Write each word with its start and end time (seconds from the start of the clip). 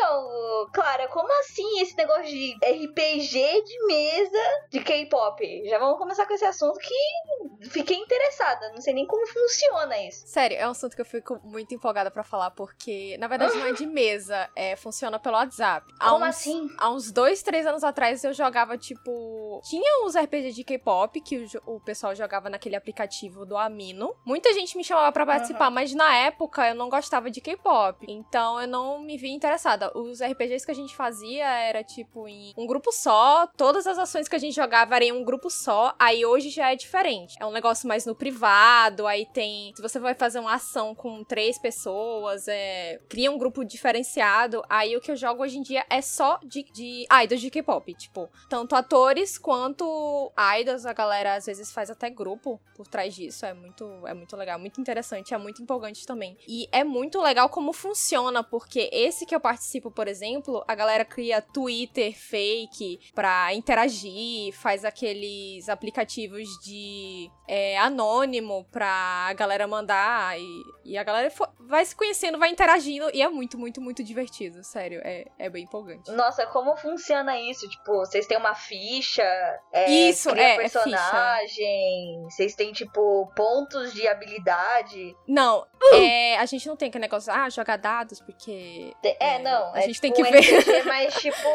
então, 0.00 0.66
Clara, 0.72 1.08
como 1.08 1.28
assim 1.40 1.80
esse 1.80 1.94
negócio 1.94 2.24
de 2.24 2.54
RPG 2.54 3.62
de 3.62 3.86
mesa 3.86 4.38
de 4.70 4.80
K-pop? 4.80 5.68
Já 5.68 5.78
vamos 5.78 5.98
começar 5.98 6.24
com 6.26 6.32
esse 6.32 6.44
assunto 6.46 6.78
que 6.78 6.94
fiquei 7.68 7.96
interessada. 7.96 8.70
Não 8.70 8.80
sei 8.80 8.94
nem 8.94 9.06
como 9.06 9.26
funciona 9.26 9.98
isso. 10.06 10.26
Sério, 10.26 10.56
é 10.56 10.66
um 10.66 10.70
assunto 10.70 10.94
que 10.94 11.02
eu 11.02 11.06
fico 11.06 11.40
muito 11.44 11.74
empolgada 11.74 12.10
para 12.10 12.22
falar, 12.22 12.50
porque, 12.52 13.16
na 13.18 13.26
verdade, 13.26 13.56
não 13.56 13.66
é 13.66 13.72
de 13.72 13.86
mesa, 13.86 14.48
é, 14.56 14.76
funciona 14.76 15.18
pelo 15.18 15.36
WhatsApp. 15.36 15.92
Há 15.98 16.10
como 16.10 16.24
uns, 16.24 16.28
assim? 16.28 16.70
Há 16.78 16.90
uns 16.90 17.10
dois, 17.10 17.42
três 17.42 17.66
anos 17.66 17.84
atrás 17.84 18.24
eu 18.24 18.32
jogava, 18.32 18.78
tipo. 18.78 19.60
Tinha 19.64 20.06
uns 20.06 20.16
RPG 20.16 20.52
de 20.52 20.64
K-pop 20.64 21.20
que 21.20 21.38
o, 21.66 21.74
o, 21.76 21.80
pessoal 21.80 22.14
jogava 22.14 22.48
naquele 22.48 22.76
aplicativo 22.76 23.44
do 23.44 23.56
Amino. 23.56 24.14
Muita 24.24 24.52
gente 24.52 24.76
me 24.76 24.84
chamava 24.84 25.12
para 25.12 25.26
participar, 25.26 25.68
uhum. 25.68 25.74
mas 25.74 25.94
na 25.94 26.16
época 26.16 26.68
eu 26.68 26.74
não 26.74 26.88
gostava 26.88 27.30
de 27.30 27.40
K-pop. 27.40 28.06
Então 28.08 28.60
eu 28.60 28.68
não 28.68 29.00
me 29.00 29.16
vi 29.16 29.30
interessada. 29.30 29.90
Os 29.96 30.22
RPGs 30.22 30.64
que 30.64 30.72
a 30.72 30.74
gente 30.74 30.94
fazia 30.94 31.46
era, 31.46 31.82
tipo, 31.82 32.26
em 32.28 32.54
um 32.56 32.66
grupo 32.66 32.92
só. 32.92 33.46
Todas 33.56 33.86
as 33.86 33.98
ações 33.98 34.28
que 34.28 34.36
a 34.36 34.38
gente 34.38 34.54
jogava 34.54 34.96
eram 34.96 35.06
em 35.06 35.12
um 35.12 35.24
grupo 35.24 35.50
só. 35.50 35.94
Aí 35.98 36.24
hoje 36.24 36.50
já 36.50 36.72
é 36.72 36.76
diferente. 36.76 37.36
É 37.40 37.46
um 37.46 37.49
negócio 37.52 37.88
mais 37.88 38.06
no 38.06 38.14
privado. 38.14 39.06
Aí 39.06 39.26
tem. 39.26 39.72
Se 39.74 39.82
você 39.82 39.98
vai 39.98 40.14
fazer 40.14 40.38
uma 40.38 40.54
ação 40.54 40.94
com 40.94 41.24
três 41.24 41.58
pessoas, 41.58 42.48
é. 42.48 42.98
Cria 43.08 43.30
um 43.30 43.38
grupo 43.38 43.64
diferenciado. 43.64 44.62
Aí 44.68 44.96
o 44.96 45.00
que 45.00 45.10
eu 45.10 45.16
jogo 45.16 45.42
hoje 45.42 45.58
em 45.58 45.62
dia 45.62 45.84
é 45.88 46.00
só 46.00 46.38
de, 46.42 46.62
de 46.72 47.06
idols 47.22 47.40
de 47.40 47.50
K-pop. 47.50 47.94
Tipo, 47.94 48.28
tanto 48.48 48.74
atores 48.74 49.38
quanto 49.38 50.32
idols. 50.60 50.86
A 50.86 50.92
galera 50.92 51.34
às 51.34 51.46
vezes 51.46 51.72
faz 51.72 51.90
até 51.90 52.10
grupo 52.10 52.60
por 52.74 52.86
trás 52.86 53.14
disso. 53.14 53.44
É 53.44 53.52
muito, 53.52 53.84
é 54.06 54.14
muito 54.14 54.36
legal, 54.36 54.58
muito 54.58 54.80
interessante, 54.80 55.34
é 55.34 55.38
muito 55.38 55.62
empolgante 55.62 56.06
também. 56.06 56.36
E 56.48 56.68
é 56.72 56.84
muito 56.84 57.20
legal 57.20 57.48
como 57.48 57.72
funciona, 57.72 58.42
porque 58.42 58.88
esse 58.92 59.26
que 59.26 59.34
eu 59.34 59.40
participo, 59.40 59.90
por 59.90 60.08
exemplo, 60.08 60.64
a 60.66 60.74
galera 60.74 61.04
cria 61.04 61.42
Twitter 61.42 62.16
fake 62.16 63.00
pra 63.14 63.52
interagir, 63.54 64.52
faz 64.52 64.84
aqueles 64.84 65.68
aplicativos 65.68 66.48
de 66.64 67.30
é, 67.52 67.76
anônimo 67.78 68.64
pra 68.70 69.32
galera 69.34 69.66
mandar 69.66 70.38
e, 70.38 70.62
e 70.84 70.96
a 70.96 71.02
galera 71.02 71.32
vai 71.58 71.84
se 71.84 71.96
conhecendo, 71.96 72.38
vai 72.38 72.48
interagindo 72.48 73.10
e 73.12 73.20
é 73.20 73.28
muito, 73.28 73.58
muito, 73.58 73.80
muito 73.80 74.04
divertido, 74.04 74.62
sério, 74.62 75.00
é, 75.02 75.26
é 75.36 75.50
bem 75.50 75.64
empolgante. 75.64 76.12
Nossa, 76.12 76.46
como 76.46 76.76
funciona 76.76 77.36
isso? 77.40 77.68
Tipo, 77.68 77.98
vocês 77.98 78.24
têm 78.28 78.38
uma 78.38 78.54
ficha? 78.54 79.24
É, 79.72 79.90
isso, 79.90 80.30
é, 80.30 80.58
personagem? 80.58 82.18
É 82.18 82.30
vocês 82.30 82.54
têm, 82.54 82.72
tipo, 82.72 83.26
pontos 83.34 83.92
de 83.92 84.06
habilidade? 84.06 85.16
Não, 85.26 85.62
uh! 85.62 85.94
é, 85.96 86.38
a 86.38 86.46
gente 86.46 86.68
não 86.68 86.76
tem 86.76 86.88
aquele 86.88 87.02
negócio, 87.02 87.32
ah, 87.32 87.50
jogar 87.50 87.78
dados, 87.78 88.20
porque... 88.20 88.94
É, 89.02 89.40
não, 89.40 89.74
a 89.74 89.78
é, 89.78 89.82
gente 89.82 90.00
tipo, 90.00 90.02
tem 90.02 90.12
que 90.12 90.22
ver. 90.22 90.70
É 90.70 90.82
mais, 90.84 91.14
tipo, 91.14 91.48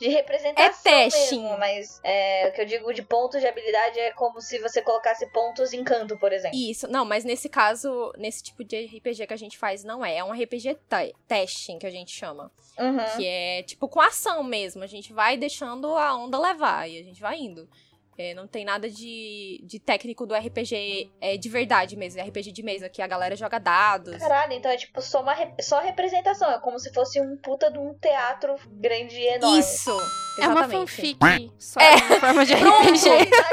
de 0.00 0.08
representação 0.08 0.90
É 0.90 1.04
teste. 1.04 1.36
Mesmo, 1.36 1.58
mas 1.58 2.00
é, 2.02 2.48
o 2.48 2.52
que 2.52 2.62
eu 2.62 2.66
digo 2.66 2.94
de 2.94 3.02
pontos 3.02 3.42
de 3.42 3.46
habilidade 3.46 4.00
é 4.00 4.10
como 4.12 4.40
se 4.40 4.58
você 4.58 4.80
colocasse 4.80 5.33
pontos 5.34 5.72
em 5.72 5.82
canto, 5.82 6.16
por 6.16 6.32
exemplo. 6.32 6.56
Isso, 6.56 6.86
não, 6.88 7.04
mas 7.04 7.24
nesse 7.24 7.48
caso, 7.48 8.12
nesse 8.16 8.42
tipo 8.42 8.64
de 8.64 8.86
RPG 8.86 9.26
que 9.26 9.34
a 9.34 9.36
gente 9.36 9.58
faz, 9.58 9.82
não 9.82 10.02
é. 10.02 10.18
É 10.18 10.24
um 10.24 10.32
RPG 10.32 10.78
testing 11.26 11.78
que 11.78 11.86
a 11.86 11.90
gente 11.90 12.12
chama. 12.12 12.50
Uhum. 12.78 13.16
Que 13.16 13.26
é 13.26 13.62
tipo 13.64 13.88
com 13.88 14.00
ação 14.00 14.42
mesmo. 14.44 14.82
A 14.82 14.86
gente 14.86 15.12
vai 15.12 15.36
deixando 15.36 15.94
a 15.96 16.14
onda 16.16 16.38
levar 16.38 16.88
e 16.88 16.98
a 16.98 17.02
gente 17.02 17.20
vai 17.20 17.38
indo. 17.38 17.68
É, 18.16 18.34
não 18.34 18.46
tem 18.46 18.64
nada 18.64 18.88
de, 18.88 19.60
de 19.64 19.78
técnico 19.78 20.26
do 20.26 20.34
RPG 20.34 21.10
é, 21.20 21.36
de 21.36 21.48
verdade 21.48 21.96
mesmo, 21.96 22.20
é 22.20 22.24
RPG 22.24 22.52
de 22.52 22.62
mesa, 22.62 22.88
que 22.88 23.02
a 23.02 23.06
galera 23.06 23.36
joga 23.36 23.58
dados. 23.58 24.16
Caralho, 24.16 24.52
então 24.52 24.70
é 24.70 24.76
tipo 24.76 25.00
só, 25.00 25.22
uma, 25.22 25.34
só 25.60 25.80
representação, 25.80 26.50
é 26.50 26.58
como 26.58 26.78
se 26.78 26.92
fosse 26.92 27.20
um 27.20 27.36
puta 27.36 27.70
de 27.70 27.78
um 27.78 27.94
teatro 27.94 28.54
grande 28.68 29.16
e 29.16 29.26
enorme. 29.26 29.58
Isso! 29.58 29.90
Exatamente. 29.90 30.24
É 30.36 30.48
uma 30.48 30.68
fanfic, 30.68 31.52
só 31.58 31.80
é. 31.80 31.96
forma 32.18 32.44
de 32.44 32.54
RPG. 32.54 33.08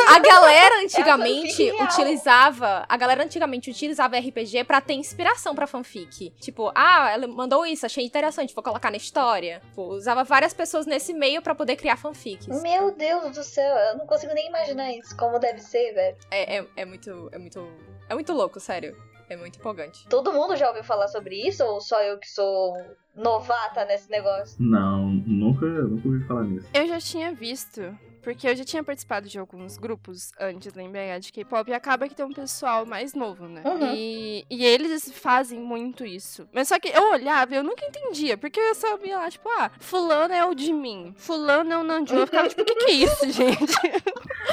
a 0.07 0.19
galera 0.19 0.83
antigamente 0.83 1.69
é 1.69 1.79
a 1.79 1.83
utilizava, 1.85 2.85
a 2.89 2.97
galera 2.97 3.23
antigamente 3.23 3.69
utilizava 3.69 4.17
RPG 4.17 4.63
para 4.63 4.81
ter 4.81 4.93
inspiração 4.93 5.53
para 5.53 5.67
fanfic. 5.67 6.31
Tipo, 6.39 6.72
ah, 6.73 7.11
ela 7.11 7.28
mandou 7.28 7.66
isso, 7.67 7.85
achei 7.85 8.03
interessante, 8.03 8.55
vou 8.55 8.63
colocar 8.63 8.89
na 8.89 8.97
história. 8.97 9.61
Tipo, 9.69 9.83
usava 9.93 10.23
várias 10.23 10.53
pessoas 10.53 10.88
nesse 10.88 11.13
meio 11.13 11.41
para 11.41 11.53
poder 11.53 11.75
criar 11.75 11.97
fanfics. 11.97 12.47
Meu 12.63 12.91
Deus 12.91 13.35
do 13.35 13.43
céu, 13.43 13.78
eu 13.78 13.97
não 13.97 14.07
consigo 14.07 14.33
nem 14.33 14.50
imaginar 14.51 14.91
isso, 14.91 15.16
como 15.17 15.39
deve 15.39 15.59
ser, 15.59 15.94
velho. 15.94 16.17
É, 16.29 16.57
é, 16.57 16.67
é 16.75 16.85
muito. 16.85 17.29
É 17.31 17.38
muito. 17.38 17.67
É 18.09 18.13
muito 18.13 18.34
louco, 18.34 18.59
sério. 18.59 18.95
É 19.29 19.38
muito 19.38 19.57
empolgante. 19.57 20.06
Todo 20.09 20.34
mundo 20.34 20.57
já 20.57 20.67
ouviu 20.67 20.84
falar 20.84 21.07
sobre 21.07 21.47
isso 21.47 21.63
ou 21.63 21.79
só 21.79 22.01
eu 22.03 22.19
que 22.19 22.29
sou 22.29 22.75
novata 23.16 23.85
nesse 23.85 24.09
negócio? 24.09 24.57
Não, 24.59 25.07
nunca, 25.07 25.66
nunca 25.66 26.07
ouvi 26.07 26.28
falar 26.28 26.44
nisso. 26.44 26.67
Eu 26.73 26.85
já 26.85 27.00
tinha 27.00 27.34
visto 27.34 27.97
porque 28.21 28.47
eu 28.47 28.55
já 28.55 28.63
tinha 28.63 28.83
participado 28.83 29.27
de 29.27 29.39
alguns 29.39 29.77
grupos 29.77 30.31
antes 30.39 30.71
da 30.71 30.83
MBH 30.83 31.19
de 31.19 31.31
K-pop 31.33 31.69
e 31.69 31.73
acaba 31.73 32.07
que 32.07 32.15
tem 32.15 32.25
um 32.25 32.33
pessoal 32.33 32.85
mais 32.85 33.13
novo, 33.13 33.47
né? 33.47 33.61
Uhum. 33.65 33.93
E, 33.93 34.45
e 34.49 34.63
eles 34.63 35.11
fazem 35.11 35.59
muito 35.59 36.05
isso. 36.05 36.47
Mas 36.53 36.67
só 36.67 36.79
que 36.79 36.89
eu 36.89 37.11
olhava 37.11 37.53
e 37.53 37.57
eu 37.57 37.63
nunca 37.63 37.85
entendia. 37.85 38.37
Porque 38.37 38.59
eu 38.59 38.75
sabia 38.75 39.17
lá, 39.17 39.29
tipo, 39.29 39.49
ah, 39.49 39.71
fulano 39.79 40.33
é 40.33 40.45
o 40.45 40.53
de 40.53 40.71
mim, 40.71 41.13
fulano 41.17 41.73
é 41.73 41.77
o 41.77 41.83
Nanjun. 41.83 42.15
Eu 42.15 42.25
ficava 42.27 42.47
tipo, 42.47 42.61
o 42.61 42.65
que, 42.65 42.75
que 42.75 42.91
é 42.91 42.93
isso, 42.93 43.29
gente? 43.31 43.73
O 43.73 43.81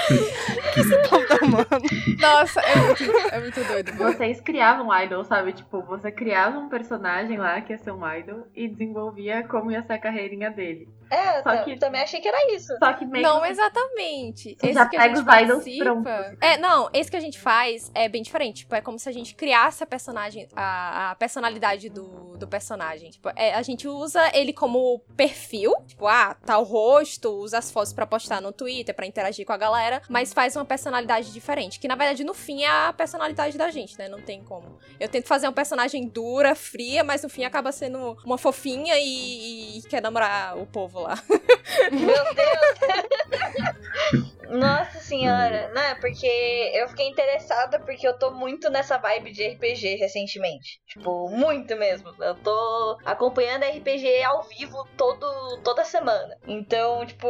que 0.72 0.80
esse 0.80 1.08
povo 1.08 1.26
tá 1.26 1.38
amando? 1.42 2.20
Nossa, 2.20 2.60
é 2.60 2.76
muito, 2.76 3.02
é 3.32 3.40
muito 3.40 3.64
doido. 3.64 3.92
Vocês 3.92 4.40
criavam 4.40 4.88
um 4.88 4.94
idol, 5.02 5.24
sabe? 5.24 5.52
Tipo, 5.52 5.82
você 5.82 6.10
criava 6.10 6.58
um 6.58 6.68
personagem 6.68 7.36
lá 7.36 7.60
que 7.60 7.72
ia 7.72 7.78
ser 7.78 7.92
um 7.92 8.12
idol 8.12 8.46
e 8.54 8.68
desenvolvia 8.68 9.46
como 9.46 9.70
ia 9.70 9.82
ser 9.82 9.94
a 9.94 9.98
carreirinha 9.98 10.50
dele. 10.50 10.88
É, 11.10 11.42
só 11.42 11.56
que 11.64 11.78
também 11.78 12.02
achei 12.02 12.20
que 12.20 12.28
era 12.28 12.54
isso. 12.54 12.76
Só 12.78 12.92
que 12.92 13.04
meio 13.04 13.22
Não, 13.22 13.44
exatamente. 13.44 14.56
Você 14.58 14.66
esse 14.66 14.74
já 14.74 14.86
que 14.86 14.96
pega 14.96 15.08
a 15.08 15.12
os 15.12 15.18
gente 15.20 15.42
idols 15.42 15.64
participa... 15.64 16.36
É, 16.40 16.56
não, 16.58 16.90
esse 16.92 17.10
que 17.10 17.16
a 17.16 17.20
gente 17.20 17.38
faz 17.38 17.90
é 17.94 18.08
bem 18.08 18.22
diferente. 18.22 18.58
Tipo, 18.58 18.74
é 18.74 18.80
como 18.80 18.98
se 18.98 19.08
a 19.08 19.12
gente 19.12 19.34
criasse 19.34 19.82
a 19.82 19.86
personagem, 19.86 20.48
a, 20.54 21.10
a 21.10 21.14
personalidade 21.14 21.88
do, 21.88 22.36
do 22.36 22.46
personagem. 22.46 23.10
Tipo, 23.10 23.30
é, 23.36 23.54
a 23.54 23.62
gente 23.62 23.86
usa 23.88 24.30
ele 24.34 24.52
como 24.52 25.00
perfil. 25.16 25.74
Tipo, 25.86 26.06
ah, 26.06 26.34
tá 26.34 26.58
o 26.58 26.64
rosto, 26.64 27.30
usa 27.30 27.58
as 27.58 27.70
fotos 27.70 27.92
pra 27.92 28.06
postar 28.06 28.40
no 28.40 28.52
Twitter, 28.52 28.94
pra 28.94 29.06
interagir 29.06 29.46
com 29.46 29.52
a 29.52 29.56
galera, 29.56 30.02
mas 30.08 30.32
faz 30.32 30.56
uma 30.56 30.64
personalidade 30.64 31.32
diferente. 31.32 31.78
Que 31.78 31.88
na 31.88 31.94
verdade, 31.94 32.24
no 32.24 32.34
fim, 32.34 32.62
é 32.64 32.88
a 32.88 32.92
personalidade 32.92 33.56
da 33.56 33.70
gente, 33.70 33.98
né? 33.98 34.08
Não 34.08 34.20
tem 34.20 34.42
como. 34.42 34.78
Eu 34.98 35.08
tento 35.08 35.26
fazer 35.26 35.46
uma 35.46 35.52
personagem 35.52 36.06
dura, 36.06 36.54
fria, 36.54 37.02
mas 37.04 37.22
no 37.22 37.28
fim 37.28 37.44
acaba 37.44 37.72
sendo 37.72 38.16
uma 38.24 38.38
fofinha 38.38 38.94
e, 38.98 39.78
e 39.78 39.82
quer 39.82 40.02
namorar 40.02 40.58
o 40.58 40.66
povo 40.66 40.97
lá. 41.02 41.14
Meu 41.90 42.34
Deus! 42.34 43.78
Nossa 44.48 44.98
senhora, 45.00 45.68
né? 45.74 45.94
Porque 45.96 46.26
eu 46.74 46.88
fiquei 46.88 47.06
interessada 47.06 47.78
porque 47.80 48.06
eu 48.06 48.18
tô 48.18 48.30
muito 48.30 48.70
nessa 48.70 48.96
vibe 48.96 49.30
de 49.30 49.46
RPG 49.46 49.96
recentemente. 49.96 50.80
Tipo, 50.86 51.28
muito 51.28 51.76
mesmo. 51.76 52.14
Eu 52.18 52.34
tô 52.36 52.98
acompanhando 53.04 53.64
RPG 53.64 54.22
ao 54.24 54.42
vivo 54.44 54.88
todo, 54.96 55.60
toda 55.62 55.84
semana. 55.84 56.36
Então, 56.46 57.04
tipo, 57.04 57.28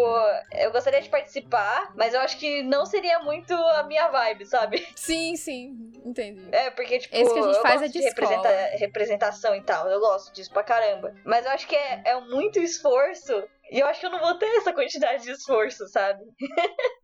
eu 0.53 0.71
gostaria 0.71 1.03
de 1.03 1.09
participar, 1.09 1.93
mas 1.97 2.15
eu 2.15 2.21
acho 2.21 2.39
que 2.39 2.63
não 2.63 2.87
seria 2.87 3.19
muito 3.21 3.53
a 3.53 3.83
minha 3.83 4.09
vibe, 4.09 4.47
sabe? 4.47 4.87
Sim, 4.95 5.35
sim, 5.37 5.93
entendi. 6.05 6.49
É, 6.53 6.71
porque, 6.71 6.99
tipo, 6.99 7.17
Esse 7.17 7.33
que 7.33 7.39
a 7.39 7.43
gente 7.43 7.63
faz 7.63 7.83
é 7.83 7.89
de 7.89 8.01
representa 8.01 8.49
representação 8.79 9.55
e 9.55 9.63
tal. 9.63 9.89
Eu 9.89 10.01
gosto 10.01 10.33
disso 10.33 10.53
pra 10.53 10.63
caramba. 10.63 11.15
Mas 11.25 11.45
eu 11.45 11.51
acho 11.51 11.67
que 11.67 11.75
é, 11.75 12.03
é 12.05 12.21
muito 12.21 12.61
esforço 12.61 13.43
e 13.71 13.81
eu 13.81 13.87
acho 13.87 14.01
que 14.01 14.07
eu 14.07 14.11
não 14.11 14.21
vou 14.21 14.35
ter 14.35 14.47
essa 14.57 14.73
quantidade 14.73 15.25
de 15.25 15.31
esforço, 15.31 15.87
sabe? 15.89 16.21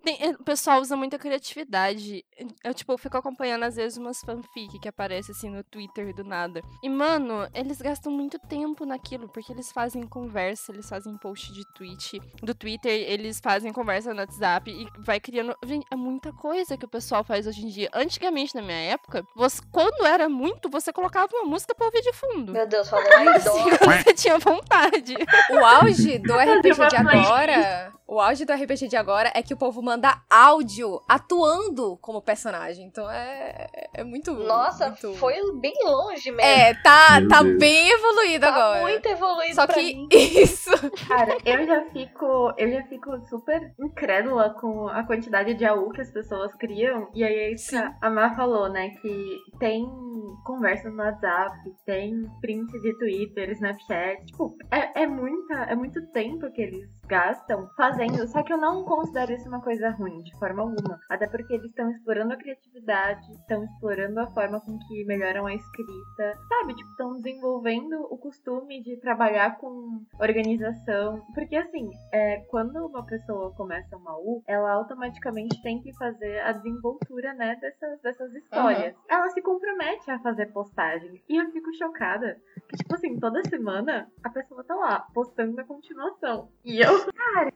Tem, 0.02 0.16
é, 0.20 0.30
o 0.30 0.44
pessoal 0.44 0.80
usa 0.80 0.96
muita 0.96 1.18
criatividade. 1.18 2.24
Eu, 2.62 2.74
tipo, 2.74 2.96
fico 2.96 3.16
acompanhando 3.16 3.64
às 3.64 3.76
vezes 3.76 3.98
umas 3.98 4.20
fanfic 4.20 4.78
que 4.78 4.88
aparecem 4.88 5.34
assim 5.34 5.50
no 5.50 5.62
Twitter 5.64 6.14
do 6.14 6.24
nada. 6.24 6.62
E, 6.82 6.88
mano, 6.88 7.48
eles 7.54 7.80
gastam 7.80 8.12
muito 8.12 8.38
tempo 8.38 8.84
naquilo, 8.84 9.28
porque 9.28 9.52
eles 9.52 9.72
fazem 9.72 10.06
conversa, 10.06 10.72
eles 10.72 10.88
fazem 10.88 11.16
post 11.18 11.52
de 11.52 11.62
tweet, 11.74 12.20
do 12.42 12.54
Twitter, 12.54 12.92
eles 12.92 13.40
fazem 13.42 13.72
conversa 13.72 14.12
no 14.12 14.20
WhatsApp 14.20 14.70
e 14.70 14.86
vai 15.00 15.20
criando. 15.20 15.56
Gente, 15.64 15.86
é 15.90 15.96
muita 15.96 16.32
coisa 16.32 16.76
que 16.76 16.84
o 16.84 16.88
pessoal 16.88 17.24
faz 17.24 17.46
hoje 17.46 17.64
em 17.64 17.68
dia. 17.68 17.90
Antigamente, 17.94 18.54
na 18.54 18.62
minha 18.62 18.92
época, 18.92 19.24
você, 19.34 19.60
quando 19.70 20.04
era 20.06 20.28
muito, 20.28 20.68
você 20.68 20.92
colocava 20.92 21.28
uma 21.34 21.48
música 21.48 21.74
pra 21.74 21.86
ouvir 21.86 22.02
de 22.02 22.12
fundo. 22.12 22.52
Meu 22.52 22.66
Deus, 22.66 22.88
falou 22.90 23.24
mais 23.24 23.42
Você 23.44 24.14
tinha 24.14 24.38
vontade. 24.38 25.14
O 25.50 25.64
auge 25.64 26.18
do 26.18 26.34
RPG 26.58 26.88
de 26.88 26.96
agora, 26.96 27.92
o 28.06 28.20
auge 28.20 28.44
do 28.44 28.52
RPG 28.52 28.88
de 28.88 28.96
agora 28.96 29.32
é 29.34 29.42
que 29.42 29.54
o 29.54 29.56
povo 29.56 29.82
manda 29.82 30.22
áudio 30.28 31.00
atuando 31.08 31.96
como 31.98 32.20
personagem. 32.20 32.86
Então 32.86 33.10
é, 33.10 33.66
é 33.94 34.04
muito. 34.04 34.32
Nossa, 34.34 34.88
muito... 34.88 35.14
foi 35.14 35.34
bem 35.58 35.74
longe 35.84 36.30
mesmo. 36.30 36.40
É, 36.42 36.74
tá, 36.74 37.20
Meu 37.20 37.28
tá 37.28 37.42
Deus. 37.42 37.58
bem 37.58 37.90
evoluído 37.90 38.46
tá 38.46 38.54
agora. 38.54 38.82
muito 38.82 39.06
evoluído 39.06 39.54
Só 39.54 39.66
pra 39.66 39.74
que 39.74 39.94
mim. 39.94 40.08
isso. 40.12 40.70
Cara, 41.08 41.38
eu 41.44 41.66
já 41.66 41.84
fico, 41.90 42.52
eu 42.58 42.70
já 42.70 42.82
fico 42.84 43.18
super 43.26 43.74
incrédula 43.80 44.50
com 44.60 44.86
a 44.88 45.02
quantidade 45.04 45.54
de 45.54 45.64
AU 45.64 45.90
que 45.90 46.02
as 46.02 46.10
pessoas 46.10 46.54
criam. 46.56 47.08
E 47.14 47.24
aí 47.24 47.34
é 47.34 47.52
isso 47.52 47.70
que 47.70 47.76
a 47.76 48.10
Mar 48.10 48.36
falou, 48.36 48.68
né? 48.68 48.90
Que 49.00 49.38
tem 49.58 49.84
conversa 50.44 50.90
no 50.90 51.02
WhatsApp, 51.02 51.56
tem 51.86 52.22
print 52.40 52.70
de 52.80 52.98
Twitter, 52.98 53.50
Snapchat. 53.50 54.26
Tipo, 54.26 54.56
é, 54.70 55.02
é, 55.02 55.06
muita, 55.06 55.54
é 55.54 55.74
muito 55.74 56.04
tempo 56.12 56.43
que 56.52 56.62
eles 56.62 56.90
gastam 57.06 57.68
fazendo. 57.76 58.26
Só 58.28 58.42
que 58.42 58.52
eu 58.52 58.58
não 58.58 58.84
considero 58.84 59.32
isso 59.32 59.48
uma 59.48 59.60
coisa 59.60 59.90
ruim, 59.90 60.22
de 60.22 60.36
forma 60.38 60.62
alguma. 60.62 61.00
Até 61.08 61.26
porque 61.26 61.54
eles 61.54 61.66
estão 61.66 61.90
explorando 61.90 62.34
a 62.34 62.36
criatividade, 62.36 63.32
estão 63.32 63.64
explorando 63.64 64.20
a 64.20 64.26
forma 64.28 64.60
com 64.60 64.78
que 64.78 65.04
melhoram 65.04 65.46
a 65.46 65.54
escrita, 65.54 66.38
sabe? 66.48 66.74
Tipo, 66.74 66.90
estão 66.90 67.20
desenvolvendo 67.20 68.06
o 68.10 68.18
costume 68.18 68.82
de 68.82 68.96
trabalhar 68.98 69.58
com 69.58 70.04
organização. 70.18 71.24
Porque, 71.34 71.56
assim, 71.56 71.90
é, 72.12 72.38
quando 72.48 72.76
uma 72.86 73.04
pessoa 73.04 73.52
começa 73.54 73.96
uma 73.96 74.16
U, 74.18 74.42
ela 74.46 74.72
automaticamente 74.72 75.60
tem 75.62 75.80
que 75.80 75.94
fazer 75.96 76.40
a 76.40 76.52
desenvoltura, 76.52 77.34
né, 77.34 77.56
dessas, 77.60 78.00
dessas 78.00 78.34
histórias. 78.34 78.94
Uhum. 78.94 79.02
Ela 79.08 79.28
se 79.30 79.42
compromete 79.42 80.10
a 80.10 80.18
fazer 80.20 80.46
postagem. 80.52 81.22
E 81.28 81.36
eu 81.36 81.50
fico 81.50 81.72
chocada 81.74 82.36
que, 82.68 82.76
tipo 82.76 82.94
assim, 82.94 83.18
toda 83.18 83.42
semana 83.44 84.08
a 84.22 84.30
pessoa 84.30 84.64
tá 84.64 84.74
lá 84.74 85.06
postando 85.12 85.60
a 85.60 85.64
continuação. 85.64 86.48
E 86.64 86.80
eu 86.80 86.93
Cara, 87.14 87.50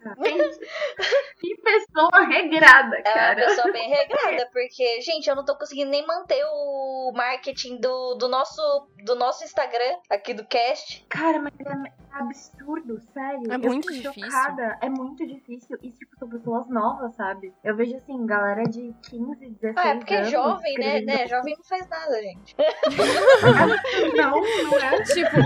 que 1.38 1.56
pessoa 1.56 2.24
regrada, 2.26 3.02
cara. 3.02 3.40
É 3.40 3.44
uma 3.44 3.54
pessoa 3.54 3.72
bem 3.72 3.88
regrada, 3.88 4.48
porque, 4.52 5.00
gente, 5.00 5.28
eu 5.28 5.36
não 5.36 5.44
tô 5.44 5.56
conseguindo 5.56 5.90
nem 5.90 6.06
manter 6.06 6.42
o 6.44 7.12
marketing 7.14 7.80
do, 7.80 8.14
do, 8.14 8.28
nosso, 8.28 8.88
do 9.04 9.14
nosso 9.14 9.44
Instagram, 9.44 9.96
aqui 10.10 10.34
do 10.34 10.44
cast. 10.46 11.04
Cara, 11.08 11.38
mas 11.38 11.52
é 11.60 11.98
absurdo, 12.18 13.00
sério. 13.12 13.50
É 13.50 13.54
eu 13.54 13.60
muito 13.60 13.92
difícil. 13.92 14.30
Chocada. 14.30 14.78
É 14.80 14.88
muito 14.88 15.26
difícil. 15.26 15.78
E, 15.82 15.90
tipo, 15.92 16.16
são 16.18 16.28
pessoas 16.28 16.68
novas, 16.68 17.14
sabe? 17.14 17.52
Eu 17.62 17.76
vejo, 17.76 17.96
assim, 17.96 18.26
galera 18.26 18.64
de 18.64 18.94
15, 19.08 19.50
16 19.60 19.64
anos. 19.64 19.76
Ah, 19.76 19.88
é 19.88 19.94
porque 19.96 20.14
é 20.14 20.24
jovem, 20.24 20.74
né? 20.78 21.00
né? 21.02 21.26
Jovem 21.28 21.54
não 21.56 21.64
faz 21.64 21.88
nada, 21.88 22.20
gente. 22.20 22.56
não, 24.16 24.40
não 24.40 24.78
é. 24.78 25.02
Tipo, 25.02 25.36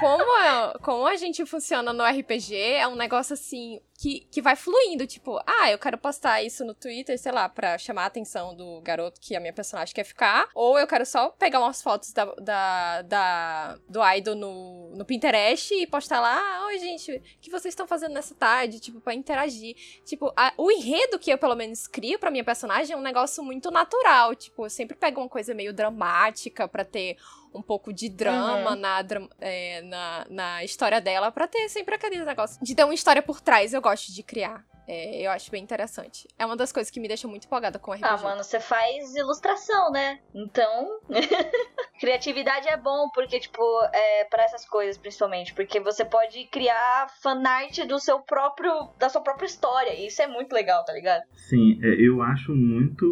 como, 0.00 0.42
é, 0.42 0.78
como 0.82 1.06
a 1.06 1.16
gente 1.16 1.44
funciona 1.46 1.92
no 1.92 2.04
RPG, 2.04 2.56
é 2.56 2.88
um 2.88 2.96
negócio 2.96 3.35
assim 3.36 3.80
que, 3.98 4.20
que 4.30 4.42
vai 4.42 4.54
fluindo, 4.56 5.06
tipo, 5.06 5.40
ah, 5.46 5.70
eu 5.70 5.78
quero 5.78 5.96
postar 5.96 6.42
isso 6.42 6.64
no 6.64 6.74
Twitter, 6.74 7.18
sei 7.18 7.32
lá, 7.32 7.48
pra 7.48 7.78
chamar 7.78 8.02
a 8.02 8.06
atenção 8.06 8.54
do 8.54 8.80
garoto 8.82 9.20
que 9.20 9.34
a 9.34 9.40
minha 9.40 9.52
personagem 9.52 9.94
quer 9.94 10.04
ficar, 10.04 10.48
ou 10.54 10.78
eu 10.78 10.86
quero 10.86 11.06
só 11.06 11.30
pegar 11.30 11.60
umas 11.60 11.80
fotos 11.80 12.12
da, 12.12 12.24
da, 12.34 13.02
da 13.02 13.78
do 13.88 14.00
idol 14.16 14.34
no, 14.34 14.90
no 14.94 15.04
Pinterest 15.04 15.72
e 15.74 15.86
postar 15.86 16.20
lá, 16.20 16.36
ah, 16.36 16.66
oi, 16.66 16.78
gente, 16.78 17.12
o 17.12 17.22
que 17.40 17.50
vocês 17.50 17.72
estão 17.72 17.86
fazendo 17.86 18.12
nessa 18.12 18.34
tarde, 18.34 18.80
tipo, 18.80 19.00
pra 19.00 19.14
interagir. 19.14 19.74
Tipo, 20.04 20.32
a, 20.36 20.52
o 20.58 20.70
enredo 20.70 21.18
que 21.18 21.32
eu, 21.32 21.38
pelo 21.38 21.54
menos, 21.54 21.86
crio 21.86 22.18
pra 22.18 22.30
minha 22.30 22.44
personagem 22.44 22.94
é 22.94 22.96
um 22.96 23.02
negócio 23.02 23.42
muito 23.42 23.70
natural, 23.70 24.34
tipo, 24.34 24.66
eu 24.66 24.70
sempre 24.70 24.96
pego 24.96 25.20
uma 25.20 25.28
coisa 25.28 25.54
meio 25.54 25.72
dramática 25.72 26.68
pra 26.68 26.84
ter 26.84 27.16
um 27.56 27.62
pouco 27.62 27.92
de 27.92 28.08
drama 28.08 28.70
uhum. 28.70 28.76
na, 28.76 29.04
é, 29.40 29.82
na, 29.82 30.26
na 30.28 30.64
história 30.64 31.00
dela, 31.00 31.32
pra 31.32 31.46
ter 31.48 31.68
sempre 31.68 31.94
aquele 31.94 32.24
negócio 32.24 32.62
de 32.62 32.74
ter 32.74 32.84
uma 32.84 32.94
história 32.94 33.22
por 33.22 33.40
trás. 33.40 33.72
Eu 33.72 33.80
gosto 33.80 34.12
de 34.12 34.22
criar. 34.22 34.64
É, 34.86 35.26
eu 35.26 35.30
acho 35.30 35.50
bem 35.50 35.62
interessante. 35.62 36.28
É 36.38 36.46
uma 36.46 36.56
das 36.56 36.72
coisas 36.72 36.90
que 36.90 37.00
me 37.00 37.08
deixa 37.08 37.26
muito 37.26 37.46
empolgada 37.46 37.78
com 37.78 37.92
RPG. 37.92 38.04
Ah, 38.04 38.16
mano, 38.18 38.42
você 38.42 38.60
faz 38.60 39.14
ilustração, 39.14 39.90
né? 39.90 40.20
Então, 40.34 41.00
criatividade 41.98 42.68
é 42.68 42.76
bom, 42.76 43.08
porque, 43.12 43.40
tipo, 43.40 43.62
é 43.92 44.24
para 44.24 44.44
essas 44.44 44.66
coisas, 44.68 44.96
principalmente. 44.96 45.54
Porque 45.54 45.80
você 45.80 46.04
pode 46.04 46.44
criar 46.46 47.08
fanart 47.20 47.84
do 47.86 47.98
seu 47.98 48.20
próprio, 48.20 48.90
da 48.98 49.08
sua 49.08 49.20
própria 49.20 49.46
história. 49.46 49.94
E 49.94 50.06
isso 50.06 50.22
é 50.22 50.26
muito 50.26 50.52
legal, 50.52 50.84
tá 50.84 50.92
ligado? 50.92 51.22
Sim, 51.34 51.80
é, 51.82 51.88
eu 52.00 52.22
acho 52.22 52.54
muito 52.54 53.04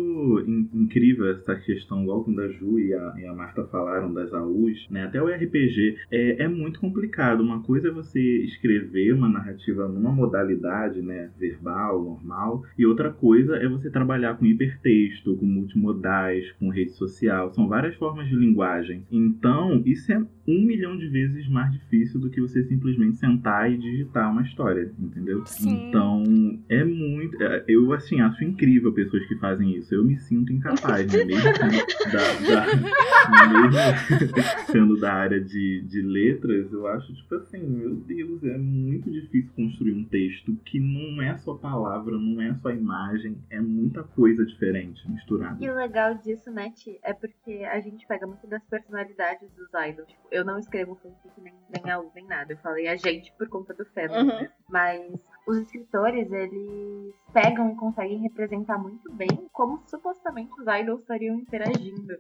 in 0.47 0.65
incrível 0.75 1.31
essa 1.31 1.57
questão, 1.57 2.03
igual 2.03 2.25
quando 2.25 2.41
a 2.41 2.49
Ju 2.49 2.79
e 2.79 2.95
a, 2.95 3.15
e 3.19 3.27
a 3.27 3.33
Marta 3.33 3.65
falaram 3.67 4.13
das 4.13 4.33
AUs, 4.33 4.89
né? 4.91 5.05
Até 5.05 5.21
o 5.21 5.27
RPG 5.27 5.99
é, 6.11 6.43
é 6.45 6.49
muito 6.49 6.81
complicado. 6.81 7.41
Uma 7.41 7.63
coisa 7.63 7.89
é 7.89 7.91
você 7.91 8.21
escrever 8.45 9.13
uma 9.13 9.29
narrativa 9.29 9.89
numa 9.89 10.13
modalidade, 10.13 11.03
né? 11.03 11.31
Verbal 11.37 11.64
verbal, 11.65 12.05
normal. 12.05 12.63
E 12.79 12.85
outra 12.85 13.11
coisa 13.11 13.57
é 13.57 13.67
você 13.67 13.91
trabalhar 13.91 14.37
com 14.37 14.45
hipertexto, 14.45 15.37
com 15.37 15.47
multimodais, 15.47 16.53
com 16.53 16.69
rede 16.69 16.93
social. 16.93 17.53
São 17.55 17.67
várias 17.67 17.97
formas 17.97 18.29
de 18.29 18.37
linguagem. 18.37 19.07
Então, 19.11 19.83
isso 19.87 20.13
é 20.13 20.19
um 20.47 20.63
milhão 20.67 20.97
de 20.97 21.09
vezes 21.09 21.49
mais 21.49 21.73
difícil 21.73 22.21
do 22.21 22.29
que 22.29 22.41
você 22.41 22.63
simplesmente 22.65 23.17
sentar 23.17 23.73
e 23.73 23.79
digitar 23.79 24.31
uma 24.31 24.43
história, 24.43 24.93
entendeu? 24.99 25.45
Sim. 25.47 25.89
Então, 25.89 26.23
é 26.69 26.85
muito. 26.85 27.43
É, 27.43 27.65
eu, 27.67 27.93
assim, 27.93 28.21
acho 28.21 28.45
incrível 28.45 28.93
pessoas 28.93 29.27
que 29.27 29.37
fazem 29.37 29.75
isso. 29.77 29.95
Eu 29.95 30.05
me 30.05 30.19
sinto 30.19 30.53
incapaz, 30.53 31.11
né? 31.13 31.25
Mesmo 31.25 31.43
sendo 31.43 32.13
da, 32.13 32.65
da, 32.65 33.47
mesmo 33.53 34.45
sendo 34.71 35.01
da 35.01 35.15
área 35.15 35.41
de, 35.41 35.83
de 35.83 36.03
letras, 36.03 36.71
eu 36.73 36.87
acho, 36.89 37.15
tipo 37.15 37.35
assim, 37.37 37.59
meu 37.59 37.95
Deus, 37.95 38.43
é 38.45 38.59
muito 38.59 39.11
difícil 39.11 39.51
construir 39.57 39.93
um 39.93 40.05
texto 40.05 40.55
que 40.65 40.79
não 40.79 41.23
é 41.23 41.37
só 41.39 41.54
palavra, 41.59 42.13
não 42.19 42.41
é 42.41 42.55
só 42.55 42.71
imagem, 42.71 43.39
é 43.51 43.61
muita 43.61 44.03
coisa 44.03 44.45
diferente 44.45 45.09
misturada. 45.11 45.63
E 45.63 45.69
o 45.69 45.75
legal 45.75 46.15
disso, 46.15 46.51
né, 46.51 46.71
Ti, 46.71 46.99
é 47.03 47.13
porque 47.13 47.65
a 47.71 47.81
gente 47.81 48.07
pega 48.07 48.27
muito 48.27 48.47
das 48.47 48.65
personalidades 48.65 49.51
dos 49.53 49.69
idols. 49.69 50.09
Tipo, 50.09 50.29
eu 50.31 50.45
não 50.45 50.59
escrevo 50.59 50.95
fanfic 50.97 51.41
nem, 51.41 51.55
nem 51.71 51.91
a 51.91 52.01
U, 52.01 52.11
nem 52.15 52.27
nada. 52.27 52.53
Eu 52.53 52.59
falei 52.59 52.89
a 52.89 52.97
gente 52.97 53.33
por 53.39 53.49
conta 53.49 53.75
do 53.75 53.85
Fandom, 53.87 54.21
uhum. 54.21 54.27
né? 54.27 54.51
Mas 54.69 55.13
os 55.47 55.59
escritores, 55.59 56.31
eles 56.33 57.15
pegam 57.33 57.71
e 57.71 57.77
conseguem 57.77 58.19
representar 58.19 58.79
muito 58.79 59.13
bem 59.13 59.49
como 59.53 59.83
supostamente 59.87 60.53
os 60.61 60.67
idols 60.67 61.01
estariam 61.01 61.37
interagindo. 61.37 62.17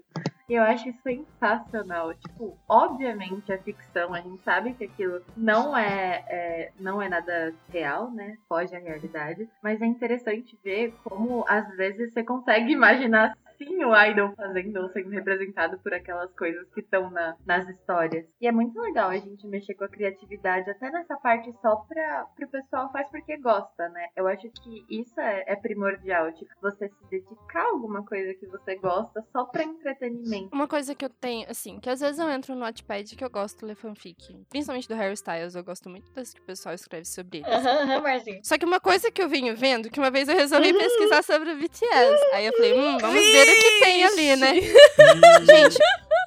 E 0.48 0.54
eu 0.54 0.62
acho 0.62 0.88
isso 0.90 1.00
sensacional. 1.02 2.12
Tipo, 2.14 2.58
obviamente 2.68 3.50
a 3.52 3.58
ficção, 3.58 4.12
a 4.12 4.20
gente 4.20 4.42
sabe 4.42 4.74
que 4.74 4.84
aquilo 4.84 5.22
não 5.36 5.76
é, 5.76 6.24
é, 6.28 6.72
não 6.78 7.00
é 7.00 7.08
nada 7.08 7.54
real, 7.70 8.10
né? 8.10 8.36
Foge 8.46 8.76
à 8.76 8.78
realidade. 8.78 9.48
Mas 9.62 9.80
é 9.80 9.86
interessante 9.86 10.58
ver 10.62 10.94
como 11.02 11.44
às 11.48 11.66
vezes 11.76 12.12
você 12.12 12.22
consegue 12.22 12.72
imaginar 12.72 13.34
sim 13.58 13.84
o 13.84 13.94
idol 14.04 14.34
fazendo 14.34 14.80
ou 14.80 14.88
sendo 14.90 15.10
representado 15.10 15.78
por 15.78 15.92
aquelas 15.92 16.32
coisas 16.34 16.68
que 16.72 16.80
estão 16.80 17.10
na, 17.10 17.36
nas 17.46 17.68
histórias. 17.68 18.26
E 18.40 18.46
é 18.46 18.52
muito 18.52 18.80
legal 18.80 19.10
a 19.10 19.16
gente 19.16 19.46
mexer 19.46 19.74
com 19.74 19.84
a 19.84 19.88
criatividade, 19.88 20.70
até 20.70 20.90
nessa 20.90 21.16
parte 21.16 21.52
só 21.60 21.76
pra, 21.76 22.26
pro 22.36 22.48
pessoal 22.48 22.90
faz 22.92 23.08
porque 23.10 23.36
gosta, 23.38 23.88
né? 23.88 24.08
Eu 24.16 24.26
acho 24.26 24.48
que 24.50 24.84
isso 24.88 25.18
é, 25.20 25.44
é 25.46 25.56
primordial, 25.56 26.32
tipo, 26.32 26.50
você 26.60 26.88
se 26.88 27.10
dedicar 27.10 27.62
a 27.62 27.70
alguma 27.70 28.04
coisa 28.04 28.34
que 28.34 28.46
você 28.46 28.76
gosta 28.76 29.24
só 29.32 29.44
pra 29.44 29.64
entretenimento. 29.64 30.54
Uma 30.54 30.68
coisa 30.68 30.94
que 30.94 31.04
eu 31.04 31.10
tenho, 31.10 31.48
assim, 31.48 31.78
que 31.80 31.90
às 31.90 32.00
vezes 32.00 32.18
eu 32.18 32.28
entro 32.30 32.54
no 32.54 32.60
Notepad 32.60 33.14
que 33.16 33.24
eu 33.24 33.30
gosto 33.30 33.60
de 33.60 33.66
ler 33.66 33.76
fanfic, 33.76 34.34
principalmente 34.48 34.88
do 34.88 34.94
Harry 34.94 35.14
Styles, 35.14 35.54
eu 35.54 35.64
gosto 35.64 35.88
muito 35.88 36.12
das 36.12 36.32
que 36.32 36.40
o 36.40 36.44
pessoal 36.44 36.74
escreve 36.74 37.04
sobre 37.06 37.38
ele. 37.38 37.46
Só 38.42 38.58
que 38.58 38.64
uma 38.64 38.80
coisa 38.80 39.10
que 39.10 39.22
eu 39.22 39.28
vinha 39.28 39.54
vendo, 39.54 39.90
que 39.90 39.98
uma 39.98 40.10
vez 40.10 40.28
eu 40.28 40.36
resolvi 40.36 40.72
pesquisar 40.72 41.22
sobre 41.22 41.52
o 41.52 41.56
BTS. 41.56 42.24
Aí 42.32 42.46
eu 42.46 42.52
falei, 42.52 42.72
hum, 42.78 42.98
vamos 42.98 43.20
ver 43.20 43.43
o 43.44 43.60
que 43.60 43.80
tem 43.80 44.04
ali, 44.04 44.36
né? 44.36 44.54
Gente, 45.44 45.78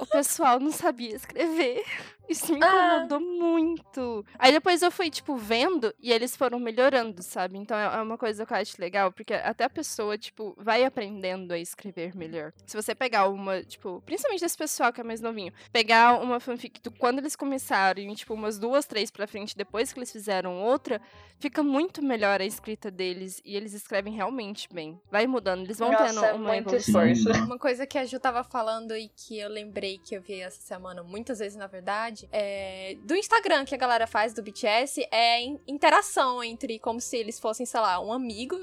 o 0.02 0.06
pessoal 0.06 0.60
não 0.60 0.72
sabia 0.72 1.16
escrever. 1.16 1.84
Isso 2.30 2.54
me 2.54 2.64
ah. 2.64 3.06
incomodou 3.06 3.18
ah. 3.18 3.44
muito. 3.44 4.26
Aí 4.38 4.52
depois 4.52 4.82
eu 4.82 4.92
fui, 4.92 5.10
tipo, 5.10 5.36
vendo 5.36 5.94
e 6.02 6.12
eles 6.12 6.36
foram 6.36 6.60
melhorando, 6.60 7.22
sabe? 7.24 7.58
Então 7.58 7.78
é, 7.78 7.86
é 7.86 8.02
uma 8.02 8.18
coisa 8.18 8.46
que 8.46 8.54
eu 8.54 8.58
acho 8.58 8.80
legal, 8.80 9.12
porque 9.12 9.34
até 9.34 9.64
a 9.64 9.70
pessoa, 9.70 10.18
tipo, 10.18 10.56
vai 10.58 10.84
aprendendo 10.84 11.54
a 11.54 11.58
escrever 11.58 12.16
melhor. 12.16 12.54
Se 12.66 12.76
você 12.76 12.94
pegar 12.94 13.28
uma, 13.28 13.64
tipo, 13.64 14.02
principalmente 14.06 14.42
desse 14.42 14.58
pessoal 14.58 14.92
que 14.92 15.02
é 15.02 15.04
mais 15.04 15.22
novinho, 15.22 15.54
pegar 15.72 16.20
uma 16.22 16.40
fanfic 16.40 16.82
do 16.82 16.92
quando 16.92 17.20
eles 17.20 17.36
começaram 17.36 18.02
e, 18.02 18.16
tipo, 18.16 18.34
umas 18.34 18.58
duas, 18.58 18.86
três 18.86 19.12
pra 19.12 19.28
frente 19.28 19.56
depois 19.56 19.94
que 19.94 20.00
eles 20.00 20.12
fizeram 20.12 20.62
outra, 20.62 21.02
fica 21.40 21.64
muito 21.64 22.02
melhor 22.04 22.42
a 22.42 22.46
escrita 22.46 22.90
deles 22.90 23.42
e 23.46 23.56
eles 23.56 23.74
escrevem 23.74 24.14
realmente 24.14 24.68
bem. 24.72 25.00
Vai 25.12 25.28
mudando, 25.28 25.64
eles 25.64 25.80
vão 25.80 25.92
Nossa, 25.92 26.06
tendo 26.06 26.26
é 26.26 26.34
uma 26.34 26.58
evolução. 26.58 27.02
Uma 27.48 27.58
coisa 27.58 27.86
que 27.86 27.98
a 27.98 28.06
Ju 28.06 28.20
tava 28.20 28.44
falando 28.44 28.96
e 28.96 29.10
que 29.10 29.40
eu 29.40 29.50
lembrei 29.50 29.98
que 29.98 30.16
eu 30.16 30.22
vi 30.22 30.42
essa 30.42 30.60
semana 30.62 31.04
muitas 31.04 31.40
vezes, 31.40 31.58
na 31.58 31.68
verdade, 31.68 32.17
é, 32.32 32.98
do 33.04 33.16
Instagram 33.16 33.66
que 33.66 33.76
a 33.76 33.78
galera 33.78 34.08
faz 34.08 34.34
do 34.34 34.42
BTS 34.42 35.08
é 35.12 35.42
interação 35.68 36.44
entre 36.44 36.80
como 36.80 37.00
se 37.00 37.18
eles 37.18 37.40
fossem, 37.40 37.66
sei 37.66 37.80
lá, 37.80 38.00
um 38.00 38.12
amigo 38.12 38.56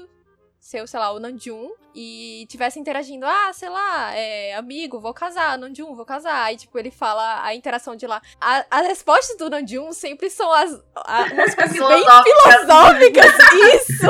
seu, 0.65 0.87
sei 0.87 0.99
lá, 0.99 1.11
o 1.11 1.19
Nanjum, 1.19 1.69
e 1.93 2.47
tivesse 2.49 2.79
interagindo, 2.79 3.23
ah, 3.23 3.51
sei 3.53 3.69
lá, 3.69 4.13
é, 4.15 4.55
amigo, 4.55 4.99
vou 4.99 5.13
casar, 5.13 5.59
Nanjum, 5.59 5.93
vou 5.93 6.03
casar. 6.03 6.43
Aí, 6.43 6.57
tipo, 6.57 6.77
ele 6.77 6.89
fala 6.89 7.43
a 7.43 7.53
interação 7.53 7.95
de 7.95 8.07
lá. 8.07 8.19
A, 8.41 8.65
as 8.71 8.87
respostas 8.87 9.37
do 9.37 9.47
Nanjum 9.47 9.93
sempre 9.93 10.27
são 10.29 10.51
as, 10.51 10.73
a, 10.95 11.23
umas 11.31 11.53
coisas 11.53 11.77
bem 11.77 12.03
filosóficas. 12.23 13.31
Isso! 13.75 14.05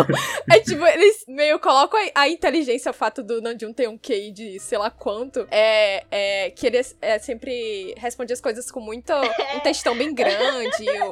É 0.50 0.60
tipo, 0.62 0.86
eles 0.86 1.26
meio 1.28 1.60
colocam 1.60 2.00
a, 2.16 2.22
a, 2.22 2.30
inteligência, 2.30 2.90
o 2.90 2.94
fato 2.94 3.22
do 3.22 3.42
Nanjum 3.42 3.74
ter 3.74 3.90
um 3.90 3.98
QI 3.98 4.32
de 4.32 4.58
sei 4.60 4.78
lá 4.78 4.90
quanto, 4.90 5.46
é, 5.52 6.06
é 6.10 6.50
que 6.52 6.66
ele 6.66 6.80
é, 7.02 7.20
sempre 7.20 7.94
responde 7.98 8.32
as 8.32 8.40
coisas 8.40 8.72
com 8.72 8.80
muito. 8.80 9.12
um 9.56 9.60
textão 9.60 9.96
bem 9.96 10.14
grande, 10.14 10.86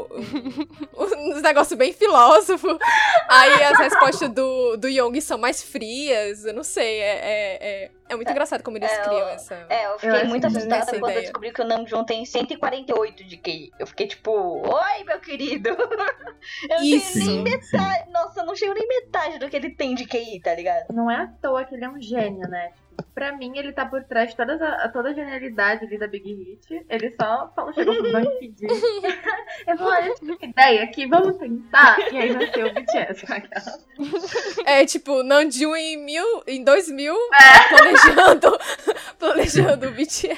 um, 0.97 1.03
um, 1.03 1.37
um 1.37 1.41
negócio 1.41 1.75
bem 1.75 1.91
filósofo. 1.91 2.79
Aí 3.27 3.63
as 3.63 3.77
respostas 3.77 4.29
do, 4.29 4.77
do 4.77 4.87
Young 4.87 5.19
são 5.21 5.32
são 5.33 5.39
mais 5.39 5.63
frias, 5.63 6.45
eu 6.45 6.53
não 6.53 6.63
sei, 6.63 6.99
é, 6.99 7.05
é, 7.15 7.83
é, 7.85 7.91
É 8.09 8.15
muito 8.15 8.29
engraçado 8.29 8.61
como 8.63 8.77
eles 8.77 8.91
É, 8.91 9.01
criam 9.01 9.19
eu- 9.19 9.27
essa. 9.29 9.55
É, 9.69 9.85
eu 9.87 9.91
Eu 9.91 9.99
fiquei 9.99 10.19
acho 10.19 10.27
muito 10.29 10.45
assustada 10.45 10.85
quando 10.85 11.03
eu 11.03 11.09
ideia. 11.09 11.21
descobri 11.21 11.51
que 11.51 11.61
o 11.61 11.65
Namjoon 11.65 12.03
tem 12.03 12.23
148 12.25 13.23
de 13.23 13.37
QI. 13.37 13.71
Eu 13.79 13.87
fiquei 13.87 14.05
tipo, 14.05 14.31
oi, 14.31 15.03
meu 15.05 15.19
querido. 15.19 15.69
Eu 16.69 16.77
não 16.77 16.83
Isso. 16.83 17.13
tenho 17.13 17.25
nem 17.25 17.43
metade. 17.43 18.11
Nossa, 18.11 18.41
eu 18.41 18.45
não 18.45 18.53
chego 18.55 18.73
nem 18.73 18.85
metade 18.87 19.39
do 19.39 19.49
que 19.49 19.55
ele 19.55 19.69
tem 19.69 19.95
de 19.95 20.05
QI, 20.05 20.41
tá 20.41 20.53
ligado? 20.53 20.93
Não 20.93 21.09
é 21.09 21.15
à 21.15 21.27
toa 21.41 21.63
que 21.63 21.73
ele 21.73 21.85
é 21.85 21.89
um 21.89 22.01
gênio, 22.01 22.47
né? 22.49 22.73
Pra 23.13 23.31
mim, 23.35 23.57
ele 23.57 23.71
tá 23.71 23.85
por 23.85 24.03
trás 24.03 24.31
de 24.31 24.35
todas 24.35 24.61
a, 24.61 24.89
toda 24.89 25.09
a 25.09 25.13
genialidade 25.13 25.85
ali 25.85 25.97
da 25.97 26.07
Big 26.07 26.33
Hit. 26.33 26.85
Ele 26.89 27.11
só 27.11 27.51
falou, 27.55 27.73
chegou 27.73 27.95
pro 27.95 28.11
banco 28.11 28.31
e 28.31 28.39
pediu. 28.39 28.69
eu 29.67 29.77
falei, 29.77 29.93
olha, 29.93 30.07
eu 30.07 30.15
tive 30.15 30.31
uma 30.31 30.45
ideia 30.45 30.83
aqui, 30.83 31.07
vamos 31.07 31.37
tentar. 31.37 31.97
E 32.11 32.17
aí 32.17 32.33
nasceu 32.33 32.67
o 32.67 32.73
BTS. 32.73 33.25
aquela. 33.31 33.79
É 34.65 34.85
tipo, 34.85 35.23
Namjoon 35.23 35.75
em 35.75 35.97
mil, 36.03 36.43
em 36.47 36.63
2000, 36.63 37.13
É. 37.13 37.77
planejando, 37.77 38.59
planejando 39.19 39.87
o 39.87 39.91
BTS. 39.91 40.35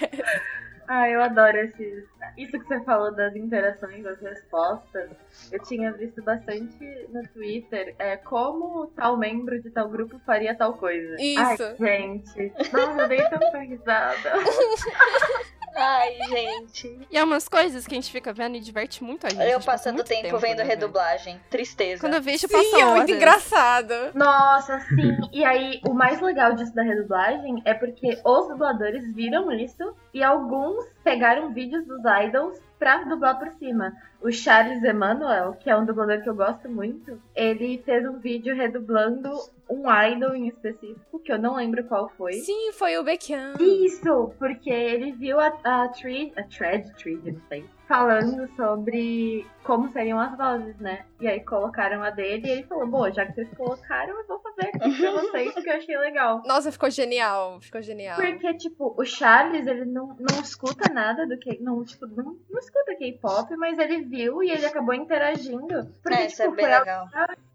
Ah, 0.87 1.09
eu 1.09 1.21
adoro 1.21 1.57
esses. 1.57 2.05
Isso 2.37 2.59
que 2.59 2.65
você 2.65 2.79
falou 2.81 3.11
das 3.13 3.35
interações, 3.35 4.03
das 4.03 4.19
respostas. 4.19 5.09
Eu 5.51 5.59
tinha 5.63 5.91
visto 5.93 6.21
bastante 6.21 7.07
no 7.09 7.27
Twitter 7.29 7.95
é, 7.97 8.17
como 8.17 8.87
tal 8.95 9.17
membro 9.17 9.61
de 9.61 9.69
tal 9.69 9.89
grupo 9.89 10.19
faria 10.25 10.55
tal 10.55 10.73
coisa. 10.73 11.15
Isso. 11.19 11.63
Ai, 11.63 11.75
gente. 11.77 12.53
Nossa, 12.71 13.01
eu 13.01 13.07
dei 13.07 13.29
tanta 13.29 13.59
risada. 13.59 14.31
Ai, 15.75 16.17
gente. 16.29 17.07
E 17.11 17.17
é 17.17 17.23
umas 17.23 17.49
coisas 17.49 17.85
que 17.85 17.93
a 17.93 17.97
gente 17.97 18.11
fica 18.11 18.33
vendo 18.33 18.55
e 18.55 18.59
diverte 18.59 19.03
muito 19.03 19.27
a 19.27 19.29
gente. 19.29 19.43
Eu 19.43 19.59
passa 19.59 19.85
passando 19.85 19.95
muito 19.95 20.07
tempo, 20.07 20.37
vendo 20.37 20.59
né, 20.59 20.63
redublagem. 20.63 21.39
Tristeza. 21.49 22.01
Quando 22.01 22.15
eu 22.15 22.21
vejo, 22.21 22.47
Sim, 22.47 22.53
passa 22.53 22.79
é 22.79 22.85
muito 22.85 23.11
engraçado. 23.11 23.93
Nossa, 24.13 24.79
sim. 24.79 25.17
E 25.31 25.43
aí, 25.43 25.81
o 25.85 25.93
mais 25.93 26.21
legal 26.21 26.53
disso 26.53 26.73
da 26.73 26.81
redublagem 26.81 27.61
é 27.65 27.73
porque 27.73 28.19
os 28.23 28.47
dubladores 28.47 29.13
viram 29.13 29.51
isso 29.51 29.95
e 30.13 30.23
alguns 30.23 30.85
pegaram 31.03 31.53
vídeos 31.53 31.85
dos 31.85 32.01
idols 32.23 32.57
pra 32.79 33.03
dublar 33.03 33.37
por 33.37 33.51
cima. 33.53 33.93
O 34.21 34.31
Charles 34.31 34.83
Emanuel, 34.83 35.53
que 35.59 35.69
é 35.69 35.77
um 35.77 35.85
dublador 35.85 36.21
que 36.21 36.29
eu 36.29 36.35
gosto 36.35 36.67
muito, 36.69 37.21
ele 37.35 37.81
fez 37.85 38.05
um 38.05 38.17
vídeo 38.19 38.55
redublando 38.55 39.29
um 39.69 39.83
idol 39.91 40.35
em 40.35 40.47
específico, 40.47 41.19
que 41.19 41.31
eu 41.31 41.39
não 41.39 41.55
lembro 41.55 41.83
qual 41.85 42.09
foi. 42.09 42.33
Sim, 42.33 42.71
foi 42.71 42.97
o 42.97 43.03
Baekhyun. 43.03 43.53
Isso, 43.59 44.31
porque 44.37 44.69
ele 44.69 45.11
viu 45.13 45.39
a, 45.39 45.47
a 45.63 45.87
Tree, 45.89 46.31
a 46.37 46.43
Thread, 46.43 46.93
Tree, 46.95 47.19
não 47.23 47.41
sei, 47.49 47.65
falando 47.87 48.47
sobre 48.55 49.45
como 49.63 49.91
seriam 49.91 50.19
as 50.19 50.37
vozes, 50.37 50.77
né? 50.79 51.05
E 51.19 51.27
aí 51.27 51.39
colocaram 51.39 52.03
a 52.03 52.09
dele 52.09 52.47
e 52.47 52.51
ele 52.51 52.63
falou, 52.63 52.87
bom, 52.87 53.11
já 53.11 53.25
que 53.25 53.33
vocês 53.33 53.49
colocaram, 53.55 54.19
eu 54.19 54.27
vou 54.27 54.39
fazer 54.39 54.67
aqui 54.67 54.77
pra 54.77 55.11
vocês, 55.21 55.53
porque 55.53 55.69
eu 55.69 55.75
achei 55.75 55.97
legal. 55.97 56.43
Nossa, 56.45 56.71
ficou 56.71 56.89
genial, 56.89 57.59
ficou 57.61 57.81
genial. 57.81 58.17
Porque, 58.17 58.53
tipo, 58.55 58.93
o 58.97 59.05
Charles, 59.05 59.65
ele 59.65 59.85
não, 59.85 60.15
não 60.19 60.41
escuta 60.41 60.91
nada 60.93 61.25
do 61.25 61.37
que. 61.37 61.59
Não, 61.59 61.83
tipo, 61.83 62.05
não, 62.07 62.37
não 62.49 62.59
escuta 62.59 62.95
K-pop, 62.95 63.55
mas 63.55 63.79
ele 63.79 64.03
viu 64.15 64.41
e 64.41 64.49
ele 64.49 64.65
acabou 64.65 64.93
interagindo. 64.93 65.91
Porque, 66.01 66.17
é, 66.17 66.25
isso 66.27 66.41
é 66.41 66.45
tipo, 66.45 66.55
bem 66.55 66.65
foi 66.65 66.73
algo 66.73 66.85
legal. 66.85 67.07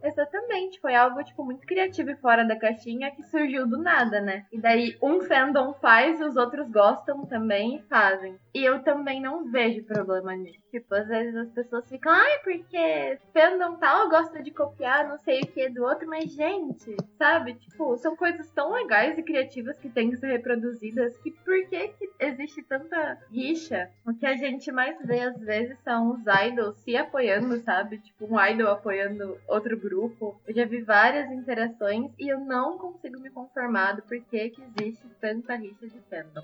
Exatamente, 0.02 0.81
foi 0.81 0.95
algo, 0.95 1.23
tipo, 1.23 1.45
muito 1.45 1.67
criativo 1.67 2.11
e 2.11 2.17
fora 2.17 2.45
da 2.45 2.57
caixinha 2.57 3.11
que 3.11 3.23
surgiu 3.25 3.67
do 3.67 3.79
nada, 3.79 4.21
né? 4.21 4.47
E 4.50 4.59
daí 4.59 4.97
um 5.02 5.21
fandom 5.21 5.75
faz 5.75 6.21
e 6.21 6.25
os 6.25 6.37
outros 6.37 6.71
gostam 6.71 7.26
também 7.26 7.76
e 7.76 7.83
fazem. 7.83 8.37
E 8.55 8.64
eu 8.64 8.83
também 8.83 9.21
não 9.21 9.50
vejo 9.50 9.85
problema 9.85 10.35
nisso. 10.35 10.59
Tipo, 10.71 10.95
às 10.95 11.07
vezes 11.07 11.37
as 11.37 11.50
pessoas 11.50 11.88
ficam, 11.88 12.12
ai, 12.12 12.38
porque 12.43 13.19
fandom 13.33 13.76
tal 13.76 14.09
gosta 14.09 14.43
de 14.43 14.50
copiar 14.50 15.09
não 15.09 15.19
sei 15.19 15.40
o 15.40 15.47
que 15.47 15.69
do 15.69 15.85
outro, 15.85 16.09
mas 16.09 16.33
gente, 16.33 16.97
sabe? 17.19 17.55
Tipo, 17.55 17.97
são 17.99 18.17
coisas 18.17 18.50
tão 18.52 18.73
legais 18.73 19.19
e 19.19 19.23
criativas 19.23 19.79
que 19.79 19.90
têm 19.90 20.11
que 20.11 20.17
ser 20.17 20.29
reproduzidas 20.29 21.17
que 21.19 21.31
por 21.31 21.69
que, 21.69 21.88
que 21.88 22.11
existe 22.19 22.62
tanta 22.62 23.19
rixa? 23.31 23.90
O 24.07 24.14
que 24.14 24.25
a 24.25 24.37
gente 24.37 24.71
mais 24.73 24.97
vê 25.05 25.21
às 25.21 25.38
vezes 25.40 25.79
são 25.81 26.12
os 26.12 26.26
idols 26.47 26.76
se 26.78 26.97
apoiando, 26.97 27.61
sabe? 27.62 27.99
Tipo, 27.99 28.26
um 28.35 28.44
idol 28.47 28.68
apoiando 28.73 29.38
outro 29.49 29.76
grupo. 29.78 30.40
Eu 30.47 30.54
já 30.54 30.64
vi 30.64 30.82
várias 30.82 31.30
interações 31.30 32.11
e 32.18 32.28
eu 32.32 32.40
não 32.40 32.78
consigo 32.78 33.20
me 33.20 33.30
conformar 33.30 33.92
do 33.92 34.02
porquê 34.02 34.50
que 34.50 34.62
existe 34.62 35.06
tanta 35.20 35.54
rixa 35.56 35.88
de 35.88 36.00
fandom. 36.09 36.42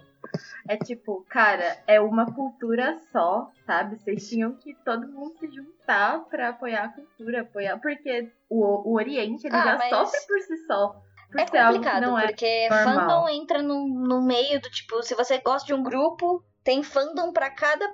É 0.69 0.77
tipo, 0.77 1.25
cara, 1.29 1.79
é 1.87 2.01
uma 2.01 2.33
cultura 2.33 2.99
só, 3.13 3.51
sabe? 3.67 3.97
Vocês 3.97 4.29
tinham 4.29 4.53
que 4.55 4.75
todo 4.85 5.07
mundo 5.09 5.35
se 5.39 5.49
juntar 5.51 6.21
pra 6.31 6.49
apoiar 6.51 6.85
a 6.85 6.89
cultura, 6.89 7.43
apoiar. 7.43 7.79
Porque 7.79 8.29
o, 8.49 8.91
o 8.91 8.95
Oriente, 8.95 9.47
ele 9.47 9.57
Ah, 9.57 9.65
já 9.65 9.79
mas- 9.79 9.91
sofre 9.91 10.21
por 10.27 10.41
si 10.41 10.57
só. 10.67 11.01
Por 11.31 11.41
É 11.41 11.45
complicado, 11.47 12.03
não 12.03 12.19
é 12.19 12.29
porque 12.29 12.69
normal. 12.69 12.95
fandom 12.95 13.29
entra 13.29 13.61
no, 13.61 13.87
no 13.89 14.23
meio 14.23 14.61
do 14.61 14.71
tipo, 14.71 15.03
se 15.03 15.13
você 15.15 15.39
gosta 15.39 15.67
de 15.67 15.75
um 15.75 15.83
grupo, 15.83 16.43
tem 16.67 16.83
fandom 16.83 17.33
pra 17.33 17.49
cada, 17.49 17.93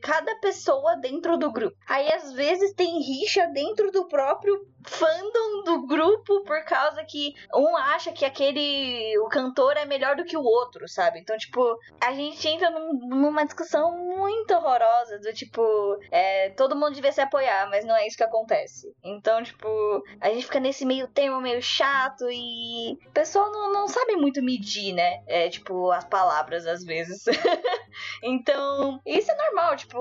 cada 0.00 0.34
pessoa 0.36 0.96
dentro 0.96 1.36
do 1.36 1.52
grupo. 1.52 1.76
Aí 1.86 2.10
às 2.10 2.32
vezes 2.32 2.72
tem 2.72 2.98
rixa 3.02 3.46
dentro 3.48 3.92
do 3.92 4.08
próprio 4.08 4.58
fandom 4.86 5.64
do 5.64 5.86
grupo 5.86 6.42
por 6.44 6.64
causa 6.64 7.04
que 7.04 7.34
um 7.54 7.76
acha 7.76 8.12
que 8.12 8.24
aquele 8.24 9.18
o 9.18 9.28
cantor 9.28 9.76
é 9.76 9.84
melhor 9.84 10.16
do 10.16 10.24
que 10.24 10.34
o 10.36 10.42
outro, 10.42 10.88
sabe? 10.88 11.18
Então, 11.18 11.36
tipo, 11.36 11.60
a 12.00 12.12
gente 12.14 12.48
entra 12.48 12.70
num- 12.70 13.06
numa 13.06 13.44
discussão 13.44 13.92
muito 13.98 14.54
horrorosa 14.54 15.18
do 15.18 15.34
tipo, 15.34 15.60
é, 16.10 16.50
todo 16.50 16.74
mundo 16.74 16.94
devia 16.94 17.12
se 17.12 17.20
apoiar, 17.20 17.68
mas 17.68 17.84
não 17.84 17.94
é 17.96 18.06
isso 18.06 18.16
que 18.16 18.22
acontece. 18.24 18.90
Então, 19.04 19.42
tipo, 19.42 19.68
a 20.22 20.30
gente 20.30 20.44
fica 20.44 20.60
nesse 20.60 20.86
meio 20.86 21.06
termo 21.08 21.38
meio 21.40 21.60
chato 21.60 22.24
e 22.30 22.94
o 23.06 23.10
pessoal 23.12 23.50
não, 23.52 23.72
não 23.72 23.88
sabe 23.88 24.16
muito 24.16 24.42
medir, 24.42 24.94
né? 24.94 25.22
É, 25.26 25.50
tipo, 25.50 25.90
as 25.90 26.04
palavras 26.06 26.66
às 26.66 26.82
vezes. 26.82 27.24
então, 28.22 29.00
isso 29.04 29.30
é 29.30 29.34
normal, 29.34 29.76
tipo, 29.76 29.98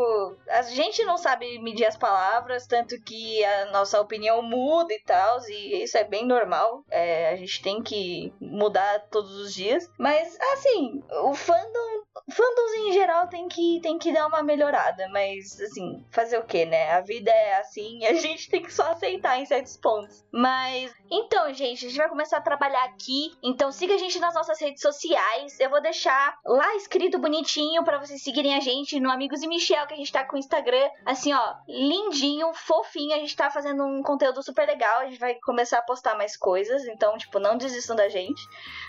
a 0.49 0.61
gente 0.63 1.03
não 1.03 1.17
sabe 1.17 1.59
medir 1.59 1.85
as 1.85 1.97
palavras, 1.97 2.67
tanto 2.67 2.99
que 3.01 3.43
a 3.43 3.71
nossa 3.71 3.99
opinião 3.99 4.41
muda 4.41 4.93
e 4.93 4.99
tal, 5.01 5.39
e 5.49 5.83
isso 5.83 5.97
é 5.97 6.03
bem 6.03 6.25
normal. 6.25 6.83
É, 6.89 7.29
a 7.29 7.35
gente 7.35 7.61
tem 7.61 7.81
que 7.81 8.33
mudar 8.39 9.07
todos 9.11 9.35
os 9.35 9.53
dias. 9.53 9.89
Mas, 9.97 10.37
assim, 10.53 11.03
o 11.23 11.33
fandom 11.33 12.05
fandoms 12.31 12.73
em 12.77 12.93
geral 12.93 13.27
tem 13.27 13.47
que, 13.47 13.79
tem 13.81 13.99
que 13.99 14.11
dar 14.11 14.27
uma 14.27 14.41
melhorada, 14.41 15.07
mas 15.09 15.59
assim, 15.59 16.03
fazer 16.11 16.37
o 16.39 16.45
que, 16.45 16.65
né? 16.65 16.91
A 16.91 17.01
vida 17.01 17.29
é 17.29 17.57
assim 17.57 18.05
a 18.05 18.13
gente 18.15 18.49
tem 18.49 18.61
que 18.61 18.73
só 18.73 18.91
aceitar 18.91 19.39
em 19.39 19.45
certos 19.45 19.77
pontos. 19.77 20.25
Mas, 20.31 20.93
então, 21.09 21.53
gente, 21.53 21.85
a 21.85 21.89
gente 21.89 21.97
vai 21.97 22.09
começar 22.09 22.37
a 22.37 22.41
trabalhar 22.41 22.83
aqui. 22.85 23.31
Então, 23.43 23.71
siga 23.71 23.95
a 23.95 23.97
gente 23.97 24.19
nas 24.19 24.33
nossas 24.33 24.59
redes 24.59 24.81
sociais. 24.81 25.59
Eu 25.59 25.69
vou 25.69 25.81
deixar 25.81 26.37
lá 26.45 26.75
escrito 26.75 27.19
bonitinho 27.19 27.83
pra 27.83 27.94
vocês 27.99 28.21
seguirem 28.21 28.55
a 28.55 28.59
gente 28.59 28.99
no 28.99 29.11
Amigos 29.11 29.41
e 29.41 29.47
Michel, 29.47 29.85
que 29.87 29.93
a 29.93 29.97
gente 29.97 30.11
tá 30.11 30.23
com 30.23 30.35
o 30.35 30.39
Instagram, 30.39 30.89
assim, 31.05 31.33
ó, 31.33 31.55
lindinho, 31.67 32.53
fofinho. 32.53 33.15
A 33.15 33.19
gente 33.19 33.35
tá 33.35 33.49
fazendo 33.49 33.83
um 33.83 34.01
conteúdo 34.03 34.41
super 34.43 34.67
legal. 34.67 34.99
A 34.99 35.05
gente 35.05 35.19
vai 35.19 35.35
começar 35.35 35.79
a 35.79 35.81
postar 35.81 36.15
mais 36.15 36.35
coisas, 36.35 36.85
então, 36.85 37.17
tipo, 37.17 37.39
não 37.39 37.57
desistam 37.57 37.95
da 37.95 38.09
gente. 38.09 38.41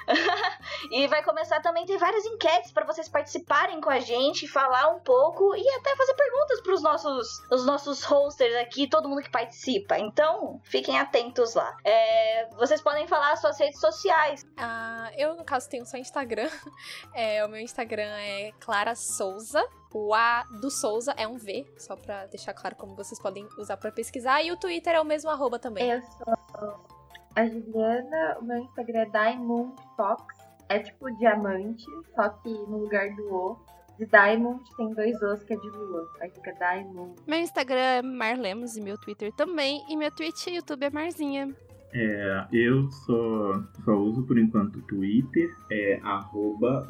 e 0.90 1.06
vai 1.06 1.22
começar 1.22 1.60
também, 1.60 1.86
tem 1.86 1.96
várias 1.96 2.24
enquetes 2.24 2.72
pra 2.72 2.84
vocês 2.84 3.08
participarem 3.08 3.80
com 3.80 3.90
a 3.90 3.98
gente, 3.98 4.48
falar 4.48 4.88
um 4.88 5.00
pouco 5.00 5.54
e 5.54 5.68
até 5.76 5.94
fazer 5.96 6.14
perguntas 6.14 6.60
pros 6.60 6.82
nossos, 6.82 7.40
os 7.50 7.64
nossos 7.66 8.02
hosters 8.04 8.54
aqui, 8.56 8.88
todo 8.88 9.08
mundo 9.08 9.22
que 9.22 9.30
participa. 9.30 9.98
Então, 9.98 10.60
fiquem 10.64 10.98
atentos 10.98 11.54
lá. 11.54 11.76
É, 11.84 12.48
vocês 12.56 12.80
podem 12.80 13.06
falar 13.06 13.32
as 13.32 13.40
suas 13.40 13.58
redes 13.58 13.80
sociais. 13.80 14.44
Ah, 14.56 15.10
eu, 15.16 15.34
no 15.34 15.44
caso, 15.44 15.68
tenho 15.68 15.86
só 15.86 15.96
Instagram. 15.96 16.50
É, 17.14 17.44
o 17.44 17.48
meu 17.48 17.60
Instagram 17.60 18.10
é 18.18 18.52
Clara 18.60 18.94
Souza. 18.96 19.62
O 19.94 20.12
A 20.12 20.42
do 20.60 20.70
Souza 20.70 21.12
é 21.16 21.26
um 21.26 21.38
V, 21.38 21.64
só 21.78 21.96
pra 21.96 22.26
deixar 22.26 22.52
claro 22.52 22.74
como 22.76 22.96
vocês 22.96 23.20
podem 23.20 23.48
usar 23.58 23.76
pra 23.76 23.92
pesquisar. 23.92 24.42
E 24.42 24.50
o 24.50 24.56
Twitter 24.56 24.94
é 24.94 25.00
o 25.00 25.04
mesmo 25.04 25.30
arroba 25.30 25.58
também. 25.58 25.90
Eu 25.90 26.02
sou 26.02 26.96
a 27.36 27.46
Juliana, 27.46 28.38
o 28.40 28.44
meu 28.44 28.56
Instagram 28.58 29.00
é 29.00 29.04
Diamond 29.04 29.74
Fox. 29.94 30.24
É 30.70 30.78
tipo 30.78 31.14
diamante, 31.18 31.84
só 32.14 32.30
que 32.30 32.48
no 32.48 32.78
lugar 32.78 33.14
do 33.14 33.32
O. 33.32 33.58
De 33.98 34.06
Diamond 34.06 34.62
tem 34.76 34.92
dois 34.94 35.20
Os 35.22 35.42
que 35.44 35.52
é 35.52 35.56
de 35.56 35.68
lua. 35.68 36.10
Aí 36.20 36.30
fica 36.30 36.52
Diamond. 36.52 37.14
Meu 37.26 37.38
Instagram 37.38 37.78
é 37.78 38.02
Marlemos 38.02 38.76
e 38.76 38.80
meu 38.80 38.98
Twitter 38.98 39.32
também. 39.34 39.84
E 39.88 39.96
meu 39.96 40.10
Twitch 40.10 40.46
e 40.46 40.56
YouTube 40.56 40.84
é 40.84 40.90
Marzinha. 40.90 41.54
É, 41.92 42.46
eu 42.52 42.90
só, 42.90 43.62
só 43.84 43.92
uso 43.92 44.22
por 44.24 44.38
enquanto 44.38 44.76
o 44.76 44.82
Twitter, 44.82 45.54
é 45.70 46.00
arroba 46.02 46.86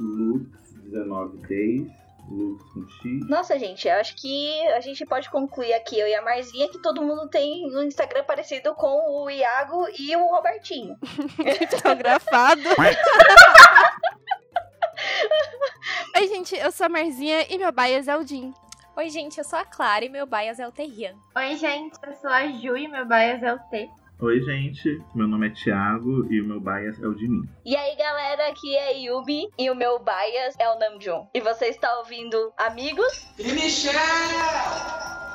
lux1910, 0.90 1.90
lux 2.28 2.64
com 2.72 2.88
X. 2.88 3.28
Nossa, 3.28 3.58
gente, 3.58 3.86
eu 3.88 3.94
acho 3.94 4.14
que 4.16 4.66
a 4.68 4.80
gente 4.80 5.04
pode 5.06 5.30
concluir 5.30 5.72
aqui, 5.74 5.98
eu 5.98 6.06
e 6.06 6.14
a 6.14 6.22
Marzinha, 6.22 6.68
que 6.68 6.80
todo 6.80 7.02
mundo 7.02 7.28
tem 7.28 7.66
um 7.76 7.82
Instagram 7.82 8.24
parecido 8.24 8.74
com 8.74 9.22
o 9.22 9.30
Iago 9.30 9.86
e 9.98 10.14
o 10.16 10.26
Robertinho. 10.26 10.96
Fotografado. 11.70 12.62
Oi, 16.16 16.28
gente, 16.28 16.56
eu 16.56 16.72
sou 16.72 16.86
a 16.86 16.88
Marzinha 16.88 17.46
e 17.50 17.58
meu 17.58 17.70
bias 17.70 18.08
é 18.08 18.16
o 18.16 18.26
Jim. 18.26 18.54
Oi, 18.96 19.10
gente, 19.10 19.36
eu 19.36 19.44
sou 19.44 19.58
a 19.58 19.64
Clara 19.64 20.06
e 20.06 20.08
meu 20.08 20.26
bias 20.26 20.58
é 20.58 20.66
o 20.66 20.72
Terrian. 20.72 21.14
Oi, 21.36 21.56
gente, 21.56 21.98
eu 22.02 22.14
sou 22.14 22.30
a 22.30 22.46
Ju 22.46 22.78
e 22.78 22.88
meu 22.88 23.04
bias 23.04 23.42
é 23.42 23.52
o 23.52 23.58
T. 23.68 23.90
Oi, 24.18 24.40
gente. 24.40 24.98
Meu 25.14 25.28
nome 25.28 25.48
é 25.48 25.50
Thiago 25.50 26.26
e 26.32 26.40
o 26.40 26.44
meu 26.46 26.58
bias 26.58 26.98
é 27.02 27.06
o 27.06 27.14
de 27.14 27.28
mim. 27.28 27.46
E 27.66 27.76
aí, 27.76 27.94
galera, 27.96 28.48
aqui 28.48 28.74
é 28.74 28.98
Yumi 28.98 29.50
e 29.58 29.70
o 29.70 29.74
meu 29.74 29.98
bias 29.98 30.54
é 30.58 30.66
o 30.70 30.78
Namjoon. 30.78 31.26
E 31.34 31.40
você 31.40 31.66
está 31.66 31.98
ouvindo 31.98 32.50
Amigos? 32.56 33.26
E 33.38 33.52
Michelle! 33.52 35.25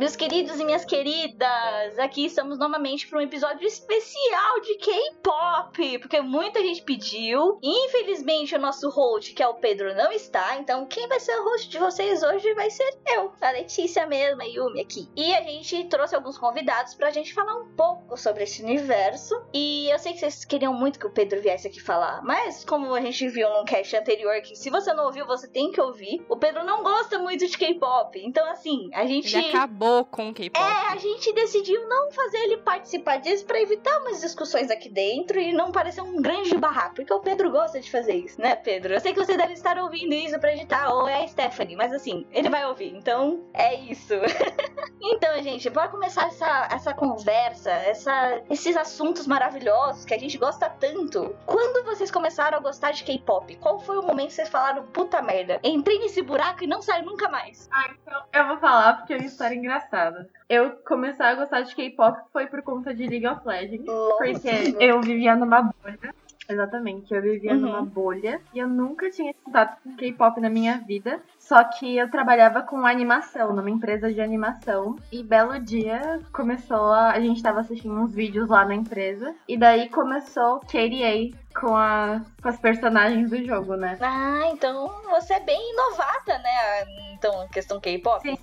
Meus 0.00 0.16
queridos 0.16 0.58
e 0.58 0.64
minhas 0.64 0.86
queridas, 0.86 1.98
aqui 1.98 2.24
estamos 2.24 2.58
novamente 2.58 3.06
para 3.06 3.18
um 3.18 3.20
episódio 3.20 3.66
especial 3.66 4.58
de 4.62 4.76
K-pop, 4.76 5.98
porque 5.98 6.22
muita 6.22 6.58
gente 6.62 6.80
pediu. 6.80 7.58
Infelizmente, 7.62 8.54
o 8.54 8.58
nosso 8.58 8.88
host, 8.88 9.34
que 9.34 9.42
é 9.42 9.46
o 9.46 9.56
Pedro, 9.56 9.94
não 9.94 10.10
está, 10.10 10.56
então 10.56 10.86
quem 10.86 11.06
vai 11.06 11.20
ser 11.20 11.38
o 11.38 11.44
host 11.44 11.68
de 11.68 11.78
vocês 11.78 12.22
hoje 12.22 12.54
vai 12.54 12.70
ser 12.70 12.98
eu, 13.08 13.30
a 13.42 13.50
Letícia 13.50 14.06
mesmo, 14.06 14.40
a 14.40 14.46
Yumi 14.46 14.80
aqui. 14.80 15.06
E 15.14 15.34
a 15.34 15.42
gente 15.42 15.84
trouxe 15.84 16.16
alguns 16.16 16.38
convidados 16.38 16.94
pra 16.94 17.10
gente 17.10 17.34
falar 17.34 17.56
um 17.56 17.68
pouco 17.76 17.99
sobre 18.16 18.44
esse 18.44 18.62
universo. 18.62 19.40
E 19.52 19.90
eu 19.90 19.98
sei 19.98 20.12
que 20.12 20.20
vocês 20.20 20.44
queriam 20.44 20.72
muito 20.72 20.98
que 20.98 21.06
o 21.06 21.10
Pedro 21.10 21.40
viesse 21.40 21.66
aqui 21.66 21.80
falar, 21.80 22.22
mas 22.22 22.64
como 22.64 22.94
a 22.94 23.00
gente 23.00 23.28
viu 23.28 23.48
num 23.50 23.64
cast 23.64 23.96
anterior, 23.96 24.40
que 24.42 24.56
se 24.56 24.70
você 24.70 24.92
não 24.92 25.06
ouviu, 25.06 25.26
você 25.26 25.48
tem 25.48 25.70
que 25.72 25.80
ouvir, 25.80 26.24
o 26.28 26.36
Pedro 26.36 26.64
não 26.64 26.82
gosta 26.82 27.18
muito 27.18 27.46
de 27.46 27.56
K-pop. 27.56 28.18
Então, 28.24 28.48
assim, 28.50 28.90
a 28.92 29.06
gente. 29.06 29.36
Ele 29.36 29.48
acabou 29.48 30.04
com 30.04 30.30
o 30.30 30.34
K-pop. 30.34 30.64
É, 30.64 30.92
a 30.92 30.96
gente 30.96 31.32
decidiu 31.32 31.88
não 31.88 32.10
fazer 32.12 32.38
ele 32.38 32.58
participar 32.58 33.18
disso 33.18 33.44
pra 33.44 33.60
evitar 33.60 34.00
umas 34.00 34.20
discussões 34.20 34.70
aqui 34.70 34.88
dentro 34.88 35.38
e 35.38 35.52
não 35.52 35.72
parecer 35.72 36.00
um 36.00 36.20
grande 36.20 36.56
barraco. 36.56 36.96
Porque 36.96 37.12
o 37.12 37.20
Pedro 37.20 37.50
gosta 37.50 37.80
de 37.80 37.90
fazer 37.90 38.14
isso, 38.14 38.40
né, 38.40 38.54
Pedro? 38.54 38.94
Eu 38.94 39.00
sei 39.00 39.12
que 39.12 39.24
você 39.24 39.36
deve 39.36 39.52
estar 39.52 39.78
ouvindo 39.78 40.14
isso 40.14 40.38
pra 40.38 40.54
editar, 40.54 40.92
ou 40.92 41.08
é 41.08 41.22
a 41.22 41.28
Stephanie, 41.28 41.76
mas 41.76 41.92
assim, 41.92 42.26
ele 42.32 42.48
vai 42.48 42.66
ouvir. 42.66 42.94
Então, 42.94 43.44
é 43.54 43.74
isso. 43.74 44.14
então, 45.00 45.42
gente, 45.42 45.68
bora 45.70 45.88
começar 45.88 46.26
essa, 46.26 46.68
essa 46.70 46.94
conversa, 46.94 47.70
essa, 47.70 47.99
esses 48.48 48.76
assuntos 48.76 49.26
maravilhosos 49.26 50.04
que 50.04 50.14
a 50.14 50.18
gente 50.18 50.36
gosta 50.38 50.68
tanto. 50.68 51.34
Quando 51.46 51.84
vocês 51.84 52.10
começaram 52.10 52.58
a 52.58 52.60
gostar 52.60 52.92
de 52.92 53.04
K-pop? 53.04 53.54
Qual 53.56 53.78
foi 53.80 53.98
o 53.98 54.02
momento 54.02 54.28
que 54.28 54.34
vocês 54.34 54.48
falaram, 54.48 54.84
puta 54.86 55.20
merda, 55.22 55.60
entrei 55.64 55.98
nesse 55.98 56.22
buraco 56.22 56.64
e 56.64 56.66
não 56.66 56.80
saio 56.82 57.04
nunca 57.04 57.28
mais? 57.28 57.68
Ah, 57.72 57.90
então 57.90 58.22
eu 58.32 58.46
vou 58.48 58.58
falar 58.58 58.94
porque 58.98 59.12
é 59.12 59.16
uma 59.16 59.26
história 59.26 59.54
engraçada. 59.54 60.28
Eu 60.48 60.72
comecei 60.86 61.24
a 61.26 61.34
gostar 61.34 61.60
de 61.62 61.74
K-pop 61.74 62.18
foi 62.32 62.46
por 62.46 62.62
conta 62.62 62.94
de 62.94 63.06
League 63.06 63.26
of 63.26 63.40
Legends. 63.46 63.84
Nossa. 63.86 64.16
Porque 64.18 64.76
eu 64.80 65.00
vivia 65.00 65.34
numa 65.36 65.62
bolha. 65.62 66.14
Exatamente, 66.48 67.14
eu 67.14 67.22
vivia 67.22 67.52
Uhum. 67.52 67.60
numa 67.60 67.82
bolha 67.82 68.40
e 68.52 68.58
eu 68.58 68.66
nunca 68.66 69.08
tinha 69.08 69.32
contato 69.44 69.80
com 69.84 69.94
K-pop 69.94 70.40
na 70.40 70.50
minha 70.50 70.78
vida. 70.78 71.22
Só 71.50 71.64
que 71.64 71.96
eu 71.96 72.08
trabalhava 72.08 72.62
com 72.62 72.86
animação, 72.86 73.52
numa 73.52 73.68
empresa 73.68 74.12
de 74.12 74.20
animação. 74.20 74.94
E 75.10 75.20
belo 75.20 75.58
dia 75.58 76.20
começou 76.32 76.92
a. 76.92 77.10
A 77.10 77.18
gente 77.20 77.42
tava 77.42 77.58
assistindo 77.58 77.92
uns 77.92 78.14
vídeos 78.14 78.48
lá 78.48 78.64
na 78.64 78.76
empresa. 78.76 79.34
E 79.48 79.58
daí 79.58 79.88
começou 79.88 80.60
KDA 80.60 81.36
com, 81.58 81.76
a, 81.76 82.22
com 82.40 82.48
as 82.48 82.58
personagens 82.58 83.30
do 83.30 83.44
jogo, 83.44 83.74
né? 83.74 83.98
Ah, 84.00 84.48
então 84.52 84.88
você 85.10 85.34
é 85.34 85.40
bem 85.40 85.72
inovada, 85.72 86.38
né? 86.38 87.12
Então, 87.14 87.48
questão 87.48 87.80
K-pop. 87.80 88.22
Sim. 88.22 88.38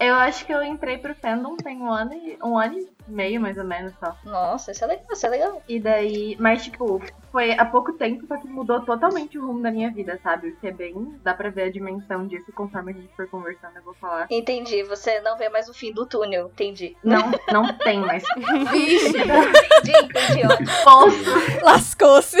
Eu 0.00 0.14
acho 0.16 0.44
que 0.44 0.52
eu 0.52 0.62
entrei 0.62 0.98
pro 0.98 1.14
fandom 1.14 1.56
tem 1.56 1.80
um 1.80 1.90
ano 1.90 2.12
e, 2.12 2.38
um 2.42 2.58
ano 2.58 2.78
e 2.78 2.88
meio, 3.08 3.40
mais 3.40 3.56
ou 3.56 3.64
menos, 3.64 3.92
só. 3.98 4.16
Nossa, 4.24 4.72
isso 4.72 4.84
é 4.84 4.86
legal, 4.86 5.06
isso 5.10 5.26
é 5.26 5.28
legal. 5.28 5.62
E 5.68 5.80
daí, 5.80 6.36
mas 6.38 6.64
tipo, 6.64 7.00
foi 7.32 7.52
há 7.52 7.64
pouco 7.64 7.92
tempo, 7.94 8.26
só 8.26 8.36
que 8.36 8.46
mudou 8.46 8.84
totalmente 8.84 9.38
o 9.38 9.46
rumo 9.46 9.62
da 9.62 9.70
minha 9.70 9.90
vida, 9.90 10.18
sabe? 10.22 10.48
O 10.48 10.56
que 10.56 10.66
é 10.66 10.72
bem, 10.72 11.18
dá 11.22 11.32
pra 11.34 11.50
ver 11.50 11.64
a 11.64 11.70
dimensão 11.70 12.26
disso 12.26 12.47
conforme 12.52 12.92
a 12.92 12.94
gente 12.94 13.14
for 13.14 13.28
conversando, 13.28 13.76
eu 13.76 13.82
vou 13.82 13.94
falar. 13.94 14.26
Entendi, 14.30 14.82
você 14.82 15.20
não 15.20 15.36
vê 15.36 15.48
mais 15.48 15.68
o 15.68 15.74
fim 15.74 15.92
do 15.92 16.06
túnel, 16.06 16.48
entendi. 16.48 16.96
Não, 17.02 17.30
não 17.52 17.76
tem 17.78 18.00
mais. 18.00 18.22
Vixe, 18.70 19.08
Entendi, 19.18 19.92
entendi, 20.04 20.46
ótimo. 20.46 20.68
Posso, 20.84 21.64
lascou-se. 21.64 22.38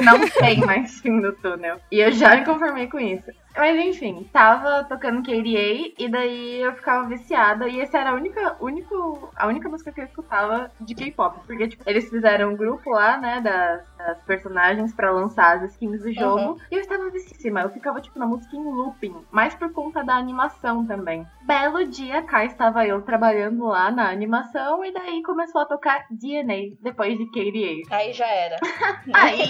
não 0.00 0.28
tem 0.28 0.60
mais 0.60 1.00
fim 1.00 1.20
do 1.20 1.32
túnel. 1.34 1.78
E 1.90 2.00
eu 2.00 2.12
já 2.12 2.36
me 2.36 2.44
conformei 2.44 2.86
com 2.88 2.98
isso. 2.98 3.30
Mas 3.56 3.78
enfim, 3.86 4.28
tava 4.32 4.84
tocando 4.84 5.22
KDA 5.22 5.94
e 5.98 6.08
daí 6.08 6.60
eu 6.60 6.72
ficava 6.74 7.08
viciada. 7.08 7.68
E 7.68 7.80
essa 7.80 7.98
era 7.98 8.10
a 8.10 8.14
única, 8.14 8.56
único, 8.60 9.30
a 9.36 9.46
única 9.46 9.68
música 9.68 9.92
que 9.92 10.00
eu 10.00 10.04
escutava 10.04 10.70
de 10.80 10.94
K-pop. 10.94 11.38
Porque, 11.46 11.68
tipo, 11.68 11.82
eles 11.86 12.08
fizeram 12.10 12.50
um 12.50 12.56
grupo 12.56 12.90
lá, 12.90 13.16
né, 13.16 13.40
das, 13.40 13.82
das 13.96 14.22
personagens 14.24 14.92
pra 14.92 15.12
lançar 15.12 15.56
as 15.56 15.72
skins 15.72 16.02
do 16.02 16.12
jogo. 16.12 16.58
E 16.70 16.74
eu 16.74 16.80
estava 16.80 17.08
vicíssima. 17.10 17.60
Eu 17.60 17.70
ficava, 17.70 18.00
tipo, 18.00 18.18
na 18.18 18.26
música 18.26 18.56
em 18.56 18.64
looping. 18.64 19.14
Mais 19.30 19.54
por 19.54 19.72
conta 19.72 20.02
da 20.02 20.16
animação 20.16 20.84
também. 20.84 21.26
Belo 21.42 21.86
dia, 21.86 22.22
cá 22.22 22.44
estava 22.44 22.86
eu 22.86 23.02
trabalhando 23.02 23.66
lá 23.66 23.90
na 23.90 24.10
animação. 24.10 24.84
E 24.84 24.92
daí 24.92 25.22
começou 25.22 25.60
a 25.60 25.66
tocar 25.66 26.06
DNA 26.10 26.76
depois 26.80 27.16
de 27.16 27.26
KDA. 27.26 27.94
Aí 27.94 28.12
já 28.12 28.26
era. 28.26 28.56
Aí, 29.14 29.42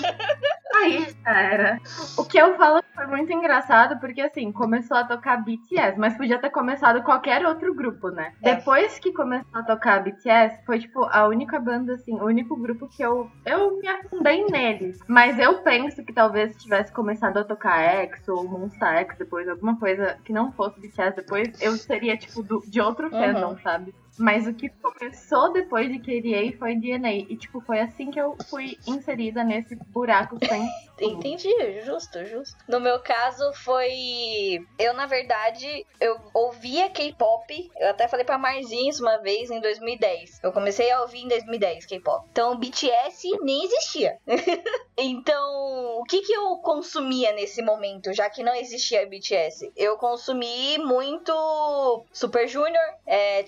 aí 0.74 1.16
já 1.24 1.40
era. 1.40 1.80
O 2.18 2.24
que 2.24 2.38
eu 2.38 2.56
falo 2.56 2.82
que 2.82 2.92
foi 2.94 3.06
muito 3.06 3.32
engraçado, 3.32 3.93
porque 3.96 4.20
assim, 4.20 4.52
começou 4.52 4.96
a 4.96 5.04
tocar 5.04 5.44
BTS, 5.44 5.98
mas 5.98 6.16
podia 6.16 6.38
ter 6.38 6.50
começado 6.50 7.02
qualquer 7.02 7.44
outro 7.44 7.74
grupo, 7.74 8.08
né? 8.10 8.32
É. 8.42 8.54
Depois 8.54 8.98
que 8.98 9.12
começou 9.12 9.48
a 9.52 9.62
tocar 9.62 10.02
BTS, 10.02 10.64
foi 10.64 10.78
tipo 10.78 11.04
a 11.04 11.26
única 11.26 11.58
banda, 11.58 11.94
assim, 11.94 12.14
o 12.14 12.24
único 12.24 12.56
grupo 12.56 12.88
que 12.88 13.02
eu, 13.02 13.30
eu 13.44 13.78
me 13.78 13.88
afundei 13.88 14.44
neles. 14.46 14.98
Mas 15.08 15.38
eu 15.38 15.62
penso 15.62 16.04
que 16.04 16.12
talvez 16.12 16.56
tivesse 16.56 16.92
começado 16.92 17.38
a 17.38 17.44
tocar 17.44 17.80
X 17.80 18.28
ou 18.28 18.48
Monsta 18.48 18.86
X 19.00 19.16
depois, 19.18 19.48
alguma 19.48 19.78
coisa 19.78 20.18
que 20.24 20.32
não 20.32 20.52
fosse 20.52 20.80
BTS 20.80 21.16
depois, 21.16 21.60
eu 21.60 21.72
seria, 21.76 22.16
tipo, 22.16 22.42
do, 22.42 22.60
de 22.66 22.80
outro 22.80 23.10
fandom, 23.10 23.56
sabe? 23.58 23.94
Mas 24.18 24.46
o 24.46 24.54
que 24.54 24.68
começou 24.68 25.52
depois 25.52 25.90
de 25.90 25.98
KDA 25.98 26.56
foi 26.58 26.76
DNA. 26.76 27.14
E, 27.14 27.36
tipo, 27.36 27.60
foi 27.60 27.80
assim 27.80 28.10
que 28.10 28.20
eu 28.20 28.36
fui 28.48 28.78
inserida 28.86 29.42
nesse 29.42 29.74
buraco 29.76 30.38
sem. 30.46 30.68
Entendi, 31.00 31.50
justo, 31.84 32.24
justo. 32.24 32.56
No 32.68 32.78
meu 32.78 33.00
caso 33.00 33.52
foi. 33.54 34.64
Eu, 34.78 34.94
na 34.94 35.06
verdade, 35.06 35.84
eu 36.00 36.16
ouvia 36.32 36.88
K-pop. 36.88 37.70
Eu 37.76 37.90
até 37.90 38.06
falei 38.06 38.24
pra 38.24 38.38
Marzinha 38.38 38.90
isso 38.90 39.02
uma 39.02 39.18
vez 39.18 39.50
em 39.50 39.60
2010. 39.60 40.40
Eu 40.42 40.52
comecei 40.52 40.90
a 40.92 41.00
ouvir 41.02 41.22
em 41.22 41.28
2010 41.28 41.86
K-pop. 41.86 42.28
Então, 42.30 42.56
BTS 42.56 43.28
nem 43.42 43.64
existia. 43.64 44.18
então, 44.96 45.98
o 45.98 46.04
que, 46.04 46.22
que 46.22 46.32
eu 46.32 46.56
consumia 46.58 47.32
nesse 47.32 47.60
momento, 47.60 48.12
já 48.12 48.30
que 48.30 48.44
não 48.44 48.54
existia 48.54 49.06
BTS? 49.06 49.72
Eu 49.76 49.96
consumi 49.96 50.78
muito 50.78 52.04
Super 52.12 52.46
Junior, 52.46 52.84
é, 53.04 53.42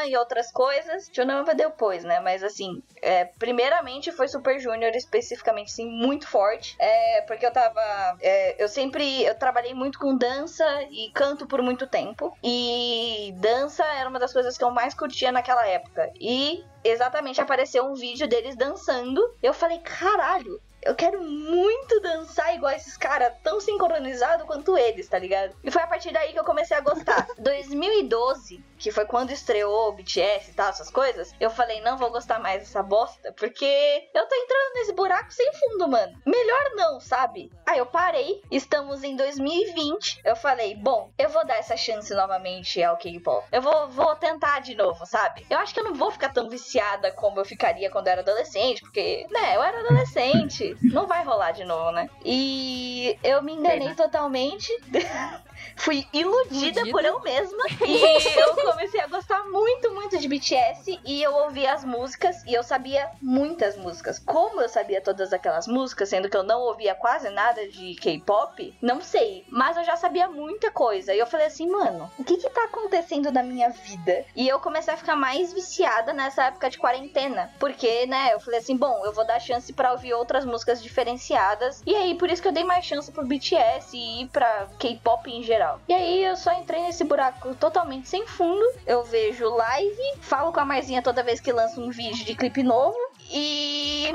2NE1 0.00 0.08
e 0.08 0.16
outras 0.16 0.50
coisas. 0.50 1.10
2NE1 1.10 1.44
foi 1.44 1.54
depois, 1.54 2.04
né? 2.04 2.20
Mas 2.20 2.42
assim, 2.42 2.82
é, 3.02 3.24
primeiramente 3.24 4.12
foi 4.12 4.28
Super 4.28 4.58
Junior 4.58 4.92
especificamente, 4.94 5.72
sim, 5.72 5.86
muito 5.86 6.26
forte. 6.26 6.76
É, 6.78 7.22
porque 7.22 7.44
eu 7.44 7.52
tava. 7.52 7.80
é, 8.20 8.62
eu 8.62 8.68
sempre. 8.68 9.22
Eu 9.24 9.34
trabalhei 9.34 9.74
muito 9.74 9.98
com 9.98 10.16
dança 10.16 10.64
e 10.90 11.10
canto 11.12 11.46
por 11.46 11.62
muito 11.62 11.86
tempo. 11.86 12.36
E 12.42 13.34
dança 13.38 13.84
era 13.84 14.08
uma 14.08 14.18
das 14.18 14.32
coisas 14.32 14.56
que 14.56 14.64
eu 14.64 14.70
mais 14.70 14.94
curtia 14.94 15.32
naquela 15.32 15.66
época. 15.66 16.10
E 16.20 16.64
exatamente 16.82 17.40
apareceu 17.40 17.84
um 17.84 17.94
vídeo 17.94 18.28
deles 18.28 18.56
dançando. 18.56 19.20
Eu 19.42 19.52
falei, 19.52 19.78
caralho. 19.78 20.60
Eu 20.82 20.94
quero 20.94 21.22
muito 21.22 22.00
dançar 22.00 22.54
igual 22.54 22.72
esses 22.72 22.96
caras, 22.96 23.32
tão 23.42 23.60
sincronizado 23.60 24.44
quanto 24.44 24.76
eles, 24.78 25.08
tá 25.08 25.18
ligado? 25.18 25.54
E 25.62 25.70
foi 25.70 25.82
a 25.82 25.86
partir 25.86 26.12
daí 26.12 26.32
que 26.32 26.38
eu 26.38 26.44
comecei 26.44 26.76
a 26.76 26.80
gostar. 26.80 27.26
2012, 27.38 28.64
que 28.78 28.90
foi 28.90 29.04
quando 29.04 29.30
estreou 29.30 29.88
o 29.88 29.92
BTS 29.92 30.50
e 30.50 30.54
tal, 30.54 30.70
essas 30.70 30.90
coisas, 30.90 31.32
eu 31.38 31.50
falei, 31.50 31.80
não 31.82 31.98
vou 31.98 32.10
gostar 32.10 32.38
mais 32.38 32.60
dessa 32.60 32.82
bosta, 32.82 33.32
porque 33.32 34.08
eu 34.14 34.26
tô 34.26 34.34
entrando 34.34 34.74
nesse 34.74 34.92
buraco 34.92 35.32
sem 35.32 35.52
fundo, 35.52 35.88
mano. 35.88 36.18
Melhor 36.24 36.70
não, 36.74 36.98
sabe? 36.98 37.52
Aí 37.66 37.78
eu 37.78 37.86
parei, 37.86 38.42
estamos 38.50 39.04
em 39.04 39.14
2020, 39.16 40.22
eu 40.24 40.34
falei, 40.34 40.74
bom, 40.74 41.10
eu 41.18 41.28
vou 41.28 41.44
dar 41.46 41.56
essa 41.56 41.76
chance 41.76 42.12
novamente 42.14 42.82
ao 42.82 42.96
K-pop. 42.96 43.46
Eu 43.52 43.60
vou, 43.60 43.88
vou 43.88 44.16
tentar 44.16 44.60
de 44.60 44.74
novo, 44.74 45.04
sabe? 45.04 45.44
Eu 45.50 45.58
acho 45.58 45.74
que 45.74 45.80
eu 45.80 45.84
não 45.84 45.94
vou 45.94 46.10
ficar 46.10 46.30
tão 46.32 46.48
viciada 46.48 47.12
como 47.12 47.38
eu 47.38 47.44
ficaria 47.44 47.90
quando 47.90 48.06
eu 48.06 48.12
era 48.12 48.22
adolescente, 48.22 48.80
porque, 48.80 49.26
né, 49.30 49.56
eu 49.56 49.62
era 49.62 49.80
adolescente. 49.80 50.69
Não 50.82 51.06
vai 51.06 51.24
rolar 51.24 51.52
de 51.52 51.64
novo, 51.64 51.90
né? 51.92 52.08
E 52.24 53.16
eu 53.22 53.42
me 53.42 53.52
enganei 53.52 53.88
Pena. 53.88 53.94
totalmente. 53.94 54.68
Fui 55.76 56.06
iludida 56.12 56.80
Iludida. 56.80 56.90
por 56.90 57.04
eu 57.04 57.20
mesma. 57.20 57.64
E 57.90 58.38
eu 58.38 58.54
comecei 58.54 59.00
a 59.00 59.06
gostar 59.06 59.44
muito, 59.48 59.92
muito 59.92 60.18
de 60.18 60.28
BTS. 60.28 61.00
E 61.04 61.22
eu 61.22 61.34
ouvia 61.34 61.72
as 61.72 61.84
músicas. 61.84 62.42
E 62.44 62.54
eu 62.54 62.62
sabia 62.62 63.10
muitas 63.20 63.76
músicas. 63.76 64.18
Como 64.18 64.60
eu 64.60 64.68
sabia 64.68 65.00
todas 65.00 65.32
aquelas 65.32 65.66
músicas, 65.66 66.08
sendo 66.08 66.28
que 66.28 66.36
eu 66.36 66.42
não 66.42 66.60
ouvia 66.60 66.94
quase 66.94 67.30
nada 67.30 67.66
de 67.68 67.94
K-pop, 67.96 68.74
não 68.80 69.00
sei. 69.00 69.44
Mas 69.48 69.76
eu 69.76 69.84
já 69.84 69.96
sabia 69.96 70.28
muita 70.28 70.70
coisa. 70.70 71.14
E 71.14 71.18
eu 71.18 71.26
falei 71.26 71.46
assim, 71.46 71.68
mano, 71.68 72.10
o 72.18 72.24
que 72.24 72.36
que 72.36 72.50
tá 72.50 72.64
acontecendo 72.64 73.30
na 73.32 73.42
minha 73.42 73.70
vida? 73.70 74.24
E 74.36 74.48
eu 74.48 74.58
comecei 74.60 74.92
a 74.94 74.96
ficar 74.96 75.16
mais 75.16 75.52
viciada 75.52 76.12
nessa 76.12 76.44
época 76.44 76.70
de 76.70 76.78
quarentena. 76.78 77.50
Porque, 77.58 78.06
né, 78.06 78.30
eu 78.32 78.40
falei 78.40 78.60
assim, 78.60 78.76
bom, 78.76 79.04
eu 79.04 79.12
vou 79.12 79.26
dar 79.26 79.40
chance 79.40 79.72
pra 79.72 79.92
ouvir 79.92 80.12
outras 80.14 80.44
músicas 80.44 80.82
diferenciadas. 80.82 81.82
E 81.86 81.94
aí, 81.94 82.14
por 82.14 82.30
isso 82.30 82.42
que 82.42 82.48
eu 82.48 82.52
dei 82.52 82.64
mais 82.64 82.84
chance 82.84 83.10
pro 83.10 83.26
BTS 83.26 83.96
e 83.96 84.28
pra 84.32 84.68
K-pop 84.78 85.30
em 85.30 85.42
geral. 85.42 85.49
E 85.88 85.92
aí, 85.92 86.24
eu 86.24 86.36
só 86.36 86.52
entrei 86.52 86.82
nesse 86.82 87.04
buraco 87.04 87.54
totalmente 87.54 88.08
sem 88.08 88.26
fundo. 88.26 88.64
Eu 88.86 89.02
vejo 89.04 89.48
live, 89.48 90.18
falo 90.20 90.52
com 90.52 90.60
a 90.60 90.64
Marzinha 90.64 91.02
toda 91.02 91.22
vez 91.22 91.40
que 91.40 91.52
lança 91.52 91.80
um 91.80 91.90
vídeo 91.90 92.24
de 92.24 92.34
clipe 92.34 92.62
novo. 92.62 92.96
E 93.32 94.12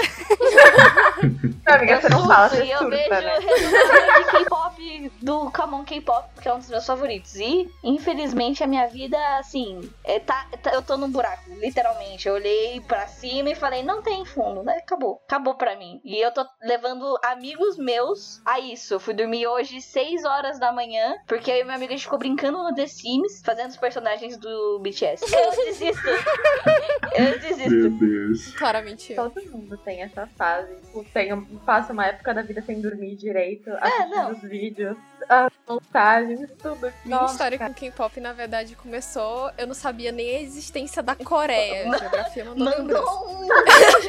Não, 1.65 1.73
amiga, 1.75 2.01
você 2.01 2.09
não 2.09 2.27
fala, 2.27 2.49
você 2.49 2.63
e 2.65 2.71
eu 2.71 2.89
vejo 2.89 3.09
né? 3.09 3.39
resultado 3.39 4.23
de 4.25 4.31
K-pop, 4.31 5.11
do 5.21 5.51
Camon 5.51 5.83
K-pop, 5.83 6.27
que 6.41 6.47
é 6.47 6.53
um 6.53 6.59
dos 6.59 6.69
meus 6.69 6.85
favoritos. 6.85 7.35
E, 7.35 7.69
infelizmente, 7.83 8.63
a 8.63 8.67
minha 8.67 8.87
vida, 8.87 9.17
assim, 9.39 9.89
é, 10.03 10.19
tá, 10.19 10.45
tá- 10.61 10.71
eu 10.73 10.81
tô 10.81 10.97
num 10.97 11.09
buraco, 11.09 11.49
literalmente. 11.55 12.27
Eu 12.27 12.35
olhei 12.35 12.81
pra 12.81 13.07
cima 13.07 13.49
e 13.49 13.55
falei, 13.55 13.81
não 13.83 14.01
tem 14.01 14.25
fundo, 14.25 14.63
né? 14.63 14.73
Acabou. 14.77 15.21
Acabou 15.25 15.55
pra 15.55 15.75
mim. 15.75 15.99
E 16.03 16.17
eu 16.23 16.31
tô 16.31 16.45
levando 16.61 17.17
amigos 17.23 17.77
meus 17.77 18.41
a 18.45 18.59
isso. 18.59 18.93
Eu 18.93 18.99
fui 18.99 19.13
dormir 19.13 19.47
hoje 19.47 19.81
6 19.81 20.23
horas 20.25 20.59
da 20.59 20.71
manhã, 20.71 21.15
porque 21.27 21.49
eu 21.51 21.57
e 21.61 21.63
minha 21.63 21.75
amiga 21.77 21.93
a 21.93 21.95
gente 21.97 22.03
ficou 22.05 22.19
brincando 22.19 22.61
no 22.61 22.75
The 22.75 22.85
Sims, 22.87 23.41
fazendo 23.43 23.69
os 23.69 23.77
personagens 23.77 24.37
do 24.37 24.79
BTS. 24.79 25.23
Eu 25.33 25.51
desisto. 25.65 26.07
eu 27.15 27.39
desisto. 27.39 27.69
Meu 27.71 27.89
Deus. 27.97 28.53
Claramente 28.55 29.04
Todo 29.13 29.41
mundo 29.51 29.77
tem 29.77 30.01
essa 30.01 30.25
fase. 30.37 30.73
Tipo, 30.75 31.03
tem, 31.13 31.41
passa 31.65 31.93
uma 31.93 32.05
época 32.05 32.33
da 32.33 32.41
vida 32.41 32.61
sem 32.61 32.81
dormir 32.81 33.15
direito, 33.15 33.69
assistindo 33.79 34.15
não. 34.15 34.31
os 34.31 34.41
vídeos, 34.41 34.97
as 35.29 35.51
montagens, 35.67 36.49
tudo. 36.61 36.91
Minha 37.03 37.21
Nossa, 37.21 37.33
história 37.33 37.59
com 37.59 37.73
K-pop, 37.73 38.19
na 38.19 38.33
verdade, 38.33 38.75
começou. 38.75 39.51
Eu 39.57 39.67
não 39.67 39.73
sabia 39.73 40.11
nem 40.11 40.37
a 40.37 40.41
existência 40.41 41.03
da 41.03 41.15
Coreia. 41.15 41.91
A 41.91 41.97
geografia 41.97 42.45
mandou. 42.45 42.65
Mandou 42.65 43.29
um 43.29 43.47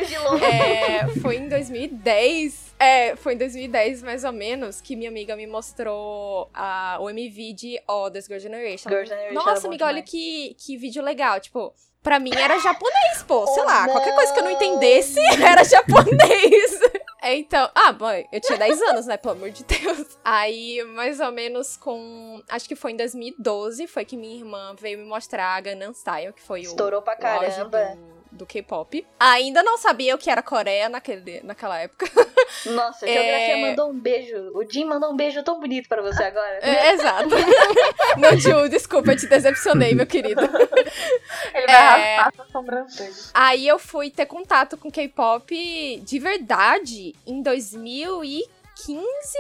de 0.06 0.18
longe. 0.18 0.44
É, 0.44 1.09
foi 1.20 1.37
em 1.37 1.48
2010. 1.48 2.65
É, 2.78 3.16
foi 3.16 3.34
em 3.34 3.38
2010, 3.38 4.02
mais 4.02 4.22
ou 4.24 4.32
menos, 4.32 4.80
que 4.82 4.94
minha 4.96 5.08
amiga 5.08 5.34
me 5.34 5.46
mostrou 5.46 6.50
a, 6.52 6.98
o 7.00 7.08
MV 7.08 7.52
de 7.54 7.80
Oh, 7.88 8.10
This 8.10 8.26
Girl 8.26 8.38
Generation. 8.38 8.90
Girl 8.90 9.04
Generation 9.04 9.40
era 9.40 9.50
Nossa, 9.52 9.66
amiga, 9.66 9.86
olha 9.86 10.02
que, 10.02 10.54
que 10.58 10.76
vídeo 10.76 11.02
legal. 11.02 11.40
Tipo, 11.40 11.72
pra 12.02 12.20
mim 12.20 12.32
era 12.36 12.58
japonês, 12.58 13.22
pô. 13.26 13.46
Sei 13.46 13.62
Oh, 13.62 13.66
lá, 13.66 13.88
qualquer 13.88 14.14
coisa 14.14 14.32
que 14.32 14.38
eu 14.40 14.44
não 14.44 14.50
não. 14.52 14.56
entendesse 14.56 15.18
era 15.42 15.64
japonês. 15.64 16.80
É, 17.22 17.34
Então, 17.36 17.68
ah, 17.74 17.92
bom, 17.92 18.10
eu 18.30 18.40
tinha 18.40 18.58
10 18.58 18.82
anos, 18.82 19.06
né? 19.06 19.16
Pelo 19.16 19.34
amor 19.34 19.50
de 19.50 19.64
Deus. 19.64 20.18
Aí, 20.22 20.82
mais 20.94 21.18
ou 21.18 21.32
menos 21.32 21.76
com. 21.78 22.42
Acho 22.48 22.68
que 22.68 22.76
foi 22.76 22.92
em 22.92 22.96
2012, 22.96 23.86
foi 23.86 24.04
que 24.04 24.16
minha 24.18 24.36
irmã 24.36 24.74
veio 24.78 24.98
me 24.98 25.04
mostrar 25.06 25.56
a 25.56 25.60
Gangnam 25.62 25.94
Style, 25.94 26.32
que 26.34 26.42
foi 26.42 26.60
o. 26.60 26.64
Estourou 26.64 27.00
pra 27.00 27.16
caramba. 27.16 27.98
Do, 28.30 28.46
K-pop. 28.46 29.06
Ainda 29.18 29.62
não 29.62 29.76
sabia 29.78 30.14
o 30.14 30.18
que 30.18 30.30
era 30.30 30.42
Coreia 30.42 30.88
naquele, 30.88 31.40
naquela 31.42 31.78
época. 31.78 32.06
Nossa, 32.66 33.06
a 33.06 33.08
É. 33.08 33.12
geografia 33.12 33.56
mandou 33.68 33.90
um 33.90 33.98
beijo. 33.98 34.36
O 34.54 34.64
Jim 34.70 34.84
mandou 34.84 35.12
um 35.12 35.16
beijo 35.16 35.42
tão 35.42 35.58
bonito 35.60 35.88
pra 35.88 36.02
você 36.02 36.22
agora. 36.22 36.58
É, 36.62 36.92
exato. 36.92 37.28
não, 38.18 38.36
Ju, 38.38 38.68
desculpa, 38.68 39.12
eu 39.12 39.16
te 39.16 39.26
decepcionei, 39.26 39.94
meu 39.94 40.06
querido. 40.06 40.40
Ele 41.54 41.66
vai 41.66 41.74
É. 41.74 42.16
raspar 42.16 42.32
sua 42.36 42.46
sobrancelha. 42.52 43.12
Aí 43.34 43.66
eu 43.66 43.78
fui 43.78 44.10
ter 44.10 44.26
contato 44.26 44.76
com 44.76 44.90
K-pop 44.90 46.00
de 46.04 46.18
verdade 46.18 47.14
em 47.26 47.42
2015 47.42 48.56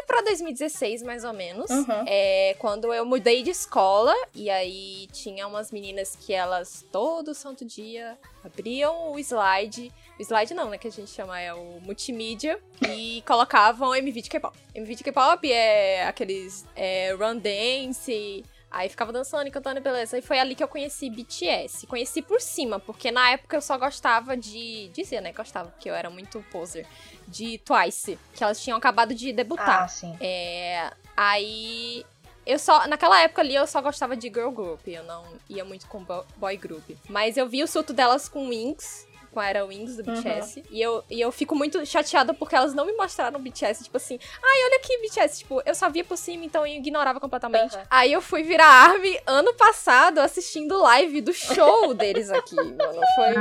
pra 0.06 0.22
2016, 0.22 1.02
mais 1.02 1.24
ou 1.24 1.32
menos. 1.32 1.70
Uhum. 1.70 2.04
É 2.06 2.56
quando 2.58 2.92
eu 2.92 3.04
mudei 3.04 3.42
de 3.42 3.50
escola 3.50 4.14
e 4.34 4.48
aí 4.48 5.08
tinha 5.12 5.46
umas 5.46 5.70
meninas 5.70 6.16
que 6.16 6.32
elas 6.32 6.84
todo 6.90 7.34
santo 7.34 7.64
dia 7.64 8.18
abriam 8.42 9.12
o 9.12 9.18
slide. 9.18 9.92
O 10.18 10.22
slide 10.22 10.54
não, 10.54 10.70
né? 10.70 10.78
Que 10.78 10.88
a 10.88 10.90
gente 10.90 11.10
chama 11.10 11.38
é 11.40 11.52
o 11.52 11.80
multimídia. 11.80 12.58
E 12.88 13.22
colocavam 13.26 13.94
MV 13.94 14.22
de 14.22 14.30
K-pop. 14.30 14.56
MV 14.74 14.94
de 14.94 15.04
K-pop 15.04 15.52
é 15.52 16.06
aqueles 16.06 16.64
é, 16.74 17.12
run 17.12 17.36
dance. 17.36 18.44
Aí 18.76 18.90
ficava 18.90 19.10
dançando 19.10 19.46
e 19.48 19.50
cantando, 19.50 19.80
beleza. 19.80 20.18
E 20.18 20.20
foi 20.22 20.38
ali 20.38 20.54
que 20.54 20.62
eu 20.62 20.68
conheci 20.68 21.08
BTS. 21.08 21.86
Conheci 21.86 22.20
por 22.20 22.42
cima, 22.42 22.78
porque 22.78 23.10
na 23.10 23.30
época 23.30 23.56
eu 23.56 23.62
só 23.62 23.78
gostava 23.78 24.36
de. 24.36 24.88
Dizia, 24.88 25.22
né? 25.22 25.32
Gostava, 25.32 25.70
porque 25.70 25.88
eu 25.88 25.94
era 25.94 26.10
muito 26.10 26.44
poser. 26.52 26.86
De 27.26 27.56
Twice. 27.58 28.18
Que 28.34 28.44
elas 28.44 28.60
tinham 28.62 28.76
acabado 28.76 29.14
de 29.14 29.32
debutar. 29.32 29.84
Ah, 29.84 29.88
sim. 29.88 30.14
É, 30.20 30.90
aí 31.16 32.04
eu 32.44 32.58
só 32.58 32.86
naquela 32.86 33.18
época 33.22 33.40
ali 33.40 33.54
eu 33.54 33.66
só 33.66 33.80
gostava 33.80 34.14
de 34.16 34.28
girl 34.28 34.50
group, 34.50 34.86
eu 34.86 35.02
não 35.04 35.24
ia 35.48 35.64
muito 35.64 35.86
com 35.88 36.04
bo- 36.04 36.24
boy 36.36 36.56
group. 36.58 36.84
Mas 37.08 37.36
eu 37.38 37.48
vi 37.48 37.62
o 37.62 37.66
surto 37.66 37.92
delas 37.94 38.28
com 38.28 38.48
Wings, 38.48 39.05
com 39.36 39.40
a 39.40 39.46
era 39.50 39.66
Wings 39.66 39.98
do 39.98 40.10
Uhum. 40.10 40.16
BTS, 40.16 40.64
e 40.70 40.80
eu 40.80 41.04
e 41.10 41.20
eu 41.20 41.30
fico 41.30 41.54
muito 41.54 41.84
chateada 41.84 42.32
porque 42.32 42.56
elas 42.56 42.72
não 42.72 42.86
me 42.86 42.92
mostraram 42.92 43.38
o 43.38 43.42
BTS, 43.42 43.84
tipo 43.84 43.98
assim, 43.98 44.18
ai, 44.42 44.64
olha 44.64 44.76
aqui 44.78 44.96
BTS, 45.02 45.40
tipo, 45.40 45.60
eu 45.66 45.74
só 45.74 45.90
via 45.90 46.02
por 46.02 46.16
cima, 46.16 46.42
então 46.46 46.66
eu 46.66 46.72
ignorava 46.74 47.20
completamente. 47.20 47.76
Uhum. 47.76 47.82
Aí 47.90 48.14
eu 48.14 48.22
fui 48.22 48.42
virar 48.42 48.64
ARMY 48.66 49.20
ano 49.26 49.52
passado 49.52 50.20
assistindo 50.20 50.80
live 50.80 51.20
do 51.20 51.34
show 51.34 51.92
deles 51.92 52.30
aqui, 52.30 52.54
mano. 52.56 53.00
Foi 53.14 53.34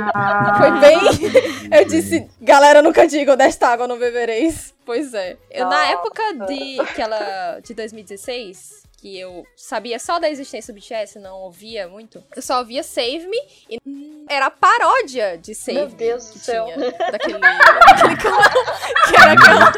foi 0.58 0.80
bem. 0.80 0.98
Eu 1.78 1.84
disse, 1.86 2.28
galera, 2.42 2.82
nunca 2.82 3.06
digam 3.06 3.34
desta 3.34 3.68
água 3.68 3.88
não 3.88 3.98
bebereis. 3.98 4.74
Pois 4.84 5.14
é. 5.14 5.38
Eu, 5.50 5.66
na 5.66 5.86
época 5.86 6.22
de 6.46 6.76
que 6.94 7.00
ela 7.00 7.58
de 7.60 7.72
2016, 7.72 8.85
que 9.06 9.16
eu 9.16 9.46
sabia 9.54 10.00
só 10.00 10.18
da 10.18 10.28
existência 10.28 10.74
do 10.74 10.80
BTS, 10.80 11.20
não 11.20 11.36
ouvia 11.42 11.86
muito, 11.86 12.24
eu 12.34 12.42
só 12.42 12.58
ouvia 12.58 12.82
Save 12.82 13.24
Me 13.28 13.38
e 13.70 13.78
era 14.28 14.46
a 14.46 14.50
paródia 14.50 15.38
de 15.38 15.54
Save 15.54 15.78
Meu 15.78 15.88
Me 15.90 15.94
Deus 15.94 16.30
do 16.30 16.38
céu. 16.40 16.66
daquele, 17.12 17.38
daquele 17.38 18.16
canal 18.16 18.50
que 19.08 19.16
era 19.16 19.32
aquela 19.32 19.72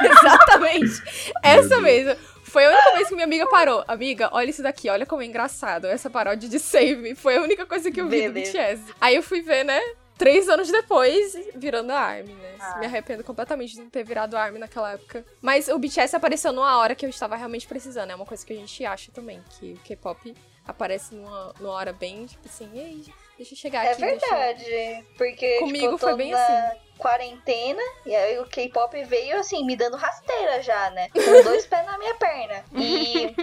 Exatamente. 0.02 1.02
Essa 1.42 1.78
mesmo. 1.78 2.16
Foi 2.44 2.64
a 2.64 2.70
única 2.70 2.92
vez 2.96 3.08
que 3.08 3.14
minha 3.14 3.26
amiga 3.26 3.46
parou. 3.48 3.84
Amiga, 3.86 4.30
olha 4.32 4.48
isso 4.48 4.62
daqui, 4.62 4.88
olha 4.88 5.04
como 5.04 5.20
é 5.20 5.26
engraçado. 5.26 5.86
Essa 5.86 6.08
paródia 6.08 6.48
de 6.48 6.58
Save 6.58 6.96
Me 6.96 7.14
foi 7.14 7.36
a 7.36 7.42
única 7.42 7.66
coisa 7.66 7.90
que 7.90 8.00
eu 8.00 8.08
vi 8.08 8.28
do 8.28 8.32
Beleza. 8.32 8.52
BTS. 8.52 8.82
Aí 8.98 9.14
eu 9.16 9.22
fui 9.22 9.42
ver, 9.42 9.64
né? 9.64 9.78
Três 10.18 10.48
anos 10.48 10.68
depois, 10.70 11.32
virando 11.54 11.92
a 11.92 11.98
ARMY, 12.00 12.32
né? 12.32 12.56
Ah. 12.58 12.78
Me 12.78 12.86
arrependo 12.86 13.22
completamente 13.22 13.74
de 13.74 13.80
não 13.80 13.88
ter 13.88 14.02
virado 14.04 14.36
a 14.36 14.42
ARMY 14.42 14.58
naquela 14.58 14.92
época. 14.92 15.24
Mas 15.40 15.68
o 15.68 15.78
BTS 15.78 16.16
apareceu 16.16 16.52
numa 16.52 16.76
hora 16.78 16.94
que 16.94 17.06
eu 17.06 17.10
estava 17.10 17.36
realmente 17.36 17.66
precisando. 17.68 18.10
É 18.10 18.14
uma 18.14 18.26
coisa 18.26 18.44
que 18.44 18.52
a 18.52 18.56
gente 18.56 18.84
acha 18.84 19.12
também, 19.12 19.40
que 19.58 19.74
o 19.74 19.78
K-pop 19.78 20.34
aparece 20.66 21.14
numa, 21.14 21.54
numa 21.60 21.72
hora 21.72 21.92
bem, 21.92 22.26
tipo 22.26 22.46
assim, 22.46 22.68
ei, 22.74 23.04
deixa 23.38 23.54
eu 23.54 23.58
chegar 23.58 23.86
É 23.86 23.92
aqui. 23.92 24.02
eu- 24.02 24.08
verdade. 24.08 25.04
Porque 25.16 25.58
Comigo 25.60 25.86
tipo, 25.86 25.98
tô 25.98 26.06
foi 26.08 26.16
bem 26.16 26.32
na 26.32 26.38
assim. 26.44 26.78
Quarentena 26.98 27.82
e 28.04 28.14
aí 28.14 28.38
o 28.38 28.46
K-pop 28.46 29.02
veio 29.04 29.38
assim, 29.38 29.64
me 29.64 29.76
dando 29.76 29.96
rasteira 29.96 30.62
já, 30.62 30.90
né? 30.90 31.08
Com 31.10 31.20
dois 31.44 31.66
pés 31.66 31.86
na 31.86 31.98
minha 31.98 32.14
perna. 32.14 32.64
E. 32.74 33.34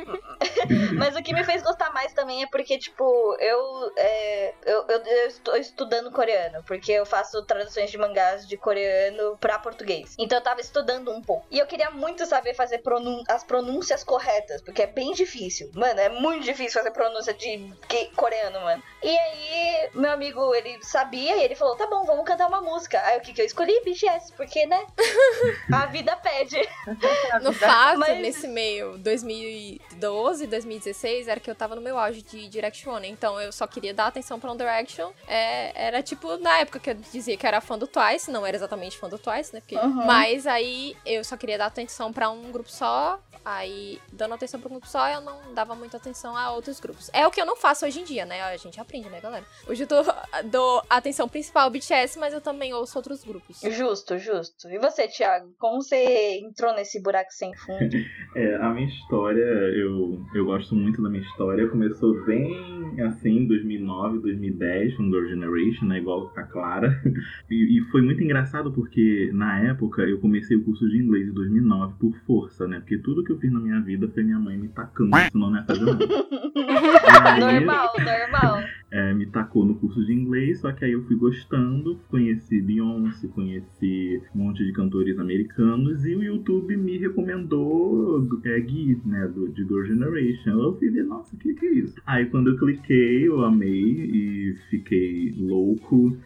Mas 0.97 1.15
o 1.15 1.23
que 1.23 1.33
me 1.33 1.43
fez 1.43 1.61
gostar 1.63 1.91
mais 1.91 2.13
também 2.13 2.43
é 2.43 2.47
porque, 2.47 2.77
tipo, 2.77 3.03
eu, 3.39 3.91
é, 3.97 4.53
eu, 4.65 4.85
eu, 4.87 4.99
eu 5.03 5.27
estou 5.27 5.55
estudando 5.55 6.11
coreano. 6.11 6.63
Porque 6.63 6.91
eu 6.91 7.05
faço 7.05 7.43
traduções 7.43 7.91
de 7.91 7.97
mangás 7.97 8.47
de 8.47 8.57
coreano 8.57 9.37
pra 9.37 9.59
português. 9.59 10.15
Então 10.17 10.37
eu 10.37 10.43
tava 10.43 10.61
estudando 10.61 11.11
um 11.11 11.21
pouco. 11.21 11.45
E 11.49 11.59
eu 11.59 11.65
queria 11.65 11.91
muito 11.91 12.25
saber 12.25 12.53
fazer 12.53 12.79
pronun 12.79 13.23
as 13.27 13.43
pronúncias 13.43 14.03
corretas. 14.03 14.61
Porque 14.61 14.81
é 14.81 14.87
bem 14.87 15.13
difícil. 15.13 15.71
Mano, 15.73 15.99
é 15.99 16.09
muito 16.09 16.43
difícil 16.43 16.79
fazer 16.79 16.91
pronúncia 16.91 17.33
de 17.33 17.73
coreano, 18.15 18.61
mano. 18.61 18.83
E 19.03 19.17
aí, 19.17 19.89
meu 19.93 20.11
amigo, 20.11 20.53
ele 20.55 20.83
sabia 20.83 21.37
e 21.37 21.43
ele 21.43 21.55
falou: 21.55 21.75
tá 21.75 21.87
bom, 21.87 22.03
vamos 22.03 22.25
cantar 22.25 22.47
uma 22.47 22.61
música. 22.61 23.01
Aí 23.05 23.17
o 23.17 23.21
que, 23.21 23.33
que 23.33 23.41
eu 23.41 23.44
escolhi? 23.45 23.79
BTS, 23.85 24.33
porque, 24.35 24.65
né? 24.65 24.85
A 25.73 25.85
vida 25.87 26.15
pede. 26.17 26.57
No 27.41 27.51
fato, 27.53 27.99
Mas- 27.99 28.19
nesse 28.21 28.47
meio, 28.47 28.97
2012, 28.97 30.47
2016, 30.47 31.27
era 31.27 31.39
que 31.39 31.49
eu 31.49 31.55
tava 31.55 31.75
no 31.75 31.81
meu 31.81 31.97
auge 31.97 32.21
de 32.21 32.47
Direct 32.47 32.87
One. 32.87 33.07
Então 33.09 33.39
eu 33.39 33.51
só 33.51 33.67
queria 33.67 33.93
dar 33.93 34.07
atenção 34.07 34.39
pra 34.39 34.49
One 34.51 34.57
Direction. 34.57 35.11
É, 35.27 35.87
era 35.87 36.01
tipo, 36.03 36.37
na 36.37 36.59
época 36.59 36.79
que 36.79 36.89
eu 36.91 36.95
dizia 36.95 37.35
que 37.37 37.45
era 37.45 37.59
fã 37.61 37.77
do 37.77 37.87
Twice, 37.87 38.31
não 38.31 38.45
era 38.45 38.55
exatamente 38.55 38.97
fã 38.97 39.09
do 39.09 39.17
Twice, 39.19 39.53
né? 39.53 39.59
Porque, 39.61 39.75
Uhum. 39.75 40.05
Mas 40.05 40.47
aí 40.47 40.95
eu 41.05 41.23
só 41.23 41.35
queria 41.37 41.57
dar 41.57 41.65
atenção 41.67 42.11
pra 42.13 42.29
um 42.29 42.51
grupo 42.51 42.71
só. 42.71 43.19
Aí, 43.43 44.01
dando 44.11 44.33
atenção 44.33 44.59
pra 44.59 44.67
um 44.69 44.71
grupo 44.71 44.87
só, 44.87 45.07
eu 45.07 45.21
não 45.21 45.53
dava 45.53 45.75
muita 45.75 45.97
atenção 45.97 46.35
a 46.35 46.51
outros 46.51 46.79
grupos. 46.79 47.11
É 47.13 47.27
o 47.27 47.31
que 47.31 47.39
eu 47.39 47.45
não 47.45 47.55
faço 47.55 47.85
hoje 47.85 47.99
em 47.99 48.03
dia, 48.03 48.25
né? 48.25 48.41
A 48.41 48.57
gente 48.57 48.79
aprende, 48.79 49.07
né, 49.09 49.19
galera? 49.21 49.45
Hoje 49.67 49.83
eu 49.83 49.87
dou, 49.87 50.03
dou 50.45 50.83
atenção 50.89 51.27
principal 51.29 51.65
ao 51.65 51.69
BTS, 51.69 52.17
mas 52.17 52.33
eu 52.33 52.41
também 52.41 52.73
ouço 52.73 52.97
outros 52.97 53.23
grupos. 53.23 53.34
Justo, 53.71 54.17
justo. 54.17 54.69
E 54.69 54.77
você, 54.79 55.07
Thiago? 55.07 55.53
Como 55.59 55.81
você 55.81 56.39
entrou 56.39 56.73
nesse 56.73 57.01
buraco 57.01 57.31
sem 57.31 57.53
fundo? 57.55 57.95
É, 58.35 58.53
a 58.55 58.69
minha 58.73 58.87
história, 58.87 59.45
eu, 59.45 60.21
eu 60.33 60.43
gosto 60.43 60.75
muito 60.75 61.01
da 61.01 61.09
minha 61.09 61.23
história. 61.23 61.69
Começou 61.69 62.21
bem 62.25 63.01
assim, 63.03 63.47
2009, 63.47 64.19
2010, 64.19 64.97
com 64.97 65.03
Girl 65.05 65.25
Generation, 65.25 65.85
né? 65.85 65.99
Igual 65.99 66.31
a 66.35 66.43
Clara. 66.43 67.01
E, 67.49 67.77
e 67.77 67.81
foi 67.91 68.01
muito 68.01 68.23
engraçado 68.23 68.71
porque 68.71 69.29
na 69.33 69.59
época 69.61 70.01
eu 70.01 70.19
comecei 70.19 70.57
o 70.57 70.63
curso 70.63 70.87
de 70.89 70.97
inglês 70.97 71.29
em 71.29 71.33
2009 71.33 71.93
por 71.99 72.13
força, 72.25 72.67
né? 72.67 72.79
Porque 72.79 72.97
tudo 72.97 73.23
que 73.23 73.31
eu 73.31 73.39
fiz 73.39 73.51
na 73.51 73.59
minha 73.59 73.79
vida 73.81 74.07
foi 74.09 74.23
minha 74.23 74.39
mãe 74.39 74.57
me 74.57 74.67
tacando, 74.69 75.11
senão 75.31 75.51
não 75.51 75.59
ia 75.59 75.65
fazer 75.65 75.85
nada. 75.85 76.05
Aí, 77.25 77.39
normal, 77.39 77.93
normal. 77.97 78.63
é, 78.91 79.13
me 79.13 79.25
tacou 79.27 79.65
no 79.65 79.75
curso 79.75 80.03
de 80.05 80.13
inglês, 80.13 80.59
só 80.59 80.71
que 80.71 80.85
aí 80.85 80.91
eu 80.91 81.03
fui 81.05 81.15
gostando, 81.15 81.99
conheci 82.09 82.61
Beyoncé, 82.61 83.24
conheci 83.29 84.21
um 84.33 84.39
monte 84.39 84.63
de 84.63 84.71
cantores 84.73 85.17
americanos 85.19 86.05
e 86.05 86.15
o 86.15 86.23
YouTube 86.23 86.75
me 86.77 86.97
recomendou 86.97 88.27
é, 88.43 88.59
Gui, 88.59 88.99
né, 89.05 89.27
do, 89.27 89.47
de 89.49 89.63
Girl 89.63 89.85
Generation. 89.85 90.51
Eu 90.51 90.73
ver, 90.73 91.03
nossa, 91.03 91.35
o 91.35 91.39
que, 91.39 91.53
que 91.53 91.65
é 91.65 91.73
isso? 91.73 91.95
Aí 92.05 92.25
quando 92.27 92.51
eu 92.51 92.57
cliquei, 92.57 93.27
eu 93.27 93.43
amei 93.43 93.71
e 93.71 94.55
fiquei 94.69 95.33
louco. 95.37 96.17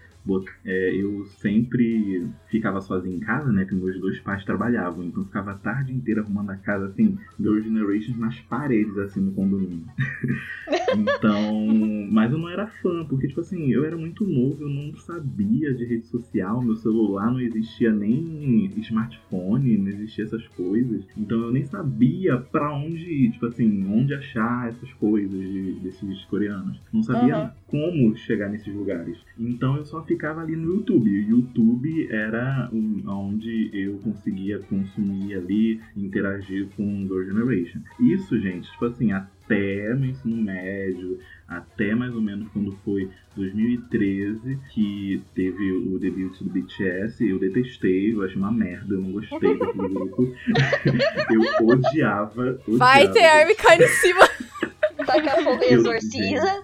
É, 0.66 0.96
eu 0.96 1.26
sempre 1.26 2.28
ficava 2.50 2.82
sozinho 2.82 3.16
em 3.16 3.20
casa, 3.20 3.52
né? 3.52 3.66
Que 3.66 3.74
meus 3.76 4.00
dois 4.00 4.20
pais 4.20 4.44
trabalhavam. 4.46 5.04
Então 5.06 5.24
eu 5.24 5.28
ficava 5.28 5.52
a 5.52 5.56
tarde 5.58 5.94
inteira 5.94 6.22
arrumando 6.22 6.50
a 6.52 6.56
casa, 6.58 6.86
assim, 6.88 7.18
Girl 7.40 7.60
Generation 7.60 8.18
nas 8.18 8.40
paredes, 8.42 8.98
assim, 8.98 9.22
no 9.22 9.32
condomínio. 9.32 9.84
então. 10.96 11.68
Mas 12.12 12.32
eu 12.32 12.38
não 12.38 12.50
era 12.50 12.68
fã, 12.68 13.06
porque, 13.06 13.28
tipo 13.28 13.42
assim, 13.42 13.72
eu 13.72 13.86
era 13.86 13.96
muito 13.98 14.26
novo, 14.26 14.64
eu 14.64 14.70
não 14.70 14.96
sabia 14.98 15.74
de 15.74 15.86
rede 15.86 16.06
social, 16.08 16.62
meu 16.62 16.76
celular 16.76 17.32
não 17.32 17.40
existia 17.40 17.92
nem 17.92 18.72
smartphone, 18.78 19.78
não 19.78 19.88
existia 19.90 20.24
essas 20.26 20.46
coisas. 20.50 21.06
Então 21.18 21.40
eu 21.40 21.52
nem 21.52 21.64
sabia 21.66 22.38
pra 22.38 22.74
onde 22.74 23.06
ir, 23.10 23.32
tipo 23.32 23.46
assim, 23.46 23.86
onde 23.88 24.14
achar 24.14 24.70
essas 24.70 24.92
coisas 24.94 25.40
de- 25.40 25.74
desses 25.82 26.24
coreanos. 26.26 26.80
Não 26.92 27.04
sabia 27.04 27.38
Uhum. 27.38 27.50
como 27.68 28.16
chegar 28.18 28.50
nesses 28.50 28.74
lugares. 28.74 29.18
Então 29.38 29.78
eu 29.78 29.86
só 29.86 30.04
ficava 30.04 30.19
ali 30.28 30.56
no 30.56 30.76
YouTube. 30.76 31.10
O 31.10 31.30
YouTube 31.30 32.08
era 32.12 32.70
um, 32.74 33.02
onde 33.08 33.70
eu 33.74 33.98
conseguia 34.00 34.60
consumir 34.60 35.36
ali, 35.36 35.80
interagir 35.96 36.68
com 36.76 37.04
Girl 37.08 37.24
Generation. 37.26 37.80
Isso, 38.00 38.40
gente, 38.40 38.70
tipo 38.72 38.86
assim, 38.86 39.12
até 39.12 39.94
meu 39.96 40.10
ensino 40.10 40.38
médio, 40.38 41.20
até 41.48 41.96
mais 41.96 42.14
ou 42.14 42.22
menos 42.22 42.48
quando 42.50 42.72
foi 42.84 43.10
2013, 43.36 44.60
que 44.72 45.22
teve 45.34 45.72
o 45.72 45.98
debut 45.98 46.38
do 46.42 46.50
BTS, 46.50 47.28
eu 47.28 47.40
detestei, 47.40 48.14
eu 48.14 48.22
achei 48.24 48.38
uma 48.38 48.52
merda, 48.52 48.94
eu 48.96 49.02
não 49.02 49.12
gostei 49.12 49.58
daquele 49.58 49.88
grupo. 49.88 50.34
eu 51.32 51.68
odiava, 51.68 52.60
odiava. 52.68 52.78
Vai 52.78 53.12
ter 53.12 53.24
arme 53.26 53.56
caindo 53.56 53.84
em 53.84 53.88
cima. 53.88 54.28
Taca 55.06 55.44
fogo 55.44 55.64
e 55.64 55.74
Eu- 55.74 55.80
exorciza. 55.80 56.64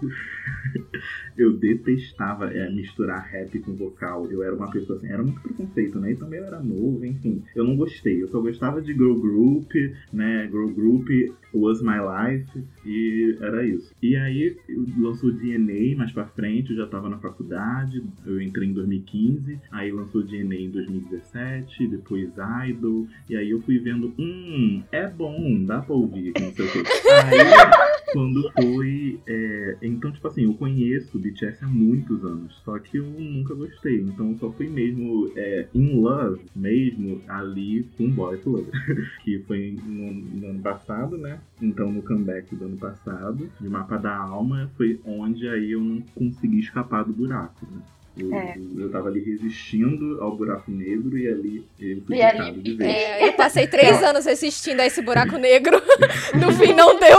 Eu 1.37 1.53
detestava 1.57 2.51
é, 2.51 2.69
misturar 2.71 3.27
rap 3.27 3.59
com 3.59 3.75
vocal. 3.75 4.29
Eu 4.31 4.43
era 4.43 4.55
uma 4.55 4.71
pessoa 4.71 4.97
assim, 4.97 5.07
era 5.07 5.23
muito 5.23 5.41
preconceito, 5.41 5.99
né? 5.99 6.11
E 6.11 6.15
também 6.15 6.39
eu 6.39 6.45
era 6.45 6.59
novo, 6.59 7.05
enfim. 7.05 7.43
Eu 7.55 7.63
não 7.63 7.75
gostei. 7.75 8.21
Eu 8.21 8.29
só 8.29 8.39
gostava 8.39 8.81
de 8.81 8.93
girl 8.93 9.15
group, 9.15 9.71
né? 10.13 10.47
Girl 10.51 10.69
group 10.69 11.09
was 11.55 11.81
my 11.81 11.99
life 11.99 12.63
e 12.85 13.37
era 13.41 13.65
isso. 13.65 13.93
E 14.01 14.15
aí 14.15 14.57
lançou 14.97 15.31
DNA 15.31 15.95
mais 15.97 16.11
pra 16.11 16.25
frente, 16.25 16.71
eu 16.71 16.77
já 16.77 16.87
tava 16.87 17.09
na 17.09 17.17
faculdade, 17.17 18.03
eu 18.25 18.41
entrei 18.41 18.69
em 18.69 18.73
2015, 18.73 19.59
aí 19.71 19.91
lançou 19.91 20.23
DNA 20.23 20.61
em 20.61 20.69
2017, 20.69 21.87
depois 21.87 22.29
Idol, 22.67 23.07
e 23.29 23.35
aí 23.35 23.49
eu 23.49 23.61
fui 23.61 23.79
vendo, 23.79 24.13
hum, 24.19 24.83
é 24.91 25.07
bom, 25.07 25.63
dá 25.63 25.81
pra 25.81 25.95
ouvir, 25.95 26.33
não 26.39 26.51
sei 26.51 26.65
o 26.65 26.71
quê. 26.71 26.83
Aí 27.09 27.95
quando 28.15 28.49
foi. 28.53 29.19
é, 29.27 29.77
então, 29.81 30.09
tipo 30.09 30.25
assim, 30.27 30.45
eu 30.45 30.53
conheço 30.53 31.17
o 31.17 31.19
BTS 31.19 31.65
há 31.65 31.67
muitos 31.67 32.23
anos, 32.23 32.55
só 32.63 32.79
que 32.79 32.97
eu 32.97 33.03
nunca 33.05 33.53
gostei. 33.53 33.99
Então 34.01 34.31
eu 34.31 34.37
só 34.37 34.51
fui 34.51 34.69
mesmo 34.69 35.31
é, 35.35 35.67
in 35.73 35.99
love, 35.99 36.41
mesmo 36.55 37.21
ali 37.27 37.85
com 37.97 38.09
Boy 38.09 38.39
Love. 38.45 38.71
que 39.23 39.39
foi 39.39 39.77
no, 39.85 40.13
no 40.13 40.49
ano 40.49 40.61
passado, 40.61 41.17
né? 41.17 41.39
Então 41.61 41.91
no 41.91 42.01
comeback 42.03 42.53
do 42.55 42.65
ano 42.65 42.77
passado, 42.77 43.49
de 43.59 43.69
Mapa 43.69 43.97
da 43.97 44.15
Alma, 44.15 44.69
foi 44.77 44.99
onde 45.05 45.47
aí 45.47 45.71
eu 45.71 45.79
não 45.81 46.01
consegui 46.13 46.59
escapar 46.59 47.03
do 47.05 47.13
buraco, 47.13 47.65
né? 47.71 47.81
Eu, 48.17 48.33
É. 48.33 48.55
eu 48.77 48.89
tava 48.89 49.09
ali 49.09 49.21
resistindo 49.21 50.21
ao 50.21 50.35
buraco 50.37 50.71
negro 50.71 51.17
e 51.17 51.27
ali 51.27 51.67
eu 51.79 52.01
fui 52.05 52.15
E 52.17 52.21
ali- 52.21 52.61
de 52.61 52.73
vez. 52.73 52.89
É, 52.93 53.27
eu 53.27 53.33
passei 53.33 53.67
três 53.67 54.01
anos 54.01 54.25
assistindo 54.25 54.79
a 54.79 54.85
esse 54.85 55.01
buraco 55.01 55.37
negro. 55.37 55.75
No 56.39 56.51
fim, 56.53 56.73
não 56.73 56.97
deu, 56.99 57.17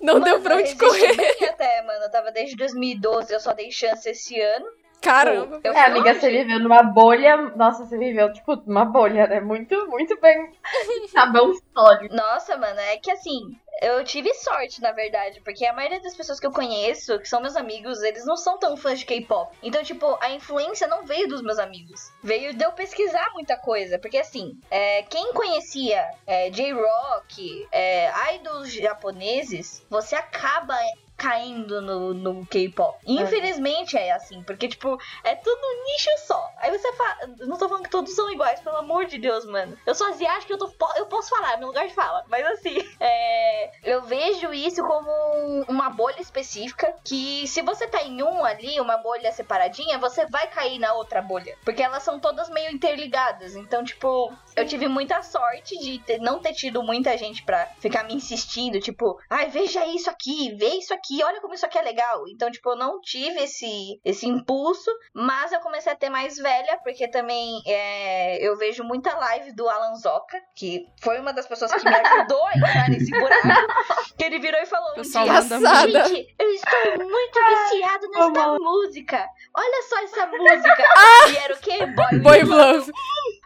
não 0.00 0.14
Mano, 0.14 0.24
deu 0.24 0.40
pra 0.40 0.54
eu 0.56 0.60
onde 0.60 0.74
correr. 0.76 1.44
até, 1.48 1.82
mano. 1.86 2.04
Eu 2.04 2.10
tava 2.10 2.30
desde 2.32 2.56
2012, 2.56 3.32
eu 3.32 3.40
só 3.40 3.52
dei 3.54 3.70
chance 3.70 4.08
esse 4.08 4.38
ano. 4.40 4.66
Caramba. 5.00 5.60
Eu 5.64 5.72
É, 5.72 5.86
amiga, 5.86 6.14
você 6.14 6.30
viveu 6.30 6.60
numa 6.60 6.82
bolha. 6.82 7.36
Nossa, 7.56 7.84
você 7.84 7.96
viveu, 7.96 8.32
tipo, 8.32 8.56
numa 8.66 8.84
bolha, 8.84 9.26
né? 9.26 9.40
Muito, 9.40 9.88
muito 9.88 10.20
bem. 10.20 10.52
Sabão 11.10 11.52
sólido. 11.74 12.14
Nossa, 12.14 12.56
mano, 12.56 12.78
é 12.80 12.98
que 12.98 13.10
assim, 13.10 13.56
eu 13.80 14.04
tive 14.04 14.32
sorte, 14.34 14.82
na 14.82 14.92
verdade, 14.92 15.40
porque 15.40 15.64
a 15.64 15.72
maioria 15.72 16.00
das 16.00 16.14
pessoas 16.14 16.38
que 16.38 16.46
eu 16.46 16.52
conheço, 16.52 17.18
que 17.18 17.28
são 17.28 17.40
meus 17.40 17.56
amigos, 17.56 18.02
eles 18.02 18.26
não 18.26 18.36
são 18.36 18.58
tão 18.58 18.76
fãs 18.76 18.98
de 18.98 19.06
K-pop. 19.06 19.56
Então, 19.62 19.82
tipo, 19.82 20.18
a 20.20 20.30
influência 20.30 20.86
não 20.86 21.04
veio 21.04 21.26
dos 21.28 21.40
meus 21.40 21.58
amigos. 21.58 22.12
Veio 22.22 22.52
de 22.52 22.62
eu 22.62 22.72
pesquisar 22.72 23.30
muita 23.32 23.56
coisa. 23.56 23.98
Porque, 23.98 24.18
assim, 24.18 24.58
é, 24.70 25.02
quem 25.04 25.32
conhecia 25.32 26.04
é, 26.26 26.50
J-Rock, 26.50 27.68
é, 27.72 28.34
idols 28.34 28.70
japoneses, 28.72 29.84
você 29.88 30.14
acaba 30.14 30.76
caindo 31.20 31.82
no, 31.82 32.14
no 32.14 32.46
K-pop. 32.46 32.98
Infelizmente 33.06 33.96
é 33.96 34.10
assim, 34.12 34.42
porque, 34.42 34.66
tipo, 34.68 34.98
é 35.22 35.34
tudo 35.34 35.60
um 35.60 35.84
nicho 35.92 36.10
só. 36.26 36.50
Aí 36.58 36.70
você 36.70 36.90
fala. 36.94 37.16
Não 37.40 37.58
tô 37.58 37.68
falando 37.68 37.84
que 37.84 37.90
todos 37.90 38.14
são 38.14 38.30
iguais, 38.32 38.60
pelo 38.60 38.76
amor 38.78 39.04
de 39.04 39.18
Deus, 39.18 39.44
mano. 39.44 39.76
Eu 39.86 39.94
sou 39.94 40.06
asiática, 40.06 40.52
eu, 40.52 40.58
tô, 40.58 40.70
eu 40.96 41.06
posso 41.06 41.28
falar, 41.28 41.52
é 41.52 41.56
meu 41.58 41.68
lugar 41.68 41.86
de 41.86 41.92
fala. 41.94 42.24
Mas 42.28 42.46
assim, 42.46 42.76
é, 42.98 43.70
eu 43.84 44.02
vejo 44.02 44.52
isso 44.54 44.82
como 44.82 45.10
um- 45.10 45.64
uma 45.68 45.90
bolha 45.90 46.20
específica. 46.20 46.94
Que 47.04 47.46
se 47.46 47.60
você 47.62 47.86
tá 47.86 48.02
em 48.02 48.22
um 48.22 48.44
ali, 48.44 48.80
uma 48.80 48.96
bolha 48.96 49.30
separadinha, 49.32 49.98
você 49.98 50.24
vai 50.26 50.46
cair 50.48 50.78
na 50.78 50.94
outra 50.94 51.20
bolha. 51.20 51.56
Porque 51.64 51.82
elas 51.82 52.02
são 52.02 52.18
todas 52.18 52.48
meio 52.48 52.70
interligadas. 52.72 53.54
Então, 53.56 53.84
tipo, 53.84 54.32
eu 54.56 54.66
tive 54.66 54.88
muita 54.88 55.22
sorte 55.22 55.78
de 55.78 55.98
ter- 56.00 56.18
não 56.18 56.38
ter 56.40 56.52
tido 56.54 56.82
muita 56.82 57.16
gente 57.18 57.42
pra 57.42 57.66
ficar 57.78 58.04
me 58.04 58.14
insistindo, 58.14 58.80
tipo, 58.80 59.20
ai, 59.28 59.48
veja 59.50 59.84
isso 59.86 60.08
aqui, 60.08 60.54
vê 60.54 60.68
isso 60.76 60.94
aqui, 60.94 61.09
olha 61.22 61.40
como 61.40 61.54
isso 61.54 61.66
aqui 61.66 61.78
é 61.78 61.82
legal. 61.82 62.24
Então, 62.28 62.50
tipo, 62.50 62.70
eu 62.70 62.76
não 62.76 63.00
tive 63.00 63.42
esse, 63.42 64.00
esse 64.04 64.26
impulso, 64.26 64.90
mas 65.12 65.52
eu 65.52 65.60
comecei 65.60 65.92
a 65.92 65.96
ter 65.96 66.08
mais 66.10 66.36
velha, 66.36 66.78
porque 66.84 67.08
também 67.08 67.60
é, 67.66 68.38
eu 68.46 68.56
vejo 68.56 68.84
muita 68.84 69.16
live 69.16 69.52
do 69.52 69.68
Alan 69.68 69.94
Zoka, 69.96 70.40
que 70.54 70.84
foi 71.02 71.18
uma 71.18 71.32
das 71.32 71.46
pessoas 71.46 71.72
que 71.72 71.84
me 71.84 71.94
ajudou 71.94 72.44
a 72.46 72.56
entrar 72.56 72.88
nesse 72.88 73.10
buraco, 73.10 73.42
que 74.16 74.24
ele 74.24 74.38
virou 74.38 74.60
e 74.60 74.66
falou 74.66 74.90
um 74.92 74.94
Pessoal. 74.94 75.26
Gente, 75.26 76.34
eu 76.38 76.50
estou 76.50 77.08
muito 77.08 77.40
viciado 77.48 78.08
nesta 78.08 78.42
amor. 78.42 78.60
música. 78.60 79.26
Olha 79.54 79.82
só 79.88 79.98
essa 80.02 80.26
música. 80.26 80.84
E 81.32 81.36
era 81.36 81.54
o 81.54 81.58
quê? 81.58 81.86
Boy, 81.86 82.20
Boy 82.20 82.42
Love. 82.42 82.92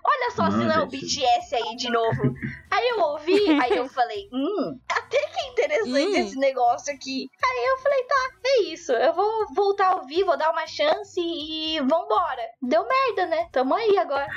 Olha 0.06 0.30
só, 0.32 0.50
se 0.50 0.56
Não, 0.58 0.70
é 0.70 0.82
o. 0.82 0.86
BTS 0.86 1.54
aí 1.54 1.76
de 1.76 1.90
novo. 1.90 2.34
Aí 2.70 2.88
eu 2.90 3.00
ouvi, 3.00 3.40
aí 3.62 3.76
eu 3.76 3.88
falei, 3.88 4.28
hum, 4.32 4.78
até 4.90 5.16
que 5.18 5.40
é 5.40 5.50
interessante 5.52 5.90
Hum. 5.90 6.16
esse 6.16 6.36
negócio 6.38 6.92
aqui. 6.92 7.28
Aí 7.42 7.66
eu 7.70 7.78
falei, 7.78 8.04
tá, 8.04 8.30
é 8.44 8.60
isso. 8.64 8.92
Eu 8.92 9.14
vou 9.14 9.46
voltar 9.54 9.92
a 9.92 9.96
ouvir, 9.96 10.24
vou 10.24 10.36
dar 10.36 10.50
uma 10.50 10.66
chance 10.66 11.18
e 11.20 11.78
vambora. 11.80 12.42
Deu 12.60 12.86
merda, 12.86 13.26
né? 13.26 13.48
Tamo 13.50 13.74
aí 13.74 13.96
agora. 13.96 14.26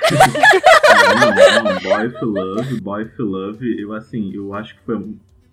Não, 1.20 1.64
não, 1.64 1.80
Boy 1.80 2.10
for 2.18 2.26
Love, 2.26 2.80
Boy 2.80 3.04
for 3.16 3.24
Love, 3.24 3.80
eu 3.82 3.92
assim, 3.92 4.32
eu 4.34 4.54
acho 4.54 4.74
que 4.76 4.84
foi 4.84 4.96
a 4.96 5.00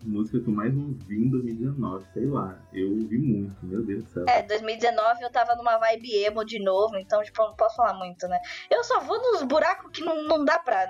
música 0.07 0.39
que 0.39 0.47
eu 0.49 0.53
mais 0.53 0.73
ouvi 0.75 1.15
em 1.15 1.29
2019, 1.29 2.05
sei 2.13 2.25
lá. 2.25 2.57
Eu 2.73 2.89
ouvi 2.91 3.17
muito, 3.17 3.65
meu 3.65 3.83
Deus 3.83 4.03
do 4.03 4.09
céu. 4.09 4.25
É, 4.27 4.41
2019 4.43 5.23
eu 5.23 5.31
tava 5.31 5.55
numa 5.55 5.77
vibe 5.77 6.15
emo 6.23 6.43
de 6.45 6.59
novo, 6.59 6.97
então, 6.97 7.21
tipo, 7.23 7.41
eu 7.41 7.47
não 7.47 7.55
posso 7.55 7.75
falar 7.75 7.93
muito, 7.93 8.27
né? 8.27 8.39
Eu 8.69 8.83
só 8.83 8.99
vou 9.01 9.17
nos 9.31 9.43
buracos 9.43 9.91
que 9.91 10.03
não, 10.03 10.23
não 10.23 10.43
dá 10.45 10.59
pra. 10.59 10.87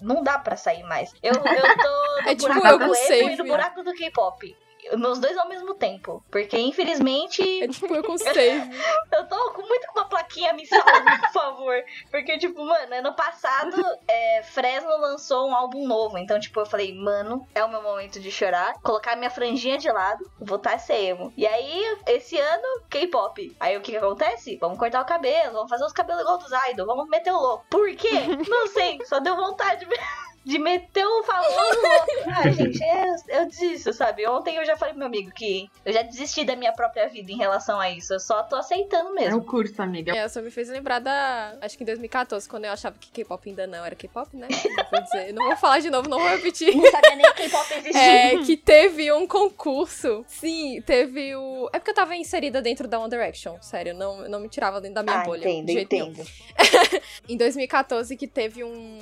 Não 0.00 0.22
dá 0.22 0.38
pra 0.38 0.56
sair 0.56 0.82
mais. 0.84 1.12
Eu, 1.22 1.32
eu 1.32 1.42
tô 1.42 1.42
no 2.24 2.28
É 2.28 2.34
tipo 2.34 2.52
buraco 2.52 2.68
eu 2.68 2.78
do 2.78 2.84
emo 2.84 2.94
e 2.94 3.30
no 3.30 3.36
Save. 3.36 3.48
buraco 3.48 3.82
do 3.82 3.94
K-pop. 3.94 4.56
Meus 4.96 5.18
dois 5.18 5.36
ao 5.36 5.48
mesmo 5.48 5.74
tempo. 5.74 6.24
Porque, 6.30 6.58
infelizmente. 6.58 7.42
É 7.62 7.68
tipo 7.68 7.94
eu 7.94 8.18
save. 8.18 8.70
eu 9.12 9.26
tô 9.26 9.52
com 9.52 9.62
muito 9.62 9.86
com 9.88 10.00
uma 10.00 10.08
plaquinha 10.08 10.52
me 10.52 10.66
salve, 10.66 11.18
por 11.20 11.32
favor. 11.32 11.74
Porque, 12.10 12.38
tipo, 12.38 12.64
mano, 12.64 12.94
ano 12.94 13.14
passado, 13.14 13.82
é, 14.08 14.42
Fresno 14.42 14.96
lançou 14.98 15.48
um 15.48 15.54
álbum 15.54 15.86
novo. 15.86 16.18
Então, 16.18 16.38
tipo, 16.38 16.60
eu 16.60 16.66
falei, 16.66 16.94
mano, 16.94 17.46
é 17.54 17.64
o 17.64 17.68
meu 17.68 17.82
momento 17.82 18.20
de 18.20 18.30
chorar. 18.30 18.74
Colocar 18.82 19.16
minha 19.16 19.30
franjinha 19.30 19.78
de 19.78 19.90
lado, 19.90 20.28
voltar 20.38 20.74
a 20.74 20.78
ser 20.78 20.96
emo. 20.96 21.32
E 21.36 21.46
aí, 21.46 21.98
esse 22.06 22.38
ano, 22.38 22.82
K-pop. 22.88 23.56
Aí 23.58 23.76
o 23.76 23.80
que, 23.80 23.92
que 23.92 23.98
acontece? 23.98 24.56
Vamos 24.56 24.78
cortar 24.78 25.02
o 25.02 25.06
cabelo, 25.06 25.52
vamos 25.52 25.70
fazer 25.70 25.84
os 25.84 25.92
cabelos 25.92 26.22
igual 26.22 26.38
dos 26.38 26.50
idols, 26.70 26.86
vamos 26.86 27.08
meter 27.08 27.32
o 27.32 27.40
louco. 27.40 27.64
Por 27.70 27.94
quê? 27.96 28.10
Não 28.48 28.66
sei, 28.68 28.98
só 29.04 29.20
deu 29.20 29.36
vontade 29.36 29.86
mesmo 29.86 30.33
de 30.44 30.58
meter 30.58 31.06
o 31.06 31.22
famoso. 31.22 31.80
Ai, 32.26 32.52
gente, 32.52 32.82
é, 32.82 33.14
eu 33.28 33.46
desisto, 33.46 33.92
sabe? 33.92 34.26
Ontem 34.28 34.56
eu 34.56 34.64
já 34.64 34.76
falei 34.76 34.92
pro 34.92 34.98
meu 34.98 35.08
amigo 35.08 35.30
que 35.30 35.70
eu 35.84 35.92
já 35.92 36.02
desisti 36.02 36.44
da 36.44 36.54
minha 36.54 36.72
própria 36.72 37.08
vida 37.08 37.32
em 37.32 37.36
relação 37.36 37.80
a 37.80 37.90
isso. 37.90 38.12
Eu 38.12 38.20
só 38.20 38.42
tô 38.42 38.56
aceitando 38.56 39.10
É 39.18 39.22
mesmo. 39.24 39.40
o 39.40 39.44
curso, 39.44 39.80
amiga. 39.80 40.14
É, 40.14 40.28
só 40.28 40.42
me 40.42 40.50
fez 40.50 40.68
lembrar 40.68 40.98
da. 40.98 41.56
Acho 41.62 41.76
que 41.76 41.82
em 41.82 41.86
2014, 41.86 42.48
quando 42.48 42.66
eu 42.66 42.72
achava 42.72 42.96
que 42.98 43.10
K-pop 43.10 43.48
ainda 43.48 43.66
não 43.66 43.84
era 43.84 43.94
K-pop, 43.94 44.36
né? 44.36 44.48
Não 44.74 44.84
vou 44.90 45.02
dizer. 45.02 45.32
Não 45.32 45.46
vou 45.46 45.56
falar 45.56 45.78
de 45.78 45.90
novo, 45.90 46.08
não 46.08 46.18
vou 46.18 46.28
repetir. 46.28 46.74
Não 46.76 46.90
sabia 46.90 47.16
nem 47.16 47.26
que 47.32 47.42
K-pop 47.44 47.72
existia. 47.74 48.00
É, 48.00 48.36
que 48.38 48.56
teve 48.56 49.12
um 49.12 49.26
concurso. 49.26 50.24
Sim, 50.26 50.82
teve 50.84 51.34
o. 51.36 51.68
É 51.72 51.78
porque 51.78 51.90
eu 51.90 51.94
tava 51.94 52.14
inserida 52.16 52.60
dentro 52.60 52.88
da 52.88 52.98
One 52.98 53.08
Direction, 53.08 53.56
sério. 53.60 53.94
Não, 53.94 54.28
não 54.28 54.40
me 54.40 54.48
tirava 54.48 54.80
dentro 54.80 54.96
da 54.96 55.02
minha 55.02 55.20
ah, 55.20 55.24
bolha. 55.24 55.48
entendo, 55.48 55.66
de 55.66 55.72
jeito 55.72 55.92
nenhum. 55.92 56.08
entendo. 56.10 56.28
Em 57.28 57.36
2014 57.36 58.16
que 58.16 58.26
teve 58.26 58.62
um. 58.64 58.98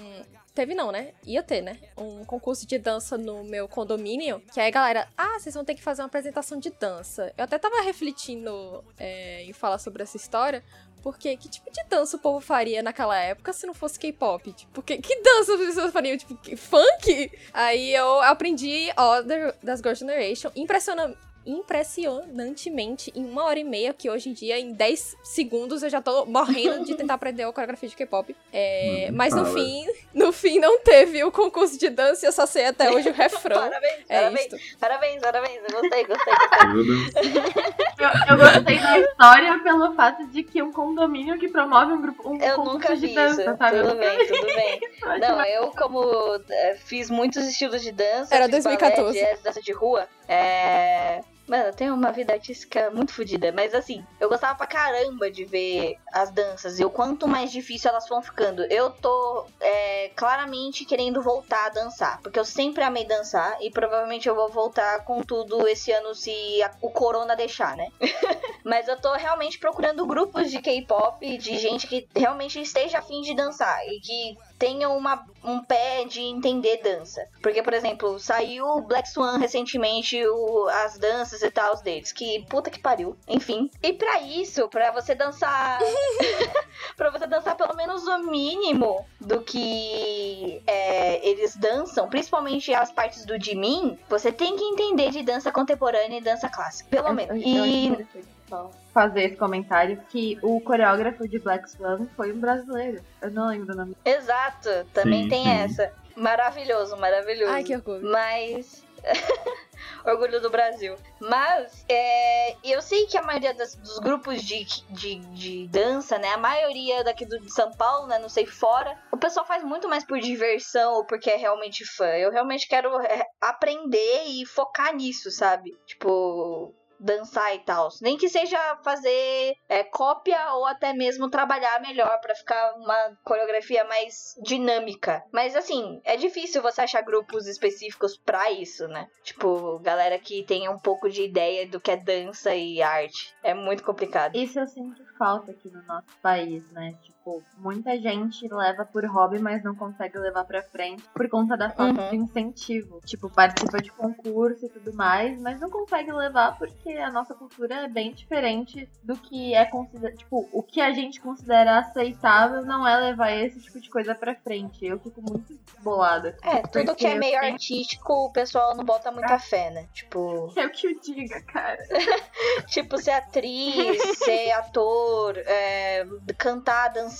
Teve 0.54 0.74
não, 0.74 0.92
né? 0.92 1.12
Ia 1.24 1.42
ter, 1.42 1.62
né? 1.62 1.78
Um 1.96 2.24
concurso 2.24 2.66
de 2.66 2.78
dança 2.78 3.16
no 3.16 3.42
meu 3.42 3.66
condomínio. 3.66 4.42
Que 4.52 4.60
aí, 4.60 4.70
galera, 4.70 5.08
ah, 5.16 5.38
vocês 5.38 5.54
vão 5.54 5.64
ter 5.64 5.74
que 5.74 5.82
fazer 5.82 6.02
uma 6.02 6.08
apresentação 6.08 6.58
de 6.58 6.70
dança. 6.70 7.32
Eu 7.38 7.44
até 7.44 7.58
tava 7.58 7.80
refletindo 7.80 8.84
é, 8.98 9.44
em 9.44 9.52
falar 9.54 9.78
sobre 9.78 10.02
essa 10.02 10.16
história. 10.16 10.62
Porque 11.02 11.36
que 11.36 11.48
tipo 11.48 11.70
de 11.70 11.82
dança 11.88 12.16
o 12.16 12.20
povo 12.20 12.40
faria 12.40 12.80
naquela 12.80 13.18
época 13.18 13.52
se 13.52 13.66
não 13.66 13.74
fosse 13.74 13.98
K-pop? 13.98 14.52
Tipo, 14.52 14.82
que, 14.82 14.98
dança 15.20 15.54
as 15.54 15.60
pessoas 15.60 15.92
fariam? 15.92 16.16
Tipo, 16.16 16.36
funk? 16.56 17.32
Aí 17.52 17.92
eu 17.92 18.22
aprendi 18.22 18.88
Other 18.96 19.54
das 19.62 19.80
Girl 19.80 19.94
Generation. 19.94 20.52
Impressiona, 20.54 21.16
impressionantemente 21.46 23.12
em 23.14 23.24
uma 23.24 23.44
hora 23.44 23.58
e 23.58 23.64
meia, 23.64 23.92
que 23.92 24.08
hoje 24.10 24.28
em 24.28 24.32
dia, 24.32 24.58
em 24.58 24.72
10 24.72 25.16
segundos, 25.22 25.82
eu 25.82 25.90
já 25.90 26.00
tô 26.00 26.24
morrendo 26.26 26.84
de 26.84 26.94
tentar 26.94 27.14
aprender 27.14 27.42
a 27.44 27.52
coreografia 27.52 27.88
de 27.88 27.96
K-pop. 27.96 28.34
É, 28.52 29.10
mas 29.12 29.34
no 29.34 29.44
fim, 29.46 29.86
no 30.14 30.32
fim 30.32 30.58
não 30.58 30.80
teve 30.80 31.22
o 31.24 31.32
concurso 31.32 31.78
de 31.78 31.88
dança 31.90 32.24
e 32.24 32.28
eu 32.28 32.32
só 32.32 32.46
sei 32.46 32.66
até 32.66 32.90
hoje 32.90 33.08
o 33.08 33.12
refrão. 33.12 33.60
Parabéns, 33.60 34.04
É 34.08 34.20
parabéns, 34.20 34.52
isto. 34.52 34.78
parabéns, 34.78 35.20
parabéns. 35.22 35.60
Eu 35.68 35.80
gostei, 35.80 36.04
gostei, 36.04 36.34
gostei. 36.34 37.32
Eu 37.42 38.02
Eu, 38.02 38.08
eu 38.30 38.36
gostei 38.36 38.78
da 38.78 38.98
história 38.98 39.60
pelo 39.62 39.94
fato 39.94 40.26
de 40.28 40.42
que 40.42 40.60
um 40.62 40.72
condomínio 40.72 41.38
que 41.38 41.48
promove 41.48 41.92
um 41.92 42.02
grupo 42.02 42.28
um 42.28 42.36
Eu 42.40 42.56
concurso 42.56 42.72
nunca 42.74 42.96
de 42.96 43.14
dança, 43.14 43.42
isso. 43.42 43.56
sabe? 43.56 43.78
Tudo 43.80 43.94
bem, 43.96 44.26
tudo 44.26 44.46
bem. 44.46 44.80
Não, 45.20 45.40
eu 45.44 45.70
como 45.70 46.40
é, 46.50 46.74
fiz 46.84 47.08
muitos 47.10 47.44
estilos 47.46 47.80
de 47.82 47.92
dança. 47.92 48.34
Era 48.34 48.44
fiz 48.46 48.64
2014. 48.64 49.18
balé, 49.18 49.30
jazz, 49.30 49.42
dança 49.42 49.60
de 49.62 49.72
rua. 49.72 50.08
É... 50.28 51.20
Mano, 51.52 51.64
eu 51.64 51.74
tenho 51.74 51.92
uma 51.92 52.10
vida 52.10 52.32
artística 52.32 52.90
muito 52.90 53.12
fodida. 53.12 53.52
Mas 53.52 53.74
assim, 53.74 54.02
eu 54.18 54.26
gostava 54.30 54.54
pra 54.54 54.66
caramba 54.66 55.30
de 55.30 55.44
ver 55.44 55.98
as 56.10 56.30
danças. 56.30 56.80
E 56.80 56.84
o 56.84 56.88
quanto 56.88 57.28
mais 57.28 57.52
difícil 57.52 57.90
elas 57.90 58.08
vão 58.08 58.22
ficando. 58.22 58.62
Eu 58.70 58.88
tô 58.90 59.46
é, 59.60 60.08
claramente 60.16 60.86
querendo 60.86 61.20
voltar 61.20 61.66
a 61.66 61.68
dançar. 61.68 62.22
Porque 62.22 62.38
eu 62.38 62.44
sempre 62.46 62.82
amei 62.82 63.04
dançar. 63.04 63.58
E 63.60 63.70
provavelmente 63.70 64.26
eu 64.26 64.34
vou 64.34 64.48
voltar 64.48 65.04
com 65.04 65.20
tudo 65.20 65.68
esse 65.68 65.92
ano 65.92 66.14
se 66.14 66.32
a- 66.62 66.72
o 66.80 66.88
corona 66.90 67.36
deixar, 67.36 67.76
né? 67.76 67.88
Mas 68.64 68.88
eu 68.88 68.98
tô 68.98 69.12
realmente 69.12 69.58
procurando 69.58 70.06
grupos 70.06 70.50
de 70.50 70.58
K-pop, 70.62 71.36
de 71.36 71.58
gente 71.58 71.86
que 71.86 72.08
realmente 72.16 72.62
esteja 72.62 72.98
afim 73.00 73.20
de 73.20 73.34
dançar 73.34 73.78
e 73.88 74.00
que 74.00 74.38
tenha 74.62 74.88
uma, 74.90 75.24
um 75.42 75.58
pé 75.60 76.04
de 76.04 76.20
entender 76.20 76.76
dança. 76.84 77.26
Porque, 77.42 77.60
por 77.64 77.74
exemplo, 77.74 78.16
saiu 78.20 78.80
Black 78.82 79.08
Swan 79.08 79.36
recentemente, 79.38 80.24
o- 80.24 80.68
as 80.84 80.96
danças 80.98 81.42
e 81.42 81.50
tal 81.50 81.74
deles. 81.82 82.12
Que 82.12 82.46
puta 82.48 82.70
que 82.70 82.78
pariu. 82.78 83.16
Enfim. 83.26 83.68
E 83.82 83.92
pra 83.92 84.20
isso, 84.20 84.68
pra 84.68 84.92
você 84.92 85.16
dançar. 85.16 85.80
pra 86.96 87.10
você 87.10 87.26
dançar 87.26 87.56
pelo 87.56 87.74
menos 87.74 88.06
o 88.06 88.18
mínimo 88.18 89.04
do 89.20 89.40
que 89.40 90.62
é, 90.64 91.28
eles 91.28 91.56
dançam, 91.56 92.08
principalmente 92.08 92.72
as 92.72 92.92
partes 92.92 93.24
do 93.24 93.36
Jimin, 93.42 93.98
você 94.08 94.30
tem 94.30 94.56
que 94.56 94.62
entender 94.62 95.10
de 95.10 95.24
dança 95.24 95.50
contemporânea 95.50 96.18
e 96.18 96.20
dança 96.22 96.48
clássica. 96.48 96.88
Pelo 96.88 97.12
menos. 97.12 97.36
E 97.44 98.06
só 98.52 98.70
fazer 98.92 99.22
esse 99.22 99.36
comentário 99.36 99.96
que 100.10 100.38
o 100.42 100.60
coreógrafo 100.60 101.26
de 101.26 101.38
Black 101.38 101.70
Swan 101.70 102.06
foi 102.14 102.32
um 102.32 102.38
brasileiro. 102.38 103.02
Eu 103.22 103.30
não 103.30 103.48
lembro 103.48 103.72
o 103.72 103.76
nome. 103.76 103.96
Exato, 104.04 104.68
também 104.92 105.22
Sim, 105.24 105.28
tem 105.30 105.44
sim. 105.44 105.50
essa. 105.50 105.92
Maravilhoso, 106.14 106.94
maravilhoso. 106.98 107.50
Ai, 107.50 107.64
que 107.64 107.74
orgulho. 107.74 108.06
Mas. 108.10 108.84
Orgulho 110.04 110.40
do 110.40 110.50
Brasil. 110.50 110.94
Mas, 111.20 111.84
é, 111.88 112.54
eu 112.64 112.80
sei 112.82 113.06
que 113.06 113.16
a 113.16 113.22
maioria 113.22 113.54
das- 113.54 113.74
dos 113.74 113.98
grupos 113.98 114.42
de, 114.42 114.64
de, 114.90 115.16
de 115.16 115.66
dança, 115.68 116.18
né? 116.18 116.28
A 116.28 116.36
maioria 116.36 117.02
daqui 117.02 117.24
do, 117.26 117.38
de 117.40 117.52
São 117.52 117.70
Paulo, 117.72 118.06
né? 118.06 118.18
Não 118.18 118.28
sei 118.28 118.46
fora. 118.46 118.96
O 119.12 119.16
pessoal 119.16 119.46
faz 119.46 119.62
muito 119.64 119.88
mais 119.88 120.04
por 120.04 120.18
diversão 120.20 120.94
ou 120.94 121.04
porque 121.06 121.30
é 121.30 121.36
realmente 121.36 121.84
fã. 121.84 122.06
Eu 122.06 122.30
realmente 122.30 122.68
quero 122.68 123.00
é, 123.00 123.24
aprender 123.40 124.24
e 124.26 124.44
focar 124.46 124.94
nisso, 124.94 125.30
sabe? 125.30 125.72
Tipo. 125.86 126.74
Dançar 127.02 127.54
e 127.54 127.58
tal. 127.60 127.88
Nem 128.00 128.16
que 128.16 128.28
seja 128.28 128.58
fazer 128.84 129.54
é, 129.68 129.82
cópia 129.82 130.54
ou 130.54 130.66
até 130.66 130.92
mesmo 130.92 131.28
trabalhar 131.28 131.80
melhor 131.80 132.20
pra 132.20 132.34
ficar 132.34 132.74
uma 132.76 133.18
coreografia 133.24 133.84
mais 133.84 134.34
dinâmica. 134.42 135.22
Mas 135.32 135.56
assim, 135.56 136.00
é 136.04 136.16
difícil 136.16 136.62
você 136.62 136.82
achar 136.82 137.02
grupos 137.02 137.46
específicos 137.46 138.16
pra 138.16 138.50
isso, 138.52 138.86
né? 138.86 139.08
Tipo, 139.24 139.78
galera 139.80 140.18
que 140.18 140.44
tenha 140.44 140.70
um 140.70 140.78
pouco 140.78 141.10
de 141.10 141.22
ideia 141.24 141.66
do 141.66 141.80
que 141.80 141.90
é 141.90 141.96
dança 141.96 142.54
e 142.54 142.80
arte. 142.80 143.34
É 143.42 143.52
muito 143.52 143.82
complicado. 143.82 144.36
Isso 144.36 144.58
eu 144.58 144.66
sinto 144.66 145.02
falta 145.18 145.50
aqui 145.52 145.70
no 145.70 145.82
nosso 145.82 146.06
país, 146.20 146.68
né? 146.70 146.94
Tipo, 147.02 147.11
muita 147.58 147.98
gente 148.00 148.46
leva 148.52 148.84
por 148.84 149.04
hobby, 149.06 149.38
mas 149.38 149.62
não 149.62 149.74
consegue 149.74 150.18
levar 150.18 150.44
pra 150.44 150.62
frente 150.62 151.02
por 151.14 151.28
conta 151.28 151.56
da 151.56 151.70
falta 151.70 152.00
Uhum. 152.02 152.10
de 152.10 152.16
incentivo. 152.16 153.00
Tipo, 153.04 153.30
participa 153.30 153.78
de 153.80 153.90
concurso 153.92 154.66
e 154.66 154.68
tudo 154.68 154.92
mais, 154.94 155.40
mas 155.40 155.60
não 155.60 155.70
consegue 155.70 156.12
levar 156.12 156.56
porque 156.58 156.90
a 156.90 157.10
nossa 157.10 157.34
cultura 157.34 157.74
é 157.84 157.88
bem 157.88 158.12
diferente 158.12 158.88
do 159.02 159.16
que 159.16 159.54
é 159.54 159.64
considerado. 159.64 160.16
Tipo, 160.16 160.48
o 160.52 160.62
que 160.62 160.80
a 160.80 160.92
gente 160.92 161.20
considera 161.20 161.78
aceitável 161.78 162.64
não 162.64 162.86
é 162.86 162.96
levar 162.96 163.30
esse 163.32 163.60
tipo 163.60 163.80
de 163.80 163.88
coisa 163.90 164.14
pra 164.14 164.34
frente. 164.34 164.84
Eu 164.84 164.98
fico 164.98 165.20
muito 165.22 165.58
bolada. 165.80 166.36
É, 166.42 166.62
tudo 166.62 166.94
que 166.94 167.06
é 167.06 167.14
meio 167.14 167.32
sempre- 167.34 167.48
artístico, 167.52 168.12
o 168.12 168.32
pessoal 168.32 168.76
não 168.76 168.84
bota 168.84 169.10
muita 169.12 169.38
fé, 169.38 169.70
né? 169.70 169.86
Tipo, 169.92 170.52
É 170.56 170.66
o 170.66 170.70
que 170.70 170.86
eu 170.86 171.00
diga, 171.00 171.40
cara. 171.42 171.78
tipo 172.68 172.98
ser 172.98 173.12
atriz, 173.12 174.00
ser 174.18 174.50
ator, 174.52 175.36
é, 175.38 176.06
cantar, 176.38 176.88
dançar, 176.88 177.11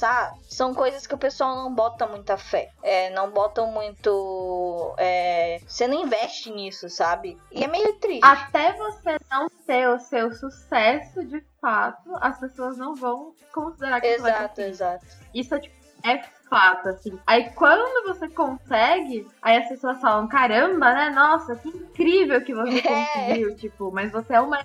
são 0.48 0.74
coisas 0.74 1.06
que 1.06 1.14
o 1.14 1.18
pessoal 1.18 1.56
não 1.56 1.74
bota 1.74 2.06
muita 2.06 2.36
fé. 2.36 2.70
É, 2.82 3.10
não 3.10 3.30
botam 3.30 3.66
muito. 3.68 4.94
é, 4.98 5.60
você 5.66 5.86
não 5.86 6.02
investe 6.04 6.50
nisso, 6.50 6.88
sabe? 6.88 7.38
E 7.50 7.64
é 7.64 7.66
meio 7.66 7.94
triste. 7.94 8.24
Até 8.24 8.72
você 8.72 9.16
não 9.30 9.48
ter 9.66 9.88
o 9.88 9.98
seu 9.98 10.32
sucesso 10.32 11.24
de 11.24 11.42
fato, 11.60 12.10
as 12.20 12.38
pessoas 12.38 12.76
não 12.76 12.94
vão 12.94 13.34
considerar 13.52 14.00
que 14.00 14.18
vai 14.18 14.30
exato, 14.30 14.48
conseguir. 14.48 14.68
exato. 14.70 15.06
Isso 15.34 15.54
é 15.54 15.60
tipo. 15.60 15.82
É 16.04 16.18
fato, 16.50 16.88
assim. 16.88 17.16
Aí 17.24 17.50
quando 17.50 18.08
você 18.08 18.28
consegue, 18.28 19.24
aí 19.40 19.56
as 19.58 19.68
pessoas 19.68 20.00
falam, 20.00 20.26
caramba, 20.26 20.92
né? 20.92 21.10
Nossa, 21.10 21.54
que 21.54 21.68
incrível 21.68 22.44
que 22.44 22.52
você 22.52 22.78
É. 22.82 22.82
conseguiu, 22.82 23.56
tipo, 23.56 23.90
mas 23.92 24.10
você 24.10 24.34
é 24.34 24.40
uma. 24.40 24.58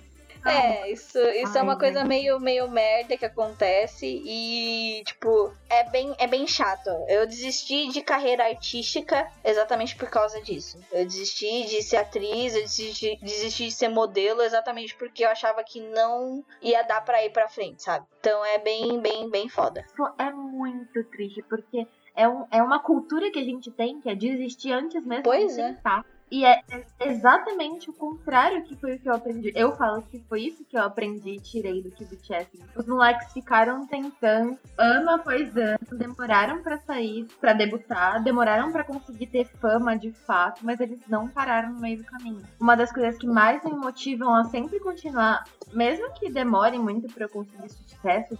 É, 0.45 0.91
isso, 0.91 1.19
isso 1.19 1.57
é 1.57 1.59
Ai, 1.59 1.63
uma 1.63 1.77
coisa 1.77 2.03
meio, 2.03 2.39
meio 2.39 2.69
merda 2.69 3.17
que 3.17 3.25
acontece 3.25 4.05
e, 4.05 5.03
tipo, 5.05 5.53
é 5.69 5.83
bem, 5.89 6.15
é 6.17 6.27
bem 6.27 6.47
chato. 6.47 6.89
Eu 7.07 7.27
desisti 7.27 7.89
de 7.89 8.01
carreira 8.01 8.45
artística 8.45 9.29
exatamente 9.43 9.95
por 9.95 10.09
causa 10.09 10.41
disso. 10.41 10.79
Eu 10.91 11.05
desisti 11.05 11.65
de 11.65 11.81
ser 11.81 11.97
atriz, 11.97 12.55
eu 12.55 12.61
desisti, 12.61 13.17
desisti 13.21 13.65
de 13.65 13.73
ser 13.73 13.89
modelo 13.89 14.41
exatamente 14.41 14.95
porque 14.95 15.23
eu 15.23 15.29
achava 15.29 15.63
que 15.63 15.81
não 15.81 16.43
ia 16.61 16.83
dar 16.83 17.01
pra 17.01 17.23
ir 17.23 17.31
pra 17.31 17.49
frente, 17.49 17.83
sabe? 17.83 18.05
Então 18.19 18.43
é 18.45 18.57
bem, 18.57 18.99
bem, 19.01 19.29
bem 19.29 19.49
foda. 19.49 19.85
É 20.17 20.31
muito 20.31 21.03
triste, 21.05 21.43
porque 21.43 21.87
é, 22.15 22.27
um, 22.27 22.45
é 22.51 22.61
uma 22.61 22.79
cultura 22.79 23.31
que 23.31 23.39
a 23.39 23.43
gente 23.43 23.71
tem 23.71 24.01
que 24.01 24.09
é 24.09 24.15
desistir 24.15 24.71
antes 24.71 25.05
mesmo 25.05 25.23
Pois 25.23 25.55
de 25.55 25.61
é. 25.61 25.75
E 26.29 26.45
é 26.45 26.61
exatamente 26.99 27.89
o 27.89 27.93
contrário 27.93 28.63
que 28.63 28.75
foi 28.75 28.95
o 28.95 28.99
que 28.99 29.07
eu 29.07 29.13
aprendi. 29.13 29.51
Eu 29.55 29.75
falo 29.77 30.01
que 30.01 30.19
foi 30.27 30.41
isso 30.41 30.65
que 30.65 30.77
eu 30.77 30.83
aprendi 30.83 31.31
e 31.31 31.39
tirei 31.39 31.81
do 31.81 31.89
BTS. 31.89 32.49
Os 32.75 32.85
moleques 32.85 33.31
ficaram 33.31 33.87
tentando 33.87 34.57
ano 34.77 35.09
após 35.11 35.55
ano, 35.55 35.79
demoraram 35.93 36.61
para 36.61 36.77
sair, 36.79 37.25
para 37.39 37.53
debutar, 37.53 38.21
demoraram 38.21 38.71
para 38.71 38.83
conseguir 38.83 39.27
ter 39.27 39.45
fama 39.45 39.97
de 39.97 40.11
fato, 40.11 40.65
mas 40.65 40.79
eles 40.81 40.99
não 41.07 41.29
pararam 41.29 41.71
no 41.71 41.79
meio 41.79 41.99
do 41.99 42.03
caminho. 42.03 42.43
Uma 42.59 42.75
das 42.75 42.91
coisas 42.91 43.17
que 43.17 43.27
mais 43.27 43.63
me 43.63 43.71
motivam 43.71 44.35
a 44.35 44.43
sempre 44.45 44.79
continuar, 44.79 45.45
mesmo 45.71 46.11
que 46.13 46.29
demore 46.29 46.77
muito 46.77 47.07
para 47.13 47.25
eu 47.25 47.29
conseguir 47.29 47.69
sucesso, 47.69 48.37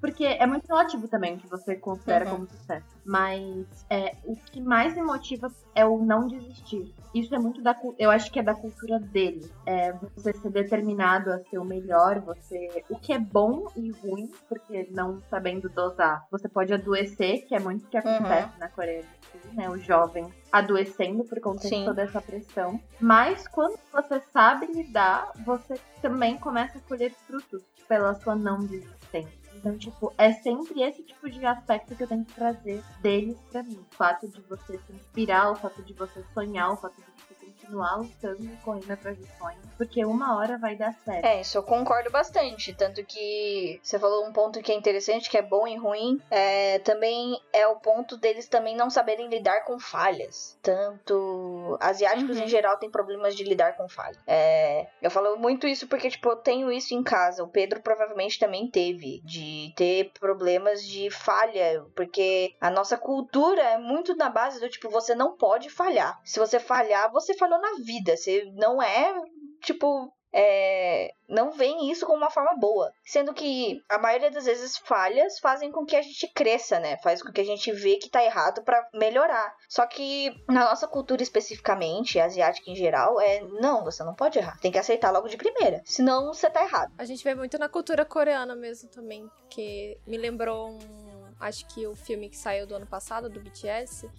porque 0.00 0.24
é 0.24 0.46
muito 0.46 0.66
relativo 0.66 1.08
também 1.08 1.34
o 1.34 1.38
que 1.38 1.48
você 1.48 1.74
considera 1.74 2.26
uhum. 2.26 2.30
como 2.32 2.48
sucesso. 2.48 2.86
Mas 3.04 3.86
é, 3.90 4.14
o 4.24 4.36
que 4.36 4.60
mais 4.60 4.94
me 4.94 5.02
motiva 5.02 5.50
é 5.74 5.84
o 5.84 5.98
não 6.04 6.26
desistir. 6.26 6.94
Isso 7.14 7.34
é 7.34 7.38
muito 7.38 7.62
da 7.62 7.76
eu 7.98 8.10
acho 8.10 8.30
que 8.30 8.38
é 8.38 8.42
da 8.42 8.54
cultura 8.54 8.98
dele. 8.98 9.50
É 9.66 9.92
você 9.92 10.32
ser 10.32 10.50
determinado 10.50 11.32
a 11.32 11.38
ser 11.44 11.58
o 11.58 11.64
melhor, 11.64 12.20
você 12.20 12.84
o 12.88 12.98
que 12.98 13.12
é 13.12 13.18
bom 13.18 13.66
e 13.76 13.90
ruim, 13.90 14.30
porque 14.48 14.88
não 14.90 15.20
sabendo 15.30 15.68
dosar, 15.68 16.26
você 16.30 16.48
pode 16.48 16.72
adoecer, 16.72 17.46
que 17.46 17.54
é 17.54 17.60
muito 17.60 17.84
o 17.84 17.88
que 17.88 17.96
acontece 17.96 18.52
uhum. 18.52 18.58
na 18.58 18.68
Coreia 18.68 19.02
do 19.02 19.40
Sul, 19.40 19.52
né? 19.54 19.68
O 19.68 19.78
jovem 19.78 20.32
adoecendo 20.52 21.24
por 21.24 21.40
conta 21.40 21.62
Sim. 21.62 21.80
de 21.80 21.84
toda 21.86 22.02
essa 22.02 22.20
pressão. 22.20 22.80
Mas 23.00 23.46
quando 23.48 23.78
você 23.92 24.20
sabe 24.32 24.66
lidar, 24.66 25.32
você 25.44 25.78
também 26.00 26.38
começa 26.38 26.78
a 26.78 26.80
colher 26.82 27.12
frutos 27.26 27.62
pela 27.88 28.14
sua 28.14 28.34
não 28.34 28.60
desistência. 28.60 29.37
Então, 29.58 29.76
tipo, 29.76 30.12
é 30.16 30.32
sempre 30.32 30.82
esse 30.82 31.02
tipo 31.02 31.28
de 31.28 31.44
aspecto 31.44 31.96
que 31.96 32.04
eu 32.04 32.06
tenho 32.06 32.24
que 32.24 32.32
trazer 32.32 32.82
deles 33.02 33.36
pra 33.50 33.62
mim. 33.62 33.84
O 33.90 33.94
fato 33.96 34.28
de 34.28 34.40
você 34.42 34.78
se 34.78 34.92
inspirar, 34.92 35.50
o 35.50 35.56
fato 35.56 35.82
de 35.82 35.92
você 35.94 36.24
sonhar, 36.32 36.72
o 36.72 36.76
fato 36.76 36.94
de 36.94 37.27
continuar 37.68 37.96
lutando 37.96 38.44
e 38.44 38.56
correndo 38.64 38.90
atrás 38.90 39.16
de 39.16 39.26
sonhos, 39.38 39.64
porque 39.76 40.04
uma 40.04 40.36
hora 40.36 40.56
vai 40.58 40.74
dar 40.74 40.94
certo. 41.04 41.24
É, 41.24 41.40
isso 41.40 41.58
eu 41.58 41.62
concordo 41.62 42.10
bastante. 42.10 42.72
Tanto 42.72 43.04
que 43.04 43.78
você 43.82 43.98
falou 43.98 44.26
um 44.26 44.32
ponto 44.32 44.60
que 44.62 44.72
é 44.72 44.74
interessante, 44.74 45.28
que 45.28 45.36
é 45.36 45.42
bom 45.42 45.66
e 45.66 45.76
ruim. 45.76 46.20
É, 46.30 46.78
também 46.80 47.40
é 47.52 47.66
o 47.66 47.76
ponto 47.76 48.16
deles 48.16 48.48
também 48.48 48.74
não 48.74 48.88
saberem 48.88 49.28
lidar 49.28 49.64
com 49.64 49.78
falhas. 49.78 50.58
Tanto 50.62 51.76
asiáticos 51.80 52.38
uhum. 52.38 52.44
em 52.44 52.48
geral 52.48 52.78
têm 52.78 52.90
problemas 52.90 53.36
de 53.36 53.44
lidar 53.44 53.76
com 53.76 53.88
falhas. 53.88 54.18
É, 54.26 54.88
eu 55.02 55.10
falo 55.10 55.36
muito 55.36 55.66
isso 55.66 55.86
porque, 55.86 56.10
tipo, 56.10 56.28
eu 56.30 56.36
tenho 56.36 56.72
isso 56.72 56.94
em 56.94 57.02
casa. 57.02 57.44
O 57.44 57.48
Pedro 57.48 57.80
provavelmente 57.80 58.38
também 58.38 58.68
teve, 58.70 59.20
de 59.24 59.72
ter 59.76 60.10
problemas 60.18 60.82
de 60.82 61.10
falha, 61.10 61.84
porque 61.94 62.54
a 62.60 62.70
nossa 62.70 62.96
cultura 62.96 63.62
é 63.62 63.78
muito 63.78 64.16
na 64.16 64.30
base 64.30 64.60
do 64.60 64.68
tipo, 64.68 64.88
você 64.88 65.14
não 65.14 65.36
pode 65.36 65.68
falhar. 65.68 66.18
Se 66.24 66.38
você 66.38 66.58
falhar, 66.58 67.10
você 67.12 67.34
falhou 67.34 67.57
na 67.60 67.74
vida. 67.84 68.16
Você 68.16 68.44
não 68.56 68.82
é, 68.82 69.14
tipo, 69.62 70.12
é, 70.32 71.10
não 71.28 71.50
vem 71.52 71.90
isso 71.90 72.06
como 72.06 72.18
uma 72.18 72.30
forma 72.30 72.54
boa. 72.56 72.92
Sendo 73.04 73.32
que 73.32 73.82
a 73.88 73.98
maioria 73.98 74.30
das 74.30 74.44
vezes 74.44 74.76
falhas 74.76 75.38
fazem 75.38 75.72
com 75.72 75.84
que 75.84 75.96
a 75.96 76.02
gente 76.02 76.28
cresça, 76.28 76.78
né? 76.78 76.98
Faz 76.98 77.22
com 77.22 77.32
que 77.32 77.40
a 77.40 77.44
gente 77.44 77.72
vê 77.72 77.96
que 77.96 78.10
tá 78.10 78.22
errado 78.22 78.62
para 78.62 78.86
melhorar. 78.94 79.54
Só 79.68 79.86
que 79.86 80.32
na 80.48 80.64
nossa 80.64 80.86
cultura 80.86 81.22
especificamente, 81.22 82.20
asiática 82.20 82.70
em 82.70 82.76
geral, 82.76 83.20
é 83.20 83.40
não, 83.40 83.84
você 83.84 84.04
não 84.04 84.14
pode 84.14 84.38
errar. 84.38 84.58
Tem 84.60 84.72
que 84.72 84.78
aceitar 84.78 85.10
logo 85.10 85.28
de 85.28 85.36
primeira. 85.36 85.82
Senão 85.84 86.32
você 86.32 86.50
tá 86.50 86.62
errado. 86.62 86.92
A 86.98 87.04
gente 87.04 87.24
vê 87.24 87.34
muito 87.34 87.58
na 87.58 87.68
cultura 87.68 88.04
coreana 88.04 88.54
mesmo 88.54 88.88
também, 88.90 89.28
que 89.48 89.98
me 90.06 90.16
lembrou 90.16 90.70
um. 90.70 91.08
Acho 91.40 91.66
que 91.68 91.86
o 91.86 91.94
filme 91.94 92.28
que 92.28 92.36
saiu 92.36 92.66
do 92.66 92.74
ano 92.74 92.86
passado, 92.86 93.30
do 93.30 93.40
BTS, 93.40 94.10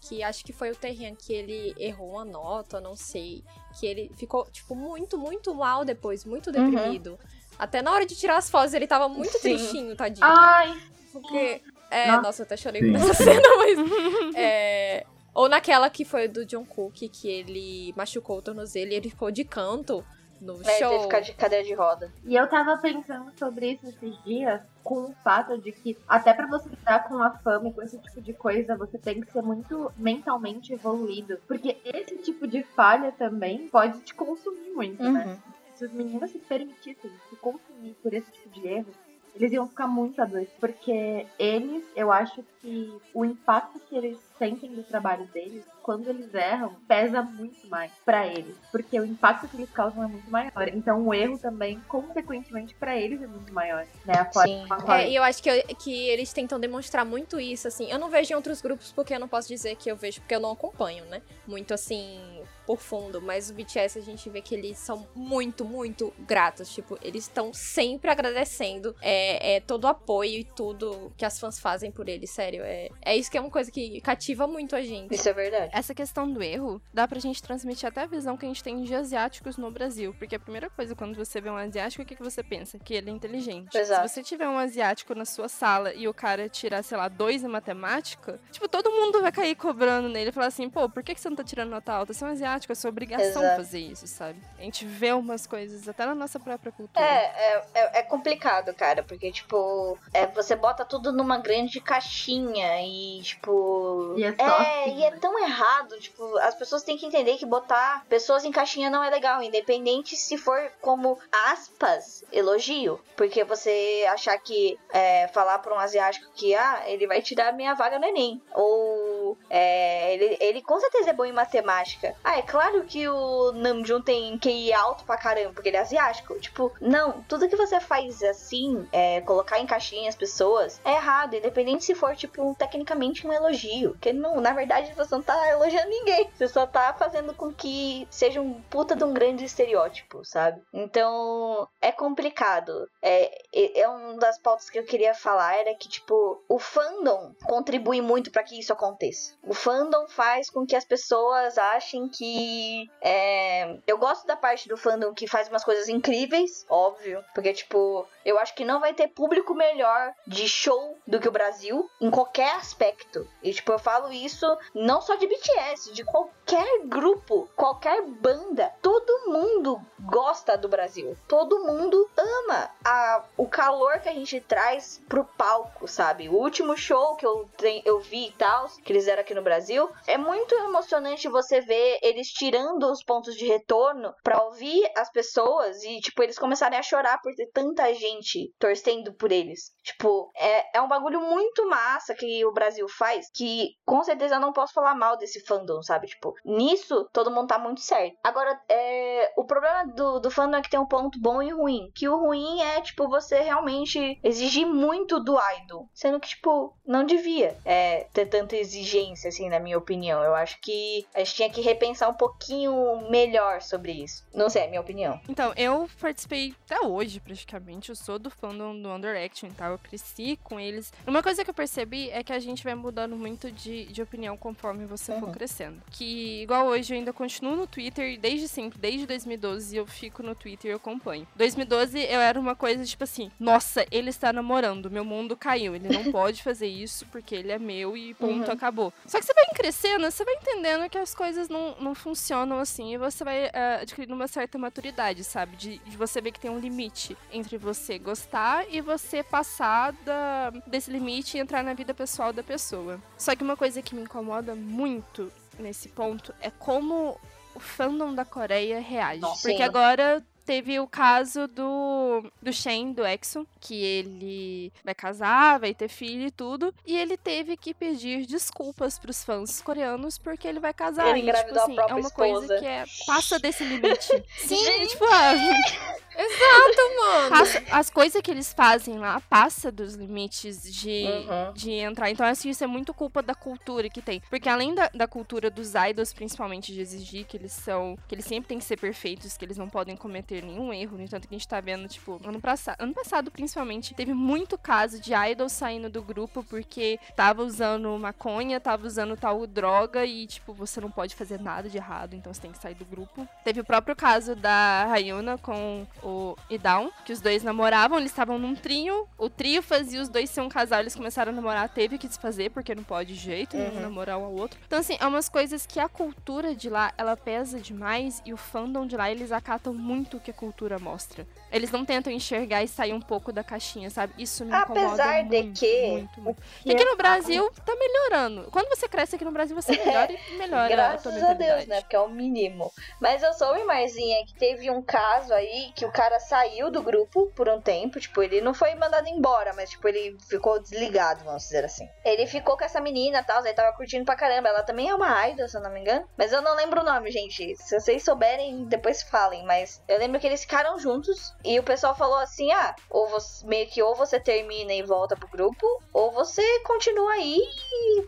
que 0.00 0.22
acho 0.22 0.44
que 0.44 0.52
foi 0.52 0.70
o 0.70 0.76
Terrian 0.76 1.14
que 1.14 1.32
ele 1.32 1.74
errou 1.78 2.12
uma 2.12 2.24
nota, 2.24 2.80
não 2.80 2.94
sei, 2.94 3.42
que 3.78 3.86
ele 3.86 4.10
ficou, 4.16 4.48
tipo, 4.50 4.74
muito, 4.74 5.18
muito 5.18 5.54
mal 5.54 5.84
depois, 5.84 6.24
muito 6.24 6.48
uhum. 6.48 6.70
deprimido. 6.70 7.10
Uhum. 7.10 7.18
Até 7.58 7.82
na 7.82 7.92
hora 7.92 8.06
de 8.06 8.14
tirar 8.14 8.36
as 8.36 8.48
fotos 8.48 8.72
ele 8.74 8.86
tava 8.86 9.08
muito 9.08 9.32
Sim. 9.32 9.56
tristinho, 9.56 9.96
tadinho. 9.96 10.24
Ai! 10.24 10.80
Porque, 11.12 11.62
é, 11.90 12.06
nossa, 12.06 12.22
nossa 12.22 12.42
eu 12.42 12.44
até 12.44 12.56
chorei 12.56 12.82
Sim. 12.82 12.90
nessa 12.92 13.14
cena, 13.14 13.48
mas... 13.56 13.78
é, 14.36 15.04
ou 15.34 15.48
naquela 15.48 15.90
que 15.90 16.04
foi 16.04 16.28
do 16.28 16.44
John 16.44 16.64
Cook, 16.64 17.08
que 17.12 17.28
ele 17.28 17.92
machucou 17.96 18.38
o 18.38 18.42
tornozelo 18.42 18.92
e 18.92 18.94
ele 18.94 19.10
ficou 19.10 19.30
de 19.30 19.44
canto 19.44 20.04
no 20.40 20.60
é, 20.62 20.78
show. 20.78 21.02
ficar 21.02 21.20
de 21.20 21.34
cadeira 21.34 21.64
de 21.64 21.74
roda. 21.74 22.12
E 22.24 22.34
eu 22.36 22.46
tava 22.48 22.76
pensando 22.78 23.32
sobre 23.38 23.72
isso 23.72 23.86
esses 23.86 24.22
dias, 24.24 24.60
com 24.82 25.04
o 25.04 25.14
fato 25.24 25.58
de 25.58 25.72
que 25.72 25.96
até 26.06 26.32
para 26.32 26.46
você 26.46 26.68
lidar 26.68 27.08
com 27.08 27.22
a 27.22 27.30
fama 27.30 27.68
e 27.68 27.72
com 27.72 27.82
esse 27.82 27.98
tipo 27.98 28.20
de 28.20 28.32
coisa, 28.32 28.76
você 28.76 28.98
tem 28.98 29.20
que 29.20 29.30
ser 29.32 29.42
muito 29.42 29.92
mentalmente 29.96 30.72
evoluído. 30.72 31.38
Porque 31.46 31.76
esse 31.84 32.16
tipo 32.18 32.46
de 32.46 32.62
falha 32.62 33.12
também 33.12 33.68
pode 33.68 34.00
te 34.00 34.14
consumir 34.14 34.70
muito, 34.70 35.02
né? 35.02 35.08
uhum. 35.08 35.14
né? 35.14 35.38
Se 35.74 35.84
os 35.84 35.92
meninos 35.92 36.30
se 36.32 36.38
permitissem 36.40 37.10
se 37.30 37.36
consumir 37.36 37.94
por 38.02 38.12
esse 38.12 38.30
tipo 38.32 38.48
de 38.50 38.66
erro, 38.66 38.92
eles 39.38 39.52
iam 39.52 39.68
ficar 39.68 39.86
muito 39.86 40.20
adoidos. 40.20 40.52
Porque 40.60 41.26
eles, 41.38 41.84
eu 41.94 42.12
acho 42.12 42.44
que 42.60 42.92
o 43.14 43.24
impacto 43.24 43.80
que 43.88 43.96
eles 43.96 44.18
sentem 44.38 44.72
do 44.72 44.82
trabalho 44.82 45.26
deles, 45.28 45.64
quando 45.82 46.08
eles 46.08 46.32
erram, 46.34 46.76
pesa 46.86 47.22
muito 47.22 47.66
mais 47.68 47.90
para 48.04 48.26
eles, 48.26 48.56
porque 48.70 49.00
o 49.00 49.04
impacto 49.04 49.48
que 49.48 49.56
eles 49.56 49.70
causam 49.70 50.04
é 50.04 50.06
muito 50.06 50.30
maior. 50.30 50.68
Então 50.72 51.06
o 51.06 51.14
erro 51.14 51.38
também, 51.38 51.80
consequentemente, 51.88 52.74
para 52.74 52.96
eles 52.96 53.22
é 53.22 53.26
muito 53.26 53.52
maior, 53.52 53.86
né? 54.04 54.14
A 54.14 54.42
Sim. 54.42 54.64
É, 54.88 55.08
e 55.08 55.16
eu 55.16 55.22
acho 55.22 55.42
que, 55.42 55.62
que 55.74 56.08
eles 56.08 56.32
tentam 56.32 56.60
demonstrar 56.60 57.04
muito 57.04 57.40
isso, 57.40 57.66
assim. 57.68 57.90
Eu 57.90 57.98
não 57.98 58.10
vejo 58.10 58.32
em 58.32 58.36
outros 58.36 58.60
grupos 58.60 58.92
porque 58.92 59.14
eu 59.14 59.20
não 59.20 59.28
posso 59.28 59.48
dizer 59.48 59.76
que 59.76 59.90
eu 59.90 59.96
vejo, 59.96 60.20
porque 60.20 60.34
eu 60.34 60.40
não 60.40 60.52
acompanho, 60.52 61.04
né? 61.06 61.22
Muito 61.46 61.72
assim, 61.72 62.42
por 62.68 62.78
fundo, 62.80 63.22
mas 63.22 63.48
o 63.48 63.54
BTS 63.54 63.98
a 63.98 64.02
gente 64.02 64.28
vê 64.28 64.42
que 64.42 64.54
eles 64.54 64.76
são 64.76 65.08
muito, 65.14 65.64
muito 65.64 66.12
gratos. 66.18 66.68
Tipo, 66.70 66.98
eles 67.00 67.24
estão 67.24 67.50
sempre 67.54 68.10
agradecendo 68.10 68.94
é, 69.00 69.54
é, 69.54 69.60
todo 69.60 69.84
o 69.84 69.86
apoio 69.86 70.40
e 70.40 70.44
tudo 70.44 71.10
que 71.16 71.24
as 71.24 71.40
fãs 71.40 71.58
fazem 71.58 71.90
por 71.90 72.10
eles, 72.10 72.28
sério. 72.28 72.62
É, 72.62 72.90
é 73.00 73.16
isso 73.16 73.30
que 73.30 73.38
é 73.38 73.40
uma 73.40 73.50
coisa 73.50 73.70
que 73.70 74.02
cativa 74.02 74.46
muito 74.46 74.76
a 74.76 74.82
gente. 74.82 75.14
Isso 75.14 75.26
é 75.26 75.32
verdade. 75.32 75.70
Essa 75.74 75.94
questão 75.94 76.30
do 76.30 76.42
erro 76.42 76.78
dá 76.92 77.08
pra 77.08 77.18
gente 77.18 77.42
transmitir 77.42 77.88
até 77.88 78.02
a 78.02 78.06
visão 78.06 78.36
que 78.36 78.44
a 78.44 78.48
gente 78.48 78.62
tem 78.62 78.82
de 78.82 78.94
asiáticos 78.94 79.56
no 79.56 79.70
Brasil. 79.70 80.14
Porque 80.18 80.36
a 80.36 80.38
primeira 80.38 80.68
coisa, 80.68 80.94
quando 80.94 81.16
você 81.16 81.40
vê 81.40 81.48
um 81.48 81.56
asiático, 81.56 82.02
o 82.02 82.06
que, 82.06 82.16
que 82.16 82.22
você 82.22 82.42
pensa? 82.42 82.78
Que 82.78 82.92
ele 82.92 83.08
é 83.08 83.12
inteligente. 83.14 83.74
Exato. 83.74 84.06
Se 84.06 84.14
você 84.14 84.22
tiver 84.22 84.46
um 84.46 84.58
asiático 84.58 85.14
na 85.14 85.24
sua 85.24 85.48
sala 85.48 85.94
e 85.94 86.06
o 86.06 86.12
cara 86.12 86.50
tirar, 86.50 86.82
sei 86.82 86.98
lá, 86.98 87.08
dois 87.08 87.42
em 87.42 87.48
matemática, 87.48 88.38
tipo, 88.52 88.68
todo 88.68 88.90
mundo 88.90 89.22
vai 89.22 89.32
cair 89.32 89.56
cobrando 89.56 90.10
nele 90.10 90.28
e 90.28 90.32
falar 90.32 90.48
assim, 90.48 90.68
pô, 90.68 90.86
por 90.86 91.02
que, 91.02 91.14
que 91.14 91.20
você 91.22 91.30
não 91.30 91.36
tá 91.36 91.42
tirando 91.42 91.70
nota 91.70 91.94
alta? 91.94 92.12
Você 92.12 92.22
é 92.22 92.26
um 92.26 92.30
asiático 92.30 92.57
é 92.70 92.74
sua 92.74 92.90
obrigação 92.90 93.42
Exato. 93.42 93.56
fazer 93.56 93.80
isso, 93.80 94.06
sabe? 94.06 94.40
A 94.58 94.62
gente 94.62 94.84
vê 94.84 95.12
umas 95.12 95.46
coisas 95.46 95.88
até 95.88 96.04
na 96.06 96.14
nossa 96.14 96.38
própria 96.40 96.72
cultura. 96.72 97.04
É, 97.04 97.24
é, 97.24 97.64
é, 97.74 97.98
é 97.98 98.02
complicado, 98.02 98.74
cara, 98.74 99.02
porque, 99.02 99.30
tipo, 99.30 99.98
é, 100.12 100.26
você 100.26 100.56
bota 100.56 100.84
tudo 100.84 101.12
numa 101.12 101.38
grande 101.38 101.80
caixinha 101.80 102.82
e, 102.82 103.20
tipo. 103.22 104.14
E 104.16 104.24
é, 104.24 104.34
só 104.34 104.42
é, 104.42 104.84
assim, 104.84 104.98
e 104.98 105.04
é 105.04 105.10
né? 105.10 105.18
tão 105.20 105.38
errado, 105.38 105.98
tipo, 106.00 106.36
as 106.38 106.54
pessoas 106.54 106.82
têm 106.82 106.96
que 106.96 107.06
entender 107.06 107.36
que 107.36 107.46
botar 107.46 108.04
pessoas 108.08 108.44
em 108.44 108.52
caixinha 108.52 108.90
não 108.90 109.02
é 109.02 109.10
legal, 109.10 109.42
independente 109.42 110.16
se 110.16 110.36
for 110.36 110.70
como 110.80 111.18
aspas, 111.46 112.24
elogio. 112.32 113.00
Porque 113.16 113.44
você 113.44 114.06
achar 114.10 114.38
que 114.38 114.78
é, 114.92 115.28
falar 115.28 115.58
pra 115.58 115.74
um 115.74 115.78
asiático 115.78 116.30
que, 116.34 116.54
ah, 116.54 116.82
ele 116.86 117.06
vai 117.06 117.20
tirar 117.20 117.52
minha 117.52 117.74
vaga 117.74 117.98
no 117.98 118.06
Enem. 118.06 118.40
Ou 118.54 119.36
é, 119.50 120.14
ele, 120.14 120.36
ele 120.40 120.62
com 120.62 120.78
certeza 120.80 121.10
é 121.10 121.12
bom 121.12 121.24
em 121.24 121.32
matemática. 121.32 122.14
Ah, 122.22 122.38
é 122.38 122.42
claro 122.48 122.84
que 122.84 123.06
o 123.08 123.52
Namjoon 123.52 124.00
tem 124.00 124.38
QI 124.38 124.72
alto 124.72 125.04
pra 125.04 125.16
caramba, 125.16 125.52
porque 125.52 125.68
ele 125.68 125.76
é 125.76 125.80
asiático. 125.80 126.38
Tipo, 126.40 126.72
não, 126.80 127.22
tudo 127.28 127.48
que 127.48 127.56
você 127.56 127.80
faz 127.80 128.22
assim, 128.22 128.88
é, 128.92 129.20
colocar 129.20 129.58
em 129.58 129.66
caixinha 129.66 130.08
as 130.08 130.16
pessoas, 130.16 130.80
é 130.84 130.92
errado, 130.92 131.34
independente 131.34 131.84
se 131.84 131.94
for, 131.94 132.16
tipo, 132.16 132.54
tecnicamente 132.58 133.26
um 133.26 133.32
elogio. 133.32 133.92
Porque 133.92 134.12
não, 134.12 134.40
na 134.40 134.52
verdade 134.52 134.92
você 134.94 135.14
não 135.14 135.22
tá 135.22 135.50
elogiando 135.50 135.90
ninguém. 135.90 136.30
Você 136.34 136.48
só 136.48 136.66
tá 136.66 136.94
fazendo 136.98 137.34
com 137.34 137.52
que 137.52 138.06
seja 138.10 138.40
um 138.40 138.60
puta 138.62 138.96
de 138.96 139.04
um 139.04 139.12
grande 139.12 139.44
estereótipo, 139.44 140.24
sabe? 140.24 140.62
Então, 140.72 141.68
é 141.80 141.92
complicado. 141.92 142.88
É, 143.02 143.42
é, 143.52 143.80
é 143.80 143.88
uma 143.88 144.14
das 144.14 144.38
pautas 144.38 144.70
que 144.70 144.78
eu 144.78 144.84
queria 144.84 145.14
falar, 145.14 145.56
era 145.56 145.74
que, 145.74 145.88
tipo, 145.88 146.42
o 146.48 146.58
fandom 146.58 147.34
contribui 147.44 148.00
muito 148.00 148.30
para 148.30 148.42
que 148.42 148.58
isso 148.58 148.72
aconteça. 148.72 149.34
O 149.42 149.52
fandom 149.52 150.06
faz 150.08 150.48
com 150.48 150.66
que 150.66 150.76
as 150.76 150.84
pessoas 150.84 151.58
achem 151.58 151.98
achem 151.98 152.08
que. 152.38 152.88
É... 153.00 153.76
Eu 153.86 153.98
gosto 153.98 154.26
da 154.26 154.36
parte 154.36 154.68
do 154.68 154.76
fandom 154.76 155.12
que 155.12 155.26
faz 155.26 155.48
umas 155.48 155.64
coisas 155.64 155.88
incríveis, 155.88 156.64
óbvio. 156.68 157.24
Porque, 157.34 157.52
tipo, 157.52 158.06
eu 158.24 158.38
acho 158.38 158.54
que 158.54 158.64
não 158.64 158.80
vai 158.80 158.94
ter 158.94 159.08
público 159.08 159.54
melhor 159.54 160.12
de 160.26 160.48
show 160.48 160.96
do 161.06 161.18
que 161.18 161.28
o 161.28 161.32
Brasil 161.32 161.90
em 162.00 162.10
qualquer 162.10 162.54
aspecto. 162.54 163.26
E, 163.42 163.52
tipo, 163.52 163.72
eu 163.72 163.78
falo 163.78 164.12
isso 164.12 164.46
não 164.72 165.00
só 165.00 165.16
de 165.16 165.26
BTS, 165.26 165.92
de 165.92 166.04
qualquer 166.04 166.86
grupo, 166.86 167.48
qualquer 167.56 168.02
banda. 168.02 168.72
Todo 168.80 169.30
mundo 169.30 169.80
gosta 170.00 170.56
do 170.56 170.68
Brasil. 170.68 171.16
Todo 171.26 171.64
mundo 171.64 172.08
ama 172.16 172.70
a, 172.84 173.24
o 173.36 173.48
calor 173.48 173.98
que 174.00 174.08
a 174.08 174.14
gente 174.14 174.40
traz 174.40 175.00
pro 175.08 175.24
palco, 175.24 175.88
sabe? 175.88 176.28
O 176.28 176.34
último 176.34 176.76
show 176.76 177.16
que 177.16 177.26
eu, 177.26 177.48
eu 177.84 177.98
vi 177.98 178.28
e 178.28 178.32
tal, 178.32 178.68
que 178.84 178.92
eles 178.92 179.08
eram 179.08 179.22
aqui 179.22 179.34
no 179.34 179.42
Brasil, 179.42 179.90
é 180.06 180.16
muito 180.16 180.54
emocionante 180.54 181.28
você 181.28 181.60
ver 181.60 181.98
eles 182.02 182.27
tirando 182.32 182.90
os 182.90 183.02
pontos 183.02 183.34
de 183.34 183.46
retorno 183.46 184.14
para 184.22 184.42
ouvir 184.42 184.90
as 184.96 185.10
pessoas 185.10 185.82
e, 185.82 186.00
tipo, 186.00 186.22
eles 186.22 186.38
começarem 186.38 186.78
a 186.78 186.82
chorar 186.82 187.20
por 187.22 187.34
ter 187.34 187.50
tanta 187.52 187.92
gente 187.94 188.52
torcendo 188.58 189.12
por 189.14 189.32
eles. 189.32 189.72
Tipo, 189.82 190.30
é, 190.36 190.78
é 190.78 190.80
um 190.80 190.88
bagulho 190.88 191.20
muito 191.20 191.68
massa 191.68 192.14
que 192.14 192.44
o 192.44 192.52
Brasil 192.52 192.86
faz, 192.88 193.30
que 193.34 193.70
com 193.84 194.02
certeza 194.02 194.36
eu 194.36 194.40
não 194.40 194.52
posso 194.52 194.72
falar 194.72 194.94
mal 194.94 195.16
desse 195.16 195.44
fandom, 195.44 195.82
sabe? 195.82 196.06
Tipo, 196.06 196.34
nisso 196.44 197.08
todo 197.12 197.30
mundo 197.30 197.48
tá 197.48 197.58
muito 197.58 197.80
certo. 197.80 198.16
Agora, 198.22 198.60
é, 198.68 199.32
o 199.36 199.44
problema 199.44 199.86
do, 199.86 200.20
do 200.20 200.30
fandom 200.30 200.58
é 200.58 200.62
que 200.62 200.70
tem 200.70 200.80
um 200.80 200.86
ponto 200.86 201.18
bom 201.20 201.42
e 201.42 201.50
ruim. 201.50 201.90
Que 201.94 202.08
o 202.08 202.16
ruim 202.16 202.60
é, 202.62 202.80
tipo, 202.80 203.08
você 203.08 203.40
realmente 203.40 204.18
exigir 204.22 204.66
muito 204.66 205.20
do 205.20 205.36
idol. 205.56 205.88
Sendo 205.94 206.20
que, 206.20 206.28
tipo, 206.28 206.76
não 206.86 207.04
devia 207.04 207.56
é, 207.64 208.08
ter 208.12 208.26
tanta 208.26 208.56
exigência, 208.56 209.28
assim, 209.28 209.48
na 209.48 209.60
minha 209.60 209.78
opinião. 209.78 210.22
Eu 210.22 210.34
acho 210.34 210.60
que 210.60 211.06
a 211.14 211.20
gente 211.20 211.34
tinha 211.34 211.50
que 211.50 211.60
repensar 211.60 212.07
um 212.08 212.14
pouquinho 212.14 213.08
melhor 213.10 213.62
sobre 213.62 213.92
isso. 213.92 214.24
Não 214.34 214.48
sei, 214.48 214.62
é 214.62 214.68
minha 214.68 214.80
opinião. 214.80 215.20
Então, 215.28 215.52
eu 215.56 215.88
participei 216.00 216.54
até 216.64 216.80
hoje, 216.86 217.20
praticamente. 217.20 217.90
Eu 217.90 217.96
sou 217.96 218.18
do 218.18 218.30
fandom 218.30 218.80
do 218.80 218.88
Under 218.90 219.16
Action, 219.22 219.50
tá? 219.50 219.66
Eu 219.66 219.78
cresci 219.78 220.38
com 220.42 220.58
eles. 220.58 220.92
Uma 221.06 221.22
coisa 221.22 221.44
que 221.44 221.50
eu 221.50 221.54
percebi 221.54 222.10
é 222.10 222.22
que 222.22 222.32
a 222.32 222.38
gente 222.38 222.64
vai 222.64 222.74
mudando 222.74 223.16
muito 223.16 223.50
de, 223.50 223.86
de 223.86 224.02
opinião 224.02 224.36
conforme 224.36 224.86
você 224.86 225.12
uhum. 225.12 225.20
for 225.20 225.30
crescendo. 225.30 225.82
Que, 225.90 226.42
igual 226.42 226.66
hoje, 226.66 226.94
eu 226.94 226.98
ainda 226.98 227.12
continuo 227.12 227.56
no 227.56 227.66
Twitter 227.66 228.18
desde 228.18 228.48
sempre, 228.48 228.78
desde 228.78 229.06
2012 229.06 229.76
eu 229.76 229.86
fico 229.86 230.22
no 230.22 230.34
Twitter 230.34 230.70
e 230.70 230.74
acompanho. 230.74 231.26
2012 231.36 231.98
eu 232.00 232.20
era 232.20 232.38
uma 232.38 232.54
coisa 232.54 232.84
tipo 232.84 233.04
assim: 233.04 233.30
nossa, 233.38 233.86
ele 233.90 234.10
está 234.10 234.32
namorando, 234.32 234.90
meu 234.90 235.04
mundo 235.04 235.36
caiu. 235.36 235.74
Ele 235.74 235.88
não 235.88 236.10
pode 236.10 236.42
fazer 236.42 236.66
isso 236.66 237.06
porque 237.06 237.34
ele 237.34 237.52
é 237.52 237.58
meu 237.58 237.96
e 237.96 238.14
ponto, 238.14 238.46
uhum. 238.46 238.52
acabou. 238.52 238.92
Só 239.06 239.18
que 239.18 239.24
você 239.24 239.34
vai 239.34 239.44
crescendo, 239.54 240.10
você 240.10 240.24
vai 240.24 240.34
entendendo 240.34 240.88
que 240.88 240.98
as 240.98 241.14
coisas 241.14 241.48
não, 241.48 241.76
não 241.80 241.94
funcionam 241.98 242.58
assim 242.58 242.94
e 242.94 242.98
você 242.98 243.24
vai 243.24 243.46
uh, 243.46 243.82
adquirindo 243.82 244.14
uma 244.14 244.26
certa 244.26 244.56
maturidade, 244.56 245.24
sabe? 245.24 245.56
De, 245.56 245.78
de, 245.78 245.96
você 245.96 246.20
ver 246.20 246.32
que 246.32 246.40
tem 246.40 246.50
um 246.50 246.58
limite 246.58 247.16
entre 247.30 247.58
você 247.58 247.98
gostar 247.98 248.64
e 248.70 248.80
você 248.80 249.22
passar 249.22 249.92
da, 250.04 250.50
desse 250.66 250.90
limite 250.90 251.36
e 251.36 251.40
entrar 251.40 251.62
na 251.62 251.74
vida 251.74 251.92
pessoal 251.92 252.32
da 252.32 252.42
pessoa. 252.42 253.00
Só 253.18 253.34
que 253.34 253.42
uma 253.42 253.56
coisa 253.56 253.82
que 253.82 253.94
me 253.94 254.02
incomoda 254.02 254.54
muito 254.54 255.30
nesse 255.58 255.88
ponto 255.88 256.34
é 256.40 256.50
como 256.50 257.20
o 257.54 257.60
fandom 257.60 258.14
da 258.14 258.24
Coreia 258.24 258.80
reage. 258.80 259.20
Nossa, 259.20 259.48
Porque 259.48 259.62
agora 259.62 260.24
teve 260.48 260.80
o 260.80 260.86
caso 260.86 261.46
do, 261.46 262.24
do 262.40 262.50
Shen, 262.54 262.94
do 262.94 263.04
Exo, 263.04 263.46
que 263.60 263.74
ele 263.74 264.72
vai 264.82 264.94
casar, 264.94 265.60
vai 265.60 265.74
ter 265.74 265.88
filho 265.88 266.28
e 266.28 266.30
tudo. 266.30 266.74
E 266.86 266.96
ele 266.96 267.18
teve 267.18 267.54
que 267.54 267.74
pedir 267.74 268.24
desculpas 268.24 268.98
pros 268.98 269.22
fãs 269.22 269.60
coreanos 269.60 270.16
porque 270.16 270.48
ele 270.48 270.58
vai 270.58 270.72
casar. 270.72 271.18
Ele 271.18 271.30
e, 271.30 271.34
tipo 271.34 271.58
assim, 271.58 271.76
é 271.78 271.92
uma 271.92 272.00
esposa. 272.00 272.14
coisa 272.14 272.58
que 272.60 272.64
é, 272.64 272.84
passa 273.06 273.38
desse 273.38 273.62
limite. 273.62 274.24
Sim, 274.38 274.64
Gente. 274.64 274.88
tipo, 274.88 275.04
ah, 275.04 275.34
Exato, 276.18 276.96
mano. 276.96 277.30
Passa, 277.30 277.62
as 277.70 277.90
coisas 277.90 278.20
que 278.20 278.30
eles 278.30 278.52
fazem 278.52 278.98
lá 278.98 279.20
passa 279.20 279.70
dos 279.70 279.94
limites 279.94 280.62
de, 280.62 281.04
uhum. 281.04 281.52
de 281.54 281.70
entrar. 281.70 282.10
Então, 282.10 282.26
assim, 282.26 282.50
isso 282.50 282.64
é 282.64 282.66
muito 282.66 282.92
culpa 282.92 283.22
da 283.22 283.36
cultura 283.36 283.88
que 283.88 284.02
tem. 284.02 284.20
Porque 284.28 284.48
além 284.48 284.74
da, 284.74 284.88
da 284.88 285.06
cultura 285.06 285.48
dos 285.48 285.74
idols, 285.74 286.12
principalmente, 286.12 286.72
de 286.72 286.80
exigir 286.80 287.24
que 287.24 287.36
eles 287.36 287.52
são. 287.52 287.96
que 288.08 288.16
eles 288.16 288.24
sempre 288.24 288.48
têm 288.48 288.58
que 288.58 288.64
ser 288.64 288.76
perfeitos, 288.76 289.36
que 289.36 289.44
eles 289.44 289.56
não 289.56 289.68
podem 289.68 289.96
cometer 289.96 290.37
nenhum 290.42 290.72
erro. 290.72 290.96
No 290.96 291.02
entanto, 291.02 291.26
que 291.26 291.34
a 291.34 291.38
gente 291.38 291.48
tá 291.48 291.60
vendo, 291.60 291.88
tipo, 291.88 292.20
ano 292.24 292.40
passado, 292.40 292.76
ano 292.78 292.94
passado, 292.94 293.30
principalmente, 293.30 293.94
teve 293.94 294.14
muito 294.14 294.56
caso 294.56 295.00
de 295.00 295.12
idols 295.14 295.52
saindo 295.52 295.90
do 295.90 296.02
grupo 296.02 296.44
porque 296.44 296.98
tava 297.16 297.42
usando 297.42 297.98
maconha, 297.98 298.60
tava 298.60 298.86
usando 298.86 299.16
tal 299.16 299.46
droga 299.46 300.04
e, 300.06 300.26
tipo, 300.26 300.52
você 300.52 300.80
não 300.80 300.90
pode 300.90 301.14
fazer 301.14 301.40
nada 301.40 301.68
de 301.68 301.76
errado, 301.76 302.14
então 302.14 302.32
você 302.32 302.40
tem 302.40 302.52
que 302.52 302.58
sair 302.58 302.74
do 302.74 302.84
grupo. 302.84 303.26
Teve 303.42 303.60
o 303.60 303.64
próprio 303.64 303.96
caso 303.96 304.36
da 304.36 304.86
Rayuna 304.86 305.38
com 305.38 305.86
o 306.02 306.36
Idown, 306.50 306.90
que 307.04 307.12
os 307.12 307.20
dois 307.20 307.42
namoravam, 307.42 307.98
eles 307.98 308.10
estavam 308.10 308.38
num 308.38 308.54
trio, 308.54 309.08
o 309.16 309.28
trio 309.28 309.62
fazia 309.62 310.00
os 310.00 310.08
dois 310.08 310.30
ser 310.30 310.40
um 310.40 310.48
casal, 310.48 310.80
eles 310.80 310.94
começaram 310.94 311.32
a 311.32 311.34
namorar, 311.34 311.68
teve 311.68 311.98
que 311.98 312.06
desfazer, 312.06 312.50
porque 312.50 312.74
não 312.74 312.84
pode 312.84 313.08
de 313.08 313.14
jeito 313.14 313.56
uhum. 313.56 313.80
namorar 313.80 314.18
um 314.18 314.24
ao 314.24 314.34
outro. 314.34 314.60
Então, 314.66 314.78
assim, 314.78 314.96
é 315.00 315.06
umas 315.06 315.28
coisas 315.28 315.66
que 315.66 315.80
a 315.80 315.88
cultura 315.88 316.54
de 316.54 316.68
lá, 316.68 316.92
ela 316.96 317.16
pesa 317.16 317.58
demais, 317.58 318.22
e 318.24 318.32
o 318.32 318.36
fandom 318.36 318.86
de 318.86 318.96
lá, 318.96 319.10
eles 319.10 319.32
acatam 319.32 319.72
muito 319.72 320.18
o 320.18 320.20
que 320.20 320.27
a 320.30 320.34
cultura 320.34 320.78
mostra. 320.78 321.26
Eles 321.50 321.70
não 321.70 321.84
tentam 321.84 322.12
enxergar 322.12 322.62
e 322.62 322.68
sair 322.68 322.92
um 322.92 323.00
pouco 323.00 323.32
da 323.32 323.42
caixinha, 323.42 323.90
sabe? 323.90 324.12
Isso 324.18 324.44
me 324.44 324.54
incomoda 324.54 324.86
Apesar 324.86 325.24
muito, 325.24 325.30
de 325.30 325.60
que... 325.60 325.90
Muito, 325.90 326.20
muito. 326.20 326.42
E 326.64 326.72
aqui 326.72 326.84
no 326.84 326.96
Brasil, 326.96 327.50
tá 327.64 327.74
melhorando. 327.74 328.50
Quando 328.50 328.68
você 328.68 328.88
cresce 328.88 329.16
aqui 329.16 329.24
no 329.24 329.32
Brasil, 329.32 329.56
você 329.56 329.72
melhora 329.84 330.12
e 330.12 330.36
melhora 330.36 330.68
Graças 330.68 331.22
a, 331.22 331.30
a 331.30 331.34
Deus, 331.34 331.66
né? 331.66 331.80
Porque 331.80 331.96
é 331.96 332.00
o 332.00 332.08
mínimo. 332.08 332.70
Mas 333.00 333.22
eu 333.22 333.32
sou 333.32 333.48
uma 333.48 333.60
irmãzinha 333.60 334.24
que 334.26 334.34
teve 334.34 334.70
um 334.70 334.82
caso 334.82 335.32
aí 335.32 335.72
que 335.74 335.84
o 335.84 335.92
cara 335.92 336.20
saiu 336.20 336.70
do 336.70 336.82
grupo 336.82 337.26
por 337.34 337.48
um 337.48 337.60
tempo. 337.60 337.98
Tipo, 337.98 338.22
ele 338.22 338.40
não 338.40 338.54
foi 338.54 338.74
mandado 338.74 339.08
embora, 339.08 339.52
mas, 339.54 339.70
tipo, 339.70 339.88
ele 339.88 340.16
ficou 340.28 340.60
desligado, 340.60 341.24
vamos 341.24 341.42
dizer 341.42 341.64
assim. 341.64 341.88
Ele 342.04 342.26
ficou 342.26 342.56
com 342.56 342.64
essa 342.64 342.80
menina 342.80 343.20
e 343.20 343.24
tal, 343.24 343.42
aí 343.42 343.54
tava 343.54 343.76
curtindo 343.76 344.04
pra 344.04 344.16
caramba. 344.16 344.48
Ela 344.48 344.62
também 344.62 344.88
é 344.88 344.94
uma 344.94 345.28
idol, 345.28 345.48
se 345.48 345.56
eu 345.56 345.62
não 345.62 345.70
me 345.70 345.80
engano. 345.80 346.06
Mas 346.16 346.32
eu 346.32 346.42
não 346.42 346.54
lembro 346.56 346.80
o 346.80 346.84
nome, 346.84 347.10
gente. 347.10 347.56
Se 347.56 347.78
vocês 347.80 348.04
souberem, 348.04 348.64
depois 348.64 349.02
falem. 349.02 349.44
Mas 349.44 349.82
eu 349.88 349.98
lembro 349.98 350.20
que 350.20 350.26
eles 350.26 350.42
ficaram 350.42 350.78
juntos 350.78 351.34
e 351.44 351.58
o 351.58 351.62
pessoal 351.62 351.94
falou 351.94 352.18
assim: 352.18 352.50
ah, 352.52 352.74
ou 352.90 353.08
você, 353.08 353.46
meio 353.46 353.68
que 353.68 353.82
ou 353.82 353.94
você 353.94 354.18
termina 354.18 354.72
e 354.72 354.82
volta 354.82 355.16
pro 355.16 355.28
grupo, 355.28 355.66
ou 355.92 356.10
você 356.10 356.42
continua 356.60 357.12
aí 357.12 357.40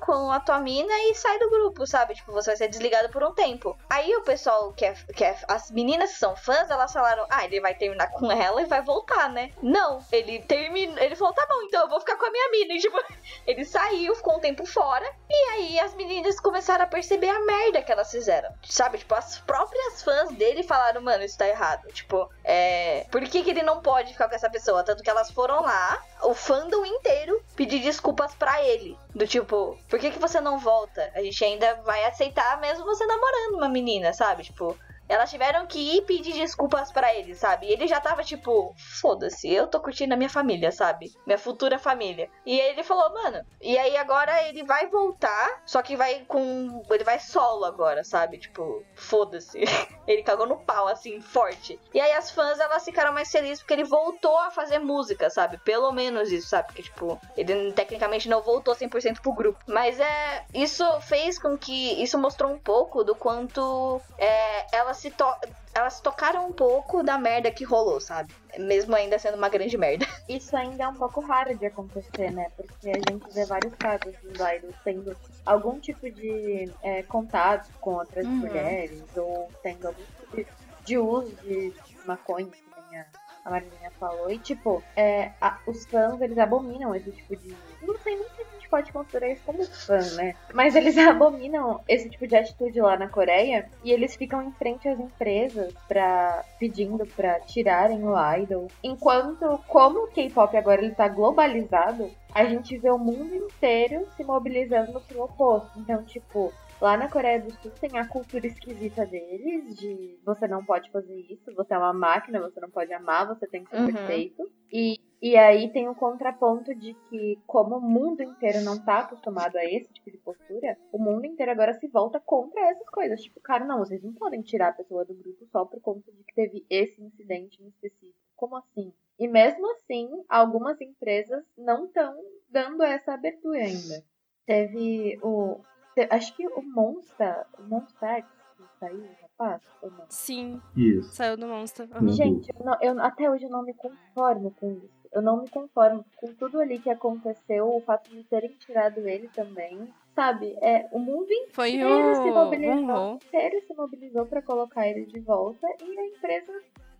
com 0.01 0.31
a 0.31 0.41
tua 0.41 0.61
mina 0.61 0.93
e 1.05 1.14
sai 1.14 1.39
do 1.39 1.51
grupo, 1.51 1.87
sabe? 1.87 2.14
Tipo, 2.14 2.33
você 2.33 2.51
vai 2.51 2.57
ser 2.57 2.68
desligado 2.68 3.09
por 3.11 3.22
um 3.22 3.33
tempo. 3.33 3.76
Aí 3.89 4.14
o 4.16 4.22
pessoal 4.22 4.72
que 4.72 4.85
é, 4.85 4.95
que 5.14 5.24
é 5.24 5.37
as 5.49 5.70
meninas 5.70 6.12
que 6.12 6.18
são 6.18 6.35
fãs, 6.37 6.70
elas 6.70 6.93
falaram: 6.93 7.24
ah, 7.31 7.45
ele 7.45 7.61
vai 7.61 7.74
terminar 7.74 8.11
com 8.11 8.31
ela 8.31 8.62
e 8.62 8.66
vai 8.66 8.83
voltar, 8.83 9.28
né? 9.31 9.53
Não, 9.62 10.01
ele 10.11 10.41
termina. 10.41 11.01
Ele 11.03 11.14
falou: 11.14 11.35
tá 11.35 11.47
bom, 11.47 11.62
então 11.62 11.83
eu 11.83 11.89
vou 11.89 12.01
ficar 12.01 12.16
com 12.16 12.26
a 12.26 12.31
minha 12.31 12.51
mina. 12.51 12.70
E, 12.70 12.78
tipo, 12.78 13.03
ele 13.47 13.64
saiu, 13.64 14.14
ficou 14.14 14.37
um 14.37 14.41
tempo 14.41 14.64
fora. 14.64 15.05
E 15.28 15.51
aí 15.51 15.81
as 15.81 15.95
meninas 15.95 16.39
começaram 16.39 16.85
a 16.85 16.87
perceber 16.87 17.28
a 17.28 17.41
merda 17.41 17.83
que 17.83 17.91
elas 17.91 18.11
fizeram. 18.11 18.49
Sabe? 18.62 18.99
Tipo, 18.99 19.14
as 19.14 19.39
próprias 19.41 20.03
fãs 20.03 20.31
dele 20.31 20.62
falaram: 20.62 21.01
mano, 21.01 21.24
isso 21.24 21.39
tá 21.39 21.49
errado. 21.49 21.89
Tipo, 21.93 22.28
é. 22.45 23.07
Por 23.11 23.20
que, 23.29 23.43
que 23.43 23.51
ele 23.51 23.62
não 23.62 23.81
pode 23.81 24.12
ficar 24.12 24.29
com 24.29 24.35
essa 24.35 24.51
pessoa? 24.51 24.85
Tanto 24.85 25.03
que 25.03 25.11
elas 25.11 25.31
foram 25.31 25.62
lá, 25.62 26.03
o 26.23 26.35
fandom 26.35 26.85
inteiro, 26.85 27.43
pedir 27.57 27.81
desculpas 27.81 28.35
para 28.35 28.62
ele. 28.62 28.97
Do 29.14 29.27
tipo, 29.27 29.79
por 29.89 29.99
que, 29.99 30.11
que 30.11 30.18
você 30.18 30.41
não 30.41 30.59
volta? 30.59 31.11
A 31.14 31.23
gente 31.23 31.45
ainda 31.45 31.75
vai 31.83 32.05
aceitar 32.05 32.61
mesmo 32.61 32.85
você 32.85 33.05
namorando 33.07 33.55
uma 33.55 33.68
menina, 33.68 34.12
sabe? 34.12 34.45
Tipo, 34.45 34.77
elas 35.11 35.29
tiveram 35.29 35.67
que 35.67 35.97
ir 35.97 36.03
pedir 36.03 36.33
desculpas 36.35 36.93
para 36.93 37.13
ele, 37.15 37.35
sabe? 37.35 37.67
E 37.67 37.73
ele 37.73 37.89
já 37.89 38.01
tava 38.01 38.23
tipo, 38.23 38.73
foda-se, 39.01 39.53
eu 39.53 39.67
tô 39.67 39.81
curtindo 39.81 40.15
a 40.15 40.17
minha 40.17 40.31
família, 40.31 40.71
sabe? 40.71 41.13
Minha 41.27 41.37
futura 41.37 41.81
família. 41.81 42.31
E 42.47 42.59
ele 42.59 42.85
falou, 42.85 43.13
mano, 43.13 43.45
e 43.61 43.77
aí 43.77 43.97
agora 43.97 44.47
ele 44.49 44.63
vai 44.63 44.87
voltar, 44.87 45.63
só 45.67 45.83
que 45.83 45.97
vai 45.97 46.25
com. 46.29 46.83
Ele 46.89 47.03
vai 47.03 47.19
solo 47.19 47.65
agora, 47.65 48.05
sabe? 48.05 48.39
Tipo, 48.39 48.85
foda-se. 48.95 49.59
ele 50.07 50.23
cagou 50.23 50.47
no 50.47 50.59
pau, 50.59 50.87
assim, 50.87 51.21
forte. 51.21 51.79
E 51.93 52.01
aí 52.01 52.13
as 52.13 52.31
fãs, 52.31 52.61
elas 52.61 52.85
ficaram 52.85 53.13
mais 53.13 53.31
felizes 53.31 53.59
porque 53.59 53.75
ele 53.75 53.85
voltou 53.85 54.39
a 54.39 54.51
fazer 54.51 54.79
música, 54.79 55.29
sabe? 55.29 55.59
Pelo 55.59 55.91
menos 55.91 56.31
isso, 56.31 56.49
sabe? 56.49 56.69
Porque, 56.69 56.83
tipo, 56.83 57.21
ele 57.37 57.73
tecnicamente 57.73 58.29
não 58.29 58.43
voltou 58.43 58.77
100% 58.77 59.21
pro 59.21 59.33
grupo. 59.33 59.59
Mas 59.67 59.99
é. 59.99 60.45
Isso 60.55 60.85
fez 61.01 61.37
com 61.37 61.59
que. 61.59 62.01
Isso 62.01 62.17
mostrou 62.17 62.53
um 62.53 62.59
pouco 62.59 63.03
do 63.03 63.17
quanto 63.17 64.01
é, 64.17 64.77
elas 64.77 65.00
se 65.01 65.11
to 65.11 65.25
elas 65.73 66.01
tocaram 66.01 66.49
um 66.49 66.53
pouco 66.53 67.03
da 67.03 67.17
merda 67.17 67.51
que 67.51 67.65
rolou, 67.65 68.01
sabe? 68.01 68.35
Mesmo 68.59 68.95
ainda 68.95 69.19
sendo 69.19 69.37
uma 69.37 69.49
grande 69.49 69.79
merda. 69.79 70.05
Isso 70.29 70.55
ainda 70.55 70.85
é 70.85 70.89
um 70.89 70.95
pouco 70.95 71.21
raro 71.21 71.57
de 71.57 71.65
acontecer, 71.65 72.31
né? 72.33 72.51
Porque 72.57 72.91
a 72.91 73.11
gente 73.11 73.33
vê 73.33 73.47
vários 73.47 73.73
casos 73.77 74.13
dos 74.23 74.35
idols 74.35 74.75
tendo 74.85 75.17
algum 75.47 75.79
tipo 75.79 76.11
de 76.11 76.71
é, 76.83 77.03
contato 77.05 77.71
com 77.81 77.95
outras 77.95 78.27
uhum. 78.27 78.33
mulheres 78.33 79.05
ou 79.17 79.49
tendo 79.63 79.87
algum 79.87 80.03
tipo 80.03 80.37
de, 80.37 80.47
de 80.85 80.99
uso 80.99 81.35
de 81.37 81.73
maconha, 82.05 82.51
a, 82.93 83.05
a 83.45 83.51
Marilinha 83.51 83.93
falou. 83.93 84.29
E, 84.29 84.39
tipo, 84.39 84.83
é, 84.97 85.31
a, 85.41 85.61
os 85.67 85.87
fãs, 85.87 86.21
eles 86.21 86.37
abominam 86.37 86.95
esse 86.95 87.13
tipo 87.13 87.37
de... 87.37 87.57
Não 87.81 87.97
sei 88.01 88.17
nem 88.17 88.29
se 88.31 88.45
pode 88.71 88.93
considerar 88.93 89.29
isso 89.31 89.43
como 89.45 89.62
fã, 89.64 89.99
né? 90.16 90.35
Mas 90.55 90.75
eles 90.77 90.97
abominam 90.97 91.81
esse 91.89 92.09
tipo 92.09 92.27
de 92.27 92.37
atitude 92.37 92.81
lá 92.81 92.97
na 92.97 93.09
Coreia 93.09 93.68
e 93.85 93.91
eles 93.93 94.14
ficam 94.16 94.41
em 94.43 94.53
frente 94.53 94.89
às 94.89 94.99
empresas 94.99 95.75
para 95.89 96.45
pedindo 96.59 97.05
para 97.07 97.41
tirarem 97.41 98.03
o 98.05 98.14
idol. 98.37 98.68
Enquanto, 98.83 99.59
como 99.66 100.05
o 100.05 100.09
K-pop 100.12 100.57
agora 100.57 100.83
ele 100.83 100.95
tá 100.95 101.09
globalizado, 101.09 102.11
a 102.35 102.45
gente 102.45 102.79
vê 102.79 102.91
o 102.91 102.99
mundo 102.99 103.35
inteiro 103.35 104.07
se 104.16 104.23
mobilizando 104.25 105.01
pro 105.01 105.25
oposto. 105.25 105.71
Então, 105.77 106.03
tipo, 106.05 106.53
Lá 106.81 106.97
na 106.97 107.09
Coreia 107.11 107.39
do 107.39 107.53
Sul 107.53 107.71
tem 107.79 107.99
a 107.99 108.09
cultura 108.09 108.47
esquisita 108.47 109.05
deles, 109.05 109.77
de 109.79 110.18
você 110.25 110.49
não 110.49 110.64
pode 110.64 110.91
fazer 110.91 111.14
isso, 111.29 111.55
você 111.55 111.75
é 111.75 111.77
uma 111.77 111.93
máquina, 111.93 112.41
você 112.41 112.59
não 112.59 112.71
pode 112.71 112.91
amar, 112.95 113.29
você 113.29 113.47
tem 113.47 113.62
que 113.62 113.68
ser 113.71 113.81
Uhum. 113.81 113.85
perfeito. 113.85 114.51
E, 114.73 114.97
e 115.23 115.37
aí 115.37 115.71
tem 115.73 115.89
o 115.89 115.95
contraponto 115.95 116.75
de 116.75 116.95
que, 117.09 117.39
como 117.47 117.77
o 117.77 117.81
mundo 117.81 118.23
inteiro 118.23 118.62
não 118.62 118.79
tá 118.83 119.01
acostumado 119.01 119.57
a 119.57 119.64
esse 119.64 119.93
tipo 119.93 120.11
de 120.11 120.18
postura, 120.18 120.79
o 120.93 120.99
mundo 120.99 121.27
inteiro 121.27 121.53
agora 121.53 121.75
se 121.75 121.87
volta 121.89 122.18
contra 122.21 122.61
essas 122.71 122.89
coisas. 122.89 123.21
Tipo, 123.21 123.41
cara, 123.41 123.64
não, 123.64 123.79
vocês 123.81 124.03
não 124.03 124.12
podem 124.14 124.41
tirar 124.43 124.68
a 124.68 124.73
pessoa 124.73 125.05
do 125.05 125.14
grupo 125.14 125.47
só 125.53 125.64
por 125.64 125.81
conta 125.81 126.11
de 126.11 126.25
que 126.25 126.35
teve 126.35 126.64
esse 126.71 127.03
incidente 127.03 127.62
em 127.62 127.68
específico. 127.68 128.18
Como 128.37 128.57
assim? 128.57 128.93
E 129.18 129.29
mesmo 129.29 129.71
assim, 129.73 130.09
algumas 130.29 130.81
empresas 130.81 131.45
não 131.59 131.85
estão 131.85 132.16
dando 132.49 132.83
essa 132.83 133.12
abertura 133.12 133.59
ainda. 133.59 134.03
Teve 134.47 135.18
o. 135.23 135.61
te- 135.95 136.09
Acho 136.11 136.35
que 136.35 136.47
o 136.49 136.62
Monster. 136.62 137.45
O 137.59 137.62
Monster 137.64 138.25
que 138.57 138.62
saiu, 138.79 139.07
rapaz? 139.23 139.62
Ou 139.83 139.91
não? 139.91 140.07
Sim, 140.09 140.61
Isso. 140.75 141.14
saiu 141.14 141.37
do 141.37 141.47
Monster. 141.47 141.89
Uhum. 141.95 142.09
Gente, 142.09 142.51
eu 142.59 142.64
não- 142.64 142.79
eu- 142.81 143.01
até 143.01 143.31
hoje 143.31 143.45
eu 143.45 143.51
não 143.51 143.62
me 143.62 143.75
conformo 143.75 144.51
com 144.59 144.71
isso. 144.73 145.00
Eu 145.13 145.21
não 145.23 145.43
me 145.43 145.49
conformo 145.49 146.05
com 146.17 146.33
tudo 146.35 146.61
ali 146.61 146.79
que 146.79 146.89
aconteceu, 146.91 147.69
o 147.69 147.81
fato 147.81 148.11
de 148.11 148.23
terem 148.25 148.51
tirado 148.53 149.07
ele 149.09 149.29
também. 149.29 149.93
Sabe, 150.15 150.57
é, 150.61 150.89
o 150.93 150.99
mundo 150.99 151.29
Foi 151.53 151.71
inteiro 151.71 152.15
se 152.15 152.31
o 152.31 152.35
mobilizou, 152.35 152.87
Wonho. 152.87 153.15
inteiro 153.17 153.67
se 153.67 153.75
mobilizou 153.75 154.27
pra 154.27 154.43
colocar 154.43 154.87
ele 154.89 155.07
de 155.07 155.21
volta 155.21 155.67
e 155.83 155.99
a 155.99 156.07
empresa 156.07 156.53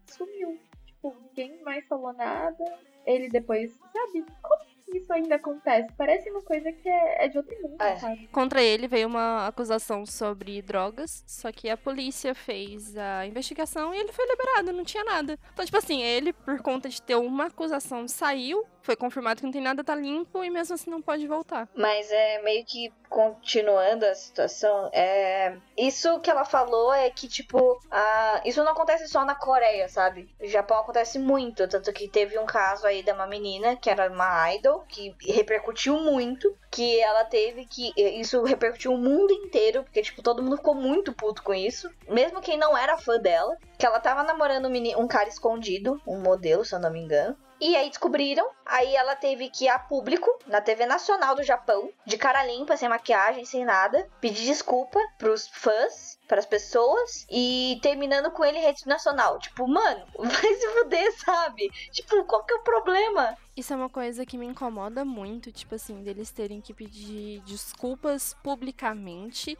sumiu. 0.07 0.59
Tipo, 0.87 1.15
ninguém 1.29 1.63
mais 1.63 1.87
falou 1.87 2.13
nada. 2.13 2.65
Ele 3.07 3.29
depois, 3.29 3.73
sabe, 3.93 4.25
como 4.43 4.63
que 4.91 4.99
isso 4.99 5.13
ainda 5.13 5.37
acontece? 5.37 5.89
Parece 5.97 6.31
uma 6.31 6.43
coisa 6.43 6.71
que 6.73 6.89
é, 6.89 7.25
é 7.25 7.29
de 7.29 7.39
outro 7.39 7.55
mundo, 7.63 7.81
É. 7.81 7.97
sabe? 7.97 8.29
Contra 8.33 8.63
ele 8.63 8.89
veio 8.89 9.07
uma 9.09 9.47
acusação 9.47 10.05
sobre 10.05 10.61
drogas, 10.63 11.23
só 11.27 11.51
que 11.53 11.69
a 11.69 11.77
polícia 11.77 12.35
fez 12.35 12.97
a 12.97 13.27
investigação 13.27 13.95
e 13.95 13.99
ele 13.99 14.13
foi 14.13 14.27
liberado, 14.27 14.73
não 14.73 14.85
tinha 14.85 15.05
nada. 15.05 15.39
Então, 15.53 15.65
tipo 15.65 15.77
assim, 15.79 16.03
ele, 16.03 16.33
por 16.33 16.61
conta 16.63 16.89
de 16.89 17.01
ter 17.01 17.15
uma 17.17 17.47
acusação, 17.47 18.07
saiu, 18.09 18.65
foi 18.83 18.97
confirmado 18.97 19.41
que 19.41 19.47
não 19.47 19.53
tem 19.53 19.61
nada, 19.63 19.85
tá 19.85 19.95
limpo 19.95 20.43
e 20.43 20.51
mesmo 20.51 20.75
assim 20.75 20.91
não 20.91 21.03
pode 21.03 21.27
voltar. 21.27 21.69
Mas 21.75 22.11
é 22.11 22.43
meio 22.43 22.65
que 22.65 22.93
continuando 23.09 24.07
a 24.07 24.15
situação, 24.15 24.89
é 24.93 25.57
isso 25.77 26.21
que 26.21 26.31
ela 26.31 26.45
falou 26.45 26.93
é 26.93 27.11
que 27.11 27.29
tipo, 27.29 27.79
a... 27.91 28.41
isso 28.45 28.63
não 28.63 28.73
acontece 28.73 29.09
só 29.09 29.25
na 29.25 29.35
Coreia, 29.35 29.89
sabe? 29.89 30.29
No 30.41 30.47
Japão 30.47 30.79
acontece 30.79 31.19
muito, 31.19 31.67
tanto 31.69 31.93
que 31.93 32.09
teve 32.09 32.39
um 32.39 32.47
caso 32.47 32.87
aí 32.87 33.03
de 33.03 33.13
uma 33.13 33.27
menina 33.27 33.77
que 33.77 33.91
era 33.91 34.11
uma 34.11 34.53
idol 34.55 34.80
que 34.89 35.15
repercutiu 35.27 35.99
muito, 35.99 36.55
que 36.71 36.99
ela 37.01 37.25
teve 37.25 37.67
que 37.67 37.93
isso 37.97 38.43
repercutiu 38.45 38.93
o 38.93 38.99
mundo 38.99 39.33
inteiro, 39.33 39.83
porque 39.83 40.03
tipo 40.03 40.23
todo 40.23 40.43
mundo 40.43 40.57
ficou 40.57 40.75
muito 40.75 41.13
puto 41.13 41.43
com 41.43 41.55
isso, 41.55 41.91
mesmo 42.09 42.41
quem 42.41 42.57
não 42.59 42.77
era 42.77 42.99
fã 42.99 43.19
dela, 43.19 43.57
que 43.79 43.87
ela 43.87 44.01
tava 44.01 44.23
namorando 44.23 44.67
um, 44.67 44.71
meni- 44.71 44.97
um 44.97 45.09
cara 45.09 45.29
escondido, 45.29 46.01
um 46.07 46.21
modelo, 46.21 46.65
se 46.65 46.75
eu 46.75 46.79
não 46.79 46.91
me 46.91 47.01
engano. 47.01 47.37
E 47.63 47.77
aí 47.77 47.91
descobriram, 47.91 48.49
aí 48.65 48.97
ela 48.97 49.15
teve 49.15 49.51
que 49.51 49.67
ir 49.67 49.69
a 49.69 49.79
público, 49.79 50.31
na 50.47 50.63
TV 50.63 50.87
Nacional 50.87 51.35
do 51.35 51.43
Japão, 51.43 51.91
de 52.07 52.17
cara 52.17 52.43
limpa, 52.43 52.75
sem 52.75 52.89
maquiagem, 52.89 53.45
sem 53.45 53.67
nada, 53.67 54.09
pedir 54.19 54.47
desculpa 54.47 54.99
pros 55.19 55.47
fãs, 55.47 56.19
pras 56.27 56.47
pessoas, 56.47 57.27
e 57.31 57.79
terminando 57.83 58.31
com 58.31 58.43
ele 58.47 58.57
em 58.57 58.63
rede 58.63 58.87
nacional. 58.87 59.39
Tipo, 59.39 59.69
mano, 59.69 60.07
vai 60.19 60.55
se 60.55 60.69
fuder, 60.69 61.13
sabe? 61.19 61.69
Tipo, 61.93 62.25
qual 62.25 62.45
que 62.45 62.55
é 62.55 62.57
o 62.57 62.63
problema? 62.63 63.37
Isso 63.61 63.75
é 63.75 63.77
uma 63.77 63.91
coisa 63.91 64.25
que 64.25 64.39
me 64.39 64.47
incomoda 64.47 65.05
muito, 65.05 65.53
tipo 65.53 65.75
assim, 65.75 66.03
deles 66.03 66.31
terem 66.31 66.63
que 66.63 66.73
pedir 66.73 67.43
desculpas 67.43 68.35
publicamente. 68.43 69.55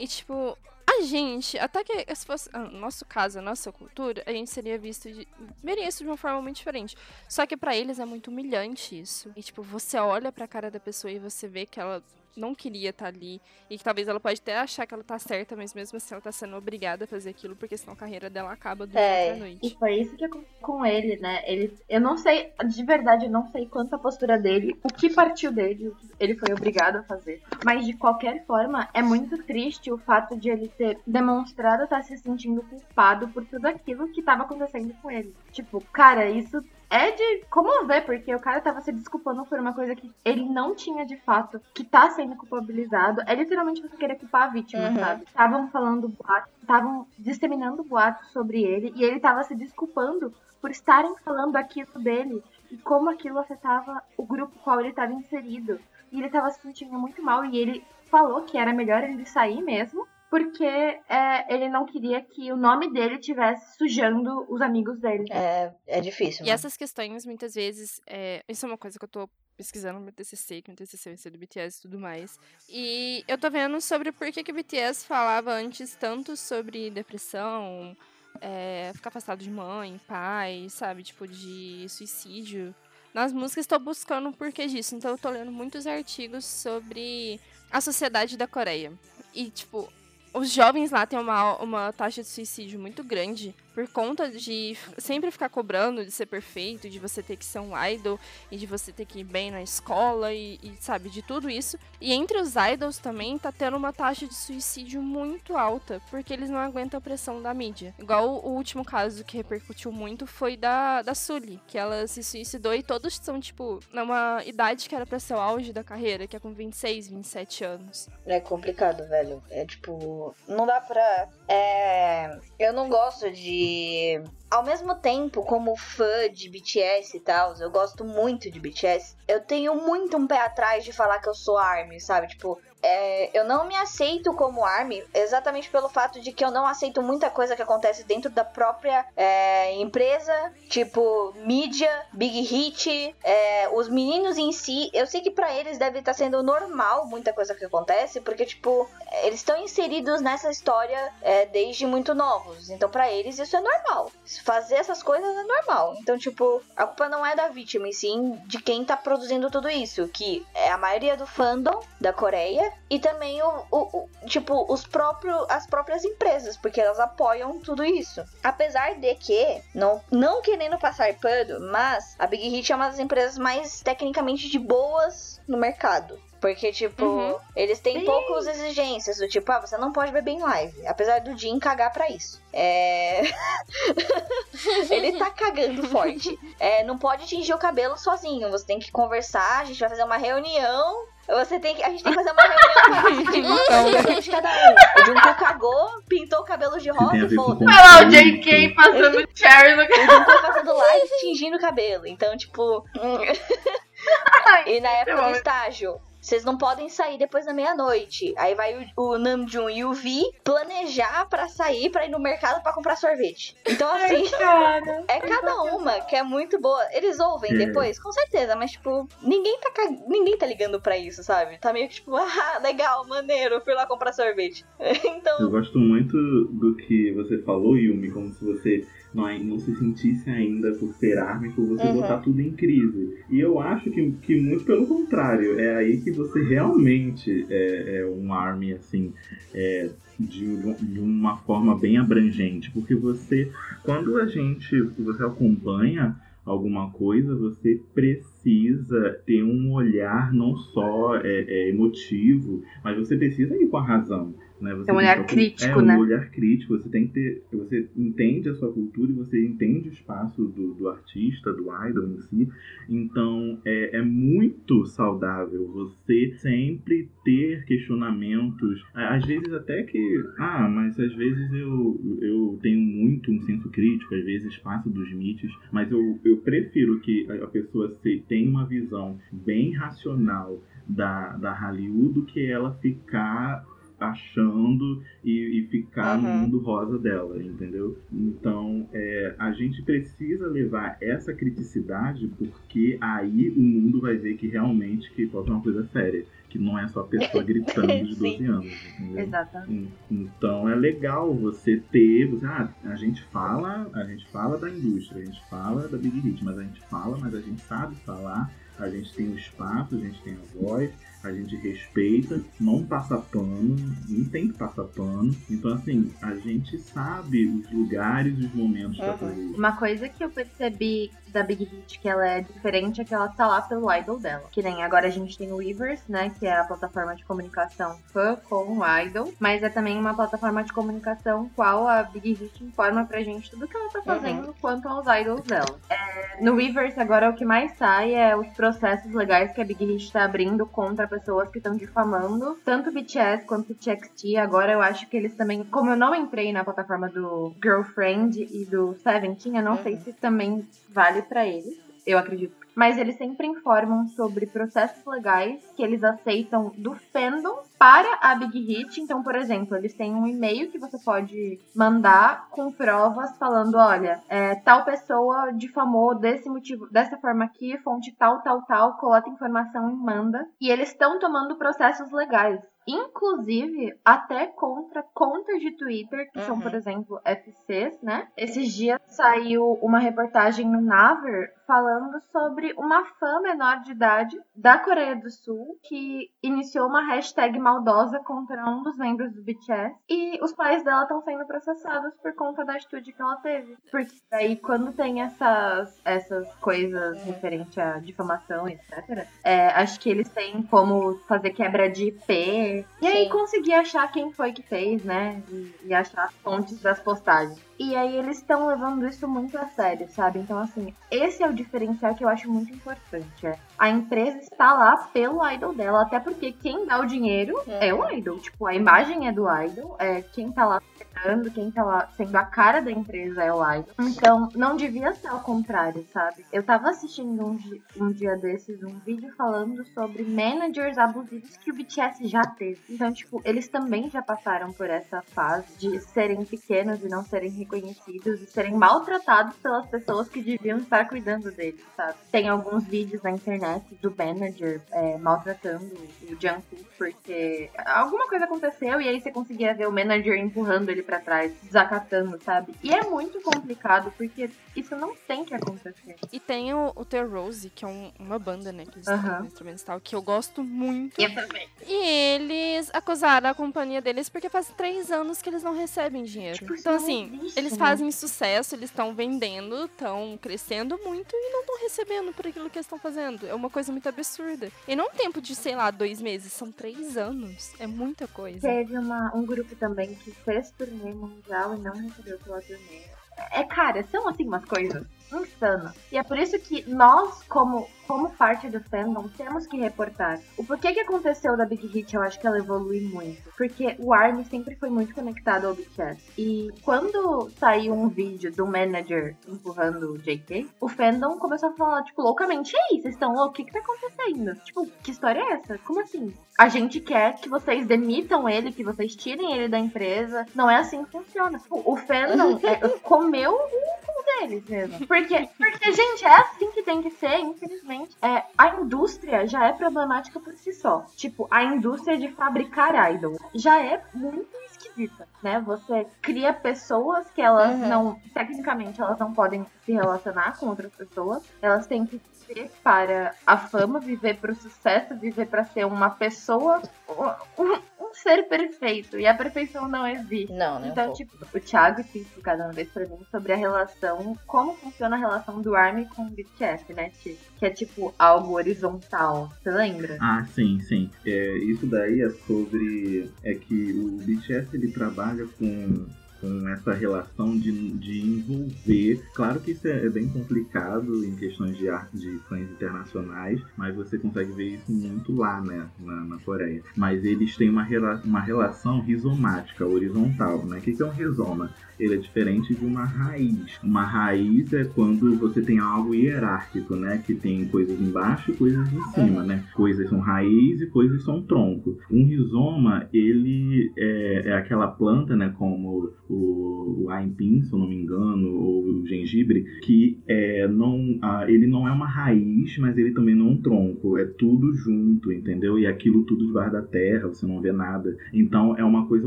E, 0.00 0.08
tipo, 0.08 0.56
a 0.88 1.02
gente, 1.02 1.58
até 1.58 1.84
que 1.84 2.14
se 2.14 2.24
fosse 2.24 2.48
ah, 2.54 2.60
no 2.60 2.80
nosso 2.80 3.04
caso, 3.04 3.40
a 3.40 3.42
nossa 3.42 3.70
cultura, 3.70 4.22
a 4.24 4.32
gente 4.32 4.50
seria 4.50 4.78
visto 4.78 5.12
de. 5.12 5.28
veria 5.62 5.86
isso 5.86 6.02
de 6.02 6.08
uma 6.08 6.16
forma 6.16 6.40
muito 6.40 6.56
diferente. 6.56 6.96
Só 7.28 7.44
que 7.44 7.54
pra 7.54 7.76
eles 7.76 7.98
é 7.98 8.06
muito 8.06 8.28
humilhante 8.28 8.98
isso. 8.98 9.30
E, 9.36 9.42
tipo, 9.42 9.62
você 9.62 9.98
olha 9.98 10.32
pra 10.32 10.48
cara 10.48 10.70
da 10.70 10.80
pessoa 10.80 11.12
e 11.12 11.18
você 11.18 11.46
vê 11.46 11.66
que 11.66 11.78
ela 11.78 12.02
não 12.36 12.54
queria 12.54 12.90
estar 12.90 13.06
ali. 13.06 13.40
E 13.68 13.76
que 13.78 13.84
talvez 13.84 14.08
ela 14.08 14.20
pode 14.20 14.40
até 14.40 14.58
achar 14.58 14.86
que 14.86 14.94
ela 14.94 15.04
tá 15.04 15.18
certa, 15.18 15.56
mas 15.56 15.74
mesmo 15.74 15.96
assim 15.96 16.14
ela 16.14 16.20
tá 16.22 16.32
sendo 16.32 16.56
obrigada 16.56 17.04
a 17.04 17.06
fazer 17.06 17.30
aquilo, 17.30 17.56
porque 17.56 17.76
senão 17.76 17.94
a 17.94 17.96
carreira 17.96 18.28
dela 18.30 18.52
acaba 18.52 18.86
do 18.86 18.96
É, 18.96 19.24
dia 19.24 19.36
pra 19.36 19.36
E 19.36 19.40
noite. 19.50 19.76
foi 19.78 19.94
isso 19.96 20.16
que 20.16 20.24
aconteceu 20.24 20.52
com 20.60 20.84
ele, 20.86 21.16
né? 21.16 21.42
Ele, 21.46 21.76
eu 21.88 22.00
não 22.00 22.16
sei, 22.16 22.52
de 22.68 22.84
verdade, 22.84 23.26
eu 23.26 23.30
não 23.30 23.50
sei 23.50 23.66
quanto 23.66 23.94
a 23.94 23.98
postura 23.98 24.38
dele, 24.38 24.78
o 24.82 24.88
que 24.88 25.10
partiu 25.10 25.52
dele, 25.52 25.88
o 25.88 25.94
que 25.94 26.06
ele 26.20 26.36
foi 26.36 26.52
obrigado 26.54 26.96
a 26.96 27.02
fazer. 27.02 27.42
Mas 27.64 27.84
de 27.84 27.94
qualquer 27.94 28.44
forma, 28.46 28.88
é 28.94 29.02
muito 29.02 29.38
triste 29.44 29.90
o 29.92 29.98
fato 29.98 30.36
de 30.36 30.50
ele 30.50 30.68
ter 30.68 30.98
demonstrado 31.06 31.84
estar 31.84 32.02
se 32.02 32.16
sentindo 32.18 32.62
culpado 32.62 33.28
por 33.28 33.44
tudo 33.44 33.66
aquilo 33.66 34.08
que 34.12 34.20
estava 34.20 34.42
acontecendo 34.42 34.94
com 35.02 35.10
ele. 35.10 35.34
Tipo, 35.50 35.80
cara, 35.92 36.30
isso 36.30 36.62
é 36.94 37.10
de 37.12 37.44
comover, 37.46 38.04
porque 38.04 38.34
o 38.34 38.38
cara 38.40 38.60
tava 38.60 38.80
se 38.82 38.92
desculpando 38.92 39.44
por 39.46 39.58
uma 39.58 39.72
coisa 39.72 39.94
que 39.96 40.12
ele 40.24 40.44
não 40.44 40.74
tinha 40.74 41.06
de 41.06 41.16
fato, 41.16 41.60
que 41.74 41.82
tá 41.84 42.10
sendo 42.10 42.36
culpabilizado. 42.36 43.22
É 43.26 43.34
literalmente 43.34 43.80
você 43.80 43.96
querer 43.96 44.16
culpar 44.16 44.42
a 44.42 44.48
vítima, 44.48 44.88
Uhum. 44.88 44.94
sabe? 44.96 45.22
Estavam 45.24 45.68
falando 45.70 46.08
boatos, 46.08 46.50
estavam 46.60 47.06
disseminando 47.18 47.82
boatos 47.82 48.28
sobre 48.30 48.62
ele 48.62 48.92
e 48.94 49.02
ele 49.02 49.18
tava 49.20 49.42
se 49.44 49.54
desculpando 49.54 50.32
por 50.60 50.70
estarem 50.70 51.14
falando 51.24 51.56
aquilo 51.56 51.98
dele 51.98 52.42
e 52.70 52.76
como 52.76 53.08
aquilo 53.10 53.38
afetava 53.38 54.02
o 54.16 54.24
grupo 54.24 54.52
qual 54.62 54.78
ele 54.80 54.90
estava 54.90 55.12
inserido. 55.12 55.80
E 56.12 56.18
ele 56.20 56.28
tava 56.28 56.50
se 56.50 56.60
sentindo 56.60 56.98
muito 56.98 57.22
mal 57.22 57.42
e 57.44 57.56
ele 57.56 57.82
falou 58.10 58.42
que 58.42 58.58
era 58.58 58.72
melhor 58.74 59.02
ele 59.02 59.24
sair 59.24 59.62
mesmo, 59.62 60.06
porque 60.32 60.64
é, 60.64 61.54
ele 61.54 61.68
não 61.68 61.84
queria 61.84 62.22
que 62.22 62.50
o 62.50 62.56
nome 62.56 62.90
dele 62.90 63.18
tivesse 63.18 63.76
sujando 63.76 64.46
os 64.48 64.62
amigos 64.62 64.98
dele. 64.98 65.26
É, 65.30 65.70
é 65.86 66.00
difícil. 66.00 66.46
E 66.46 66.48
né? 66.48 66.54
essas 66.54 66.74
questões, 66.74 67.26
muitas 67.26 67.54
vezes, 67.54 68.00
é, 68.06 68.42
isso 68.48 68.64
é 68.64 68.68
uma 68.70 68.78
coisa 68.78 68.98
que 68.98 69.04
eu 69.04 69.08
tô 69.08 69.28
pesquisando 69.58 69.98
no 69.98 70.06
meu 70.06 70.12
TCC, 70.14 70.62
que 70.62 70.70
meu 70.70 70.76
TCC 70.78 71.10
vai 71.10 71.16
ser 71.18 71.28
do 71.28 71.38
BTS 71.38 71.78
e 71.78 71.82
tudo 71.82 71.98
mais. 71.98 72.40
E 72.66 73.22
eu 73.28 73.36
tô 73.36 73.50
vendo 73.50 73.78
sobre 73.82 74.10
por 74.10 74.32
que, 74.32 74.42
que 74.42 74.50
o 74.50 74.54
BTS 74.54 75.04
falava 75.04 75.52
antes 75.52 75.94
tanto 75.96 76.34
sobre 76.34 76.88
depressão, 76.88 77.94
é, 78.40 78.90
ficar 78.94 79.10
afastado 79.10 79.40
de 79.40 79.50
mãe, 79.50 80.00
pai, 80.08 80.66
sabe? 80.70 81.02
Tipo, 81.02 81.28
de 81.28 81.86
suicídio. 81.90 82.74
Nas 83.12 83.34
músicas, 83.34 83.64
estou 83.64 83.78
buscando 83.78 84.30
o 84.30 84.32
porquê 84.32 84.66
disso. 84.66 84.94
Então, 84.94 85.10
eu 85.10 85.18
tô 85.18 85.28
lendo 85.28 85.52
muitos 85.52 85.86
artigos 85.86 86.46
sobre 86.46 87.38
a 87.70 87.82
sociedade 87.82 88.38
da 88.38 88.46
Coreia. 88.46 88.90
E, 89.34 89.50
tipo, 89.50 89.92
os 90.32 90.50
jovens 90.50 90.90
lá 90.90 91.06
têm 91.06 91.18
uma, 91.18 91.56
uma 91.56 91.92
taxa 91.92 92.22
de 92.22 92.28
suicídio 92.28 92.78
muito 92.80 93.04
grande 93.04 93.54
por 93.74 93.88
conta 93.88 94.30
de 94.30 94.76
sempre 94.98 95.30
ficar 95.30 95.48
cobrando 95.48 96.04
de 96.04 96.10
ser 96.10 96.26
perfeito, 96.26 96.88
de 96.88 96.98
você 96.98 97.22
ter 97.22 97.36
que 97.36 97.44
ser 97.44 97.60
um 97.60 97.72
idol 97.86 98.18
e 98.50 98.56
de 98.56 98.66
você 98.66 98.92
ter 98.92 99.06
que 99.06 99.20
ir 99.20 99.24
bem 99.24 99.50
na 99.50 99.62
escola 99.62 100.32
e, 100.32 100.58
e, 100.62 100.76
sabe, 100.80 101.08
de 101.08 101.22
tudo 101.22 101.48
isso. 101.48 101.78
E 102.00 102.12
entre 102.12 102.38
os 102.38 102.54
idols 102.56 102.98
também 102.98 103.38
tá 103.38 103.50
tendo 103.50 103.76
uma 103.76 103.92
taxa 103.92 104.26
de 104.26 104.34
suicídio 104.34 105.02
muito 105.02 105.56
alta, 105.56 106.00
porque 106.10 106.32
eles 106.32 106.50
não 106.50 106.58
aguentam 106.58 106.98
a 106.98 107.00
pressão 107.00 107.40
da 107.40 107.54
mídia. 107.54 107.94
Igual 107.98 108.28
o, 108.28 108.48
o 108.48 108.54
último 108.54 108.84
caso 108.84 109.24
que 109.24 109.36
repercutiu 109.36 109.90
muito 109.90 110.26
foi 110.26 110.56
da, 110.56 111.02
da 111.02 111.14
Sully, 111.14 111.60
que 111.66 111.78
ela 111.78 112.06
se 112.06 112.22
suicidou 112.22 112.74
e 112.74 112.82
todos 112.82 113.16
são, 113.16 113.40
tipo, 113.40 113.80
numa 113.92 114.42
idade 114.44 114.88
que 114.88 114.94
era 114.94 115.06
pra 115.06 115.18
ser 115.18 115.34
o 115.34 115.40
auge 115.40 115.72
da 115.72 115.84
carreira, 115.84 116.26
que 116.26 116.36
é 116.36 116.40
com 116.40 116.52
26, 116.52 117.08
27 117.08 117.64
anos. 117.64 118.08
É 118.26 118.40
complicado, 118.40 119.06
velho. 119.08 119.42
É 119.50 119.64
tipo, 119.64 120.34
não 120.46 120.66
dá 120.66 120.80
pra. 120.80 121.28
É. 121.52 122.40
Eu 122.58 122.72
não 122.72 122.88
gosto 122.88 123.30
de. 123.30 124.22
Ao 124.50 124.62
mesmo 124.62 124.94
tempo, 124.94 125.42
como 125.44 125.76
fã 125.76 126.30
de 126.32 126.48
BTS 126.48 127.16
e 127.16 127.20
tal, 127.20 127.54
eu 127.58 127.70
gosto 127.70 128.04
muito 128.04 128.50
de 128.50 128.58
BTS. 128.58 129.16
Eu 129.28 129.40
tenho 129.40 129.74
muito 129.74 130.16
um 130.16 130.26
pé 130.26 130.40
atrás 130.40 130.82
de 130.82 130.92
falar 130.92 131.18
que 131.20 131.28
eu 131.28 131.34
sou 131.34 131.58
ARMY, 131.58 132.00
sabe? 132.00 132.28
Tipo, 132.28 132.58
é, 132.82 133.30
eu 133.32 133.44
não 133.44 133.64
me 133.64 133.76
aceito 133.76 134.34
como 134.34 134.64
ARMY 134.64 135.04
exatamente 135.14 135.70
pelo 135.70 135.88
fato 135.88 136.20
de 136.20 136.32
que 136.32 136.44
eu 136.44 136.50
não 136.50 136.66
aceito 136.66 137.00
muita 137.00 137.30
coisa 137.30 137.54
que 137.54 137.62
acontece 137.62 138.02
dentro 138.04 138.28
da 138.30 138.44
própria 138.44 139.06
é, 139.16 139.74
empresa, 139.74 140.52
tipo 140.68 141.32
mídia, 141.36 141.90
Big 142.12 142.40
Hit, 142.40 143.14
é, 143.22 143.68
os 143.72 143.88
meninos 143.88 144.36
em 144.36 144.50
si. 144.50 144.90
Eu 144.92 145.06
sei 145.06 145.20
que 145.20 145.30
pra 145.30 145.54
eles 145.54 145.78
deve 145.78 146.00
estar 146.00 146.14
sendo 146.14 146.42
normal 146.42 147.06
muita 147.06 147.32
coisa 147.32 147.54
que 147.54 147.64
acontece, 147.64 148.20
porque, 148.20 148.44
tipo, 148.44 148.88
eles 149.22 149.40
estão 149.40 149.56
inseridos 149.62 150.20
nessa 150.20 150.50
história 150.50 151.12
é, 151.22 151.46
desde 151.46 151.86
muito 151.86 152.14
novos. 152.14 152.70
Então, 152.70 152.88
pra 152.88 153.10
eles, 153.10 153.38
isso 153.38 153.56
é 153.56 153.60
normal. 153.60 154.10
Fazer 154.44 154.76
essas 154.76 155.02
coisas 155.02 155.36
é 155.36 155.44
normal. 155.44 155.94
Então, 156.00 156.18
tipo, 156.18 156.62
a 156.76 156.86
culpa 156.86 157.08
não 157.08 157.24
é 157.24 157.36
da 157.36 157.48
vítima, 157.48 157.88
e 157.88 157.92
sim 157.92 158.32
de 158.46 158.60
quem 158.60 158.84
tá 158.84 158.96
produzindo 158.96 159.50
tudo 159.50 159.70
isso. 159.70 160.08
Que 160.08 160.44
é 160.54 160.70
a 160.70 160.78
maioria 160.78 161.16
do 161.16 161.26
fandom 161.26 161.80
da 162.00 162.12
Coreia 162.12 162.71
e 162.90 162.98
também 162.98 163.42
o, 163.42 163.64
o- 163.70 163.96
o- 163.98 164.08
tipo, 164.26 164.70
os 164.72 164.86
próprios, 164.86 165.46
as 165.48 165.66
próprias 165.66 166.04
empresas, 166.04 166.56
porque 166.56 166.80
elas 166.80 167.00
apoiam 167.00 167.58
tudo 167.60 167.84
isso. 167.84 168.22
Apesar 168.42 168.94
de 168.96 169.14
que, 169.14 169.62
não, 169.74 170.00
não 170.10 170.42
querendo 170.42 170.78
passar 170.78 171.12
pano, 171.14 171.60
mas 171.70 172.14
a 172.18 172.26
Big 172.26 172.48
Hit 172.48 172.70
é 172.72 172.76
uma 172.76 172.88
das 172.88 172.98
empresas 172.98 173.38
mais 173.38 173.80
tecnicamente 173.80 174.48
de 174.48 174.58
boas 174.58 175.40
no 175.48 175.56
mercado. 175.58 176.20
Porque, 176.40 176.72
tipo, 176.72 177.04
Uhum. 177.04 177.36
eles 177.54 177.78
têm 177.78 178.00
Sim. 178.00 178.04
poucas 178.04 178.48
exigências. 178.48 179.18
Do 179.18 179.28
tipo, 179.28 179.52
ah, 179.52 179.60
você 179.60 179.78
não 179.78 179.92
pode 179.92 180.10
beber 180.10 180.32
em 180.32 180.40
live. 180.42 180.86
Apesar 180.88 181.20
do 181.20 181.38
Jim 181.38 181.56
cagar 181.60 181.92
pra 181.92 182.10
isso. 182.10 182.42
É. 182.52 183.22
Ele 184.90 185.16
tá 185.18 185.30
cagando 185.30 185.86
forte. 185.88 186.36
É, 186.58 186.84
não 186.84 186.96
pode 186.96 187.26
tingir 187.26 187.52
o 187.54 187.58
cabelo 187.58 187.96
sozinho. 187.98 188.48
Você 188.50 188.64
tem 188.64 188.78
que 188.78 188.92
conversar, 188.92 189.60
a 189.60 189.64
gente 189.64 189.80
vai 189.80 189.88
fazer 189.88 190.04
uma 190.04 190.16
reunião. 190.16 191.06
Você 191.32 191.58
tem 191.58 191.74
que, 191.74 191.82
a 191.82 191.88
gente 191.88 192.04
tem 192.04 192.12
que 192.12 192.18
fazer 192.18 192.30
uma 192.30 192.42
reunião 192.42 192.58
pra 192.86 193.10
decidir 193.10 193.42
qual 193.42 193.82
vai 193.82 193.92
ser 193.92 193.98
o 193.98 194.02
cabelo 194.02 194.20
de 194.20 194.30
cada 194.30 194.48
um. 194.50 194.74
O 195.00 195.04
Junko 195.06 195.34
cagou, 195.34 196.02
pintou 196.06 196.40
o 196.40 196.44
cabelo 196.44 196.78
de 196.78 196.90
rosa 196.90 197.16
e 197.16 197.34
foda. 197.34 197.64
Olha 197.64 197.80
lá 197.80 198.02
o. 198.02 198.10
JK 198.10 198.74
passando 198.74 199.28
cherry 199.34 199.74
no 199.74 199.82
O 199.82 199.86
Junko 199.86 200.42
fazendo 200.42 200.76
live 200.76 201.08
tingindo 201.20 201.56
o 201.56 201.60
cabelo. 201.60 202.06
Então, 202.06 202.36
tipo. 202.36 202.84
e 204.66 204.80
na 204.80 204.90
época 204.90 205.22
do 205.22 205.30
estágio. 205.30 206.00
Vocês 206.22 206.44
não 206.44 206.56
podem 206.56 206.88
sair 206.88 207.18
depois 207.18 207.44
da 207.44 207.52
meia-noite. 207.52 208.32
Aí 208.38 208.54
vai 208.54 208.88
o, 208.96 209.02
o 209.02 209.18
Namjoon 209.18 209.68
e 209.68 209.84
o 209.84 209.92
Vi 209.92 210.22
planejar 210.44 211.28
pra 211.28 211.48
sair 211.48 211.90
pra 211.90 212.06
ir 212.06 212.10
no 212.10 212.20
mercado 212.20 212.62
pra 212.62 212.72
comprar 212.72 212.94
sorvete. 212.96 213.56
Então, 213.66 213.90
assim, 213.92 214.28
Cara. 214.30 215.04
é 215.08 215.18
cada 215.20 215.62
uma 215.64 216.00
que 216.02 216.14
é 216.14 216.22
muito 216.22 216.60
boa. 216.60 216.80
Eles 216.92 217.18
ouvem 217.18 217.52
É. 217.52 217.66
depois, 217.66 217.98
com 217.98 218.12
certeza, 218.12 218.54
mas, 218.54 218.70
tipo, 218.70 219.08
ninguém 219.20 219.58
tá, 219.58 219.70
cag- 219.72 220.04
ninguém 220.06 220.38
tá 220.38 220.46
ligando 220.46 220.80
pra 220.80 220.96
isso, 220.96 221.24
sabe? 221.24 221.58
Tá 221.58 221.72
meio 221.72 221.88
que 221.88 221.94
tipo, 221.96 222.14
ah, 222.16 222.58
legal, 222.62 223.04
maneiro, 223.06 223.60
fui 223.60 223.74
lá 223.74 223.84
comprar 223.86 224.12
sorvete. 224.12 224.64
então, 225.04 225.40
Eu 225.40 225.50
gosto 225.50 225.76
muito 225.78 226.16
do 226.52 226.76
que 226.76 227.12
você 227.14 227.42
falou, 227.42 227.76
Yumi, 227.76 228.12
como 228.12 228.32
se 228.32 228.44
você 228.44 228.86
não, 229.14 229.38
não 229.44 229.58
se 229.58 229.74
sentisse 229.76 230.28
ainda 230.30 230.72
por 230.72 230.92
ser 230.94 231.18
por 231.54 231.66
você 231.66 231.86
Uhum. 231.86 231.92
botar 231.94 232.18
tudo 232.18 232.40
em 232.40 232.52
crise. 232.52 233.18
E 233.30 233.38
eu 233.40 233.60
acho 233.60 233.90
que, 233.90 234.12
que 234.22 234.40
muito 234.40 234.64
pelo 234.64 234.86
contrário, 234.86 235.58
é 235.58 235.76
aí 235.76 236.00
que 236.00 236.10
você 236.10 236.42
realmente 236.42 237.46
é, 237.48 237.98
é 237.98 238.06
um 238.06 238.32
arme, 238.32 238.72
assim, 238.72 239.12
é, 239.54 239.90
de, 240.18 240.56
de 240.56 241.00
uma 241.00 241.36
forma 241.38 241.78
bem 241.78 241.98
abrangente. 241.98 242.70
Porque 242.70 242.94
você, 242.94 243.50
quando 243.82 244.16
a 244.16 244.26
gente, 244.26 244.80
você 244.98 245.22
acompanha 245.24 246.16
alguma 246.44 246.90
coisa, 246.90 247.34
você 247.36 247.80
precisa 247.94 249.20
ter 249.24 249.42
um 249.44 249.72
olhar 249.72 250.32
não 250.32 250.56
só 250.56 251.16
é, 251.16 251.44
é, 251.46 251.68
emotivo, 251.70 252.62
mas 252.82 252.98
você 252.98 253.16
precisa 253.16 253.56
ir 253.56 253.68
com 253.68 253.76
a 253.76 253.82
razão. 253.82 254.34
Né? 254.62 254.74
Você 254.74 254.86
Tem 254.86 254.94
um 254.94 254.98
olhar 254.98 255.26
crítico, 255.26 255.80
é, 255.80 255.82
né? 255.82 255.96
um 255.96 256.00
olhar 256.00 256.30
crítico. 256.30 256.78
Você 256.78 256.88
tem 256.88 257.08
que 257.08 257.12
ter. 257.12 257.42
Você 257.52 257.88
entende 257.96 258.48
a 258.48 258.54
sua 258.54 258.72
cultura 258.72 259.10
e 259.10 259.14
você 259.14 259.44
entende 259.44 259.88
o 259.88 259.92
espaço 259.92 260.44
do, 260.44 260.74
do 260.74 260.88
artista, 260.88 261.52
do 261.52 261.64
idol 261.88 262.08
em 262.08 262.20
si. 262.20 262.48
Então 262.88 263.58
é, 263.64 263.96
é 263.98 264.02
muito 264.02 264.86
saudável 264.86 265.66
você 265.68 266.32
sempre 266.38 267.08
ter 267.24 267.64
questionamentos. 267.64 268.84
Às 268.94 269.26
vezes 269.26 269.52
até 269.52 269.82
que. 269.82 270.24
Ah, 270.38 270.68
mas 270.68 270.98
às 270.98 271.12
vezes 271.14 271.52
eu, 271.52 272.18
eu 272.20 272.58
tenho 272.62 272.80
muito 272.80 273.32
um 273.32 273.40
senso 273.42 273.68
crítico, 273.68 274.14
às 274.14 274.24
vezes 274.24 274.56
passo 274.58 274.88
dos 274.88 275.08
limites, 275.08 275.50
mas 275.72 275.90
eu, 275.90 276.20
eu 276.24 276.36
prefiro 276.38 277.00
que 277.00 277.26
a 277.30 277.46
pessoa 277.48 277.92
se, 278.00 278.22
tenha 278.28 278.48
uma 278.48 278.64
visão 278.64 279.18
bem 279.32 279.72
racional 279.72 280.62
da, 280.88 281.36
da 281.36 281.52
Hallyu 281.52 282.12
do 282.12 282.24
que 282.24 282.44
ela 282.46 282.74
ficar 282.74 283.64
achando 284.02 285.02
e, 285.24 285.60
e 285.60 285.66
ficar 285.68 286.18
no 286.18 286.28
Uhum. 286.28 286.38
mundo 286.42 286.58
rosa 286.58 286.98
dela, 286.98 287.42
entendeu? 287.42 287.98
Então, 288.12 288.88
é, 288.92 289.34
a 289.38 289.52
gente 289.52 289.82
precisa 289.82 290.46
levar 290.46 290.96
essa 291.00 291.32
criticidade 291.32 292.28
porque 292.38 292.98
aí 293.00 293.50
o 293.56 293.60
mundo 293.60 294.00
vai 294.00 294.16
ver 294.16 294.36
que 294.36 294.48
realmente 294.48 295.10
K-pop 295.12 295.48
é 295.48 295.52
uma 295.52 295.62
coisa 295.62 295.86
séria, 295.92 296.24
que 296.48 296.58
não 296.58 296.78
é 296.78 296.86
só 296.88 297.00
a 297.00 297.04
pessoa 297.04 297.42
gritando 297.42 297.86
de 298.06 298.14
12 298.16 298.44
anos, 298.46 298.66
entendeu? 298.98 299.24
Exatamente. 299.24 299.92
Então 300.10 300.68
é 300.68 300.74
legal 300.74 301.32
você 301.34 301.82
ter, 301.90 302.26
você, 302.26 302.44
ah, 302.46 302.68
a 302.84 302.94
gente 302.96 303.22
fala, 303.24 303.90
a 303.94 304.04
gente 304.04 304.26
fala 304.28 304.58
da 304.58 304.68
indústria, 304.68 305.22
a 305.22 305.24
gente 305.24 305.40
fala 305.48 305.88
da 305.88 305.96
Big 305.96 306.18
Hit, 306.20 306.44
mas 306.44 306.58
a 306.58 306.62
gente 306.62 306.80
fala, 306.88 307.16
mas 307.18 307.34
a 307.34 307.40
gente 307.40 307.60
sabe 307.62 307.94
falar, 308.04 308.50
a 308.78 308.88
gente 308.88 309.14
tem 309.14 309.28
o 309.28 309.36
espaço, 309.36 309.94
a 309.94 309.98
gente 309.98 310.20
tem 310.22 310.34
a 310.34 310.60
voz, 310.60 310.90
a 311.24 311.32
gente 311.32 311.56
respeita, 311.56 312.40
não 312.60 312.84
passa 312.84 313.16
pano, 313.18 313.76
não 314.08 314.24
tem 314.28 314.48
que 314.48 314.54
passar 314.58 314.84
pano. 314.84 315.34
Então 315.50 315.72
assim, 315.74 316.12
a 316.20 316.34
gente 316.34 316.78
sabe 316.78 317.46
os 317.46 317.70
lugares 317.72 318.34
e 318.38 318.46
os 318.46 318.54
momentos 318.54 318.98
Uhum. 318.98 319.16
fazer 319.18 319.40
isso. 319.42 319.56
Uma 319.58 319.76
coisa 319.76 320.08
que 320.08 320.22
eu 320.24 320.30
percebi 320.30 321.10
da 321.28 321.42
Big 321.42 321.64
Hit 321.64 321.98
que 321.98 322.08
ela 322.08 322.26
é 322.26 322.40
diferente 322.42 323.00
é 323.00 323.04
que 323.04 323.14
ela 323.14 323.28
tá 323.28 323.46
lá 323.46 323.62
pelo 323.62 323.90
idol 323.92 324.18
dela. 324.18 324.44
Que 324.52 324.62
nem 324.62 324.82
agora 324.82 325.06
a 325.06 325.10
gente 325.10 325.38
tem 325.38 325.50
o 325.50 325.56
Weverse, 325.56 326.04
né? 326.10 326.30
Que 326.38 326.46
é 326.46 326.58
a 326.58 326.64
plataforma 326.64 327.14
de 327.16 327.24
comunicação 327.24 327.96
fã 328.12 328.36
com 328.48 328.78
o 328.78 328.98
idol. 329.00 329.32
Mas 329.40 329.62
é 329.62 329.68
também 329.70 329.98
uma 329.98 330.12
plataforma 330.14 330.62
de 330.62 330.72
comunicação 330.72 331.48
qual 331.56 331.86
a 331.88 332.02
Big 332.02 332.34
Hit 332.34 332.62
informa 332.64 333.04
pra 333.06 333.22
gente 333.22 333.50
tudo 333.50 333.66
que 333.66 333.76
ela 333.76 333.90
tá 333.90 334.02
fazendo 334.02 334.54
quanto 334.60 334.86
aos 334.88 335.06
idols 335.06 335.42
dela. 335.42 335.78
É, 335.88 336.42
no 336.44 336.54
Weverse 336.54 337.00
agora 337.00 337.30
o 337.30 337.34
que 337.34 337.44
mais 337.46 337.72
sai 337.78 338.14
é 338.14 338.36
os 338.36 338.48
processos 338.48 339.12
legais 339.14 339.52
que 339.52 339.60
a 339.60 339.64
Big 339.64 339.82
Hit 339.84 340.12
tá 340.12 340.24
abrindo 340.24 340.66
contra 340.66 341.06
pessoas 341.12 341.50
que 341.50 341.58
estão 341.58 341.76
difamando 341.76 342.58
tanto 342.64 342.88
o 342.88 342.92
BTS 342.92 343.44
quanto 343.44 343.72
o 343.72 343.74
TXT. 343.74 344.36
Agora 344.38 344.72
eu 344.72 344.80
acho 344.80 345.06
que 345.10 345.16
eles 345.16 345.34
também, 345.34 345.62
como 345.64 345.90
eu 345.90 345.96
não 345.96 346.14
entrei 346.14 346.50
na 346.52 346.64
plataforma 346.64 347.10
do 347.10 347.54
Girlfriend 347.62 348.48
e 348.50 348.64
do 348.64 348.94
Seventeen, 348.94 349.58
eu 349.58 349.62
não 349.62 349.76
sei 349.82 349.98
se 349.98 350.14
também 350.14 350.66
vale 350.88 351.20
pra 351.20 351.46
eles. 351.46 351.78
Eu 352.06 352.16
acredito. 352.16 352.61
Mas 352.74 352.96
eles 352.98 353.16
sempre 353.16 353.46
informam 353.46 354.06
sobre 354.08 354.46
processos 354.46 355.04
legais 355.06 355.62
que 355.76 355.82
eles 355.82 356.02
aceitam 356.02 356.72
do 356.76 356.94
fandom 357.12 357.62
para 357.78 358.18
a 358.20 358.34
Big 358.34 358.58
Hit. 358.58 359.00
Então, 359.00 359.22
por 359.22 359.34
exemplo, 359.34 359.76
eles 359.76 359.94
têm 359.94 360.14
um 360.14 360.26
e-mail 360.26 360.70
que 360.70 360.78
você 360.78 360.98
pode 361.04 361.58
mandar 361.74 362.48
com 362.50 362.72
provas 362.72 363.36
falando, 363.38 363.76
olha, 363.76 364.20
é, 364.28 364.54
tal 364.56 364.84
pessoa 364.84 365.52
difamou 365.52 366.14
desse 366.14 366.48
motivo, 366.48 366.88
dessa 366.90 367.16
forma 367.18 367.44
aqui, 367.44 367.76
fonte 367.78 368.14
tal, 368.16 368.40
tal, 368.42 368.62
tal, 368.62 368.96
coleta 368.96 369.28
informação 369.28 369.90
e 369.90 369.94
manda. 369.94 370.46
E 370.60 370.70
eles 370.70 370.90
estão 370.90 371.18
tomando 371.18 371.56
processos 371.56 372.10
legais. 372.12 372.60
Inclusive, 372.86 373.92
até 374.04 374.46
contra 374.46 375.04
contas 375.14 375.60
de 375.60 375.70
Twitter, 375.76 376.28
que 376.32 376.40
são, 376.40 376.56
Uhum. 376.56 376.60
por 376.62 376.74
exemplo, 376.74 377.20
FCs, 377.24 378.00
né? 378.02 378.26
Esses 378.36 378.72
dias 378.72 379.00
saiu 379.06 379.78
uma 379.80 380.00
reportagem 380.00 380.68
no 380.68 380.80
Naver 380.80 381.52
falando 381.72 382.20
sobre 382.30 382.74
uma 382.76 383.02
fã 383.18 383.40
menor 383.40 383.80
de 383.80 383.92
idade 383.92 384.38
da 384.54 384.76
Coreia 384.76 385.16
do 385.16 385.30
Sul 385.30 385.78
que 385.82 386.30
iniciou 386.42 386.86
uma 386.86 387.00
hashtag 387.06 387.58
maldosa 387.58 388.18
contra 388.18 388.62
um 388.68 388.82
dos 388.82 388.98
membros 388.98 389.32
do 389.32 389.42
BTS 389.42 389.96
e 390.06 390.38
os 390.44 390.52
pais 390.52 390.84
dela 390.84 391.04
estão 391.04 391.22
sendo 391.22 391.46
processados 391.46 392.12
por 392.22 392.34
conta 392.34 392.62
da 392.62 392.74
atitude 392.74 393.10
que 393.10 393.22
ela 393.22 393.36
teve. 393.36 393.74
Porque 393.90 394.14
daí, 394.30 394.56
quando 394.56 394.92
tem 394.92 395.22
essas, 395.22 395.98
essas 396.04 396.54
coisas 396.56 397.24
referente 397.24 397.80
à 397.80 397.98
difamação, 397.98 398.68
etc., 398.68 399.26
é, 399.42 399.68
acho 399.68 399.98
que 399.98 400.10
eles 400.10 400.28
têm 400.28 400.62
como 400.64 401.14
fazer 401.26 401.52
quebra 401.54 401.88
de 401.88 402.08
IP 402.08 402.84
e 403.00 403.06
aí 403.06 403.24
Sim. 403.24 403.30
conseguir 403.30 403.72
achar 403.72 404.12
quem 404.12 404.30
foi 404.30 404.52
que 404.52 404.62
fez, 404.62 405.02
né? 405.02 405.42
E, 405.48 405.74
e 405.86 405.94
achar 405.94 406.24
as 406.24 406.34
fontes 406.34 406.82
das 406.82 407.00
postagens. 407.00 407.71
E 407.82 407.96
aí 407.96 408.16
eles 408.16 408.36
estão 408.36 408.68
levando 408.68 409.04
isso 409.08 409.26
muito 409.26 409.58
a 409.58 409.66
sério, 409.66 410.08
sabe? 410.08 410.38
Então, 410.38 410.56
assim, 410.56 410.94
esse 411.10 411.42
é 411.42 411.48
o 411.48 411.52
diferencial 411.52 412.14
que 412.14 412.22
eu 412.22 412.28
acho 412.28 412.48
muito 412.48 412.72
importante. 412.72 413.44
É, 413.44 413.58
a 413.76 413.90
empresa 413.90 414.38
está 414.38 414.72
lá 414.72 414.96
pelo 415.12 415.44
idol 415.50 415.74
dela, 415.74 416.02
até 416.02 416.20
porque 416.20 416.52
quem 416.52 416.86
dá 416.86 417.00
o 417.00 417.06
dinheiro 417.06 417.60
é 417.66 417.92
o 417.92 418.08
idol. 418.08 418.38
Tipo, 418.38 418.66
a 418.66 418.74
imagem 418.74 419.26
é 419.26 419.32
do 419.32 419.50
idol, 419.50 419.96
é 419.98 420.22
quem 420.22 420.52
tá 420.52 420.64
lá 420.64 420.82
pegando, 420.96 421.50
quem 421.50 421.72
tá 421.72 421.82
lá 421.82 422.08
sendo 422.16 422.36
a 422.36 422.44
cara 422.44 422.80
da 422.80 422.90
empresa 422.90 423.42
é 423.42 423.52
o 423.52 423.60
idol. 423.74 423.94
Então, 423.98 424.48
não 424.54 424.76
devia 424.76 425.12
ser 425.14 425.26
ao 425.26 425.40
contrário, 425.40 426.06
sabe? 426.12 426.46
Eu 426.52 426.62
tava 426.62 426.90
assistindo 426.90 427.44
um, 427.44 427.58
um 427.96 428.12
dia 428.12 428.36
desses 428.36 428.80
um 428.84 428.96
vídeo 429.00 429.34
falando 429.36 429.84
sobre 429.88 430.22
managers 430.22 430.98
abusivos 430.98 431.56
que 431.56 431.72
o 431.72 431.74
BTS 431.74 432.28
já 432.28 432.42
teve. 432.42 432.80
Então, 432.88 433.12
tipo, 433.12 433.42
eles 433.44 433.66
também 433.66 434.08
já 434.08 434.22
passaram 434.22 434.72
por 434.72 434.88
essa 434.88 435.20
fase 435.22 435.76
de 435.78 435.98
serem 436.00 436.44
pequenos 436.44 437.02
e 437.02 437.08
não 437.08 437.24
serem 437.24 437.50
e 437.76 438.46
serem 438.46 438.74
maltratados 438.74 439.56
pelas 439.56 439.86
pessoas 439.86 440.28
que 440.28 440.42
deviam 440.42 440.78
estar 440.78 441.08
cuidando 441.08 441.50
deles, 441.50 441.80
sabe? 441.96 442.14
Tem 442.30 442.48
alguns 442.48 442.84
vídeos 442.84 443.22
na 443.22 443.30
internet 443.30 443.82
do 444.00 444.14
manager 444.16 444.80
é, 444.90 445.16
maltratando 445.18 445.84
o 446.22 446.28
Jungkook 446.40 446.84
porque 446.98 447.70
alguma 447.84 448.28
coisa 448.28 448.44
aconteceu 448.44 449.00
e 449.00 449.08
aí 449.08 449.20
você 449.20 449.30
conseguia 449.30 449.74
ver 449.74 449.88
o 449.88 449.92
manager 449.92 450.36
empurrando 450.38 450.88
ele 450.90 451.02
pra 451.02 451.18
trás, 451.18 451.52
desacatando, 451.62 452.38
sabe? 452.44 452.74
E 452.82 452.92
é 452.92 453.02
muito 453.02 453.40
complicado 453.40 454.12
porque 454.16 454.48
isso 454.76 454.94
não 454.96 455.14
tem 455.26 455.44
que 455.44 455.54
acontecer. 455.54 456.16
E 456.32 456.38
tem 456.38 456.72
o, 456.72 456.92
o 456.94 457.04
The 457.04 457.22
Rose, 457.22 457.70
que 457.70 457.84
é 457.84 457.88
um- 457.88 458.12
uma 458.18 458.38
banda, 458.38 458.70
né? 458.72 458.84
Que 458.84 458.96
eles 458.98 459.06
tocam 459.06 459.44
instrumental, 459.46 460.00
que 460.00 460.14
eu 460.14 460.22
gosto 460.22 460.62
muito. 460.62 461.20
Eu 461.20 461.34
também. 461.34 461.68
E 461.86 462.06
eles 462.36 462.90
acusaram 462.94 463.50
a 463.50 463.54
companhia 463.54 464.00
deles 464.00 464.28
porque 464.28 464.48
faz 464.48 464.68
três 464.76 465.10
anos 465.10 465.42
que 465.42 465.48
eles 465.50 465.62
não 465.62 465.74
recebem 465.76 466.22
dinheiro. 466.24 466.58
Tipo, 466.58 466.74
então, 466.74 466.94
assim, 466.94 467.30
existe. 467.34 467.58
Eles 467.62 467.76
fazem 467.76 468.10
sucesso, 468.10 468.74
eles 468.74 468.90
estão 468.90 469.14
vendendo, 469.14 469.84
estão 469.84 470.38
crescendo 470.40 470.98
muito 471.04 471.34
e 471.34 471.50
não 471.52 471.60
estão 471.60 471.80
recebendo 471.80 472.32
por 472.32 472.46
aquilo 472.46 472.68
que 472.68 472.78
eles 472.78 472.86
estão 472.86 472.98
fazendo. 472.98 473.46
É 473.46 473.54
uma 473.54 473.70
coisa 473.70 473.92
muito 473.92 474.08
absurda. 474.08 474.70
E 474.86 474.96
não 474.96 475.06
um 475.06 475.10
tempo 475.10 475.40
de, 475.40 475.54
sei 475.54 475.74
lá, 475.74 475.90
dois 475.90 476.20
meses, 476.20 476.52
são 476.52 476.70
três 476.70 477.16
anos. 477.16 477.72
É 477.78 477.86
muita 477.86 478.26
coisa. 478.26 478.60
Teve 478.60 478.98
uma, 478.98 479.34
um 479.34 479.44
grupo 479.44 479.74
também 479.76 480.14
que 480.14 480.30
fez 480.30 480.70
turnê 480.72 481.12
mundial 481.12 481.74
e 481.74 481.78
não 481.78 481.92
recebeu 481.92 482.38
pela 482.38 482.60
turnê. 482.60 483.02
É, 483.50 483.64
cara, 483.64 484.02
são 484.04 484.28
assim 484.28 484.44
umas 484.44 484.64
coisas 484.64 485.06
insanas. 485.32 485.94
E 486.10 486.16
é 486.16 486.22
por 486.22 486.38
isso 486.38 486.58
que 486.58 486.88
nós, 486.88 487.42
como 487.44 487.86
como 488.06 488.30
parte 488.30 488.68
do 488.68 488.78
fandom, 488.80 489.28
temos 489.28 489.66
que 489.66 489.78
reportar. 489.78 490.38
O 490.58 490.64
porquê 490.64 490.92
que 490.92 491.00
aconteceu 491.00 491.56
da 491.56 491.64
Big 491.64 491.86
Hit, 491.86 492.14
eu 492.14 492.22
acho 492.22 492.38
que 492.38 492.46
ela 492.46 492.58
evolui 492.58 493.00
muito. 493.00 493.50
Porque 493.56 493.96
o 493.98 494.12
ARMY 494.12 494.44
sempre 494.44 494.74
foi 494.76 494.90
muito 494.90 495.14
conectado 495.14 495.66
ao 495.66 495.74
BTS. 495.74 496.20
E 496.36 496.70
quando 496.82 497.50
saiu 497.58 497.94
um 497.94 498.08
vídeo 498.08 498.52
do 498.52 498.66
manager 498.66 499.34
empurrando 499.48 500.12
o 500.12 500.18
JK, 500.18 500.68
o 500.78 500.88
fandom 500.88 501.38
começou 501.38 501.70
a 501.70 501.72
falar, 501.72 502.02
tipo, 502.02 502.20
loucamente, 502.20 502.74
ei, 502.90 503.00
vocês 503.00 503.14
estão 503.14 503.34
loucos? 503.34 503.52
O 503.52 503.54
que 503.54 503.64
que 503.64 503.72
tá 503.72 503.78
acontecendo? 503.78 504.54
Tipo, 504.64 504.86
que 505.02 505.10
história 505.10 505.40
é 505.40 505.52
essa? 505.52 505.78
Como 505.78 506.00
assim? 506.00 506.34
A 506.58 506.68
gente 506.68 507.00
quer 507.00 507.34
que 507.36 507.48
vocês 507.48 507.86
demitam 507.86 508.48
ele, 508.48 508.72
que 508.72 508.84
vocês 508.84 509.16
tirem 509.16 509.52
ele 509.52 509.68
da 509.68 509.78
empresa. 509.78 510.46
Não 510.54 510.70
é 510.70 510.76
assim 510.76 511.04
que 511.04 511.12
funciona. 511.12 511.60
O 511.70 511.96
fandom 511.96 512.58
é, 512.64 512.76
comeu 513.00 513.52
o 513.52 514.22
deles 514.40 514.64
mesmo. 514.68 515.06
Porque, 515.06 515.21
porque, 515.56 515.92
gente, 515.92 516.24
é 516.24 516.34
assim 516.34 516.70
que 516.72 516.82
tem 516.82 517.02
que 517.02 517.10
ser, 517.10 517.38
infelizmente 517.38 518.16
é, 518.22 518.44
a 518.56 518.68
indústria 518.80 519.46
já 519.46 519.66
é 519.66 519.72
problemática 519.72 520.38
por 520.38 520.54
si 520.54 520.72
só. 520.72 521.04
Tipo, 521.16 521.48
a 521.50 521.64
indústria 521.64 522.16
de 522.16 522.28
fabricar 522.28 523.12
idol 523.12 523.36
já 523.54 523.80
é 523.80 524.02
muito 524.14 524.56
esquisita, 524.70 525.26
né? 525.42 525.60
Você 525.60 526.06
cria 526.20 526.52
pessoas 526.52 527.28
que 527.30 527.40
elas 527.40 527.72
uhum. 527.72 527.88
não, 527.88 528.20
tecnicamente, 528.32 529.00
elas 529.00 529.18
não 529.18 529.32
podem 529.32 529.66
se 529.84 529.92
relacionar 529.92 530.58
com 530.58 530.66
outras 530.66 530.92
pessoas. 530.92 531.42
Elas 531.60 531.86
têm 531.86 532.06
que 532.06 532.20
viver 532.46 532.70
para 532.82 533.34
a 533.46 533.56
fama, 533.56 534.00
viver 534.00 534.38
para 534.38 534.52
o 534.52 534.54
sucesso, 534.54 535.14
viver 535.14 535.46
para 535.46 535.64
ser 535.64 535.86
uma 535.86 536.10
pessoa, 536.10 536.82
um, 537.08 537.78
ser 538.14 538.48
perfeito. 538.48 539.18
E 539.18 539.26
a 539.26 539.34
perfeição 539.34 539.88
não 539.88 540.06
existe. 540.06 540.52
Não, 540.52 540.80
não. 540.80 540.88
Então, 540.88 541.12
tipo, 541.12 541.32
o 541.54 541.60
Thiago 541.60 542.02
tem 542.04 542.22
explicado 542.22 542.62
uma 542.62 542.72
vez 542.72 542.88
pra 542.88 543.06
mim 543.06 543.18
sobre 543.30 543.52
a 543.52 543.56
relação, 543.56 544.36
como 544.46 544.74
funciona 544.74 545.16
a 545.16 545.18
relação 545.18 545.60
do 545.60 545.74
ARMY 545.74 546.06
com 546.06 546.22
o 546.22 546.30
BTS, 546.30 546.92
né, 546.92 547.10
Que 547.58 547.66
é 547.66 547.70
tipo 547.70 548.14
algo 548.18 548.54
horizontal. 548.54 549.50
Você 549.62 549.70
lembra? 549.70 550.18
Ah, 550.20 550.44
sim, 550.54 550.80
sim. 550.80 551.10
É, 551.26 551.56
isso 551.58 551.86
daí 551.86 552.22
é 552.22 552.30
sobre. 552.30 553.30
É 553.42 553.54
que 553.54 553.92
o 553.92 554.18
BTS 554.18 554.74
ele 554.74 554.92
trabalha 554.92 555.46
com 555.58 556.06
com 556.42 556.68
essa 556.68 556.92
relação 556.92 557.56
de, 557.56 557.92
de 557.92 558.20
envolver. 558.20 559.22
Claro 559.32 559.60
que 559.60 559.70
isso 559.70 559.86
é, 559.86 560.06
é 560.06 560.10
bem 560.10 560.28
complicado 560.28 561.24
em 561.24 561.36
questões 561.36 561.78
de 561.78 561.88
arte 561.88 562.18
de 562.18 562.38
fãs 562.48 562.68
internacionais, 562.68 563.62
mas 563.76 563.94
você 563.94 564.18
consegue 564.18 564.52
ver 564.52 564.74
isso 564.74 564.90
muito 564.90 565.32
lá, 565.34 565.60
né, 565.60 565.86
na, 566.00 566.24
na 566.24 566.38
Coreia. 566.38 566.82
Mas 566.96 567.24
eles 567.24 567.56
têm 567.56 567.70
uma, 567.70 567.84
rela 567.84 568.20
uma 568.24 568.40
relação 568.40 569.00
rizomática, 569.00 569.86
horizontal, 569.86 570.66
né? 570.66 570.78
O 570.78 570.80
que, 570.80 570.92
que 570.92 571.02
é 571.02 571.06
um 571.06 571.10
rizoma? 571.10 571.70
ele 572.02 572.14
é 572.14 572.18
diferente 572.18 572.74
de 572.74 572.84
uma 572.84 573.04
raiz. 573.04 573.78
Uma 573.82 574.04
raiz 574.04 574.72
é 574.72 574.84
quando 574.84 575.36
você 575.36 575.62
tem 575.62 575.78
algo 575.78 576.14
hierárquico, 576.14 576.96
né? 576.96 577.22
Que 577.24 577.34
tem 577.34 577.64
coisas 577.66 578.00
embaixo 578.00 578.50
e 578.50 578.56
coisas 578.56 578.92
em 578.92 579.02
cima, 579.12 579.44
né? 579.44 579.64
Coisas 579.74 580.08
são 580.08 580.18
raiz 580.18 580.80
e 580.80 580.86
coisas 580.86 581.22
são 581.22 581.42
tronco. 581.42 581.98
Um 582.10 582.26
rizoma, 582.26 583.08
ele 583.12 583.92
é, 583.96 584.42
é 584.46 584.52
aquela 584.54 584.88
planta, 584.88 585.36
né? 585.36 585.54
Como 585.56 586.10
o, 586.32 587.04
o 587.04 587.10
aipim, 587.10 587.62
se 587.62 587.72
eu 587.72 587.78
não 587.78 587.88
me 587.88 587.96
engano, 587.96 588.54
ou 588.54 588.84
o 588.84 589.06
gengibre, 589.06 589.64
que 589.82 590.18
é, 590.26 590.66
não, 590.66 591.18
ele 591.46 591.66
não 591.66 591.86
é 591.86 591.92
uma 591.92 592.06
raiz, 592.06 592.78
mas 592.78 592.96
ele 592.96 593.12
também 593.12 593.34
não 593.34 593.48
é 593.48 593.50
um 593.50 593.56
tronco. 593.60 594.16
É 594.16 594.24
tudo 594.24 594.72
junto, 594.74 595.32
entendeu? 595.32 595.78
E 595.78 595.86
aquilo 595.86 596.24
tudo 596.24 596.46
debaixo 596.46 596.72
da 596.72 596.82
terra, 596.82 597.28
você 597.28 597.46
não 597.46 597.60
vê 597.60 597.72
nada. 597.72 598.16
Então 598.32 598.76
é 598.76 598.84
uma 598.84 599.06
coisa 599.06 599.26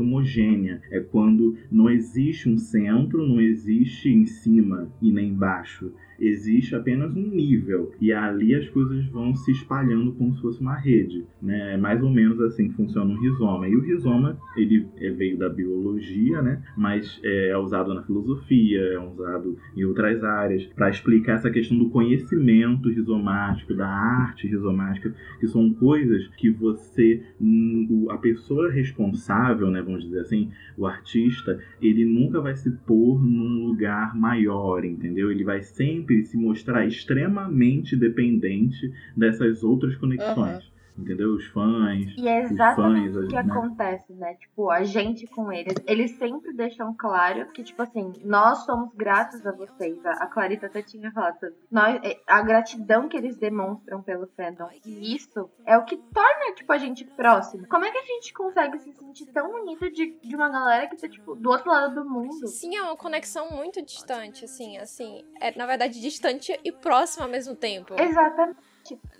homogênea. 0.00 0.80
É 0.90 1.00
quando 1.00 1.56
não 1.70 1.88
existe 1.88 2.48
um 2.48 2.58
centro, 2.58 3.26
não 3.26 3.40
existe 3.40 4.08
em 4.08 4.26
cima 4.26 4.90
e 5.00 5.12
nem 5.12 5.30
embaixo 5.30 5.92
existe 6.20 6.74
apenas 6.74 7.14
um 7.14 7.28
nível 7.28 7.92
e 8.00 8.12
ali 8.12 8.54
as 8.54 8.68
coisas 8.68 9.04
vão 9.06 9.34
se 9.34 9.50
espalhando 9.50 10.12
como 10.12 10.34
se 10.34 10.40
fosse 10.40 10.60
uma 10.60 10.76
rede, 10.76 11.24
né? 11.40 11.74
É 11.74 11.76
mais 11.76 12.02
ou 12.02 12.10
menos 12.10 12.40
assim 12.40 12.68
que 12.68 12.74
funciona 12.74 13.12
um 13.12 13.20
rizoma. 13.20 13.68
E 13.68 13.76
o 13.76 13.80
rizoma 13.80 14.38
ele 14.56 14.86
é, 14.98 15.10
veio 15.10 15.36
da 15.36 15.48
biologia, 15.48 16.42
né? 16.42 16.62
Mas 16.76 17.20
é, 17.22 17.48
é 17.50 17.58
usado 17.58 17.94
na 17.94 18.02
filosofia, 18.02 18.80
é 18.80 18.98
usado 18.98 19.56
em 19.76 19.84
outras 19.84 20.22
áreas 20.22 20.64
para 20.74 20.90
explicar 20.90 21.34
essa 21.34 21.50
questão 21.50 21.76
do 21.78 21.90
conhecimento 21.90 22.88
rizomático, 22.88 23.74
da 23.74 23.88
arte 23.88 24.46
rizomática, 24.46 25.14
que 25.40 25.46
são 25.46 25.72
coisas 25.74 26.26
que 26.36 26.50
você, 26.50 27.22
hum, 27.40 28.06
a 28.10 28.16
pessoa 28.16 28.70
responsável, 28.70 29.70
né? 29.70 29.82
Vamos 29.82 30.04
dizer 30.04 30.20
assim, 30.20 30.50
o 30.76 30.86
artista, 30.86 31.58
ele 31.80 32.04
nunca 32.04 32.40
vai 32.40 32.54
se 32.56 32.70
pôr 32.70 33.22
num 33.22 33.66
lugar 33.66 34.14
maior, 34.16 34.84
entendeu? 34.84 35.30
Ele 35.30 35.44
vai 35.44 35.62
sempre 35.62 36.05
sempre 36.06 36.24
se 36.24 36.36
mostrar 36.36 36.86
extremamente 36.86 37.96
dependente 37.96 38.92
dessas 39.16 39.64
outras 39.64 39.96
conexões. 39.96 40.64
Uhum 40.64 40.75
entendeu? 40.98 41.34
Os 41.34 41.46
fãs. 41.46 42.14
E 42.16 42.28
é 42.28 42.42
exatamente 42.42 43.12
fãs, 43.12 43.24
o 43.24 43.28
que 43.28 43.34
né? 43.34 43.40
acontece, 43.40 44.12
né? 44.14 44.34
Tipo, 44.34 44.70
a 44.70 44.82
gente 44.84 45.26
com 45.26 45.52
eles. 45.52 45.74
Eles 45.86 46.12
sempre 46.12 46.52
deixam 46.52 46.94
claro 46.96 47.50
que, 47.52 47.62
tipo 47.62 47.82
assim, 47.82 48.12
nós 48.24 48.64
somos 48.64 48.92
gratos 48.94 49.46
a 49.46 49.52
vocês. 49.52 50.04
A 50.04 50.26
Clarita 50.26 50.66
até 50.66 50.82
tinha 50.82 51.10
falado 51.10 51.38
sobre 51.38 51.56
nós, 51.70 52.00
é, 52.02 52.20
a 52.26 52.42
gratidão 52.42 53.08
que 53.08 53.16
eles 53.16 53.36
demonstram 53.36 54.02
pelo 54.02 54.26
fandom. 54.28 54.68
E 54.84 55.14
isso 55.14 55.50
é 55.64 55.76
o 55.76 55.84
que 55.84 55.96
torna, 55.96 56.54
tipo, 56.54 56.72
a 56.72 56.78
gente 56.78 57.04
próximo. 57.04 57.66
Como 57.68 57.84
é 57.84 57.90
que 57.90 57.98
a 57.98 58.04
gente 58.04 58.32
consegue 58.32 58.78
se 58.78 58.92
sentir 58.92 59.26
tão 59.26 59.50
unido 59.62 59.90
de, 59.90 60.18
de 60.20 60.36
uma 60.36 60.48
galera 60.48 60.88
que 60.88 60.96
tá, 60.96 61.08
tipo, 61.08 61.34
do 61.34 61.50
outro 61.50 61.70
lado 61.70 61.94
do 61.94 62.08
mundo? 62.08 62.46
Sim, 62.46 62.76
é 62.76 62.82
uma 62.82 62.96
conexão 62.96 63.50
muito 63.50 63.82
distante, 63.82 64.44
assim, 64.44 64.76
assim. 64.78 65.24
É, 65.40 65.56
na 65.56 65.66
verdade, 65.66 66.00
distante 66.00 66.58
e 66.64 66.72
próxima 66.72 67.24
ao 67.24 67.30
mesmo 67.30 67.54
tempo. 67.54 67.94
Exatamente. 67.98 68.65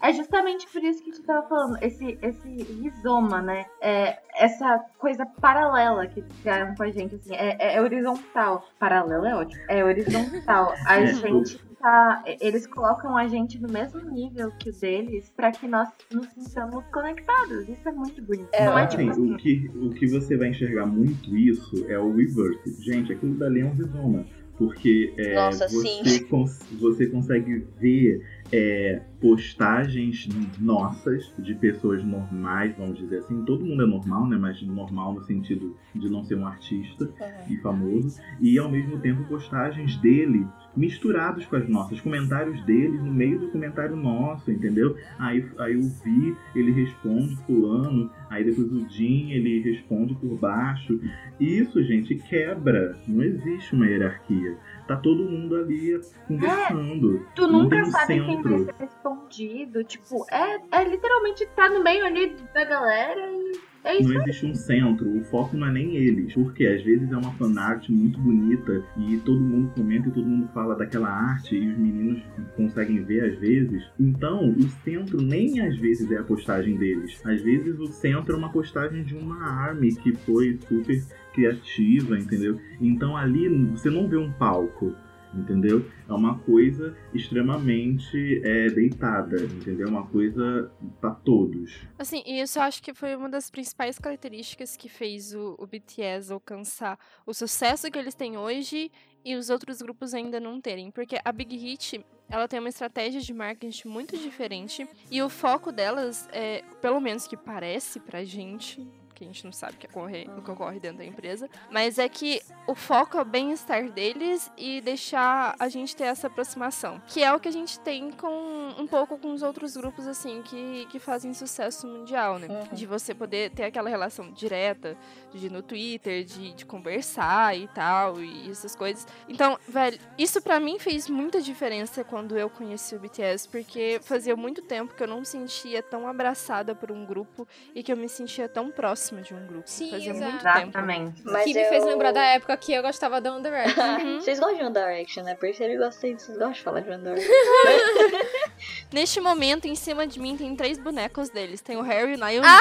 É 0.02 0.12
justamente 0.12 0.66
por 0.68 0.82
isso 0.82 1.02
que 1.02 1.10
a 1.10 1.14
gente 1.14 1.26
tava 1.26 1.48
falando, 1.48 1.82
esse, 1.82 2.18
esse 2.22 2.48
rizoma, 2.80 3.40
né? 3.40 3.64
É, 3.80 4.18
essa 4.36 4.78
coisa 4.98 5.24
paralela 5.40 6.06
que 6.06 6.22
criaram 6.42 6.74
com 6.74 6.82
a 6.82 6.90
gente, 6.90 7.14
assim, 7.14 7.34
é, 7.34 7.56
é, 7.58 7.76
é 7.76 7.80
horizontal. 7.80 8.66
Paralelo 8.78 9.26
é 9.26 9.34
ótimo. 9.34 9.62
É 9.68 9.84
horizontal. 9.84 10.74
A 10.86 11.04
gente 11.04 11.60
tá. 11.80 12.22
Eles 12.40 12.66
colocam 12.66 13.16
a 13.16 13.28
gente 13.28 13.60
no 13.60 13.68
mesmo 13.68 14.00
nível 14.10 14.50
que 14.58 14.70
o 14.70 14.72
deles 14.72 15.30
para 15.36 15.52
que 15.52 15.68
nós 15.68 15.88
nos 16.12 16.26
sintamos 16.28 16.84
conectados. 16.92 17.68
Isso 17.68 17.88
é 17.88 17.92
muito 17.92 18.22
bonito. 18.22 18.48
É, 18.52 18.66
Não 18.66 18.78
é 18.78 18.86
tipo 18.86 19.08
assim, 19.08 19.34
O 19.34 19.36
que, 19.36 19.70
o 19.74 19.90
que 19.90 20.06
você 20.06 20.36
vai 20.36 20.48
enxergar 20.48 20.86
muito 20.86 21.36
isso 21.36 21.86
é 21.88 21.98
o 21.98 22.14
reverse. 22.14 22.82
Gente, 22.82 23.12
aquilo 23.12 23.34
dali 23.34 23.60
é 23.60 23.64
um 23.64 23.74
rizoma 23.74 24.24
porque 24.58 25.12
é, 25.16 25.34
Nossa, 25.34 25.68
você, 25.68 26.20
cons 26.24 26.64
você 26.78 27.06
consegue 27.06 27.66
ver 27.78 28.24
é, 28.52 29.02
postagens 29.20 30.28
nossas 30.58 31.32
de 31.38 31.54
pessoas 31.54 32.04
normais, 32.04 32.74
vamos 32.76 32.98
dizer 32.98 33.18
assim. 33.18 33.44
Todo 33.44 33.64
mundo 33.64 33.82
é 33.82 33.86
normal, 33.86 34.26
né? 34.26 34.36
Mas 34.36 34.60
normal 34.62 35.14
no 35.14 35.22
sentido 35.24 35.76
de 35.94 36.08
não 36.08 36.24
ser 36.24 36.36
um 36.36 36.46
artista 36.46 37.04
uhum. 37.04 37.54
e 37.54 37.56
famoso. 37.58 38.20
E 38.40 38.58
ao 38.58 38.70
mesmo 38.70 38.98
tempo 39.00 39.24
postagens 39.24 39.96
dele 39.98 40.46
misturados 40.76 41.46
com 41.46 41.56
as 41.56 41.68
nossas, 41.68 42.00
comentários 42.00 42.62
dele 42.64 42.98
no 42.98 43.12
meio 43.12 43.38
do 43.38 43.48
comentário 43.48 43.96
nosso, 43.96 44.50
entendeu? 44.50 44.96
Aí, 45.18 45.44
aí 45.58 45.76
o 45.76 45.88
Vi, 46.04 46.36
ele 46.54 46.72
responde 46.72 47.36
fulano, 47.46 48.10
aí 48.28 48.44
depois 48.44 48.70
o 48.72 48.88
Jim, 48.88 49.30
ele 49.32 49.60
responde 49.60 50.14
por 50.16 50.38
baixo. 50.38 51.00
Isso, 51.40 51.82
gente, 51.82 52.14
quebra. 52.14 52.98
Não 53.06 53.22
existe 53.22 53.74
uma 53.74 53.86
hierarquia 53.86 54.56
tá 54.86 54.96
todo 54.96 55.24
mundo 55.24 55.56
ali 55.56 56.00
conversando. 56.26 57.16
É, 57.16 57.20
tu 57.34 57.46
nunca 57.48 57.84
sabe 57.86 58.14
centro. 58.14 58.26
quem 58.26 58.42
vai 58.42 58.64
ser 58.64 58.74
respondido. 58.78 59.84
Tipo, 59.84 60.24
é, 60.30 60.60
é 60.72 60.84
literalmente 60.84 61.46
tá 61.54 61.68
no 61.68 61.82
meio 61.82 62.06
ali 62.06 62.36
da 62.54 62.64
galera 62.64 63.20
e. 63.32 63.75
É 63.86 64.02
não 64.02 64.20
existe 64.20 64.44
um 64.44 64.54
centro, 64.54 65.08
o 65.16 65.22
foco 65.22 65.56
não 65.56 65.68
é 65.68 65.72
nem 65.72 65.96
eles, 65.96 66.34
porque 66.34 66.66
às 66.66 66.82
vezes 66.82 67.08
é 67.12 67.16
uma 67.16 67.32
fanart 67.34 67.88
muito 67.88 68.18
bonita 68.18 68.82
e 68.96 69.16
todo 69.18 69.40
mundo 69.40 69.70
comenta 69.76 70.08
e 70.08 70.10
todo 70.10 70.26
mundo 70.26 70.48
fala 70.52 70.74
daquela 70.74 71.08
arte 71.08 71.54
e 71.54 71.68
os 71.68 71.78
meninos 71.78 72.20
conseguem 72.56 73.04
ver 73.04 73.32
às 73.32 73.38
vezes. 73.38 73.84
Então, 74.00 74.50
o 74.50 74.62
centro 74.84 75.22
nem 75.22 75.60
às 75.60 75.78
vezes 75.78 76.10
é 76.10 76.18
a 76.18 76.24
postagem 76.24 76.76
deles. 76.76 77.20
Às 77.24 77.40
vezes 77.40 77.78
o 77.78 77.86
centro 77.86 78.34
é 78.34 78.36
uma 78.36 78.50
postagem 78.50 79.04
de 79.04 79.14
uma 79.14 79.40
army 79.46 79.94
que 79.94 80.12
foi 80.16 80.58
super 80.66 81.00
criativa, 81.32 82.18
entendeu? 82.18 82.58
Então 82.80 83.16
ali 83.16 83.48
você 83.70 83.88
não 83.88 84.08
vê 84.08 84.16
um 84.16 84.32
palco. 84.32 84.96
Entendeu? 85.34 85.90
É 86.08 86.12
uma 86.12 86.38
coisa 86.38 86.96
extremamente 87.14 88.40
é, 88.44 88.68
deitada, 88.70 89.42
entendeu? 89.42 89.88
Uma 89.88 90.06
coisa 90.06 90.70
para 91.00 91.10
todos. 91.10 91.86
Assim, 91.98 92.22
e 92.26 92.40
isso 92.40 92.58
eu 92.58 92.62
acho 92.62 92.82
que 92.82 92.94
foi 92.94 93.14
uma 93.14 93.28
das 93.28 93.50
principais 93.50 93.98
características 93.98 94.76
que 94.76 94.88
fez 94.88 95.34
o, 95.34 95.56
o 95.58 95.66
BTS 95.66 96.32
alcançar 96.32 96.98
o 97.24 97.34
sucesso 97.34 97.90
que 97.90 97.98
eles 97.98 98.14
têm 98.14 98.36
hoje 98.36 98.90
e 99.24 99.34
os 99.34 99.50
outros 99.50 99.82
grupos 99.82 100.14
ainda 100.14 100.38
não 100.38 100.60
terem. 100.60 100.90
Porque 100.90 101.18
a 101.24 101.32
Big 101.32 101.56
Hit, 101.56 102.04
ela 102.28 102.46
tem 102.46 102.60
uma 102.60 102.68
estratégia 102.68 103.20
de 103.20 103.34
marketing 103.34 103.88
muito 103.88 104.16
diferente 104.16 104.88
e 105.10 105.20
o 105.20 105.28
foco 105.28 105.72
delas, 105.72 106.28
é, 106.32 106.62
pelo 106.80 107.00
menos 107.00 107.26
que 107.26 107.36
parece 107.36 107.98
pra 107.98 108.24
gente, 108.24 108.86
que 109.16 109.24
a 109.24 109.26
gente 109.26 109.44
não 109.44 109.52
sabe 109.52 109.74
o 109.74 109.76
que, 109.78 109.86
ocorre, 109.86 110.28
o 110.36 110.42
que 110.42 110.50
ocorre 110.50 110.78
dentro 110.78 110.98
da 110.98 111.04
empresa, 111.04 111.48
mas 111.70 111.98
é 111.98 112.06
que 112.06 112.42
o 112.66 112.74
foco 112.74 113.16
é 113.16 113.22
o 113.22 113.24
bem-estar 113.24 113.90
deles 113.90 114.50
e 114.58 114.80
deixar 114.82 115.56
a 115.58 115.68
gente 115.68 115.96
ter 115.96 116.04
essa 116.04 116.26
aproximação, 116.26 117.00
que 117.06 117.24
é 117.24 117.32
o 117.32 117.40
que 117.40 117.48
a 117.48 117.52
gente 117.52 117.80
tem 117.80 118.10
com 118.10 118.74
um 118.78 118.86
pouco 118.86 119.16
com 119.16 119.32
os 119.32 119.42
outros 119.42 119.74
grupos 119.74 120.06
assim 120.06 120.42
que, 120.42 120.86
que 120.90 120.98
fazem 120.98 121.32
sucesso 121.32 121.86
mundial, 121.86 122.38
né? 122.38 122.46
Uhum. 122.48 122.74
De 122.74 122.84
você 122.84 123.14
poder 123.14 123.50
ter 123.52 123.64
aquela 123.64 123.88
relação 123.88 124.30
direta, 124.32 124.96
de 125.32 125.48
no 125.48 125.62
Twitter, 125.62 126.22
de, 126.22 126.52
de 126.52 126.66
conversar 126.66 127.56
e 127.56 127.66
tal, 127.68 128.20
e 128.20 128.50
essas 128.50 128.76
coisas. 128.76 129.06
Então, 129.28 129.58
velho, 129.66 129.98
isso 130.18 130.42
para 130.42 130.60
mim 130.60 130.78
fez 130.78 131.08
muita 131.08 131.40
diferença 131.40 132.04
quando 132.04 132.36
eu 132.36 132.50
conheci 132.50 132.94
o 132.94 132.98
BTS, 132.98 133.48
porque 133.48 133.98
fazia 134.02 134.36
muito 134.36 134.60
tempo 134.60 134.94
que 134.94 135.02
eu 135.02 135.08
não 135.08 135.20
me 135.20 135.26
sentia 135.26 135.82
tão 135.82 136.06
abraçada 136.06 136.74
por 136.74 136.92
um 136.92 137.06
grupo 137.06 137.48
e 137.74 137.82
que 137.82 137.90
eu 137.90 137.96
me 137.96 138.08
sentia 138.08 138.46
tão 138.46 138.70
próxima 138.70 139.05
próxima 139.06 139.22
de 139.22 139.34
um 139.34 139.46
grupo. 139.46 139.62
Sim, 139.66 139.90
Fazia 139.90 140.10
exato. 140.10 140.32
muito 140.32 140.40
Exatamente. 140.46 141.16
tempo. 141.16 141.30
Mas 141.30 141.44
que 141.44 141.50
eu... 141.50 141.62
me 141.62 141.68
fez 141.68 141.84
lembrar 141.84 142.12
da 142.12 142.24
época 142.24 142.56
que 142.56 142.72
eu 142.72 142.82
gostava 142.82 143.20
da 143.20 143.32
One 143.32 143.42
Direction. 143.42 143.84
Uhum. 143.84 144.20
Vocês 144.20 144.40
gostam 144.40 144.56
de 144.58 144.64
One 144.64 144.74
Direction, 144.74 145.22
né? 145.24 145.34
Percebi 145.34 145.72
que 145.72 145.78
gostei, 145.78 146.14
vocês 146.14 146.36
gostam 146.36 146.52
de 146.52 146.62
falar 146.62 146.80
de 146.80 146.90
One 146.90 147.02
Direction. 147.02 147.32
Neste 148.92 149.20
momento, 149.20 149.66
em 149.66 149.74
cima 149.74 150.06
de 150.06 150.20
mim, 150.20 150.36
tem 150.36 150.54
três 150.56 150.78
bonecos 150.78 151.28
deles. 151.28 151.60
Tem 151.60 151.76
o 151.76 151.82
Harry, 151.82 152.14
o 152.14 152.16
Niall 152.16 152.42
ah! 152.44 152.60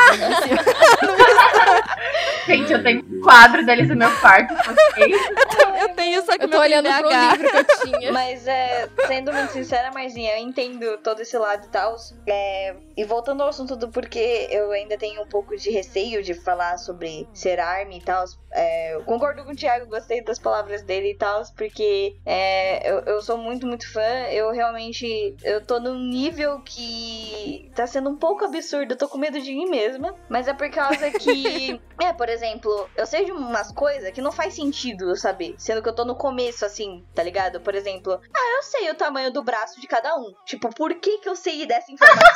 Gente, 2.45 2.71
eu 2.71 2.83
tenho 2.83 3.03
um 3.03 3.21
quadro 3.21 3.65
deles 3.65 3.87
no 3.87 3.95
meu 3.95 4.11
quarto. 4.19 4.53
eu 4.53 5.74
tenho, 5.93 6.25
só 6.25 6.37
que 6.37 6.45
eu 6.45 6.49
tô 6.49 6.59
olhando 6.59 6.87
pro 6.89 7.09
livro 7.09 7.51
que 7.51 7.57
eu 7.57 7.91
tinha. 7.91 8.11
Mas, 8.13 8.47
é, 8.47 8.89
sendo 9.07 9.33
muito 9.33 9.51
sincera, 9.51 9.91
Marzinha, 9.91 10.37
eu 10.37 10.43
entendo 10.43 10.97
todo 10.97 11.21
esse 11.21 11.37
lado 11.37 11.65
e 11.65 11.69
tal. 11.69 11.95
É, 12.27 12.75
e 12.95 13.03
voltando 13.03 13.43
ao 13.43 13.49
assunto 13.49 13.75
do 13.75 13.89
porquê 13.89 14.47
eu 14.49 14.71
ainda 14.71 14.97
tenho 14.97 15.21
um 15.21 15.27
pouco 15.27 15.55
de 15.55 15.69
receio 15.69 16.23
de 16.23 16.33
falar 16.33 16.77
sobre 16.77 17.27
ser 17.33 17.59
army 17.59 17.97
e 17.97 18.01
tal. 18.01 18.25
É, 18.55 18.97
concordo 19.05 19.43
com 19.43 19.51
o 19.51 19.55
Thiago, 19.55 19.87
gostei 19.87 20.23
das 20.23 20.39
palavras 20.39 20.81
dele 20.81 21.11
e 21.11 21.15
tal, 21.15 21.43
porque 21.57 22.15
é, 22.25 22.89
eu, 22.89 22.99
eu 23.01 23.21
sou 23.21 23.37
muito, 23.37 23.67
muito 23.67 23.91
fã. 23.91 23.99
Eu 24.31 24.49
realmente 24.51 25.35
eu 25.43 25.59
tô 25.59 25.77
num 25.77 25.99
nível 25.99 26.61
que 26.61 27.69
tá 27.75 27.85
sendo 27.85 28.09
um 28.09 28.15
pouco 28.15 28.45
absurdo. 28.45 28.93
Eu 28.93 28.97
tô 28.97 29.09
com 29.09 29.17
medo 29.17 29.41
de 29.41 29.53
mim 29.53 29.69
mesma. 29.69 30.15
Mas 30.29 30.47
é 30.47 30.53
por 30.53 30.69
causa 30.69 31.11
que, 31.11 31.81
é, 32.01 32.13
por 32.13 32.29
exemplo, 32.29 32.89
eu 32.95 33.05
sei 33.05 33.25
de 33.25 33.33
umas 33.33 33.73
coisas 33.73 34.09
que 34.11 34.21
não 34.21 34.31
faz 34.31 34.53
sentido 34.53 35.09
eu 35.09 35.17
saber. 35.17 35.55
Sendo 35.57 35.83
que 35.83 35.89
eu 35.89 35.95
tô 35.95 36.05
no 36.05 36.15
começo, 36.15 36.65
assim, 36.65 37.05
tá 37.13 37.21
ligado? 37.21 37.59
Por 37.59 37.75
exemplo, 37.75 38.21
ah, 38.33 38.55
eu 38.55 38.63
sei 38.63 38.89
o 38.89 38.95
tamanho 38.95 39.33
do 39.33 39.43
braço 39.43 39.81
de 39.81 39.87
cada 39.87 40.15
um. 40.15 40.33
Tipo, 40.45 40.73
por 40.73 40.95
que 40.95 41.17
que 41.17 41.27
eu 41.27 41.35
sei 41.35 41.65
dessa 41.65 41.91
informação? 41.91 42.25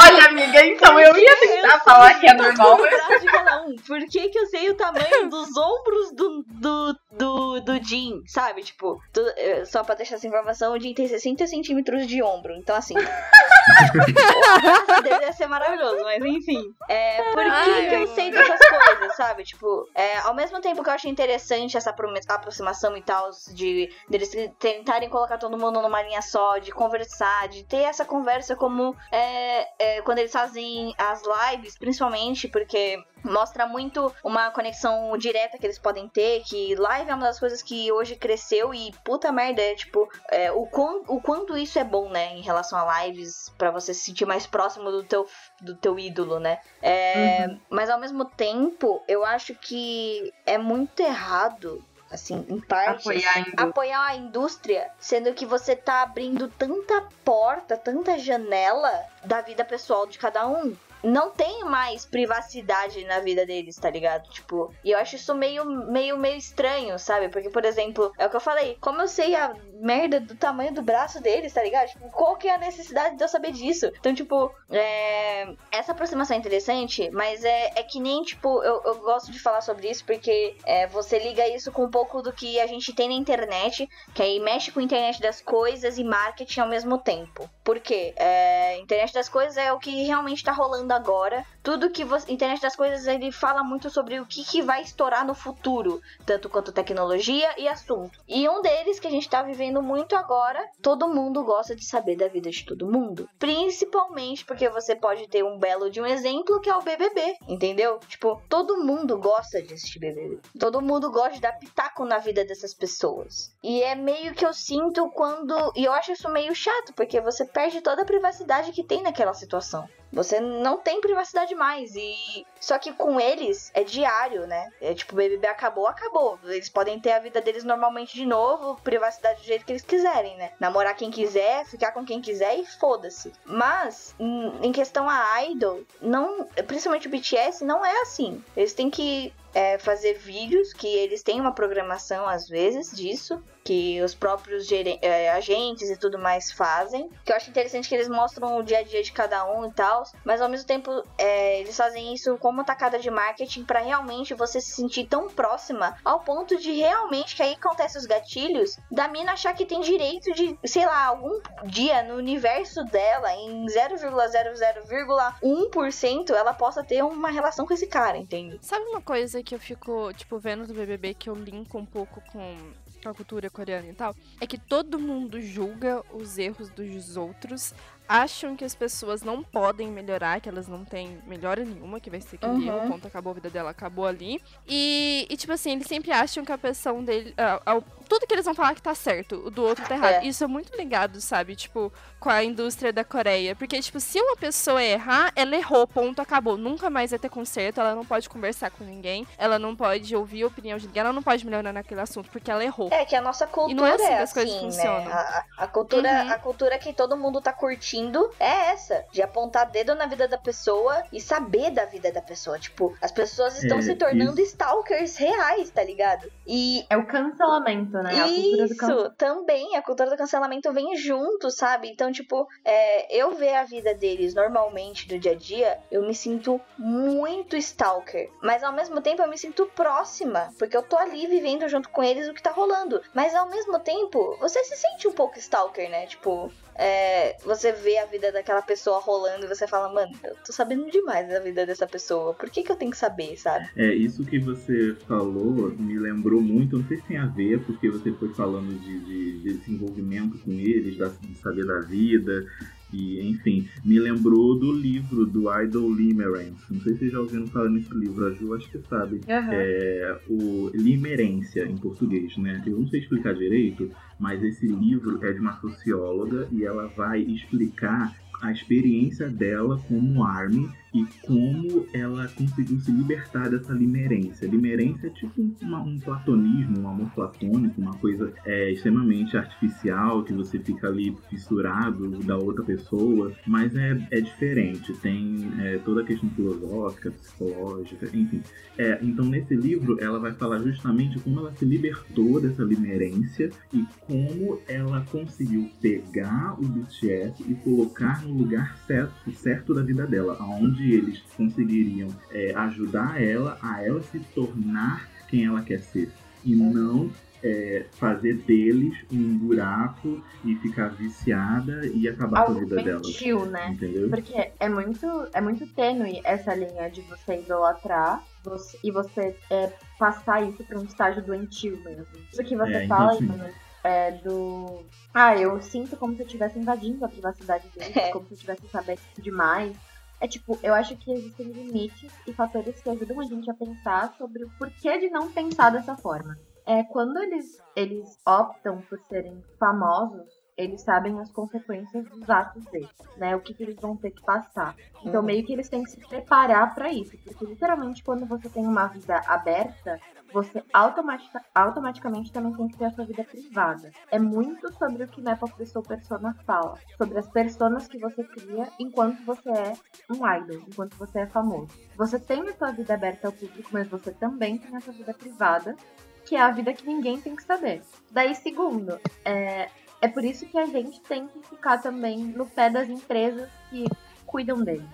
Olha, 0.00 0.28
amiga, 0.28 0.64
então 0.64 0.98
eu 0.98 1.14
ia 1.16 1.36
tentar 1.38 1.80
falar 1.80 2.18
que 2.18 2.26
é 2.26 2.32
normal. 2.32 2.78
De 3.42 3.72
um. 3.72 3.76
Por 3.76 4.06
que, 4.08 4.28
que 4.28 4.38
eu 4.38 4.46
sei 4.46 4.70
o 4.70 4.76
tamanho 4.76 5.28
dos 5.28 5.48
ombros 5.56 6.12
do, 6.12 6.44
do, 6.46 6.96
do, 7.12 7.60
do 7.60 7.84
Jim, 7.84 8.22
sabe? 8.26 8.62
Tipo, 8.62 9.00
tu, 9.12 9.20
eh, 9.36 9.64
só 9.64 9.82
pra 9.84 9.94
deixar 9.94 10.16
essa 10.16 10.26
informação, 10.26 10.72
o 10.72 10.80
Jim 10.80 10.94
tem 10.94 11.06
60 11.06 11.46
centímetros 11.46 12.06
de 12.06 12.22
ombro. 12.22 12.52
Então, 12.54 12.76
assim. 12.76 12.94
o 12.98 14.60
braço 14.60 15.02
dele 15.02 15.24
ia 15.24 15.32
ser 15.32 15.46
maravilhoso, 15.46 16.02
mas 16.02 16.24
enfim. 16.24 16.62
É, 16.88 17.22
por 17.32 17.44
que, 17.44 17.50
Ai, 17.50 17.88
que 17.88 17.94
eu 17.94 18.06
sei 18.08 18.30
dessas 18.30 18.58
coisas, 18.58 19.16
sabe? 19.16 19.44
Tipo, 19.44 19.88
é, 19.94 20.18
ao 20.18 20.34
mesmo 20.34 20.60
tempo 20.60 20.82
que 20.82 20.88
eu 20.88 20.94
acho 20.94 21.08
interessante 21.08 21.76
essa 21.76 21.94
aproximação 22.28 22.96
e 22.96 23.02
tal, 23.02 23.30
de 23.54 23.90
deles 24.08 24.30
tentarem 24.58 25.08
colocar 25.08 25.38
todo 25.38 25.58
mundo 25.58 25.80
numa 25.80 26.02
linha 26.02 26.22
só, 26.22 26.58
de 26.58 26.72
conversar, 26.72 27.48
de 27.48 27.64
ter 27.64 27.82
essa 27.82 28.04
conversa 28.04 28.56
como 28.56 28.96
é, 29.10 29.68
é, 29.78 30.02
quando 30.02 30.18
eles 30.18 30.32
fazem 30.32 30.94
as 30.98 31.22
lives, 31.22 31.78
principalmente, 31.78 32.48
porque 32.48 33.02
mostra 33.32 33.66
muito 33.66 34.14
uma 34.22 34.50
conexão 34.50 35.16
direta 35.16 35.58
que 35.58 35.66
eles 35.66 35.78
podem 35.78 36.08
ter, 36.08 36.42
que 36.44 36.74
live 36.76 37.10
é 37.10 37.14
uma 37.14 37.26
das 37.26 37.40
coisas 37.40 37.62
que 37.62 37.90
hoje 37.90 38.14
cresceu 38.16 38.74
e 38.74 38.92
puta 39.04 39.32
merda, 39.32 39.62
é 39.62 39.74
tipo, 39.74 40.08
é, 40.30 40.52
o, 40.52 40.66
quão, 40.66 41.02
o 41.08 41.20
quanto 41.20 41.56
isso 41.56 41.78
é 41.78 41.84
bom, 41.84 42.08
né, 42.08 42.34
em 42.36 42.42
relação 42.42 42.78
a 42.78 43.04
lives, 43.04 43.52
para 43.56 43.70
você 43.70 43.94
se 43.94 44.00
sentir 44.00 44.26
mais 44.26 44.46
próximo 44.46 44.90
do 44.90 45.02
teu, 45.02 45.26
do 45.60 45.74
teu 45.74 45.98
ídolo, 45.98 46.38
né. 46.38 46.58
É, 46.80 47.46
uhum. 47.48 47.60
Mas 47.70 47.88
ao 47.88 47.98
mesmo 47.98 48.24
tempo, 48.24 49.02
eu 49.08 49.24
acho 49.24 49.54
que 49.54 50.32
é 50.44 50.58
muito 50.58 51.00
errado 51.00 51.82
assim, 52.10 52.44
em 52.48 52.60
parte, 52.60 53.08
apoiar 53.08 53.32
a, 53.32 53.40
indústria. 53.40 53.68
apoiar 53.68 54.06
a 54.06 54.16
indústria, 54.16 54.90
sendo 54.98 55.32
que 55.32 55.46
você 55.46 55.74
tá 55.74 56.02
abrindo 56.02 56.46
tanta 56.46 57.08
porta, 57.24 57.74
tanta 57.74 58.18
janela 58.18 59.06
da 59.24 59.40
vida 59.40 59.64
pessoal 59.64 60.06
de 60.06 60.18
cada 60.18 60.46
um 60.46 60.76
não 61.02 61.30
tem 61.30 61.64
mais 61.64 62.06
privacidade 62.06 63.04
na 63.04 63.20
vida 63.20 63.44
deles, 63.44 63.76
tá 63.76 63.90
ligado? 63.90 64.28
Tipo, 64.30 64.72
e 64.84 64.90
eu 64.90 64.98
acho 64.98 65.16
isso 65.16 65.34
meio, 65.34 65.64
meio, 65.64 66.16
meio 66.18 66.36
estranho, 66.36 66.98
sabe? 66.98 67.28
Porque, 67.28 67.50
por 67.50 67.64
exemplo, 67.64 68.12
é 68.18 68.26
o 68.26 68.30
que 68.30 68.36
eu 68.36 68.40
falei, 68.40 68.76
como 68.80 69.00
eu 69.00 69.08
sei 69.08 69.34
a 69.34 69.54
merda 69.82 70.20
do 70.20 70.36
tamanho 70.36 70.72
do 70.72 70.80
braço 70.80 71.20
deles, 71.20 71.52
tá 71.52 71.62
ligado? 71.62 71.88
Tipo, 71.88 72.08
qual 72.10 72.36
que 72.36 72.46
é 72.46 72.54
a 72.54 72.58
necessidade 72.58 73.16
de 73.16 73.24
eu 73.24 73.28
saber 73.28 73.50
disso? 73.50 73.90
Então, 73.98 74.14
tipo, 74.14 74.54
é... 74.70 75.54
essa 75.72 75.90
aproximação 75.90 76.36
é 76.36 76.38
interessante, 76.38 77.10
mas 77.10 77.44
é, 77.44 77.72
é 77.74 77.82
que 77.82 77.98
nem, 77.98 78.22
tipo, 78.22 78.62
eu, 78.62 78.80
eu 78.84 78.94
gosto 79.00 79.32
de 79.32 79.40
falar 79.40 79.60
sobre 79.60 79.90
isso 79.90 80.04
porque 80.04 80.56
é, 80.64 80.86
você 80.86 81.18
liga 81.18 81.46
isso 81.48 81.72
com 81.72 81.84
um 81.84 81.90
pouco 81.90 82.22
do 82.22 82.32
que 82.32 82.60
a 82.60 82.66
gente 82.66 82.92
tem 82.94 83.08
na 83.08 83.14
internet, 83.14 83.88
que 84.14 84.22
aí 84.22 84.38
mexe 84.38 84.70
com 84.70 84.78
a 84.78 84.82
internet 84.84 85.20
das 85.20 85.40
coisas 85.40 85.98
e 85.98 86.04
marketing 86.04 86.60
ao 86.60 86.68
mesmo 86.68 86.98
tempo. 86.98 87.50
Por 87.64 87.80
quê? 87.80 88.14
É, 88.16 88.78
internet 88.78 89.12
das 89.12 89.28
coisas 89.28 89.56
é 89.56 89.72
o 89.72 89.78
que 89.80 90.04
realmente 90.04 90.44
tá 90.44 90.52
rolando 90.52 90.94
agora. 90.94 91.44
Tudo 91.62 91.90
que 91.90 92.04
você. 92.04 92.32
Internet 92.32 92.60
das 92.60 92.74
coisas 92.74 93.06
ele 93.06 93.30
fala 93.30 93.62
muito 93.62 93.88
sobre 93.88 94.18
o 94.18 94.26
que, 94.26 94.44
que 94.44 94.62
vai 94.62 94.82
estourar 94.82 95.24
no 95.24 95.34
futuro, 95.34 96.00
tanto 96.26 96.48
quanto 96.48 96.72
tecnologia 96.72 97.48
e 97.58 97.68
assunto. 97.68 98.18
E 98.26 98.48
um 98.48 98.60
deles 98.60 98.98
que 98.98 99.06
a 99.06 99.10
gente 99.10 99.28
tá 99.28 99.42
vivendo 99.42 99.82
muito 99.82 100.16
agora, 100.16 100.68
todo 100.80 101.08
mundo 101.08 101.44
gosta 101.44 101.76
de 101.76 101.84
saber 101.84 102.16
da 102.16 102.28
vida 102.28 102.50
de 102.50 102.64
todo 102.64 102.90
mundo. 102.90 103.28
Principalmente 103.38 104.44
porque 104.44 104.68
você 104.68 104.96
pode 104.96 105.28
ter 105.28 105.44
um 105.44 105.58
belo 105.58 105.90
de 105.90 106.00
um 106.00 106.06
exemplo 106.06 106.60
que 106.60 106.70
é 106.70 106.76
o 106.76 106.82
BBB, 106.82 107.36
entendeu? 107.46 108.00
Tipo, 108.08 108.42
todo 108.48 108.82
mundo 108.82 109.18
gosta 109.18 109.62
de 109.62 109.74
assistir 109.74 110.00
BBB. 110.00 110.40
Todo 110.58 110.80
mundo 110.80 111.10
gosta 111.10 111.34
de 111.34 111.40
dar 111.40 111.52
pitaco 111.52 112.04
na 112.04 112.18
vida 112.18 112.44
dessas 112.44 112.74
pessoas. 112.74 113.54
E 113.62 113.82
é 113.82 113.94
meio 113.94 114.34
que 114.34 114.44
eu 114.44 114.52
sinto 114.52 115.08
quando. 115.10 115.72
E 115.76 115.84
eu 115.84 115.92
acho 115.92 116.12
isso 116.12 116.28
meio 116.28 116.54
chato, 116.54 116.92
porque 116.94 117.20
você 117.20 117.44
perde 117.44 117.80
toda 117.80 118.02
a 118.02 118.06
privacidade 118.06 118.72
que 118.72 118.82
tem 118.82 119.02
naquela 119.02 119.34
situação. 119.34 119.88
Você 120.12 120.40
não 120.40 120.76
tem 120.78 121.00
privacidade 121.00 121.54
mais. 121.54 121.94
E 121.96 122.46
só 122.60 122.78
que 122.78 122.92
com 122.92 123.18
eles 123.18 123.70
é 123.74 123.82
diário, 123.82 124.46
né? 124.46 124.70
É 124.80 124.94
tipo, 124.94 125.14
o 125.14 125.16
BBB 125.16 125.46
acabou, 125.46 125.86
acabou. 125.86 126.38
Eles 126.44 126.68
podem 126.68 127.00
ter 127.00 127.12
a 127.12 127.18
vida 127.18 127.40
deles 127.40 127.64
normalmente 127.64 128.14
de 128.14 128.26
novo, 128.26 128.80
privacidade 128.82 129.40
do 129.40 129.46
jeito 129.46 129.64
que 129.64 129.72
eles 129.72 129.82
quiserem, 129.82 130.36
né? 130.36 130.52
Namorar 130.60 130.96
quem 130.96 131.10
quiser, 131.10 131.64
ficar 131.66 131.92
com 131.92 132.04
quem 132.04 132.20
quiser 132.20 132.58
e 132.58 132.66
foda-se. 132.66 133.32
Mas 133.44 134.14
em 134.18 134.72
questão 134.72 135.08
a 135.08 135.44
idol, 135.44 135.82
não, 136.00 136.46
principalmente 136.66 137.08
o 137.08 137.10
BTS, 137.10 137.64
não 137.64 137.84
é 137.84 138.02
assim. 138.02 138.42
Eles 138.56 138.74
têm 138.74 138.90
que 138.90 139.32
é, 139.54 139.78
fazer 139.78 140.14
vídeos, 140.14 140.72
que 140.72 140.86
eles 140.86 141.22
têm 141.22 141.40
uma 141.40 141.54
programação 141.54 142.26
às 142.26 142.48
vezes 142.48 142.94
disso, 142.94 143.42
que 143.64 144.00
os 144.02 144.14
próprios 144.14 144.68
é, 145.00 145.30
agentes 145.30 145.88
e 145.88 145.96
tudo 145.96 146.18
mais 146.18 146.52
fazem. 146.52 147.08
Que 147.24 147.32
eu 147.32 147.36
acho 147.36 147.48
interessante 147.50 147.88
que 147.88 147.94
eles 147.94 148.08
mostram 148.08 148.58
o 148.58 148.62
dia 148.62 148.78
a 148.78 148.82
dia 148.82 149.02
de 149.02 149.12
cada 149.12 149.44
um 149.50 149.66
e 149.66 149.72
tal, 149.72 150.04
mas 150.24 150.40
ao 150.40 150.48
mesmo 150.48 150.66
tempo 150.66 150.90
é, 151.16 151.60
eles 151.60 151.76
fazem 151.76 152.14
isso 152.14 152.36
como 152.38 152.64
tacada 152.64 152.98
de 152.98 153.10
marketing 153.10 153.64
para 153.64 153.80
realmente 153.80 154.32
você 154.34 154.60
se 154.60 154.72
sentir 154.72 155.06
tão 155.06 155.28
próxima 155.28 155.96
ao 156.04 156.20
ponto 156.20 156.58
de 156.58 156.72
realmente 156.72 157.36
que 157.36 157.42
aí 157.42 157.54
acontece 157.54 157.98
os 157.98 158.06
gatilhos 158.06 158.78
da 158.90 159.08
mina 159.08 159.32
achar 159.32 159.54
que 159.54 159.66
tem 159.66 159.80
direito 159.80 160.32
de, 160.32 160.58
sei 160.64 160.84
lá, 160.84 161.06
algum 161.06 161.40
dia 161.64 162.02
no 162.02 162.16
universo 162.16 162.84
dela, 162.84 163.32
em 163.34 163.66
0,00,1% 163.66 166.30
ela 166.30 166.54
possa 166.54 166.82
ter 166.82 167.04
uma 167.04 167.30
relação 167.30 167.66
com 167.66 167.74
esse 167.74 167.86
cara, 167.86 168.16
entende? 168.16 168.58
Sabe 168.60 168.84
uma 168.86 169.00
coisa 169.00 169.41
que 169.42 169.54
eu 169.54 169.58
fico, 169.60 170.12
tipo, 170.14 170.38
vendo 170.38 170.66
do 170.66 170.74
BBB 170.74 171.14
que 171.14 171.28
eu 171.30 171.34
linko 171.34 171.78
um 171.78 171.86
pouco 171.86 172.20
com 172.32 172.56
a 173.04 173.12
cultura 173.12 173.50
coreana 173.50 173.88
e 173.88 173.92
tal, 173.94 174.14
é 174.40 174.46
que 174.46 174.56
todo 174.56 174.98
mundo 174.98 175.40
julga 175.40 176.04
os 176.12 176.38
erros 176.38 176.68
dos 176.70 177.16
outros 177.16 177.74
acham 178.08 178.54
que 178.54 178.64
as 178.64 178.74
pessoas 178.74 179.22
não 179.22 179.42
podem 179.42 179.88
melhorar, 179.90 180.40
que 180.40 180.48
elas 180.48 180.68
não 180.68 180.84
têm 180.84 181.18
melhora 181.26 181.64
nenhuma, 181.64 181.98
que 181.98 182.10
vai 182.10 182.20
ser 182.20 182.36
aquele 182.36 182.52
Uhum. 182.52 182.66
erro, 182.68 182.88
ponto, 182.88 183.06
acabou 183.08 183.30
a 183.30 183.34
vida 183.34 183.48
dela, 183.50 183.70
acabou 183.70 184.06
ali. 184.06 184.40
E, 184.68 185.26
e, 185.30 185.36
tipo 185.36 185.52
assim, 185.52 185.72
eles 185.72 185.86
sempre 185.86 186.10
acham 186.12 186.44
que 186.44 186.52
a 186.52 186.58
pressão 186.58 187.02
dele. 187.02 187.32
ah, 187.38 187.60
ah, 187.64 187.80
tudo 188.12 188.26
que 188.26 188.34
eles 188.34 188.44
vão 188.44 188.54
falar 188.54 188.74
que 188.74 188.82
tá 188.82 188.94
certo, 188.94 189.42
o 189.46 189.50
do 189.50 189.62
outro 189.64 189.84
tá 189.86 189.94
errado. 189.94 190.12
É. 190.22 190.24
Isso 190.26 190.44
é 190.44 190.46
muito 190.46 190.76
ligado, 190.76 191.20
sabe? 191.20 191.56
Tipo, 191.56 191.90
com 192.20 192.28
a 192.28 192.44
indústria 192.44 192.92
da 192.92 193.02
Coreia. 193.04 193.56
Porque, 193.56 193.80
tipo, 193.80 193.98
se 193.98 194.20
uma 194.20 194.36
pessoa 194.36 194.82
errar, 194.82 195.32
ela 195.34 195.56
errou, 195.56 195.86
ponto, 195.86 196.20
acabou. 196.20 196.56
Nunca 196.56 196.90
mais 196.90 197.10
vai 197.10 197.18
ter 197.18 197.28
conserto, 197.30 197.80
ela 197.80 197.94
não 197.94 198.04
pode 198.04 198.28
conversar 198.28 198.70
com 198.70 198.84
ninguém, 198.84 199.26
ela 199.38 199.58
não 199.58 199.74
pode 199.74 200.14
ouvir 200.14 200.42
a 200.42 200.46
opinião 200.46 200.76
de 200.78 200.86
ninguém, 200.86 201.00
ela 201.00 201.12
não 201.12 201.22
pode 201.22 201.44
melhorar 201.46 201.72
naquele 201.72 202.00
assunto, 202.00 202.28
porque 202.30 202.50
ela 202.50 202.62
errou. 202.64 202.88
É 202.92 203.04
que 203.04 203.16
a 203.16 203.20
nossa 203.20 203.46
cultura 203.46 203.72
E 203.72 203.74
não 203.74 203.86
é 203.86 203.94
assim 203.94 204.04
é 204.04 204.16
que 204.16 204.22
as 204.22 204.32
coisas 204.32 204.52
assim, 204.54 204.64
funcionam. 204.66 205.04
né? 205.04 205.12
A, 205.12 205.44
a- 205.64 205.66
cultura, 205.66 206.08
Uhum. 206.24 206.30
a 206.32 206.38
cultura 206.38 206.78
que 206.78 206.92
todo 206.92 207.16
mundo 207.16 207.40
tá 207.40 207.52
curtindo 207.52 208.30
é 208.38 208.72
essa, 208.72 209.04
de 209.10 209.22
apontar 209.22 209.70
dedo 209.70 209.94
na 209.94 210.06
vida 210.06 210.28
da 210.28 210.38
pessoa 210.38 211.02
e 211.12 211.20
saber 211.20 211.70
da 211.70 211.86
vida 211.86 212.12
da 212.12 212.20
pessoa. 212.20 212.58
Tipo, 212.58 212.94
as 213.00 213.10
pessoas 213.10 213.56
estão 213.62 213.78
É, 213.78 213.82
se 213.82 213.94
tornando 213.94 214.40
stalkers 214.42 215.16
reais, 215.16 215.70
tá 215.70 215.82
ligado? 215.82 216.30
E 216.46 216.84
É 216.90 216.96
o 216.96 217.06
cancelamento, 217.06 217.96
né? 218.02 218.20
A 218.20 218.28
cultura 218.28 218.68
do 218.68 218.76
cancelamento. 218.76 219.06
isso 219.06 219.16
também, 219.16 219.76
a 219.76 219.82
cultura 219.82 220.10
do 220.10 220.16
cancelamento 220.16 220.72
vem 220.72 220.96
junto, 220.96 221.50
sabe? 221.50 221.88
Então, 221.88 222.12
tipo, 222.12 222.46
é, 222.64 223.14
eu 223.14 223.32
ver 223.32 223.54
a 223.54 223.64
vida 223.64 223.94
deles 223.94 224.34
normalmente 224.34 225.12
no 225.12 225.18
dia 225.18 225.32
a 225.32 225.36
dia, 225.36 225.78
eu 225.90 226.02
me 226.02 226.14
sinto 226.14 226.60
muito 226.78 227.56
stalker. 227.56 228.30
Mas 228.42 228.62
ao 228.62 228.72
mesmo 228.72 229.00
tempo 229.00 229.22
eu 229.22 229.28
me 229.28 229.38
sinto 229.38 229.66
próxima, 229.74 230.50
porque 230.58 230.76
eu 230.76 230.82
tô 230.82 230.96
ali 230.96 231.26
vivendo 231.26 231.68
junto 231.68 231.88
com 231.88 232.02
eles 232.02 232.28
o 232.28 232.34
que 232.34 232.42
tá 232.42 232.50
rolando. 232.50 233.00
Mas 233.14 233.34
ao 233.34 233.48
mesmo 233.48 233.78
tempo, 233.78 234.36
você 234.40 234.62
se 234.64 234.76
sente 234.76 235.08
um 235.08 235.12
pouco 235.12 235.38
stalker, 235.38 235.90
né? 235.90 236.06
Tipo, 236.06 236.50
é, 236.74 237.36
você 237.44 237.72
vê 237.72 237.98
a 237.98 238.06
vida 238.06 238.32
daquela 238.32 238.62
pessoa 238.62 238.98
rolando 238.98 239.44
e 239.44 239.48
você 239.48 239.66
fala, 239.66 239.92
mano, 239.92 240.12
eu 240.24 240.34
tô 240.44 240.52
sabendo 240.52 240.90
demais 240.90 241.28
da 241.28 241.40
vida 241.40 241.66
dessa 241.66 241.86
pessoa. 241.86 242.34
Por 242.34 242.48
que, 242.50 242.62
que 242.62 242.72
eu 242.72 242.76
tenho 242.76 242.90
que 242.90 242.96
saber, 242.96 243.36
sabe? 243.36 243.68
É, 243.76 243.94
isso 243.94 244.24
que 244.24 244.38
você 244.38 244.94
falou 245.06 245.70
me 245.78 245.98
lembrou 245.98 246.40
muito, 246.40 246.78
não 246.78 246.86
sei 246.86 246.96
se 246.98 247.02
tem 247.04 247.18
a 247.18 247.26
ver, 247.26 247.64
porque 247.64 247.88
você 247.92 248.12
foi 248.12 248.28
falando 248.30 248.72
de, 248.78 249.00
de- 249.00 249.42
de 249.42 249.58
desenvolvimento 249.58 250.38
com 250.38 250.52
eles, 250.52 250.96
da- 250.98 251.08
de 251.08 251.34
saber 251.38 251.64
da 251.66 251.80
vida, 251.80 252.44
e 252.92 253.20
enfim, 253.30 253.66
me 253.84 253.98
lembrou 253.98 254.58
do 254.58 254.70
livro 254.72 255.24
do 255.26 255.44
Idol 255.62 255.92
Limerence. 255.94 256.60
Não 256.70 256.80
sei 256.82 256.92
se 256.92 256.98
vocês 257.00 257.12
já 257.12 257.20
ouviram 257.20 257.48
falar 257.48 257.70
nesse 257.70 257.92
livro, 257.94 258.24
a 258.26 258.30
Ju 258.32 258.52
acho 258.54 258.70
que 258.70 258.78
sabe. 258.88 259.22
Aham. 259.28 259.50
É, 259.54 260.20
o 260.28 260.70
Limerência 260.74 261.64
em 261.66 261.76
português, 261.78 262.36
né? 262.36 262.62
Eu 262.66 262.78
não 262.80 262.86
sei 262.88 263.00
explicar 263.00 263.34
direito, 263.34 263.90
mas 264.20 264.42
esse 264.42 264.66
livro 264.66 265.18
é 265.24 265.32
de 265.32 265.40
uma 265.40 265.58
socióloga 265.60 266.48
e 266.52 266.64
ela 266.64 266.86
vai 266.88 267.20
explicar 267.22 268.14
a 268.42 268.52
experiência 268.52 269.28
dela 269.30 269.78
como 269.88 270.22
ARMY 270.24 270.68
e 270.94 271.04
como 271.22 271.86
ela 271.92 272.28
conseguiu 272.28 272.78
se 272.80 272.92
libertar 272.92 273.48
dessa 273.50 273.72
limerência. 273.72 274.46
Limerência 274.46 275.06
é 275.06 275.10
tipo 275.10 275.50
uma- 275.62 275.82
um 275.82 275.98
platonismo, 275.98 276.80
um 276.80 276.88
amor 276.88 277.10
platônico, 277.14 277.80
uma 277.80 277.94
coisa 277.94 278.32
é, 278.44 278.70
extremamente 278.72 279.36
artificial, 279.36 280.22
que 280.22 280.32
você 280.32 280.58
fica 280.58 280.88
ali 280.88 281.16
fissurado 281.30 282.08
da 282.20 282.36
outra 282.36 282.62
pessoa, 282.64 283.32
mas 283.46 283.74
é, 283.74 283.96
é 284.10 284.20
diferente. 284.20 284.92
Tem 284.94 285.50
é, 285.60 285.78
toda 285.78 286.02
a 286.02 286.04
questão 286.04 286.28
filosófica, 286.30 287.10
psicológica, 287.10 288.06
enfim. 288.12 288.42
É, 288.78 288.98
então, 289.02 289.24
nesse 289.26 289.54
livro, 289.54 289.96
ela 290.00 290.18
vai 290.18 290.32
falar 290.32 290.58
justamente 290.60 291.18
como 291.20 291.40
ela 291.40 291.52
se 291.54 291.64
libertou 291.64 292.40
dessa 292.40 292.62
limerência 292.64 293.50
e 293.72 293.84
como 294.06 294.60
ela 294.68 295.00
conseguiu 295.10 295.70
pegar 295.80 296.54
o 296.58 296.66
BTS 296.66 297.42
e 297.48 297.54
colocar 297.56 298.22
no 298.24 298.34
lugar 298.34 298.76
certo, 298.86 299.30
certo 299.32 299.74
da 299.74 299.82
vida 299.82 300.06
dela, 300.06 300.36
onde 300.82 300.94
eles 300.94 301.22
conseguiriam 301.36 302.08
é, 302.30 302.52
ajudar 302.54 303.22
ela 303.22 303.56
a 303.62 303.84
ela 303.84 304.02
se 304.02 304.18
tornar 304.34 305.08
quem 305.28 305.44
ela 305.44 305.62
quer 305.62 305.80
ser 305.80 306.10
e 306.44 306.54
não 306.56 307.10
é, 307.44 307.86
fazer 307.98 308.34
deles 308.34 308.94
um 309.12 309.36
buraco 309.38 310.20
e 310.44 310.54
ficar 310.56 310.88
viciada 310.88 311.86
e 311.86 312.08
acabar 312.08 312.44
com 312.44 312.52
a 312.52 312.54
Algo 312.54 312.60
vida 312.60 312.76
dela. 312.82 313.00
mentiu, 313.04 313.46
né? 313.46 313.68
Entendeu? 313.70 314.08
Porque 314.10 314.52
é 314.60 314.68
muito, 314.68 315.06
é 315.32 315.40
muito 315.40 315.66
tênue 315.68 316.20
essa 316.24 316.54
linha 316.54 316.88
de 316.88 317.00
você 317.02 317.38
idolatrar 317.40 318.22
você- 318.44 318.78
e 318.82 318.90
você 318.90 319.36
é, 319.50 319.72
passar 319.98 320.42
isso 320.48 320.62
pra 320.64 320.78
um 320.78 320.84
estágio 320.84 321.22
doentio 321.24 321.76
mesmo. 321.84 322.06
Isso 322.32 322.42
que 322.44 322.56
você 322.56 322.74
É, 322.74 322.86
fala, 322.88 323.14
então, 323.14 323.26
sim. 323.26 323.32
Ana, 323.32 323.50
é 323.84 324.10
do. 324.12 324.84
Ah, 325.14 325.36
eu 325.36 325.60
sinto 325.60 325.96
como 325.96 326.14
se 326.14 326.22
eu 326.22 326.26
estivesse 326.26 326.58
invadindo 326.58 327.04
a 327.04 327.08
privacidade 327.08 327.64
deles, 327.74 327.96
É. 327.96 328.10
como 328.12 328.24
se 328.26 328.32
eu 328.32 328.36
estivesse 328.36 328.62
sabendo 328.70 329.00
demais. 329.18 329.76
É 330.22 330.28
tipo, 330.28 330.56
eu 330.62 330.72
acho 330.72 330.96
que 330.98 331.12
existem 331.12 331.46
limites 331.50 332.12
e 332.28 332.32
fatores 332.32 332.80
que 332.80 332.88
ajudam 332.88 333.18
a 333.18 333.24
gente 333.24 333.50
a 333.50 333.54
pensar 333.54 334.14
sobre 334.16 334.44
o 334.44 334.50
porquê 334.56 334.96
de 335.00 335.10
não 335.10 335.32
pensar 335.32 335.70
dessa 335.70 335.96
forma. 335.96 336.38
É, 336.64 336.84
quando 336.84 337.20
eles, 337.20 337.60
eles 337.74 338.16
optam 338.24 338.80
por 338.82 339.00
serem 339.08 339.42
famosos, 339.58 340.28
eles 340.56 340.82
sabem 340.82 341.18
as 341.20 341.30
consequências 341.30 342.04
dos 342.08 342.28
atos 342.28 342.64
deles, 342.66 342.90
né? 343.16 343.34
O 343.34 343.40
que, 343.40 343.54
que 343.54 343.62
eles 343.62 343.76
vão 343.80 343.96
ter 343.96 344.10
que 344.10 344.22
passar. 344.22 344.74
Então, 345.04 345.20
Uhum. 345.20 345.26
meio 345.26 345.44
que 345.44 345.52
eles 345.52 345.68
têm 345.68 345.82
que 345.82 345.90
se 345.90 346.06
preparar 346.06 346.74
pra 346.74 346.92
isso. 346.92 347.16
Porque, 347.24 347.44
literalmente, 347.44 348.02
quando 348.04 348.26
você 348.26 348.48
tem 348.48 348.66
uma 348.66 348.86
vida 348.86 349.20
aberta, 349.26 350.00
você 350.32 350.62
automatica- 350.72 351.44
automaticamente 351.54 352.32
também 352.32 352.54
tem 352.54 352.68
que 352.68 352.76
ter 352.78 352.86
a 352.86 352.90
sua 352.90 353.04
vida 353.04 353.22
privada. 353.24 353.90
É 354.10 354.18
muito 354.18 354.72
sobre 354.74 355.04
o 355.04 355.08
que 355.08 355.20
Nepo 355.20 355.50
Pessoa 355.56 355.84
Persona 355.84 356.34
fala. 356.46 356.78
Sobre 356.96 357.18
as 357.18 357.28
personas 357.28 357.86
que 357.88 357.98
você 357.98 358.22
cria 358.24 358.68
enquanto 358.78 359.22
você 359.24 359.50
é 359.50 359.72
um 360.10 360.26
idol, 360.36 360.62
enquanto 360.68 360.96
você 360.96 361.20
é 361.20 361.26
famoso. 361.26 361.68
Você 361.96 362.18
tem 362.18 362.48
a 362.48 362.54
sua 362.54 362.70
vida 362.70 362.94
aberta 362.94 363.26
ao 363.28 363.32
público, 363.32 363.68
mas 363.72 363.88
você 363.88 364.10
também 364.12 364.58
tem 364.58 364.74
a 364.76 364.80
sua 364.80 364.92
vida 364.94 365.12
privada, 365.12 365.76
que 366.24 366.36
é 366.36 366.40
a 366.40 366.50
vida 366.50 366.72
que 366.72 366.86
ninguém 366.86 367.20
tem 367.20 367.34
que 367.36 367.42
saber. 367.42 367.82
Daí, 368.10 368.34
segundo, 368.34 368.98
é, 369.24 369.68
é 370.02 370.08
por 370.08 370.24
isso 370.24 370.44
que 370.46 370.58
a 370.58 370.66
gente 370.66 371.00
tem 371.02 371.28
que 371.28 371.40
ficar 371.48 371.78
também 371.78 372.18
no 372.18 372.44
pé 372.44 372.68
das 372.68 372.88
empresas 372.88 373.48
que 373.70 373.86
cuidam 374.26 374.62
deles. 374.62 374.84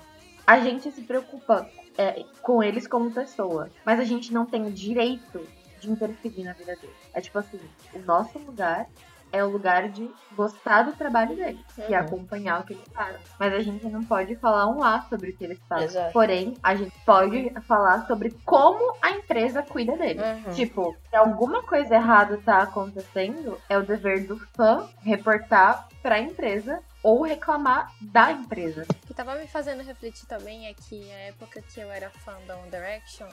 A 0.46 0.60
gente 0.60 0.92
se 0.92 1.00
preocupa 1.00 1.68
é, 1.96 2.24
com 2.42 2.62
eles 2.62 2.86
como 2.86 3.10
pessoa, 3.10 3.70
mas 3.86 3.98
a 3.98 4.04
gente 4.04 4.32
não 4.34 4.44
tem 4.44 4.66
o 4.66 4.70
direito 4.70 5.40
de 5.80 5.90
interferir 5.90 6.44
na 6.44 6.52
vida 6.52 6.76
deles. 6.76 6.96
É 7.14 7.22
tipo 7.22 7.38
assim, 7.38 7.58
o 7.94 7.98
nosso 8.00 8.38
lugar 8.38 8.86
é 9.32 9.44
o 9.44 9.48
lugar 9.50 9.88
de 9.88 10.10
gostar 10.32 10.82
do 10.82 10.92
trabalho 10.92 11.34
deles 11.36 11.64
e 11.76 11.82
Uhum. 11.82 11.98
acompanhar 11.98 12.60
o 12.60 12.64
que 12.64 12.72
eles 12.74 12.84
fazem. 12.94 13.20
Mas 13.38 13.52
a 13.52 13.60
gente 13.60 13.84
não 13.88 14.04
pode 14.04 14.36
falar 14.36 14.66
um 14.68 14.78
lá 14.78 15.02
sobre 15.08 15.30
o 15.30 15.36
que 15.36 15.44
eles 15.44 15.58
fazem. 15.68 15.86
Exato. 15.86 16.12
Porém, 16.12 16.56
a 16.62 16.74
gente 16.74 16.98
pode 17.04 17.50
falar 17.66 18.06
sobre 18.06 18.30
como 18.44 18.96
a 19.02 19.10
empresa 19.10 19.62
cuida 19.62 19.96
deles. 19.96 20.22
Uhum. 20.22 20.52
Tipo, 20.52 20.96
se 21.08 21.16
alguma 21.16 21.62
coisa 21.62 21.94
errada 21.94 22.38
tá 22.38 22.62
acontecendo, 22.62 23.60
é 23.68 23.76
o 23.78 23.84
dever 23.86 24.26
do 24.26 24.38
fã 24.56 24.88
reportar 25.02 25.88
pra 26.02 26.18
empresa 26.18 26.80
ou 27.02 27.22
reclamar 27.22 27.92
da 28.00 28.32
empresa. 28.32 28.86
O 29.02 29.06
que 29.06 29.14
tava 29.14 29.34
me 29.36 29.46
fazendo 29.46 29.82
refletir 29.82 30.26
também 30.26 30.66
é 30.66 30.74
que 30.74 30.98
na 31.06 31.14
época 31.20 31.62
que 31.62 31.80
eu 31.80 31.90
era 31.90 32.10
fã 32.10 32.36
da 32.46 32.56
One 32.56 32.70
Direction, 32.70 33.28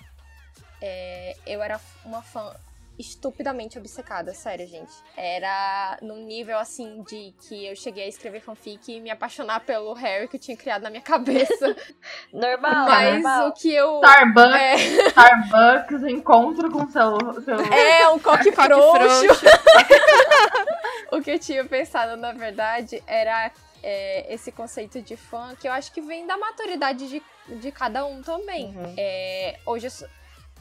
é, 0.81 1.35
eu 1.45 1.61
era 1.63 1.79
uma 2.05 2.21
fã 2.21 2.53
estupidamente 2.97 3.77
obcecada, 3.77 4.33
sério, 4.33 4.65
gente. 4.67 4.91
Era 5.17 5.97
num 6.01 6.25
nível 6.25 6.57
assim 6.57 7.03
de 7.03 7.33
que 7.41 7.65
eu 7.65 7.75
cheguei 7.75 8.05
a 8.05 8.07
escrever 8.07 8.41
fanfic 8.41 8.91
e 8.91 8.99
me 9.01 9.09
apaixonar 9.09 9.59
pelo 9.61 9.93
Harry 9.93 10.27
que 10.27 10.37
eu 10.37 10.39
tinha 10.39 10.55
criado 10.57 10.83
na 10.83 10.89
minha 10.89 11.01
cabeça. 11.01 11.75
Normal, 12.31 12.85
Mas 12.87 13.13
normal. 13.15 13.47
o 13.49 13.53
que 13.53 13.73
eu. 13.73 14.01
Starbucks, 14.01 14.55
É, 14.55 14.75
Starbucks, 15.09 16.03
encontro 16.03 16.71
com 16.71 16.89
seu. 16.89 17.17
seu... 17.43 17.59
é 17.73 18.07
um 18.09 18.19
coque 18.19 18.51
frouxo. 18.53 19.25
frouxo. 19.25 19.45
o 21.11 21.21
que 21.21 21.31
eu 21.31 21.39
tinha 21.39 21.63
pensado, 21.65 22.15
na 22.17 22.31
verdade, 22.33 23.01
era 23.07 23.51
é, 23.83 24.33
esse 24.33 24.51
conceito 24.51 25.01
de 25.01 25.15
fã, 25.15 25.55
que 25.59 25.67
eu 25.67 25.71
acho 25.71 25.91
que 25.91 26.01
vem 26.01 26.25
da 26.25 26.37
maturidade 26.37 27.07
de, 27.07 27.21
de 27.59 27.71
cada 27.71 28.05
um 28.05 28.21
também. 28.21 28.67
Uhum. 28.75 28.95
É, 28.97 29.59
hoje 29.65 29.87
eu 29.87 29.91
sou, 29.91 30.07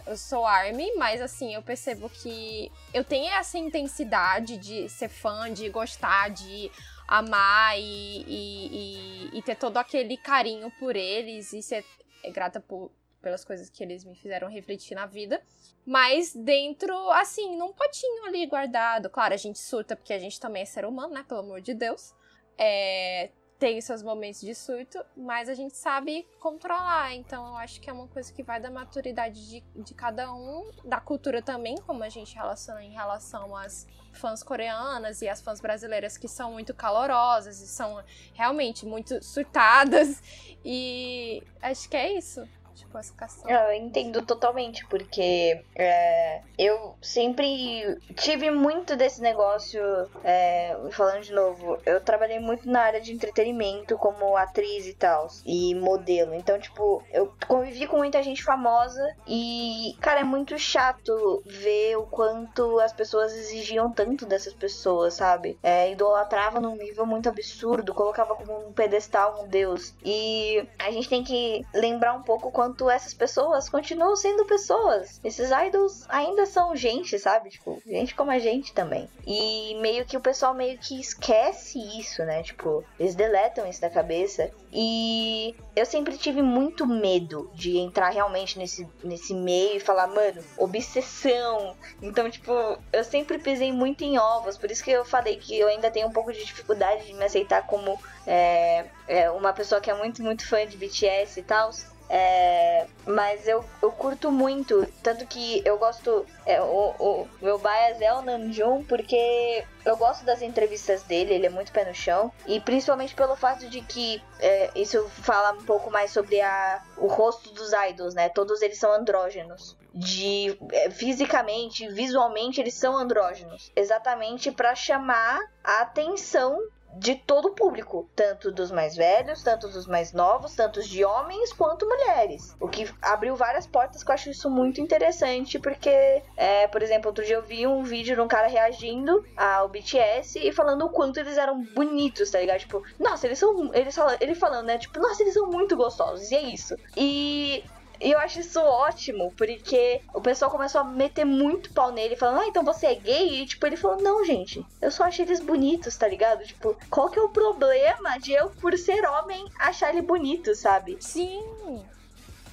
eu 0.06 0.16
sou 0.16 0.44
ARMY, 0.44 0.94
mas 0.96 1.20
assim, 1.20 1.54
eu 1.54 1.62
percebo 1.62 2.08
que 2.10 2.70
eu 2.92 3.02
tenho 3.04 3.32
essa 3.32 3.58
intensidade 3.58 4.56
de 4.58 4.88
ser 4.88 5.08
fã, 5.08 5.52
de 5.52 5.68
gostar, 5.68 6.30
de 6.30 6.70
amar 7.08 7.78
e, 7.78 8.24
e, 8.26 9.30
e- 9.34 9.38
e 9.38 9.42
ter 9.42 9.56
todo 9.56 9.76
aquele 9.76 10.16
carinho 10.16 10.70
por 10.78 10.96
eles 10.96 11.52
e 11.52 11.62
ser 11.62 11.84
grata 12.32 12.60
por, 12.60 12.90
pelas 13.20 13.44
coisas 13.44 13.68
que 13.70 13.82
eles 13.82 14.04
me 14.04 14.14
fizeram 14.14 14.48
refletir 14.48 14.94
na 14.94 15.06
vida. 15.06 15.42
Mas 15.86 16.34
dentro, 16.34 16.94
assim, 17.10 17.56
num 17.56 17.72
potinho 17.72 18.24
ali 18.24 18.46
guardado. 18.46 19.10
Claro, 19.10 19.34
a 19.34 19.38
gente 19.38 19.58
surta 19.58 19.94
porque 19.94 20.12
a 20.12 20.18
gente 20.18 20.40
também 20.40 20.62
é 20.62 20.66
ser 20.66 20.84
humano, 20.86 21.12
né? 21.12 21.24
Pelo 21.28 21.40
amor 21.40 21.60
de 21.60 21.74
Deus. 21.74 22.14
É, 22.56 23.30
tem 23.64 23.80
seus 23.80 24.02
momentos 24.02 24.42
de 24.42 24.54
surto, 24.54 25.02
mas 25.16 25.48
a 25.48 25.54
gente 25.54 25.74
sabe 25.74 26.28
controlar. 26.38 27.14
Então 27.14 27.46
eu 27.46 27.56
acho 27.56 27.80
que 27.80 27.88
é 27.88 27.92
uma 27.94 28.06
coisa 28.06 28.30
que 28.30 28.42
vai 28.42 28.60
da 28.60 28.70
maturidade 28.70 29.48
de, 29.48 29.64
de 29.74 29.94
cada 29.94 30.30
um, 30.34 30.70
da 30.84 31.00
cultura 31.00 31.40
também, 31.40 31.74
como 31.86 32.04
a 32.04 32.10
gente 32.10 32.34
relaciona 32.34 32.84
em 32.84 32.92
relação 32.92 33.56
às 33.56 33.86
fãs 34.12 34.42
coreanas 34.42 35.22
e 35.22 35.30
as 35.30 35.40
fãs 35.40 35.62
brasileiras 35.62 36.18
que 36.18 36.28
são 36.28 36.52
muito 36.52 36.74
calorosas 36.74 37.58
e 37.62 37.66
são 37.66 38.04
realmente 38.34 38.84
muito 38.84 39.24
surtadas. 39.24 40.22
E 40.62 41.42
acho 41.62 41.88
que 41.88 41.96
é 41.96 42.18
isso 42.18 42.46
tipo, 42.74 42.98
essa 42.98 43.12
questão. 43.16 43.50
Eu 43.50 43.72
entendo 43.72 44.22
totalmente, 44.22 44.86
porque 44.86 45.62
é, 45.74 46.40
eu 46.58 46.94
sempre 47.00 47.98
tive 48.14 48.50
muito 48.50 48.96
desse 48.96 49.20
negócio, 49.20 49.80
é, 50.22 50.76
falando 50.90 51.22
de 51.22 51.32
novo, 51.32 51.78
eu 51.86 52.00
trabalhei 52.00 52.38
muito 52.38 52.68
na 52.68 52.80
área 52.80 53.00
de 53.00 53.12
entretenimento 53.12 53.96
como 53.96 54.36
atriz 54.36 54.86
e 54.86 54.94
tal, 54.94 55.28
e 55.46 55.74
modelo. 55.74 56.34
Então, 56.34 56.58
tipo, 56.58 57.02
eu 57.12 57.32
convivi 57.46 57.86
com 57.86 57.98
muita 57.98 58.22
gente 58.22 58.42
famosa 58.42 59.14
e, 59.26 59.96
cara, 60.00 60.20
é 60.20 60.24
muito 60.24 60.58
chato 60.58 61.42
ver 61.46 61.96
o 61.96 62.02
quanto 62.06 62.78
as 62.80 62.92
pessoas 62.92 63.32
exigiam 63.34 63.90
tanto 63.90 64.26
dessas 64.26 64.52
pessoas, 64.52 65.14
sabe? 65.14 65.58
É, 65.62 65.90
idolatrava 65.90 66.60
num 66.60 66.76
nível 66.76 67.06
muito 67.06 67.28
absurdo, 67.28 67.94
colocava 67.94 68.34
como 68.34 68.68
um 68.68 68.72
pedestal 68.72 69.42
um 69.42 69.48
deus. 69.48 69.94
E 70.04 70.66
a 70.78 70.90
gente 70.90 71.08
tem 71.08 71.22
que 71.22 71.64
lembrar 71.74 72.14
um 72.14 72.22
pouco 72.22 72.50
quando 72.50 72.63
enquanto 72.64 72.88
essas 72.88 73.12
pessoas 73.12 73.68
continuam 73.68 74.16
sendo 74.16 74.44
pessoas. 74.46 75.20
Esses 75.22 75.50
idols 75.50 76.04
ainda 76.08 76.46
são 76.46 76.74
gente, 76.74 77.18
sabe? 77.18 77.50
Tipo, 77.50 77.82
gente 77.86 78.14
como 78.14 78.30
a 78.30 78.38
gente 78.38 78.72
também. 78.72 79.08
E 79.26 79.76
meio 79.80 80.04
que 80.04 80.16
o 80.16 80.20
pessoal 80.20 80.54
meio 80.54 80.78
que 80.78 80.98
esquece 80.98 81.78
isso, 81.98 82.24
né? 82.24 82.42
Tipo, 82.42 82.84
eles 82.98 83.14
deletam 83.14 83.68
isso 83.68 83.80
da 83.80 83.90
cabeça. 83.90 84.50
E 84.72 85.54
eu 85.76 85.84
sempre 85.84 86.16
tive 86.16 86.42
muito 86.42 86.86
medo 86.86 87.50
de 87.54 87.76
entrar 87.78 88.10
realmente 88.10 88.58
nesse, 88.58 88.88
nesse 89.02 89.34
meio 89.34 89.76
e 89.76 89.80
falar, 89.80 90.06
mano, 90.06 90.42
obsessão. 90.56 91.76
Então, 92.00 92.30
tipo, 92.30 92.52
eu 92.92 93.04
sempre 93.04 93.38
pisei 93.38 93.72
muito 93.72 94.02
em 94.02 94.18
ovos. 94.18 94.56
Por 94.56 94.70
isso 94.70 94.82
que 94.82 94.90
eu 94.90 95.04
falei 95.04 95.36
que 95.36 95.58
eu 95.58 95.68
ainda 95.68 95.90
tenho 95.90 96.08
um 96.08 96.12
pouco 96.12 96.32
de 96.32 96.44
dificuldade 96.44 97.06
de 97.06 97.14
me 97.14 97.24
aceitar 97.24 97.66
como 97.66 97.98
é, 98.26 98.86
é, 99.06 99.30
uma 99.30 99.52
pessoa 99.52 99.80
que 99.80 99.90
é 99.90 99.94
muito, 99.94 100.22
muito 100.22 100.46
fã 100.48 100.66
de 100.66 100.76
BTS 100.76 101.40
e 101.40 101.42
tal. 101.42 101.70
É, 102.08 102.86
mas 103.06 103.46
eu, 103.48 103.64
eu 103.82 103.90
curto 103.90 104.30
muito, 104.30 104.86
tanto 105.02 105.26
que 105.26 105.62
eu 105.64 105.78
gosto. 105.78 106.26
É, 106.44 106.60
o, 106.60 106.94
o 106.98 107.28
meu 107.40 107.58
bias 107.58 108.00
é 108.00 108.12
o 108.12 108.22
Namjoon, 108.22 108.84
porque 108.84 109.64
eu 109.84 109.96
gosto 109.96 110.24
das 110.24 110.42
entrevistas 110.42 111.02
dele, 111.02 111.34
ele 111.34 111.46
é 111.46 111.50
muito 111.50 111.72
pé 111.72 111.84
no 111.84 111.94
chão. 111.94 112.32
E 112.46 112.60
principalmente 112.60 113.14
pelo 113.14 113.36
fato 113.36 113.68
de 113.68 113.80
que 113.80 114.22
é, 114.38 114.70
isso 114.74 115.06
fala 115.08 115.52
um 115.52 115.64
pouco 115.64 115.90
mais 115.90 116.10
sobre 116.10 116.40
a, 116.40 116.82
o 116.96 117.06
rosto 117.06 117.52
dos 117.52 117.72
idols, 117.72 118.14
né? 118.14 118.28
Todos 118.28 118.62
eles 118.62 118.78
são 118.78 118.92
andrógenos. 118.92 119.76
De 119.92 120.58
é, 120.72 120.90
fisicamente, 120.90 121.88
visualmente, 121.88 122.60
eles 122.60 122.74
são 122.74 122.96
andrógenos. 122.96 123.70
Exatamente 123.76 124.50
para 124.50 124.74
chamar 124.74 125.40
a 125.62 125.82
atenção 125.82 126.58
de 126.96 127.16
todo 127.16 127.48
o 127.48 127.54
público, 127.54 128.08
tanto 128.14 128.50
dos 128.50 128.70
mais 128.70 128.96
velhos, 128.96 129.42
tanto 129.42 129.68
dos 129.68 129.86
mais 129.86 130.12
novos, 130.12 130.54
tanto 130.54 130.82
de 130.82 131.04
homens 131.04 131.52
quanto 131.52 131.86
mulheres. 131.86 132.56
O 132.60 132.68
que 132.68 132.88
abriu 133.02 133.36
várias 133.36 133.66
portas 133.66 134.02
que 134.02 134.10
eu 134.10 134.14
acho 134.14 134.30
isso 134.30 134.50
muito 134.50 134.80
interessante, 134.80 135.58
porque, 135.58 136.22
é, 136.36 136.66
por 136.68 136.82
exemplo, 136.82 137.08
outro 137.08 137.24
dia 137.24 137.36
eu 137.36 137.42
vi 137.42 137.66
um 137.66 137.82
vídeo 137.82 138.14
de 138.14 138.20
um 138.20 138.28
cara 138.28 138.46
reagindo 138.46 139.24
ao 139.36 139.68
BTS 139.68 140.38
e 140.38 140.52
falando 140.52 140.84
o 140.84 140.90
quanto 140.90 141.18
eles 141.18 141.36
eram 141.36 141.62
bonitos, 141.74 142.30
tá 142.30 142.40
ligado? 142.40 142.60
Tipo, 142.60 142.82
nossa, 142.98 143.26
eles 143.26 143.38
são. 143.38 143.72
Eles 143.74 143.96
ele 144.20 144.34
falando, 144.34 144.66
né? 144.66 144.78
Tipo, 144.78 144.98
nossa, 144.98 145.22
eles 145.22 145.34
são 145.34 145.50
muito 145.50 145.76
gostosos, 145.76 146.30
e 146.30 146.34
é 146.34 146.42
isso. 146.42 146.76
E 146.96 147.64
e 148.00 148.10
eu 148.10 148.18
acho 148.18 148.40
isso 148.40 148.60
ótimo, 148.60 149.32
porque 149.36 150.00
o 150.12 150.20
pessoal 150.20 150.50
começou 150.50 150.80
a 150.80 150.84
meter 150.84 151.24
muito 151.24 151.72
pau 151.72 151.92
nele, 151.92 152.16
falando, 152.16 152.40
ah, 152.40 152.46
então 152.46 152.64
você 152.64 152.86
é 152.86 152.94
gay? 152.94 153.42
E 153.42 153.46
tipo, 153.46 153.66
ele 153.66 153.76
falou, 153.76 154.00
não, 154.02 154.24
gente, 154.24 154.64
eu 154.80 154.90
só 154.90 155.04
achei 155.04 155.24
eles 155.24 155.40
bonitos, 155.40 155.96
tá 155.96 156.08
ligado? 156.08 156.44
Tipo, 156.44 156.76
qual 156.90 157.08
que 157.08 157.18
é 157.18 157.22
o 157.22 157.28
problema 157.28 158.18
de 158.18 158.32
eu, 158.32 158.50
por 158.50 158.76
ser 158.78 159.04
homem, 159.04 159.44
achar 159.58 159.90
ele 159.90 160.02
bonito, 160.02 160.54
sabe? 160.54 160.96
Sim. 161.00 161.42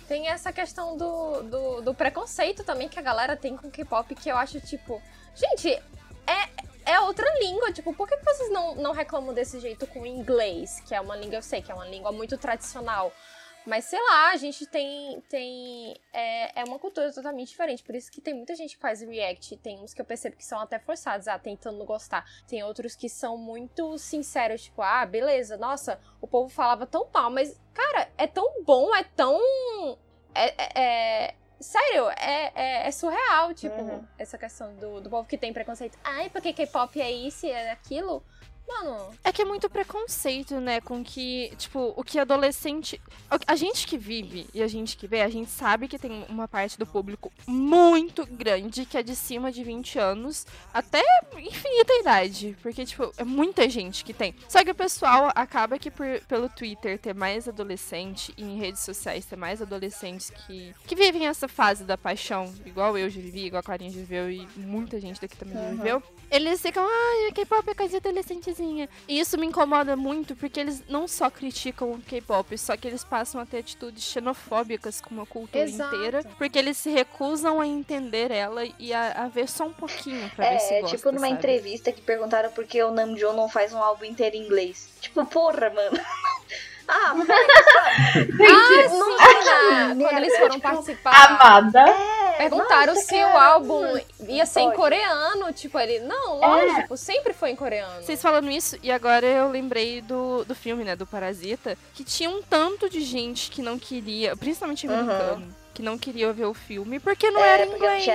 Tem 0.07 0.27
essa 0.27 0.51
questão 0.51 0.97
do, 0.97 1.41
do, 1.43 1.81
do 1.81 1.93
preconceito 1.93 2.63
também 2.63 2.89
que 2.89 2.99
a 2.99 3.01
galera 3.01 3.35
tem 3.37 3.55
com 3.55 3.71
K-pop, 3.71 4.13
que 4.13 4.29
eu 4.29 4.37
acho, 4.37 4.59
tipo, 4.59 5.01
gente, 5.33 5.69
é, 6.27 6.49
é 6.85 6.99
outra 6.99 7.27
língua, 7.39 7.71
tipo, 7.71 7.93
por 7.93 8.07
que 8.07 8.17
vocês 8.17 8.51
não, 8.51 8.75
não 8.75 8.91
reclamam 8.91 9.33
desse 9.33 9.59
jeito 9.59 9.87
com 9.87 10.01
o 10.01 10.05
inglês, 10.05 10.81
que 10.85 10.93
é 10.93 11.01
uma 11.01 11.15
língua, 11.15 11.37
eu 11.37 11.41
sei 11.41 11.61
que 11.61 11.71
é 11.71 11.75
uma 11.75 11.87
língua 11.87 12.11
muito 12.11 12.37
tradicional, 12.37 13.11
mas 13.65 13.85
sei 13.85 13.99
lá, 14.01 14.31
a 14.31 14.37
gente 14.37 14.65
tem. 14.65 15.21
tem 15.29 15.95
é, 16.11 16.61
é 16.61 16.63
uma 16.63 16.79
cultura 16.79 17.11
totalmente 17.11 17.49
diferente. 17.49 17.83
Por 17.83 17.95
isso 17.95 18.11
que 18.11 18.19
tem 18.19 18.33
muita 18.33 18.55
gente 18.55 18.75
que 18.75 18.81
faz 18.81 19.01
react. 19.01 19.55
Tem 19.57 19.79
uns 19.79 19.93
que 19.93 20.01
eu 20.01 20.05
percebo 20.05 20.35
que 20.35 20.45
são 20.45 20.59
até 20.59 20.79
forçados, 20.79 21.27
ah, 21.27 21.37
tentando 21.37 21.83
gostar. 21.85 22.25
Tem 22.47 22.63
outros 22.63 22.95
que 22.95 23.07
são 23.07 23.37
muito 23.37 23.97
sinceros, 23.97 24.63
tipo, 24.63 24.81
ah, 24.81 25.05
beleza, 25.05 25.57
nossa, 25.57 25.99
o 26.19 26.27
povo 26.27 26.49
falava 26.49 26.85
tão 26.85 27.07
mal, 27.13 27.29
mas, 27.29 27.59
cara, 27.73 28.09
é 28.17 28.27
tão 28.27 28.63
bom, 28.63 28.95
é 28.95 29.03
tão. 29.03 29.39
É. 30.33 30.45
é, 30.57 30.71
é 30.75 31.35
sério, 31.61 32.09
é, 32.17 32.51
é, 32.55 32.87
é, 32.87 32.91
surreal, 32.91 33.53
tipo, 33.53 33.79
uhum. 33.79 34.03
essa 34.17 34.37
questão 34.37 34.73
do, 34.75 34.99
do 34.99 35.09
povo 35.09 35.27
que 35.27 35.37
tem 35.37 35.53
preconceito. 35.53 35.97
Ai, 36.03 36.29
porque 36.29 36.53
K-pop 36.53 36.99
é 36.99 37.11
isso 37.11 37.45
e 37.45 37.51
é 37.51 37.71
aquilo. 37.71 38.23
Mano. 38.71 39.11
É 39.23 39.31
que 39.31 39.41
é 39.41 39.45
muito 39.45 39.69
preconceito, 39.69 40.59
né? 40.59 40.81
Com 40.81 41.03
que, 41.03 41.53
tipo, 41.57 41.93
o 41.95 42.03
que 42.03 42.19
adolescente. 42.19 42.99
A 43.47 43.55
gente 43.55 43.87
que 43.87 43.97
vive 43.97 44.47
e 44.53 44.61
a 44.61 44.67
gente 44.67 44.97
que 44.97 45.07
vê, 45.07 45.21
a 45.21 45.29
gente 45.29 45.49
sabe 45.49 45.87
que 45.87 45.99
tem 45.99 46.25
uma 46.29 46.47
parte 46.47 46.77
do 46.77 46.85
público 46.85 47.31
muito 47.47 48.25
grande 48.25 48.85
que 48.85 48.97
é 48.97 49.03
de 49.03 49.15
cima 49.15 49.51
de 49.51 49.63
20 49.63 49.99
anos 49.99 50.45
até 50.73 51.01
infinita 51.37 51.93
idade. 51.99 52.57
Porque, 52.61 52.85
tipo, 52.85 53.11
é 53.17 53.23
muita 53.23 53.69
gente 53.69 54.03
que 54.03 54.13
tem. 54.13 54.35
Só 54.47 54.63
que 54.63 54.71
o 54.71 54.75
pessoal 54.75 55.31
acaba 55.35 55.77
que 55.77 55.91
por, 55.91 56.19
pelo 56.27 56.49
Twitter 56.49 56.97
ter 56.97 57.13
mais 57.13 57.47
adolescente 57.47 58.33
e 58.37 58.43
em 58.43 58.57
redes 58.57 58.81
sociais 58.81 59.25
ter 59.25 59.35
mais 59.35 59.61
adolescentes 59.61 60.29
que, 60.29 60.73
que 60.85 60.95
vivem 60.95 61.27
essa 61.27 61.47
fase 61.47 61.83
da 61.83 61.97
paixão, 61.97 62.53
igual 62.65 62.97
eu 62.97 63.09
já 63.09 63.19
vivi, 63.21 63.45
igual 63.45 63.59
a 63.59 63.63
Clarinha 63.63 63.91
já 63.91 63.99
viveu 63.99 64.29
e 64.29 64.47
muita 64.55 64.99
gente 64.99 65.19
daqui 65.19 65.37
também 65.37 65.57
uhum. 65.57 65.63
já 65.63 65.69
viveu. 65.69 66.03
Eles 66.31 66.61
ficam, 66.61 66.87
ai, 66.89 67.31
K-pop 67.33 67.69
é 67.69 67.73
coisa 67.73 67.99
de 67.99 68.07
adolescentes 68.07 68.57
e 68.57 68.87
isso 69.19 69.37
me 69.37 69.45
incomoda 69.45 69.97
muito 69.97 70.33
porque 70.33 70.61
eles 70.61 70.81
não 70.87 71.05
só 71.05 71.29
criticam 71.29 71.91
o 71.91 72.01
K-pop, 72.01 72.57
só 72.57 72.77
que 72.77 72.87
eles 72.87 73.03
passam 73.03 73.41
a 73.41 73.45
ter 73.45 73.57
atitudes 73.59 74.01
xenofóbicas 74.03 75.01
com 75.01 75.21
a 75.21 75.25
cultura 75.25 75.65
Exato. 75.65 75.93
inteira, 75.93 76.23
porque 76.37 76.57
eles 76.57 76.77
se 76.77 76.89
recusam 76.89 77.59
a 77.59 77.67
entender 77.67 78.31
ela 78.31 78.63
e 78.79 78.93
a, 78.93 79.23
a 79.23 79.27
ver 79.27 79.49
só 79.49 79.65
um 79.65 79.73
pouquinho 79.73 80.29
pra 80.29 80.45
é, 80.45 80.51
ver 80.53 80.59
se 80.59 80.73
É, 80.73 80.81
gosta, 80.81 80.95
tipo 80.95 81.11
numa 81.11 81.27
sabe? 81.27 81.33
entrevista 81.33 81.91
que 81.91 82.01
perguntaram 82.01 82.49
por 82.51 82.65
que 82.65 82.81
o 82.81 82.91
Namjoon 82.91 83.33
não 83.33 83.49
faz 83.49 83.73
um 83.73 83.79
álbum 83.83 84.05
inteiro 84.05 84.37
em 84.37 84.45
inglês. 84.45 84.89
Tipo, 85.01 85.25
porra, 85.25 85.69
mano. 85.69 85.99
Ah, 86.91 87.15
sabe? 87.15 87.31
ah, 88.51 88.89
sim, 88.89 89.99
quando 90.01 90.17
eles 90.17 90.37
foram 90.37 90.55
tipo, 90.55 90.61
participar. 90.61 91.31
Amada. 91.31 91.79
É, 91.79 92.37
perguntaram 92.37 92.93
nossa, 92.93 93.07
se 93.07 93.15
o 93.15 93.37
álbum 93.37 93.81
ia 94.27 94.45
ser 94.45 94.59
Pode. 94.61 94.73
em 94.73 94.75
coreano. 94.75 95.53
Tipo, 95.53 95.79
ele, 95.79 95.99
não, 95.99 96.43
é. 96.43 96.47
lógico, 96.47 96.93
é. 96.93 96.97
sempre 96.97 97.31
foi 97.33 97.51
em 97.51 97.55
coreano. 97.55 98.03
Vocês 98.03 98.21
falando 98.21 98.49
isso, 98.49 98.77
e 98.83 98.91
agora 98.91 99.25
eu 99.25 99.49
lembrei 99.49 100.01
do, 100.01 100.43
do 100.43 100.53
filme, 100.53 100.83
né, 100.83 100.95
do 100.95 101.07
Parasita, 101.07 101.77
que 101.93 102.03
tinha 102.03 102.29
um 102.29 102.41
tanto 102.41 102.89
de 102.89 103.01
gente 103.01 103.49
que 103.49 103.61
não 103.61 103.79
queria, 103.79 104.35
principalmente 104.35 104.85
americano. 104.85 105.45
Uhum 105.45 105.60
que 105.73 105.81
não 105.81 105.97
queria 105.97 106.31
ver 106.33 106.45
o 106.45 106.53
filme 106.53 106.99
porque 106.99 107.29
não 107.31 107.43
é, 107.43 107.53
era 107.53 107.65
em 107.65 107.75
inglês. 107.75 108.07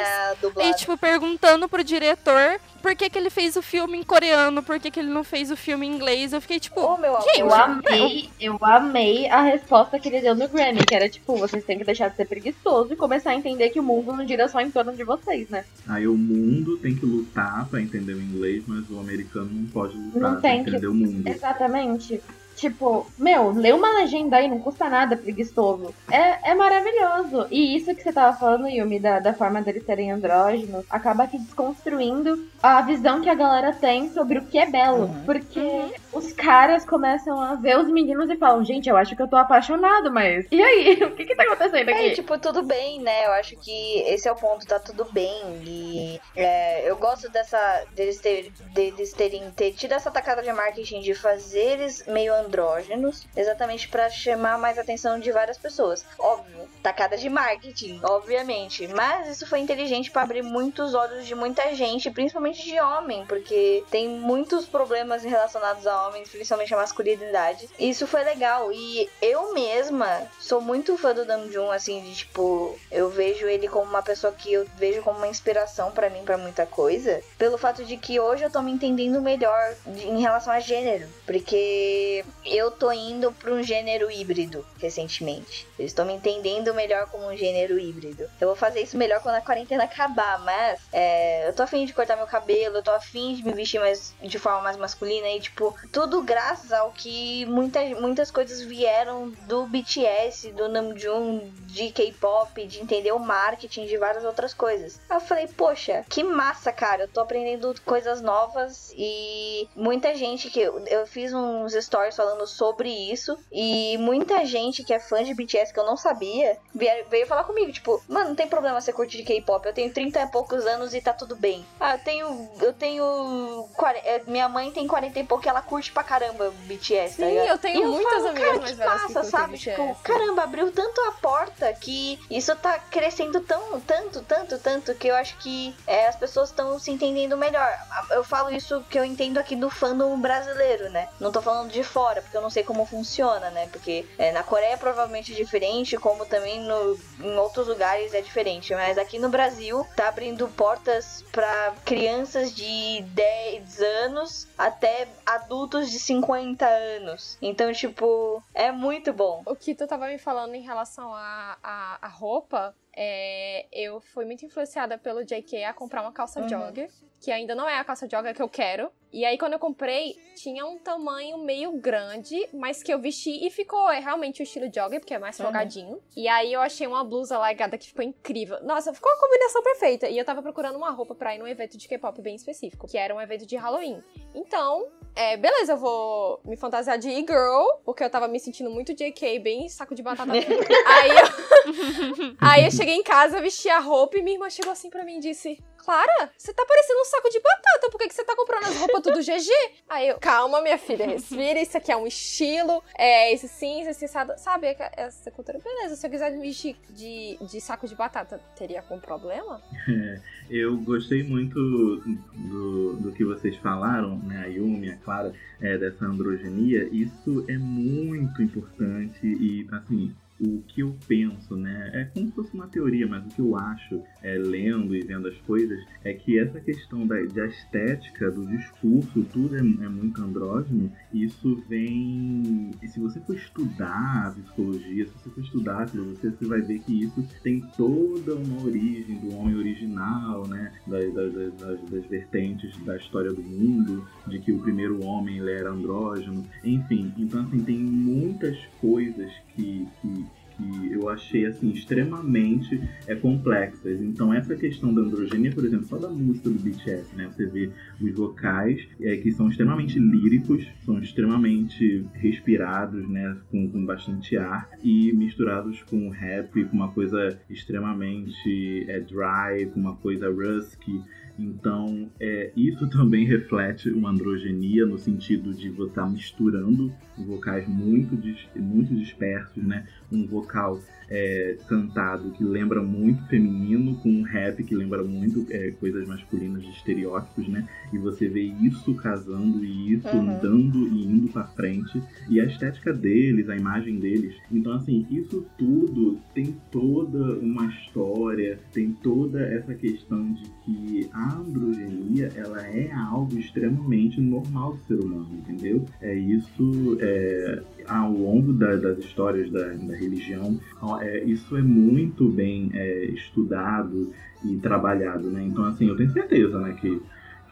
E, 0.59 0.75
tipo, 0.75 0.97
perguntando 0.97 1.69
pro 1.69 1.83
diretor 1.83 2.61
por 2.83 2.95
que, 2.95 3.11
que 3.11 3.19
ele 3.19 3.31
fez 3.31 3.57
o 3.57 3.63
filme 3.63 3.99
em 3.99 4.03
coreano, 4.03 4.63
por 4.63 4.79
que, 4.79 4.91
que 4.91 5.01
ele 5.01 5.09
não 5.09 5.25
fez 5.25 5.51
o 5.51 5.57
filme 5.57 5.87
em 5.87 5.95
inglês. 5.95 6.33
Eu 6.33 6.41
fiquei 6.41 6.61
tipo. 6.61 6.81
Oh, 6.81 6.97
meu 6.97 7.21
gente, 7.21 7.41
eu 7.41 7.53
amei, 7.53 8.31
eu 8.41 8.59
amei 8.61 9.29
a 9.29 9.43
resposta 9.43 9.99
que 9.99 10.09
ele 10.09 10.21
deu 10.21 10.35
no 10.35 10.49
Grammy, 10.49 10.85
que 10.85 10.95
era 10.95 11.09
tipo, 11.09 11.37
vocês 11.37 11.65
têm 11.65 11.79
que 11.79 11.85
deixar 11.85 12.09
de 12.09 12.17
ser 12.17 12.27
preguiçoso 12.27 12.93
e 12.93 12.97
começar 12.97 13.31
a 13.31 13.35
entender 13.35 13.71
que 13.71 13.81
o 13.81 13.83
mundo 13.83 14.13
não 14.13 14.27
gira 14.27 14.49
só 14.49 14.61
em 14.61 14.71
torno 14.71 14.93
de 14.93 15.03
vocês, 15.03 15.49
né? 15.49 15.65
Aí 15.89 16.07
o 16.07 16.17
mundo 16.17 16.77
tem 16.79 16.95
que 16.95 17.05
lutar 17.05 17.67
para 17.69 17.81
entender 17.81 18.15
o 18.15 18.21
inglês, 18.21 18.63
mas 18.67 18.89
o 18.91 19.01
americano 19.01 19.51
não 19.53 19.67
pode 19.67 19.97
lutar 19.97 20.21
não 20.21 20.41
pra 20.41 20.55
entender 20.55 20.81
que... 20.81 20.87
o 20.87 20.95
mundo. 20.95 21.29
Exatamente. 21.29 22.21
Tipo, 22.57 23.07
meu, 23.19 23.51
lê 23.51 23.73
uma 23.73 23.93
legenda 23.93 24.39
aí, 24.39 24.49
não 24.49 24.59
custa 24.59 24.89
nada, 24.89 25.17
preguiçoso. 25.17 25.95
É, 26.11 26.51
é 26.51 26.55
maravilhoso. 26.55 27.47
E 27.51 27.77
isso 27.77 27.95
que 27.95 28.03
você 28.03 28.13
tava 28.13 28.37
falando, 28.37 28.67
Yumi, 28.67 28.99
da, 28.99 29.21
da 29.21 29.35
forma 29.35 29.61
deles 29.61 29.85
serem 29.85 30.11
andrógenos, 30.11 30.85
acaba 30.89 31.25
aqui 31.25 31.39
desconstruindo 31.39 32.49
a 32.63 32.81
visão 32.81 33.21
que 33.21 33.29
a 33.29 33.35
galera 33.35 33.73
tem 33.75 34.09
sobre 34.11 34.39
o 34.39 34.47
que 34.47 34.59
é 34.59 34.67
belo. 34.67 35.05
Uhum. 35.05 35.25
Porque 35.25 35.61
uhum. 35.61 35.93
os 36.15 36.33
caras 36.33 36.85
começam 36.87 37.39
a 37.41 37.55
ver 37.55 37.79
os 37.79 37.89
meninos 37.89 38.31
e 38.31 38.37
falam, 38.37 38.65
gente, 38.65 38.89
eu 38.89 38.97
acho 38.97 39.15
que 39.15 39.21
eu 39.23 39.29
tô 39.29 39.37
apaixonado, 39.37 40.11
mas. 40.11 40.47
E 40.51 40.63
aí? 40.63 40.97
O 41.07 41.11
que 41.17 41.25
que 41.25 41.37
tá 41.37 41.45
acontecendo 41.45 41.89
aqui? 41.89 42.07
É, 42.09 42.11
tipo, 42.11 42.39
tudo 42.39 42.63
bem, 42.63 43.01
né? 43.01 43.27
Eu 43.27 43.33
acho 43.33 43.57
que 43.57 44.01
esse 44.01 44.29
é 44.29 44.33
o 44.33 44.35
ponto, 44.35 44.67
tá 44.67 44.79
tudo 44.79 45.07
bem. 45.13 45.63
E 45.65 46.21
é, 46.35 46.91
eu 46.91 46.97
gosto 46.97 47.31
dessa. 47.31 47.85
deles, 47.95 48.19
ter, 48.19 48.53
deles 48.75 49.13
terem 49.13 49.51
ter 49.53 49.73
tido 49.73 49.93
essa 49.93 50.11
tacada 50.11 50.43
de 50.43 50.53
marketing 50.53 51.01
de 51.01 51.15
fazer 51.15 51.59
eles 51.59 52.05
meio 52.07 52.35
andrógenos, 52.47 53.27
exatamente 53.37 53.89
para 53.89 54.09
chamar 54.09 54.59
mais 54.59 54.79
atenção 54.79 55.19
de 55.19 55.31
várias 55.33 55.59
pessoas. 55.59 56.05
Óbvio, 56.19 56.69
tacada 56.83 57.17
de 57.17 57.29
marketing, 57.29 58.01
obviamente, 58.03 58.87
mas 58.89 59.29
isso 59.29 59.47
foi 59.47 59.59
inteligente 59.59 60.11
para 60.11 60.23
abrir 60.23 60.43
muitos 60.43 60.95
olhos 60.95 61.27
de 61.27 61.35
muita 61.35 61.75
gente, 61.75 62.11
principalmente 62.11 62.63
de 62.65 62.81
homem, 62.81 63.25
porque 63.27 63.85
tem 63.91 64.09
muitos 64.09 64.67
problemas 64.67 65.23
relacionados 65.23 65.87
a 65.87 66.07
homens, 66.07 66.29
principalmente 66.29 66.73
a 66.73 66.77
masculinidade. 66.77 67.69
Isso 67.79 68.07
foi 68.07 68.23
legal 68.23 68.73
e 68.73 69.09
eu 69.21 69.53
mesma 69.53 70.23
sou 70.39 70.61
muito 70.61 70.97
fã 70.97 71.13
do 71.13 71.25
Namjoon, 71.25 71.71
assim, 71.71 72.01
de 72.03 72.15
tipo, 72.15 72.79
eu 72.91 73.11
vejo 73.11 73.47
ele 73.47 73.69
como 73.69 73.91
uma 73.91 74.03
pessoa 74.03 74.33
que 74.33 74.53
eu 74.53 74.67
vejo 74.77 75.03
como 75.03 75.19
uma 75.19 75.29
inspiração 75.29 75.91
para 75.91 76.09
mim 76.09 76.25
para 76.25 76.39
muita 76.39 76.67
coisa, 76.67 77.21
pelo 77.37 77.59
fato 77.59 77.85
de 77.85 77.97
que 77.97 78.21
hoje 78.21 78.45
eu 78.45 78.51
tô 78.51 78.63
me 78.63 78.71
entendendo 78.71 79.21
melhor 79.21 79.75
em 79.87 80.21
relação 80.21 80.53
a 80.53 80.61
gênero, 80.61 81.09
porque 81.27 82.25
eu 82.45 82.71
tô 82.71 82.93
indo 82.93 83.33
para 83.33 83.53
um 83.53 83.63
gênero 83.63 84.11
híbrido 84.11 84.65
recentemente. 84.79 85.67
Eu 85.79 85.85
estou 85.85 86.05
me 86.05 86.13
entendendo 86.13 86.73
melhor 86.75 87.07
como 87.07 87.27
um 87.27 87.37
gênero 87.37 87.79
híbrido. 87.79 88.29
Eu 88.41 88.49
vou 88.49 88.57
fazer 88.57 88.81
isso 88.81 88.97
melhor 88.97 89.21
quando 89.21 89.37
a 89.37 89.41
quarentena 89.41 89.85
acabar, 89.85 90.39
mas 90.41 90.81
é, 90.93 91.49
eu 91.49 91.53
tô 91.53 91.63
afim 91.63 91.85
de 91.85 91.93
cortar 91.93 92.17
meu 92.17 92.27
cabelo, 92.27 92.77
eu 92.77 92.83
tô 92.83 92.93
afim 92.93 93.35
de 93.35 93.45
me 93.45 93.53
vestir 93.53 93.81
mais 93.81 94.15
de 94.23 94.39
forma 94.39 94.63
mais 94.63 94.77
masculina 94.77 95.29
e 95.29 95.41
tipo, 95.41 95.75
tudo 95.93 96.23
graças 96.23 96.73
ao 96.73 96.91
que 96.93 97.45
muita, 97.47 97.85
muitas 98.01 98.31
coisas 98.31 98.61
vieram 98.61 99.31
do 99.47 99.67
BTS, 99.67 100.53
do 100.53 100.69
Namjoon, 100.69 101.51
de 101.67 101.91
K-pop, 101.91 102.67
de 102.67 102.81
entender 102.81 103.13
o 103.13 103.19
marketing, 103.19 103.87
de 103.87 103.97
várias 103.97 104.25
outras 104.25 104.55
coisas. 104.55 105.01
Aí 105.09 105.17
eu 105.17 105.21
falei, 105.21 105.47
poxa, 105.49 106.05
que 106.09 106.23
massa, 106.23 106.73
cara, 106.73 107.05
eu 107.05 107.09
tô 107.09 107.21
aprendendo 107.21 107.75
coisas 107.85 108.21
novas 108.21 108.93
e 108.97 109.69
muita 109.75 110.15
gente 110.15 110.51
que 110.51 110.61
eu, 110.61 110.79
eu 110.87 111.07
fiz 111.07 111.33
uns 111.33 111.73
stories 111.73 112.17
falando 112.17 112.26
sobre 112.47 112.89
isso 112.89 113.39
e 113.53 113.97
muita 113.99 114.45
gente 114.45 114.85
que 114.85 114.93
é 114.93 115.01
fã 115.01 115.23
de 115.23 115.35
BTS 115.35 115.73
que 115.73 115.81
eu 115.81 115.87
não 115.87 115.97
sabia 115.97 116.59
veio, 116.75 117.27
falar 117.27 117.45
comigo, 117.45 117.73
tipo, 117.73 118.03
mano, 118.09 118.31
não 118.31 118.37
tem 118.37 118.47
problema 118.47 118.81
você 118.81 118.93
curtir 118.93 119.19
de 119.19 119.23
K-pop, 119.25 119.67
eu 119.67 119.73
tenho 119.73 119.93
30 119.93 120.21
e 120.21 120.27
poucos 120.29 120.67
anos 120.67 120.95
e 120.95 121.01
tá 121.01 121.13
tudo 121.13 121.37
bem. 121.37 121.65
Ah, 121.81 121.95
eu 121.95 121.99
tenho. 121.99 122.51
Eu 122.61 122.73
tenho. 122.73 123.69
É, 124.05 124.23
minha 124.27 124.49
mãe 124.49 124.71
tem 124.71 124.87
40 124.87 125.19
e 125.19 125.25
pouco 125.25 125.47
e 125.47 125.49
ela 125.49 125.63
curte 125.63 125.93
pra 125.93 126.03
caramba 126.03 126.53
BTS, 126.67 127.17
tá 127.17 127.27
Sim, 127.27 127.35
eu 127.35 127.59
tenho 127.59 127.83
eu 127.83 127.91
muitas 127.91 128.15
falo, 128.15 128.29
amigas 128.29 128.59
mais 128.59 128.77
velhas 128.77 129.05
que 129.05 129.25
sabe? 129.25 129.53
BTS. 129.53 129.71
Tipo, 129.71 129.95
caramba, 130.03 130.43
abriu 130.43 130.71
tanto 130.73 131.01
a 131.03 131.13
porta 131.13 131.73
que 131.75 132.19
isso 132.31 132.55
tá 132.57 132.79
crescendo 132.79 133.41
tão, 133.41 133.81
tanto, 133.81 134.23
tanto, 134.23 134.59
tanto 134.59 134.95
que 134.95 135.09
eu 135.09 135.15
acho 135.15 135.37
que 135.39 135.75
é, 135.87 136.09
as 136.09 136.17
pessoas 136.17 136.51
estão 136.51 136.79
se 136.79 136.91
entendendo 136.91 137.37
melhor. 137.37 137.69
Eu 138.11 138.25
falo 138.25 138.51
isso 138.51 138.85
que 138.91 138.99
eu 138.99 139.05
entendo 139.05 139.39
aqui 139.39 139.57
do 139.57 139.71
fandom 139.71 140.19
brasileiro, 140.21 140.91
né? 140.91 141.09
Não 141.21 141.33
tô 141.33 141.41
falando 141.41 141.71
de 141.71 141.83
fora, 141.83 142.16
porque 142.21 142.37
eu 142.37 142.43
não 142.43 142.51
sei 142.51 142.63
como 142.63 142.85
funciona, 142.87 143.51
né? 143.51 143.69
Porque 143.73 144.05
é, 144.19 144.33
na 144.33 144.43
Coreia 144.43 144.75
é 144.75 144.77
provavelmente 144.77 145.35
diferente, 145.35 145.97
como 145.97 146.27
também 146.27 146.61
no, 146.61 146.99
em 147.21 147.37
outros 147.37 147.69
lugares 147.69 148.15
é 148.15 148.21
diferente. 148.21 148.75
Mas 148.75 148.99
aqui 148.99 149.19
no 149.19 149.29
Brasil 149.29 149.87
tá 149.97 150.09
abrindo 150.09 150.49
portas 150.49 151.25
para 151.33 151.75
crianças 151.85 152.55
de 152.55 153.03
10 153.03 153.81
anos 153.81 154.49
até 154.57 155.09
adultos 155.25 155.91
de 155.91 155.99
50 155.99 156.67
anos. 156.67 157.39
Então, 157.41 157.73
tipo, 157.73 158.43
é 158.55 158.71
muito 158.73 159.13
bom. 159.13 159.43
O 159.47 159.55
que 159.55 159.75
tu 159.75 159.87
tava 159.87 160.07
me 160.07 160.19
falando 160.19 160.55
em 160.55 160.63
relação 160.63 161.15
à 161.15 161.57
a, 161.63 161.99
a, 162.03 162.09
roupa, 162.09 162.75
é, 162.97 163.67
eu 163.73 164.01
fui 164.01 164.25
muito 164.25 164.45
influenciada 164.45 164.97
pelo 164.97 165.23
JK 165.25 165.65
a 165.65 165.75
comprar 165.75 166.01
uma 166.03 166.13
calça 166.13 166.41
Uhum. 166.41 166.49
jogger, 166.49 166.89
que 167.21 167.31
ainda 167.31 167.55
não 167.55 167.69
é 167.69 167.79
a 167.79 167.85
calça 167.85 168.09
jogger 168.11 168.35
que 168.35 168.43
eu 168.43 168.49
quero. 168.49 168.91
E 169.13 169.25
aí, 169.25 169.39
quando 169.39 169.55
eu 169.55 169.59
comprei, 169.59 170.15
tinha 170.35 170.67
um 170.67 170.79
tamanho 170.79 171.39
meio 171.39 171.73
grande, 171.73 172.37
mas 172.53 172.83
que 172.83 172.93
eu 172.93 172.99
vesti 172.99 173.47
e 173.47 173.51
ficou 173.51 173.89
é, 173.91 173.99
realmente 173.99 174.43
o 174.43 174.45
estilo 174.45 174.67
jogger, 174.73 175.01
porque 175.01 175.15
é 175.15 175.19
mais 175.19 175.39
Uhum. 175.39 175.45
folgadinho. 175.47 176.03
E 176.17 176.29
aí, 176.29 176.53
eu 176.53 176.61
achei 176.61 176.87
uma 176.87 177.03
blusa 177.03 177.39
largada 177.39 177.79
que 177.79 177.87
ficou 177.89 178.05
incrível. 178.05 178.63
Nossa, 178.63 178.93
ficou 178.93 179.11
uma 179.11 179.19
combinação 179.21 179.63
perfeita. 179.63 180.09
E 180.09 180.19
eu 180.19 180.25
tava 180.25 180.43
procurando 180.43 180.77
uma 180.77 180.91
roupa 180.91 181.15
pra 181.15 181.35
ir 181.35 181.39
num 181.39 181.47
evento 181.47 181.79
de 181.79 181.89
K-pop 181.89 182.21
bem 182.21 182.35
específico, 182.35 182.87
que 182.87 182.99
era 182.99 183.15
um 183.15 183.21
evento 183.21 183.47
de 183.47 183.57
Halloween. 183.57 184.03
Então, 184.35 184.87
é, 185.15 185.37
beleza, 185.39 185.73
eu 185.73 185.77
vou 185.79 186.41
me 186.45 186.57
fantasiar 186.57 186.99
de 186.99 187.09
e-girl, 187.09 187.67
porque 187.87 188.05
eu 188.05 188.11
tava 188.11 188.29
me 188.29 188.39
sentindo 188.39 188.71
muito 188.71 188.93
JK, 188.93 189.39
bem 189.39 189.67
saco 189.69 189.95
de 189.95 190.03
batata. 190.03 190.33
aí, 190.87 191.11
eu, 191.11 192.37
aí 192.41 192.65
eu 192.67 192.71
cheguei 192.71 192.86
em 192.91 193.03
casa, 193.03 193.41
vesti 193.41 193.69
a 193.69 193.79
roupa 193.79 194.19
e 194.19 194.23
minha 194.23 194.37
irmã 194.37 194.51
chegou 194.51 194.73
assim 194.73 194.91
pra 194.91 195.05
mim 195.05 195.19
e 195.19 195.21
disse: 195.21 195.59
Clara, 195.87 196.33
você 196.37 196.53
tá 196.53 196.65
parecendo 196.67 197.01
um 197.01 197.05
saco 197.05 197.31
de 197.31 197.41
batata, 197.41 197.91
por 197.93 197.99
que, 197.99 198.09
que 198.09 198.15
você 198.15 198.25
tá 198.25 198.35
comprando 198.35 198.65
as 198.65 198.77
roupas 198.77 199.03
tudo 199.03 199.21
GG? 199.21 199.49
Aí 199.89 200.09
eu, 200.09 200.19
calma, 200.19 200.61
minha 200.61 200.77
filha, 200.77 201.07
respira, 201.07 201.61
isso 201.61 201.77
aqui 201.77 201.93
é 201.93 201.97
um 201.97 202.09
estilo, 202.09 202.83
é 202.99 203.33
esse 203.33 203.47
sim, 203.47 203.83
esse 203.83 203.95
sim, 203.95 204.07
sabe, 204.09 204.77
essa 204.97 205.31
cultura, 205.31 205.61
beleza, 205.61 205.95
se 205.95 206.05
eu 206.05 206.11
quiser 206.11 206.37
vestir 206.41 206.77
de, 206.91 207.39
de 207.41 207.61
saco 207.61 207.87
de 207.87 207.95
batata, 207.95 208.41
teria 208.57 208.81
algum 208.81 208.99
problema? 208.99 209.63
É, 209.89 210.21
eu 210.51 210.77
gostei 210.79 211.23
muito 211.23 211.55
do, 211.55 212.95
do 212.97 213.13
que 213.13 213.25
vocês 213.25 213.57
falaram, 213.59 214.19
né, 214.19 214.43
a 214.45 214.47
Yumi, 214.47 214.91
a 214.91 214.97
Clara, 214.97 215.33
é, 215.61 215.79
dessa 215.79 216.05
androgenia. 216.05 216.89
Isso 216.91 217.45
é 217.49 217.57
muito 217.57 218.43
importante 218.43 219.21
e, 219.25 219.69
assim, 219.71 220.15
o 220.41 220.63
que 220.69 220.83
eu 220.83 220.97
penso, 221.07 221.57
né? 221.57 221.91
É 221.95 222.05
como 222.05 222.27
se 222.27 222.33
fosse 222.33 222.55
uma 222.55 222.67
teoria, 222.67 223.07
mas 223.07 223.25
o 223.25 223.29
que 223.29 223.41
eu 223.41 223.57
acho, 223.57 224.03
é, 224.23 224.37
lendo 224.37 224.95
e 224.95 225.01
vendo 225.01 225.29
as 225.29 225.37
coisas, 225.39 225.83
é 226.05 226.13
que 226.13 226.39
essa 226.39 226.61
questão 226.61 227.07
da, 227.07 227.17
da 227.23 227.47
estética, 227.47 228.31
do 228.31 228.47
discurso, 228.47 229.25
tudo 229.33 229.57
é, 229.57 229.61
é, 229.61 229.89
muito 229.89 230.23
andrógeno. 230.23 230.93
Isso 231.13 231.63
vem. 231.69 232.71
E 232.83 232.89
se 232.89 233.01
você 233.01 233.21
for 233.21 233.35
estudar 233.35 234.27
a 234.27 234.31
psicologia, 234.31 235.07
se 235.07 235.13
você 235.13 235.31
for 235.31 235.41
estudar 235.41 235.83
a 235.83 235.87
filosofia, 235.87 236.31
você 236.31 236.45
vai 236.47 236.61
ver 236.61 236.81
que 236.81 237.05
isso 237.05 237.27
tem 237.43 237.61
toda 237.77 238.35
uma 238.35 238.63
origem 238.63 239.19
do 239.19 239.35
homem 239.35 239.57
original, 239.57 240.47
né? 240.47 240.73
Das, 240.87 241.15
das, 241.15 241.33
das, 241.33 241.91
das 241.91 242.07
vertentes 242.07 242.77
da 242.85 242.97
história 242.97 243.33
do 243.33 243.43
mundo, 243.43 244.07
de 244.27 244.39
que 244.39 244.53
o 244.53 244.59
primeiro 244.59 245.03
homem 245.05 245.39
ele 245.39 245.53
era 245.53 245.71
andrógeno, 245.71 246.45
enfim. 246.63 247.13
Então, 247.17 247.41
assim, 247.43 247.63
tem 247.63 247.79
muitas 247.79 248.59
coisas 248.81 249.33
que, 249.57 249.89
que, 250.01 250.25
que 250.57 250.93
eu 250.93 251.09
achei 251.09 251.47
assim 251.47 251.71
extremamente 251.71 252.81
é, 253.07 253.15
complexas. 253.15 254.01
Então 254.01 254.33
essa 254.33 254.55
questão 254.55 254.93
da 254.93 255.03
androgenia, 255.03 255.51
por 255.53 255.65
exemplo, 255.65 255.87
só 255.87 255.97
da 255.99 256.09
música 256.09 256.49
do 256.49 256.59
BTS, 256.59 257.17
né? 257.17 257.29
Você 257.31 257.47
vê 257.47 257.71
os 258.01 258.13
vocais 258.13 258.87
é, 259.01 259.17
que 259.17 259.33
são 259.33 259.49
extremamente 259.49 259.99
líricos, 259.99 260.67
são 260.85 260.99
extremamente 260.99 262.07
respirados, 262.15 263.09
né? 263.09 263.37
Com, 263.51 263.69
com 263.71 263.85
bastante 263.85 264.37
ar 264.37 264.69
e 264.83 265.13
misturados 265.13 265.83
com 265.83 266.09
rap, 266.09 266.65
com 266.65 266.77
uma 266.77 266.89
coisa 266.93 267.39
extremamente 267.51 268.87
é, 268.89 269.01
dry, 269.01 269.67
com 269.73 269.81
uma 269.81 269.97
coisa 269.97 270.29
rusky. 270.31 271.01
Então, 271.39 272.11
é, 272.19 272.51
isso 272.57 272.89
também 272.89 273.27
reflete 273.27 273.91
uma 273.91 274.11
androgenia 274.11 274.87
no 274.87 274.99
sentido 274.99 275.53
de 275.53 275.69
você 275.71 275.91
estar 275.91 276.11
misturando 276.11 276.93
vocais 277.19 277.67
muito, 277.69 278.17
muito 278.57 278.95
dispersos, 278.95 279.63
né? 279.63 279.87
Um 280.13 280.27
vocal 280.27 280.81
é, 281.09 281.57
cantado 281.69 282.31
que 282.33 282.43
lembra 282.43 282.83
muito 282.83 283.25
feminino 283.29 283.95
com 283.97 284.09
um 284.11 284.23
rap 284.23 284.63
que 284.65 284.75
lembra 284.75 285.05
muito 285.05 285.47
é, 285.51 285.71
coisas 285.79 286.07
masculinas 286.09 286.63
de 286.65 286.71
estereótipos, 286.71 287.47
né? 287.49 287.65
E 287.93 287.99
você 287.99 288.29
vê 288.29 288.43
isso 288.43 288.93
casando 288.95 289.65
e 289.65 289.93
isso 289.93 290.17
Uhum. 290.17 290.31
andando 290.31 290.89
e 290.89 291.05
indo 291.07 291.29
pra 291.33 291.45
frente. 291.45 292.03
E 292.29 292.41
a 292.41 292.45
estética 292.45 292.93
deles, 292.93 293.49
a 293.49 293.57
imagem 293.57 293.99
deles. 294.01 294.35
Então, 294.51 294.73
assim, 294.73 295.07
isso 295.11 295.47
tudo 295.57 296.19
tem 296.35 296.57
toda 296.73 297.35
uma 297.39 297.67
história, 297.67 298.59
tem 298.73 298.91
toda 298.93 299.41
essa 299.43 299.75
questão 299.75 300.33
de 300.33 300.43
que 300.65 301.09
a 301.13 301.37
androgenia, 301.39 302.33
ela 302.35 302.67
é 302.67 302.91
algo 302.93 303.39
extremamente 303.39 304.21
normal 304.21 304.75
do 304.75 304.83
ser 304.87 305.01
humano, 305.05 305.29
entendeu? 305.33 305.85
É 306.01 306.15
isso, 306.17 306.99
é, 307.01 307.63
ao 307.87 308.13
longo 308.13 308.53
da- 308.53 308.75
das 308.77 308.99
histórias 308.99 309.51
da, 309.51 309.69
da 309.73 309.96
religião, 309.97 310.59
ó, 310.81 311.01
é, 311.01 311.25
isso 311.25 311.57
é 311.57 311.63
muito 311.63 312.29
bem 312.29 312.71
é, 312.75 313.07
estudado 313.07 314.13
e 314.45 314.57
trabalhado, 314.57 315.31
né? 315.31 315.43
Então, 315.43 315.65
assim, 315.65 315.89
eu 315.89 315.97
tenho 315.97 316.11
certeza, 316.13 316.59
né, 316.61 316.77
que 316.81 317.01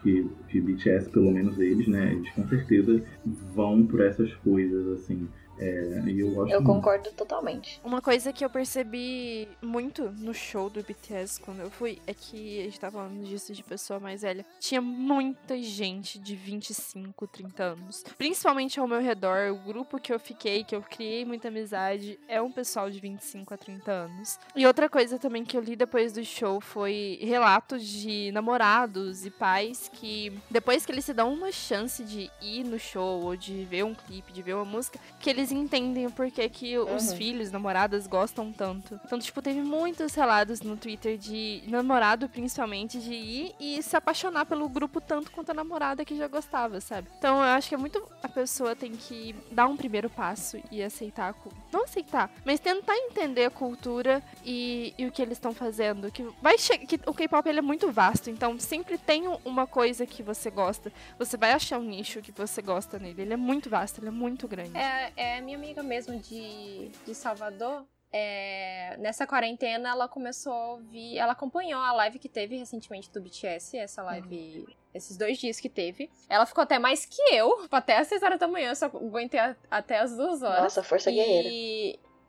que, 0.05 0.29
que 0.49 0.61
BTS, 0.61 1.09
pelo 1.09 1.31
menos 1.31 1.57
eles, 1.59 1.87
né, 1.87 2.13
eles 2.13 2.29
com 2.29 2.47
certeza 2.47 3.01
vão 3.55 3.83
por 3.83 4.01
essas 4.01 4.31
coisas, 4.35 4.87
assim, 4.99 5.27
É, 5.57 6.01
eu 6.07 6.31
gosto 6.31 6.51
Eu 6.51 6.61
muito. 6.61 6.63
concordo 6.63 7.11
totalmente. 7.11 7.79
Uma 7.83 8.01
coisa 8.01 8.33
que 8.33 8.43
eu 8.43 8.49
percebi 8.49 9.47
muito 9.61 10.09
no 10.11 10.33
show 10.33 10.69
do 10.69 10.81
BTS 10.83 11.39
quando 11.41 11.61
eu 11.61 11.69
fui 11.71 11.99
é 12.05 12.13
que 12.13 12.59
a 12.59 12.63
gente 12.63 12.79
tava 12.79 12.97
falando 12.99 13.23
disso 13.25 13.53
de 13.53 13.63
pessoa 13.63 13.99
mais 13.99 14.21
velha. 14.21 14.45
Tinha 14.59 14.81
muita 14.81 15.61
gente 15.61 16.19
de 16.19 16.35
25, 16.35 17.27
30 17.27 17.63
anos. 17.63 18.03
Principalmente 18.17 18.79
ao 18.79 18.87
meu 18.87 18.99
redor, 19.01 19.51
o 19.51 19.55
grupo 19.57 19.99
que 19.99 20.13
eu 20.13 20.19
fiquei, 20.19 20.63
que 20.63 20.75
eu 20.75 20.81
criei 20.81 21.23
muita 21.25 21.47
amizade, 21.47 22.19
é 22.27 22.41
um 22.41 22.51
pessoal 22.51 22.89
de 22.91 22.99
25 22.99 23.53
a 23.53 23.57
30 23.57 23.91
anos. 23.91 24.39
E 24.55 24.65
outra 24.65 24.89
coisa 24.89 25.17
também 25.17 25.43
que 25.45 25.55
eu 25.57 25.61
li 25.61 25.75
depois 25.75 26.11
do 26.13 26.23
show 26.23 26.59
foi 26.59 27.17
relatos 27.21 27.83
de 27.85 28.31
namorados 28.31 29.25
e 29.25 29.29
pais 29.31 29.89
que, 29.93 30.33
depois 30.49 30.85
que 30.85 30.91
eles 30.91 31.05
se 31.05 31.13
dão 31.13 31.33
uma 31.33 31.51
chance 31.51 32.03
de 32.03 32.29
ir 32.41 32.63
no 32.63 32.77
show 32.79 33.23
ou 33.23 33.35
de 33.35 33.63
ver 33.65 33.83
um 33.83 33.93
clipe, 33.93 34.33
de 34.33 34.41
ver 34.41 34.53
uma 34.55 34.65
música, 34.65 34.99
que 35.19 35.29
eles 35.29 35.44
entendem 35.51 36.05
o 36.07 36.11
porquê 36.11 36.47
que 36.49 36.77
os 36.77 37.09
Uhum. 37.11 37.17
filhos, 37.17 37.51
namoradas 37.51 38.07
gostam 38.07 38.51
tanto. 38.51 38.99
Então, 39.05 39.19
tipo, 39.19 39.41
teve 39.41 39.61
muitos 39.61 40.13
relatos 40.15 40.61
no 40.61 40.77
Twitter 40.77 41.17
de 41.17 41.63
namorado, 41.67 42.27
principalmente, 42.29 42.99
de 42.99 43.13
ir 43.13 43.55
e 43.59 43.81
se 43.83 43.95
apaixonar 43.95 44.45
pelo 44.45 44.67
grupo 44.69 44.99
tanto 45.01 45.31
quanto 45.31 45.49
a 45.51 45.53
namorada 45.53 46.05
que 46.05 46.15
já 46.17 46.27
gostava, 46.27 46.79
sabe? 46.81 47.07
Então, 47.17 47.37
eu 47.37 47.43
acho 47.43 47.69
que 47.69 47.75
é 47.75 47.77
muito. 47.77 48.03
A 48.23 48.29
pessoa 48.29 48.75
tem 48.75 48.91
que 48.93 49.35
dar 49.51 49.67
um 49.67 49.77
primeiro 49.77 50.09
passo 50.09 50.57
e 50.71 50.81
aceitar 50.81 51.29
a 51.29 51.33
cultura. 51.33 51.63
Não 51.71 51.83
aceitar, 51.83 52.31
mas 52.45 52.59
tentar 52.59 52.95
entender 52.97 53.45
a 53.45 53.49
cultura 53.49 54.23
e, 54.43 54.93
e 54.97 55.05
o 55.05 55.11
que 55.11 55.21
eles 55.21 55.37
estão 55.37 55.53
fazendo. 55.53 56.11
Que 56.11 56.23
vai 56.41 56.57
chegar. 56.57 56.85
Que 56.85 56.99
o 57.05 57.13
K-pop 57.13 57.47
ele 57.47 57.59
é 57.59 57.61
muito 57.61 57.91
vasto, 57.91 58.29
então 58.29 58.57
sempre 58.59 58.97
tem 58.97 59.27
um- 59.27 59.37
uma 59.45 59.65
coisa 59.67 60.05
que 60.05 60.21
você 60.23 60.49
gosta. 60.49 60.91
Você 61.19 61.37
vai 61.37 61.51
achar 61.51 61.79
um 61.79 61.83
nicho 61.83 62.21
que 62.21 62.31
você 62.31 62.61
gosta 62.61 62.97
nele. 62.99 63.21
Ele 63.21 63.33
é 63.33 63.37
muito 63.37 63.69
vasto, 63.69 63.99
ele 63.99 64.07
é 64.07 64.11
muito 64.11 64.47
grande. 64.47 64.75
É, 64.77 65.11
é 65.15 65.34
minha 65.41 65.57
amiga 65.57 65.81
mesmo 65.83 66.17
de, 66.19 66.89
de 67.05 67.15
Salvador. 67.15 67.85
é, 68.11 68.95
nessa 68.97 69.27
quarentena 69.27 69.89
ela 69.89 70.07
começou 70.07 70.53
a 70.53 70.67
ouvir. 70.73 71.17
Ela 71.17 71.33
acompanhou 71.33 71.81
a 71.81 71.91
live 71.91 72.17
que 72.19 72.29
teve 72.29 72.55
recentemente 72.57 73.11
do 73.11 73.19
BTS, 73.21 73.77
essa 73.77 74.01
live. 74.03 74.65
Esses 74.93 75.17
dois 75.17 75.37
dias 75.37 75.59
que 75.59 75.67
teve. 75.67 76.09
Ela 76.29 76.45
ficou 76.45 76.61
até 76.61 76.79
mais 76.79 77.05
que 77.05 77.21
eu. 77.33 77.67
Até 77.71 77.97
às 77.97 78.07
6 78.07 78.23
horas 78.23 78.39
da 78.39 78.47
manhã, 78.47 78.69
eu 78.69 78.75
só 78.77 78.85
aguentei 78.85 79.37
a- 79.39 79.53
até 79.69 79.99
as 79.99 80.15
2 80.15 80.41
horas. 80.41 80.63
Nossa, 80.63 80.81
força 80.83 81.11
guerreira. 81.11 81.49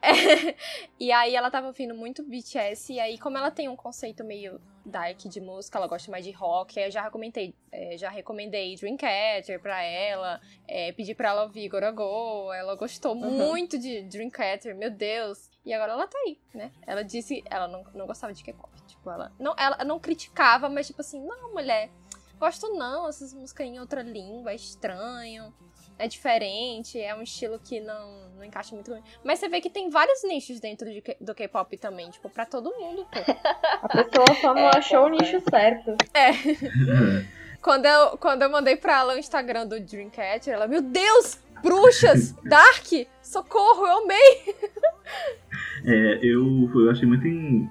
E... 0.99 1.13
aí 1.13 1.35
ela 1.35 1.51
tava 1.51 1.67
ouvindo 1.67 1.95
muito 1.95 2.23
BTS, 2.23 2.93
e 2.93 3.01
aí 3.01 3.19
como 3.19 3.37
ela 3.37 3.51
tem 3.51 3.69
um 3.69 3.77
conceito 3.77 4.25
meio 4.25 4.61
dark 4.85 5.19
de 5.19 5.41
música, 5.41 5.79
ela 5.79 5.87
gosta 5.89 6.11
mais 6.11 6.25
de 6.25 6.31
rock, 6.31 6.79
aí 6.79 6.87
eu 6.87 6.91
já 6.91 7.03
recomendei, 7.03 7.55
é, 7.73 7.97
já 7.99 8.09
recomendei 8.09 8.77
Dreamcatcher 8.77 9.61
pra 9.61 9.83
ela, 9.83 10.41
é, 10.69 10.93
pedi 10.93 11.15
pra 11.15 11.31
ela 11.31 11.43
ouvir 11.43 11.69
Gorogo, 11.69 12.53
ela 12.53 12.75
gostou 12.77 13.15
Uhum. 13.17 13.49
muito 13.49 13.79
de 13.79 14.03
Dreamcatcher, 14.03 14.77
meu 14.77 14.91
Deus. 14.91 15.51
E 15.65 15.73
agora 15.73 15.93
ela 15.93 16.07
tá 16.07 16.17
aí, 16.25 16.39
né? 16.55 16.71
Ela 16.87 17.03
disse, 17.03 17.43
ela 17.51 17.67
não, 17.67 17.85
não 17.93 18.07
gostava 18.07 18.33
de 18.33 18.45
K-pop, 18.45 18.71
tipo, 18.87 19.11
ela 19.11 19.33
não, 19.39 19.55
ela 19.59 19.85
não 19.85 19.99
criticava, 19.99 20.69
mas 20.69 20.87
tipo 20.87 21.01
assim, 21.01 21.21
não, 21.27 21.53
mulher, 21.53 21.91
gosto 22.39 22.69
não, 22.75 23.09
essas 23.09 23.35
músicas 23.35 23.67
em 23.67 23.81
outra 23.81 24.03
língua, 24.03 24.53
é 24.53 24.55
estranho 24.55 25.53
é 25.99 26.07
diferente, 26.09 27.01
é 27.01 27.15
um 27.15 27.23
estilo 27.23 27.59
que 27.59 27.81
não, 27.81 28.29
não 28.37 28.45
encaixa 28.45 28.75
muito 28.75 28.91
bem. 28.91 29.03
Mas 29.25 29.39
você 29.39 29.49
vê 29.49 29.61
que 29.61 29.71
tem 29.71 29.89
vários 29.91 30.23
nichos 30.25 30.61
dentro 30.61 30.87
de 30.91 31.03
do 31.21 31.35
K-pop 31.35 31.77
também, 31.79 32.11
tipo, 32.11 32.29
pra 32.29 32.45
todo 32.47 32.71
mundo, 32.79 33.07
pô. 33.11 33.19
A 33.83 33.89
pessoa 33.89 34.35
só 34.41 34.55
não 34.55 34.69
É, 34.69 34.77
achou 34.77 34.99
o 35.07 35.11
concordo. 35.11 35.25
nicho 35.25 35.43
certo. 35.51 35.97
Quando 37.63 37.87
eu, 37.87 38.17
quando 38.19 38.43
eu 38.43 38.51
mandei 38.51 38.77
pra 38.77 38.99
ela 39.01 39.15
o 39.15 39.19
Instagram 39.19 39.67
do 39.67 39.81
Dreamcatcher, 39.81 40.55
ela, 40.55 40.69
meu 40.69 40.81
Deus, 40.81 41.39
bruxas, 41.63 42.31
Dark, 42.45 42.87
socorro, 43.21 43.85
eu 43.87 43.99
amei. 44.05 44.55
É, 45.85 46.19
eu, 46.23 46.69
eu 46.75 46.91
achei 46.91 47.07
muito 47.07 47.27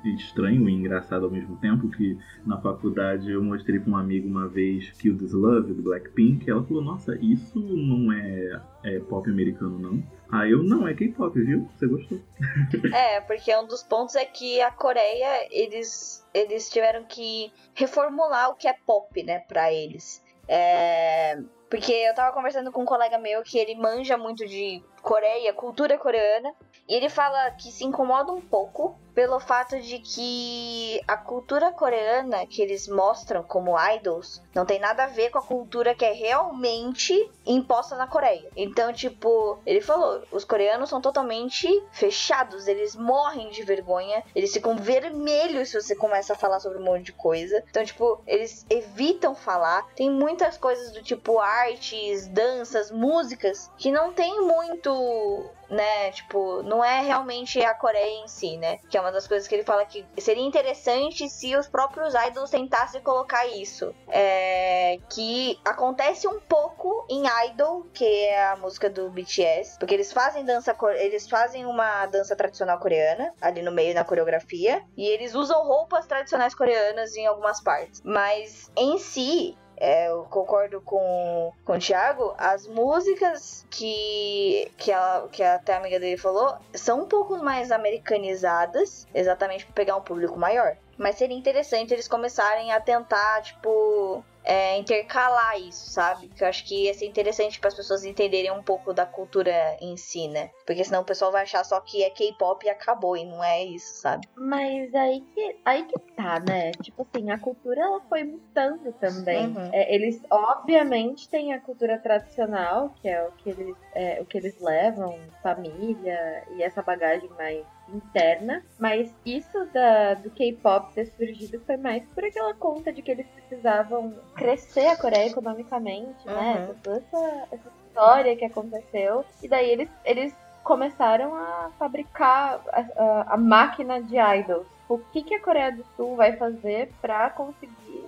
estranho 0.08 0.70
e 0.70 0.74
engraçado 0.74 1.26
ao 1.26 1.32
mesmo 1.32 1.58
tempo 1.58 1.90
que 1.90 2.18
na 2.46 2.60
faculdade 2.62 3.32
eu 3.32 3.44
mostrei 3.44 3.80
pra 3.80 3.92
um 3.92 3.98
amigo 3.98 4.28
uma 4.28 4.48
vez 4.48 4.92
Kill 4.92 5.18
This 5.18 5.34
Love 5.34 5.74
do 5.74 5.82
Blackpink. 5.82 6.50
Ela 6.50 6.64
falou: 6.64 6.84
Nossa, 6.84 7.18
isso 7.22 7.60
não 7.60 8.12
é, 8.12 8.62
é 8.84 9.00
pop 9.00 9.30
americano, 9.30 9.78
não. 9.80 10.04
Aí 10.32 10.52
eu, 10.52 10.64
não, 10.64 10.88
é 10.88 10.94
K-pop, 10.94 11.40
viu? 11.40 11.68
Você 11.76 11.88
gostou? 11.88 12.20
É, 12.94 13.22
porque 13.22 13.56
um 13.56 13.68
dos 13.68 13.84
pontos 13.84 14.16
é 14.16 14.26
que 14.26 14.62
a 14.62 14.72
Coreia, 14.72 15.48
eles, 15.52 16.26
eles 16.34 16.70
tiveram 16.70 17.04
que 17.04 17.52
reformular 17.74 18.50
o 18.50 18.56
que 18.56 18.68
é 18.68 18.74
pop, 18.86 19.22
né, 19.24 19.40
pra 19.40 19.72
eles. 19.72 20.24
É, 20.48 21.38
porque 21.70 21.92
eu 21.92 22.14
tava 22.14 22.34
conversando 22.34 22.72
com 22.72 22.84
um 22.84 22.86
colega 22.86 23.18
meu 23.18 23.44
que 23.44 23.58
ele 23.58 23.76
manja 23.76 24.18
muito 24.18 24.46
de 24.46 24.84
Coreia, 25.02 25.54
cultura 25.54 25.98
coreana, 25.98 26.54
e 26.88 26.96
ele 26.96 27.10
fala 27.10 27.52
que 27.52 27.72
se 27.72 27.84
incomoda 27.84 28.32
um 28.32 28.42
pouco 28.42 29.00
pelo 29.16 29.40
fato 29.40 29.80
de 29.80 29.98
que 30.00 31.02
a 31.08 31.16
cultura 31.16 31.72
coreana 31.72 32.46
que 32.46 32.62
eles 32.62 32.88
mostram 32.88 33.42
como 33.42 33.80
idols 33.96 34.44
não 34.54 34.66
tem 34.66 34.78
nada 34.78 35.06
a 35.06 35.08
ver 35.08 35.32
com 35.32 35.40
a 35.40 35.42
cultura 35.42 35.96
que 35.96 36.04
é 36.04 36.12
realmente 36.12 37.32
imposta 37.46 37.96
na 37.96 38.08
Coreia. 38.08 38.50
Então, 38.56 38.92
tipo, 38.92 39.60
ele 39.66 39.80
falou, 39.80 40.22
os 40.32 40.44
coreanos 40.44 40.90
são 40.90 41.00
totalmente 41.00 41.68
fechados, 41.92 42.68
eles 42.68 42.96
morrem 42.96 43.50
de 43.50 43.64
vergonha, 43.64 44.24
eles 44.36 44.52
ficam 44.52 44.76
vermelhos 44.76 45.70
se 45.70 45.82
você 45.82 45.96
começa 45.96 46.34
a 46.34 46.36
falar 46.36 46.60
sobre 46.60 46.80
um 46.80 46.84
monte 46.84 47.06
de 47.06 47.14
coisa. 47.14 47.64
Então, 47.70 47.86
tipo, 47.86 48.22
eles 48.28 48.66
evitam 48.70 49.34
falar. 49.34 49.88
Tem 49.96 50.10
muitas 50.10 50.58
coisas 50.58 50.92
do 50.92 51.02
tipo 51.02 51.40
artes, 51.40 52.28
danças, 52.28 52.92
músicas 52.92 53.72
que 53.78 53.92
não 53.92 54.12
tem 54.12 54.42
muito 54.42 55.50
né? 55.70 56.12
Tipo, 56.12 56.62
não 56.64 56.84
é 56.84 57.02
realmente 57.02 57.62
a 57.64 57.74
Coreia 57.74 58.24
em 58.24 58.28
si, 58.28 58.58
né? 58.58 58.80
Que 58.90 58.98
é 58.98 59.02
uma 59.02 59.12
das 59.12 59.28
coisas 59.28 59.48
que 59.48 59.56
ele 59.56 59.64
fala 59.64 59.86
que 59.86 60.06
seria 60.18 60.44
interessante 60.44 61.30
se 61.30 61.56
os 61.56 61.68
próprios 61.68 62.14
idols 62.28 62.50
tentassem 62.50 63.02
colocar 63.02 63.46
isso. 63.48 63.94
É, 64.08 64.98
que 65.10 65.60
acontece 65.66 66.28
um 66.28 66.40
pouco 66.40 67.06
em 67.10 67.24
Idol, 67.48 67.86
que 67.94 68.06
é 68.06 68.48
a 68.48 68.56
música 68.56 68.90
do 68.90 69.10
BTS, 69.10 69.78
porque 69.80 69.94
eles 69.94 70.12
fazem 70.12 70.44
dança, 70.44 70.76
eles 70.98 71.28
fazem 71.28 71.66
uma 71.66 72.06
dança 72.08 72.36
tradicional 72.36 72.80
coreana 72.80 73.34
ali 73.42 73.62
no 73.62 73.72
meio 73.72 73.94
na 73.94 74.04
coreografia 74.04 74.84
e 74.98 75.06
eles 75.08 75.36
usam 75.36 75.64
roupas 75.64 76.06
tradicionais 76.06 76.56
coreanas 76.56 77.16
em 77.16 77.26
algumas 77.26 77.62
partes. 77.62 78.02
Mas 78.04 78.72
em 78.76 78.98
si, 78.98 79.58
é, 79.78 80.10
eu 80.10 80.24
concordo 80.30 80.82
com, 80.82 81.52
com 81.64 81.74
o 81.74 81.80
Thiago, 81.80 82.34
as 82.38 82.68
músicas 82.68 83.66
que, 83.70 84.72
que, 84.78 84.92
a, 84.92 85.28
que 85.32 85.44
até 85.44 85.74
a 85.74 85.78
amiga 85.78 86.00
dele 86.00 86.18
falou 86.18 86.56
são 86.74 87.02
um 87.02 87.06
pouco 87.06 87.38
mais 87.38 87.72
americanizadas, 87.72 89.08
exatamente 89.14 89.66
para 89.66 89.74
pegar 89.74 89.96
um 89.96 90.02
público 90.02 90.38
maior. 90.40 90.78
Mas 90.98 91.16
seria 91.16 91.38
interessante 91.38 91.94
eles 91.94 92.08
começarem 92.08 92.72
a 92.72 92.80
tentar, 92.80 93.42
tipo, 93.42 94.24
é, 94.46 94.78
intercalar 94.78 95.60
isso, 95.60 95.90
sabe? 95.90 96.28
Que 96.30 96.44
eu 96.44 96.48
acho 96.48 96.64
que 96.66 96.86
ia 96.86 96.94
ser 96.94 97.06
interessante 97.06 97.60
para 97.60 97.70
as 97.70 97.74
pessoas 97.74 98.06
entenderem 98.06 98.52
um 98.52 98.64
pouco 98.64 98.94
da 98.94 99.06
cultura 99.06 99.76
em 99.82 99.98
si, 99.98 100.28
né? 100.28 100.52
Porque 100.66 100.84
senão 100.84 101.02
o 101.02 101.06
pessoal 101.06 101.32
vai 101.32 101.44
achar 101.44 101.64
só 101.64 101.80
que 101.82 102.04
é 102.04 102.10
K-pop 102.10 102.66
e 102.66 102.70
acabou, 102.70 103.18
e 103.18 103.26
não 103.26 103.44
é 103.44 103.64
isso, 103.64 104.02
sabe? 104.02 104.28
Mas 104.36 104.94
aí 104.94 105.22
que, 105.34 105.56
aí 105.66 105.84
que 105.86 106.00
tá, 106.14 106.40
né? 106.40 106.72
Tipo 106.82 107.08
assim, 107.10 107.32
a 107.32 107.40
cultura 107.40 107.82
ela 107.82 108.02
foi 108.02 108.24
mutando 108.24 108.94
também. 108.94 109.48
Uhum. 109.48 109.70
É, 109.74 109.94
eles, 109.94 110.22
obviamente, 110.30 111.28
têm 111.28 111.54
a 111.54 111.60
cultura 111.60 111.98
tradicional, 111.98 112.94
que 113.02 113.10
é 113.10 113.24
o 113.24 113.32
que 113.32 113.50
eles, 113.50 113.76
é, 113.94 114.22
o 114.22 114.26
que 114.26 114.38
eles 114.38 114.60
levam, 114.62 115.18
família 115.42 116.44
e 116.52 116.64
essa 116.64 116.82
bagagem 116.82 117.30
mais 117.30 117.66
interna. 117.94 118.64
Mas 118.80 119.14
isso 119.26 119.66
da, 119.74 120.16
do 120.16 120.30
K-pop 120.32 120.94
ter 120.94 121.06
surgido 121.08 121.62
foi 121.66 121.78
mais 121.78 122.04
por 122.14 122.24
aquela 122.24 122.54
conta 122.54 122.92
de 122.92 123.02
que 123.02 123.12
eles 123.12 123.28
precisavam 123.28 124.14
crescer 124.36 124.88
a 124.88 124.98
Coreia 124.98 125.28
economicamente, 125.28 126.26
né? 126.26 126.34
Uhum. 126.34 126.64
Essa- 126.64 126.76
Toda 126.84 126.98
essa, 126.98 127.48
essa 127.52 127.70
história 127.88 128.36
que 128.36 128.46
aconteceu. 128.46 129.24
E 129.44 129.48
daí 129.48 129.70
eles, 129.70 129.90
eles 130.04 130.34
começaram 130.64 131.36
a 131.36 131.70
fabricar 131.78 132.60
a, 132.74 132.80
a- 132.80 133.26
a 133.34 133.38
máquina 133.38 134.02
de 134.02 134.18
idols. 134.18 134.66
O 134.90 134.98
que, 135.00 135.24
que 135.24 135.36
a 135.36 135.42
Coreia 135.42 135.72
do 135.72 135.86
Sul 135.96 136.16
vai 136.16 136.34
fazer 136.38 136.92
pra 137.02 137.30
conseguir 137.30 138.06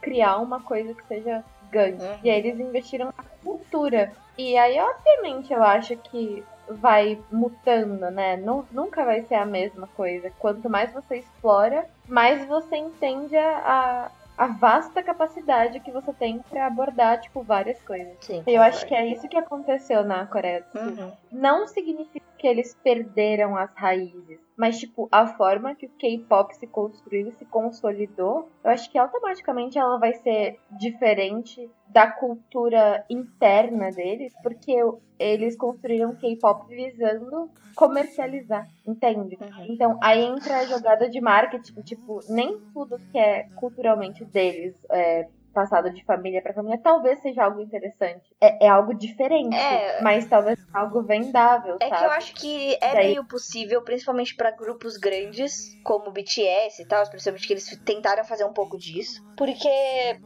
criar 0.00 0.36
uma 0.38 0.60
coisa 0.62 0.94
que 0.94 1.06
seja 1.06 1.44
ganho? 1.70 1.96
Uhum. 2.00 2.18
E 2.24 2.30
aí 2.30 2.38
eles 2.38 2.58
investiram 2.60 3.06
na 3.06 3.24
cultura. 3.44 4.12
E 4.36 4.56
aí, 4.56 4.78
obviamente, 4.78 5.52
eu 5.52 5.62
acho 5.62 5.96
que 5.96 6.44
vai 6.70 7.18
mutando, 7.30 8.10
né? 8.10 8.36
Nu- 8.36 8.66
nunca 8.70 9.04
vai 9.04 9.22
ser 9.22 9.34
a 9.36 9.44
mesma 9.46 9.86
coisa. 9.88 10.30
Quanto 10.38 10.68
mais 10.68 10.92
você 10.92 11.16
explora, 11.16 11.86
mais 12.06 12.46
você 12.46 12.76
entende 12.76 13.36
a, 13.36 14.10
a, 14.36 14.44
a 14.44 14.46
vasta 14.48 15.02
capacidade 15.02 15.80
que 15.80 15.90
você 15.90 16.12
tem 16.12 16.40
pra 16.50 16.66
abordar, 16.66 17.20
tipo, 17.20 17.42
várias 17.42 17.80
coisas. 17.82 18.12
Sim. 18.20 18.42
Eu 18.46 18.62
acho 18.62 18.86
que 18.86 18.94
é 18.94 19.06
isso 19.06 19.28
que 19.28 19.36
aconteceu 19.36 20.04
na 20.04 20.26
Coreia 20.26 20.60
do 20.62 20.78
Sul 20.78 20.88
Uhum. 21.04 21.12
não 21.32 21.66
significa 21.66 22.26
que 22.38 22.46
eles 22.46 22.74
perderam 22.82 23.56
as 23.56 23.74
raízes, 23.74 24.38
mas 24.56 24.78
tipo, 24.78 25.08
a 25.10 25.26
forma 25.26 25.74
que 25.74 25.86
o 25.86 25.90
K-pop 25.90 26.54
se 26.56 26.66
construiu, 26.66 27.32
se 27.32 27.44
consolidou, 27.44 28.48
eu 28.64 28.70
acho 28.70 28.90
que 28.90 28.98
automaticamente 28.98 29.78
ela 29.78 29.98
vai 29.98 30.14
ser 30.14 30.58
diferente 30.78 31.70
da 31.88 32.10
cultura 32.10 33.04
interna 33.10 33.90
deles, 33.90 34.32
porque 34.42 34.74
eles 35.18 35.56
construíram 35.56 36.14
K-pop 36.14 36.66
visando 36.68 37.50
comercializar, 37.74 38.68
entende? 38.86 39.38
Uhum. 39.40 39.66
Então, 39.68 39.98
aí 40.02 40.24
entra 40.24 40.58
a 40.58 40.64
jogada 40.64 41.08
de 41.08 41.20
marketing, 41.20 41.80
tipo, 41.82 42.20
nem 42.28 42.58
tudo 42.72 42.98
que 43.10 43.18
é 43.18 43.44
culturalmente 43.56 44.24
deles 44.24 44.74
é, 44.90 45.28
passado 45.58 45.90
de 45.90 46.04
família 46.04 46.40
para 46.40 46.54
família, 46.54 46.78
talvez 46.80 47.20
seja 47.20 47.42
algo 47.42 47.60
interessante. 47.60 48.22
É, 48.40 48.66
é 48.66 48.68
algo 48.68 48.94
diferente, 48.94 49.56
é... 49.56 50.00
mas 50.00 50.24
talvez 50.26 50.56
algo 50.72 51.02
vendável. 51.02 51.76
É 51.80 51.88
sabe? 51.88 51.98
que 51.98 52.04
eu 52.04 52.10
acho 52.12 52.34
que 52.34 52.74
é 52.74 52.94
Daí... 52.94 53.06
meio 53.08 53.24
possível, 53.24 53.82
principalmente 53.82 54.36
para 54.36 54.52
grupos 54.52 54.96
grandes, 54.96 55.76
como 55.82 56.10
o 56.10 56.12
BTS 56.12 56.80
e 56.80 56.86
tal, 56.86 57.04
principalmente 57.10 57.46
que 57.48 57.52
eles 57.52 57.76
tentaram 57.84 58.24
fazer 58.24 58.44
um 58.44 58.52
pouco 58.52 58.78
disso. 58.78 59.20
Porque 59.36 59.68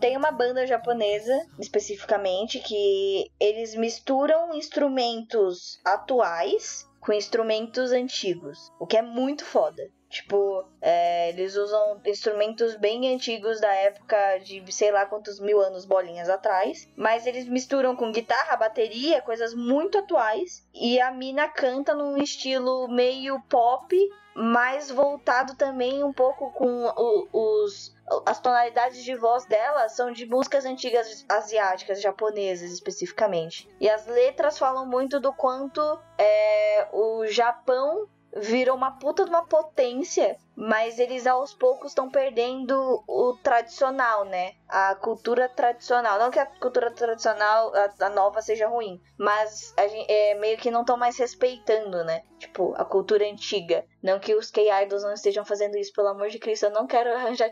tem 0.01 0.19
uma 0.19 0.31
banda 0.31 0.67
japonesa, 0.67 1.35
especificamente, 1.59 2.59
que 2.59 3.31
eles 3.41 3.75
misturam 3.75 4.55
instrumentos 4.55 5.81
atuais 5.83 6.87
com 7.03 7.13
instrumentos 7.13 7.91
antigos, 7.91 8.73
o 8.79 8.87
que 8.87 8.97
é 8.97 9.03
muito 9.03 9.45
foda. 9.45 9.83
Tipo, 10.09 10.65
é, 10.81 11.31
eles 11.31 11.57
usam 11.57 12.01
instrumentos 12.07 12.77
bem 12.77 13.13
antigos 13.15 13.61
da 13.61 13.73
época 13.73 14.39
de 14.45 14.63
sei 14.71 14.93
lá 14.93 15.07
quantos 15.07 15.41
mil 15.41 15.59
anos 15.59 15.87
bolinhas 15.87 16.29
atrás. 16.29 16.87
Mas 16.95 17.27
eles 17.27 17.49
misturam 17.49 17.97
com 17.97 18.13
guitarra, 18.13 18.57
bateria, 18.57 19.23
coisas 19.23 19.55
muito 19.55 19.97
atuais. 19.97 20.69
E 20.75 21.01
a 21.01 21.11
mina 21.11 21.49
canta 21.49 21.95
num 21.95 22.19
estilo 22.19 22.89
meio 22.89 23.41
pop, 23.49 23.97
mais 24.35 24.91
voltado 24.91 25.57
também 25.57 26.05
um 26.05 26.13
pouco 26.13 26.53
com 26.53 26.85
o, 26.85 27.65
os. 27.65 27.97
As 28.27 28.41
tonalidades 28.41 29.05
de 29.05 29.15
voz 29.15 29.45
dela 29.47 29.89
são 29.89 30.13
de 30.13 30.27
músicas 30.27 30.65
antigas 30.65 31.25
asiáticas, 31.29 32.01
japonesas 32.01 32.71
especificamente. 32.71 33.69
E 33.81 33.89
as 33.89 34.07
letras 34.07 34.59
falam 34.59 34.87
muito 34.87 35.21
do 35.21 35.33
quanto 35.33 35.81
é, 36.19 36.89
o 36.93 37.27
Japão 37.27 38.09
virou 38.37 38.77
uma 38.77 38.93
puta 38.99 39.25
de 39.25 39.31
uma 39.31 39.45
potência, 39.47 40.37
mas 40.57 40.99
eles 40.99 41.27
aos 41.27 41.53
poucos 41.53 41.91
estão 41.91 42.11
perdendo 42.11 43.03
o 43.07 43.37
tradicional, 43.43 44.25
né? 44.25 44.55
A 44.69 44.95
cultura 44.95 45.49
tradicional. 45.49 46.19
Não 46.19 46.31
que 46.31 46.39
a 46.39 46.47
cultura 46.47 46.91
tradicional, 46.91 47.73
a, 47.75 48.07
a 48.07 48.09
nova, 48.09 48.41
seja 48.41 48.67
ruim, 48.69 49.01
mas 49.19 49.75
a 49.77 49.87
gente, 49.87 50.11
é, 50.11 50.35
meio 50.35 50.57
que 50.57 50.71
não 50.71 50.81
estão 50.81 50.97
mais 50.97 51.19
respeitando, 51.19 52.05
né? 52.05 52.23
Tipo, 52.39 52.75
a 52.77 52.85
cultura 52.85 53.25
antiga. 53.25 53.85
Não 54.03 54.19
que 54.19 54.35
os 54.35 54.51
K-Idols 54.51 55.05
não 55.05 55.13
estejam 55.13 55.45
fazendo 55.45 55.77
isso, 55.77 55.93
pelo 55.93 56.09
amor 56.09 56.29
de 56.29 56.39
Cristo, 56.39 56.67
eu 56.67 56.71
não 56.71 56.87
quero 56.87 57.13
arranjar 57.15 57.51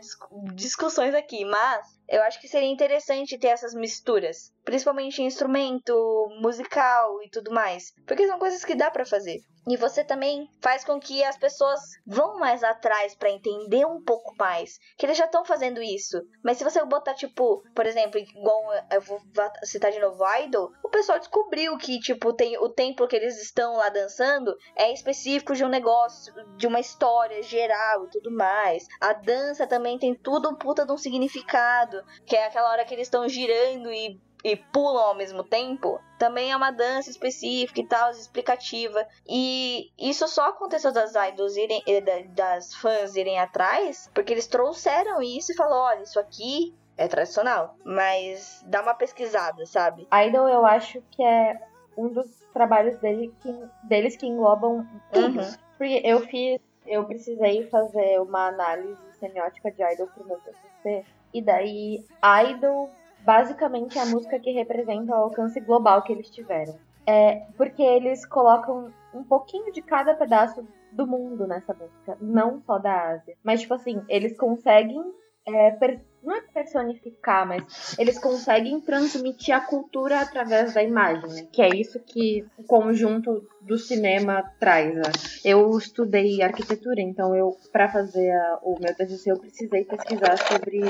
discussões 0.53 1.13
aqui, 1.13 1.45
mas 1.45 2.01
eu 2.07 2.21
acho 2.23 2.41
que 2.41 2.47
seria 2.47 2.69
interessante 2.69 3.37
ter 3.37 3.47
essas 3.47 3.73
misturas, 3.73 4.53
principalmente 4.63 5.21
instrumento, 5.21 5.93
musical 6.41 7.21
e 7.23 7.29
tudo 7.29 7.51
mais, 7.51 7.93
porque 8.05 8.27
são 8.27 8.39
coisas 8.39 8.63
que 8.63 8.75
dá 8.75 8.89
para 8.89 9.05
fazer. 9.05 9.39
E 9.67 9.77
você 9.77 10.03
também 10.03 10.49
faz 10.59 10.83
com 10.83 10.99
que 10.99 11.23
as 11.23 11.37
pessoas 11.37 11.79
vão 12.05 12.39
mais 12.39 12.63
atrás 12.63 13.13
para 13.13 13.29
entender 13.29 13.85
um 13.85 14.01
pouco 14.03 14.35
mais. 14.37 14.79
Que 14.97 15.05
eles 15.05 15.17
já 15.17 15.25
estão 15.25 15.45
fazendo 15.45 15.81
isso. 15.83 16.19
Mas 16.43 16.57
se 16.57 16.63
você 16.63 16.83
botar, 16.83 17.13
tipo, 17.13 17.61
por 17.75 17.85
exemplo, 17.85 18.19
igual 18.19 18.63
eu 18.91 19.01
vou 19.01 19.21
citar 19.63 19.91
de 19.91 19.99
novo 19.99 20.23
Idol, 20.39 20.71
o 20.83 20.89
pessoal 20.89 21.19
descobriu 21.19 21.77
que, 21.77 21.99
tipo, 21.99 22.33
tem 22.33 22.57
o 22.57 22.69
templo 22.69 23.07
que 23.07 23.15
eles 23.15 23.39
estão 23.41 23.73
lá 23.73 23.89
dançando 23.89 24.55
é 24.75 24.91
específico 24.91 25.53
de 25.53 25.63
um 25.63 25.69
negócio, 25.69 26.33
de 26.57 26.65
uma 26.65 26.79
história 26.79 27.43
geral 27.43 28.05
e 28.05 28.09
tudo 28.09 28.31
mais. 28.31 28.87
A 28.99 29.13
dança 29.13 29.67
também 29.67 29.99
tem 29.99 30.15
tudo 30.15 30.57
puta 30.57 30.85
de 30.85 30.91
um 30.91 30.97
significado. 30.97 32.03
Que 32.25 32.35
é 32.35 32.47
aquela 32.47 32.71
hora 32.71 32.85
que 32.85 32.95
eles 32.95 33.07
estão 33.07 33.29
girando 33.29 33.91
e 33.91 34.19
e 34.43 34.55
pulam 34.55 35.03
ao 35.03 35.15
mesmo 35.15 35.43
tempo, 35.43 35.99
também 36.17 36.51
é 36.51 36.55
uma 36.55 36.71
dança 36.71 37.09
específica 37.09 37.79
e 37.79 37.87
tal, 37.87 38.11
explicativa. 38.11 39.07
E 39.27 39.91
isso 39.99 40.27
só 40.27 40.49
aconteceu 40.49 40.91
das 40.91 41.13
idols 41.15 41.55
irem, 41.57 41.83
eh, 41.87 42.23
das 42.29 42.73
fãs 42.75 43.15
irem 43.15 43.39
atrás, 43.39 44.09
porque 44.13 44.33
eles 44.33 44.47
trouxeram 44.47 45.21
isso 45.21 45.51
e 45.51 45.55
falaram: 45.55 45.81
olha, 45.81 46.03
isso 46.03 46.19
aqui 46.19 46.75
é 46.97 47.07
tradicional, 47.07 47.75
mas 47.83 48.63
dá 48.67 48.81
uma 48.81 48.93
pesquisada, 48.93 49.65
sabe? 49.65 50.07
Idol 50.27 50.47
eu 50.47 50.65
acho 50.65 51.01
que 51.11 51.23
é 51.23 51.59
um 51.97 52.09
dos 52.09 52.27
trabalhos 52.53 52.97
dele 52.97 53.33
que, 53.41 53.63
deles 53.83 54.15
que 54.15 54.27
englobam 54.27 54.85
tudo. 55.11 55.39
Uhum. 55.39 55.53
Porque 55.77 56.01
eu 56.03 56.19
fiz, 56.21 56.61
eu 56.85 57.05
precisei 57.05 57.67
fazer 57.69 58.19
uma 58.21 58.47
análise 58.47 58.99
semiótica 59.19 59.71
de 59.71 59.83
Idol 59.93 60.07
pro 60.07 60.25
meu 60.25 60.37
TCC. 60.39 61.05
E 61.33 61.41
daí, 61.41 62.05
Idol 62.49 62.89
basicamente 63.25 63.97
é 63.97 64.01
a 64.01 64.05
música 64.05 64.39
que 64.39 64.51
representa 64.51 65.11
o 65.11 65.23
alcance 65.23 65.59
global 65.59 66.01
que 66.03 66.11
eles 66.13 66.29
tiveram. 66.29 66.77
É 67.05 67.41
porque 67.57 67.81
eles 67.81 68.25
colocam 68.25 68.93
um 69.13 69.23
pouquinho 69.23 69.71
de 69.71 69.81
cada 69.81 70.13
pedaço 70.13 70.65
do 70.91 71.07
mundo 71.07 71.47
nessa 71.47 71.73
música, 71.73 72.17
não 72.21 72.61
só 72.61 72.77
da 72.77 73.11
Ásia. 73.11 73.35
Mas, 73.43 73.61
tipo 73.61 73.73
assim, 73.73 74.01
eles 74.07 74.37
conseguem. 74.37 75.01
É, 75.43 75.71
per... 75.71 75.99
não 76.21 76.35
é 76.35 76.41
personificar, 76.41 77.47
mas 77.47 77.97
eles 77.97 78.19
conseguem 78.19 78.79
transmitir 78.79 79.55
a 79.55 79.59
cultura 79.59 80.19
através 80.19 80.75
da 80.75 80.83
imagem, 80.83 81.27
né? 81.29 81.47
Que 81.51 81.63
é 81.63 81.69
isso 81.69 81.99
que 81.99 82.45
o 82.59 82.63
conjunto 82.63 83.47
do 83.59 83.75
cinema 83.75 84.43
traz. 84.59 84.93
Né? 84.93 85.01
Eu 85.43 85.75
estudei 85.75 86.43
arquitetura, 86.43 87.01
então 87.01 87.35
eu, 87.35 87.57
para 87.71 87.89
fazer 87.89 88.29
a, 88.31 88.59
o 88.61 88.77
meu 88.79 88.95
TCC, 88.95 89.31
eu 89.31 89.39
precisei 89.39 89.83
pesquisar 89.83 90.37
sobre 90.37 90.81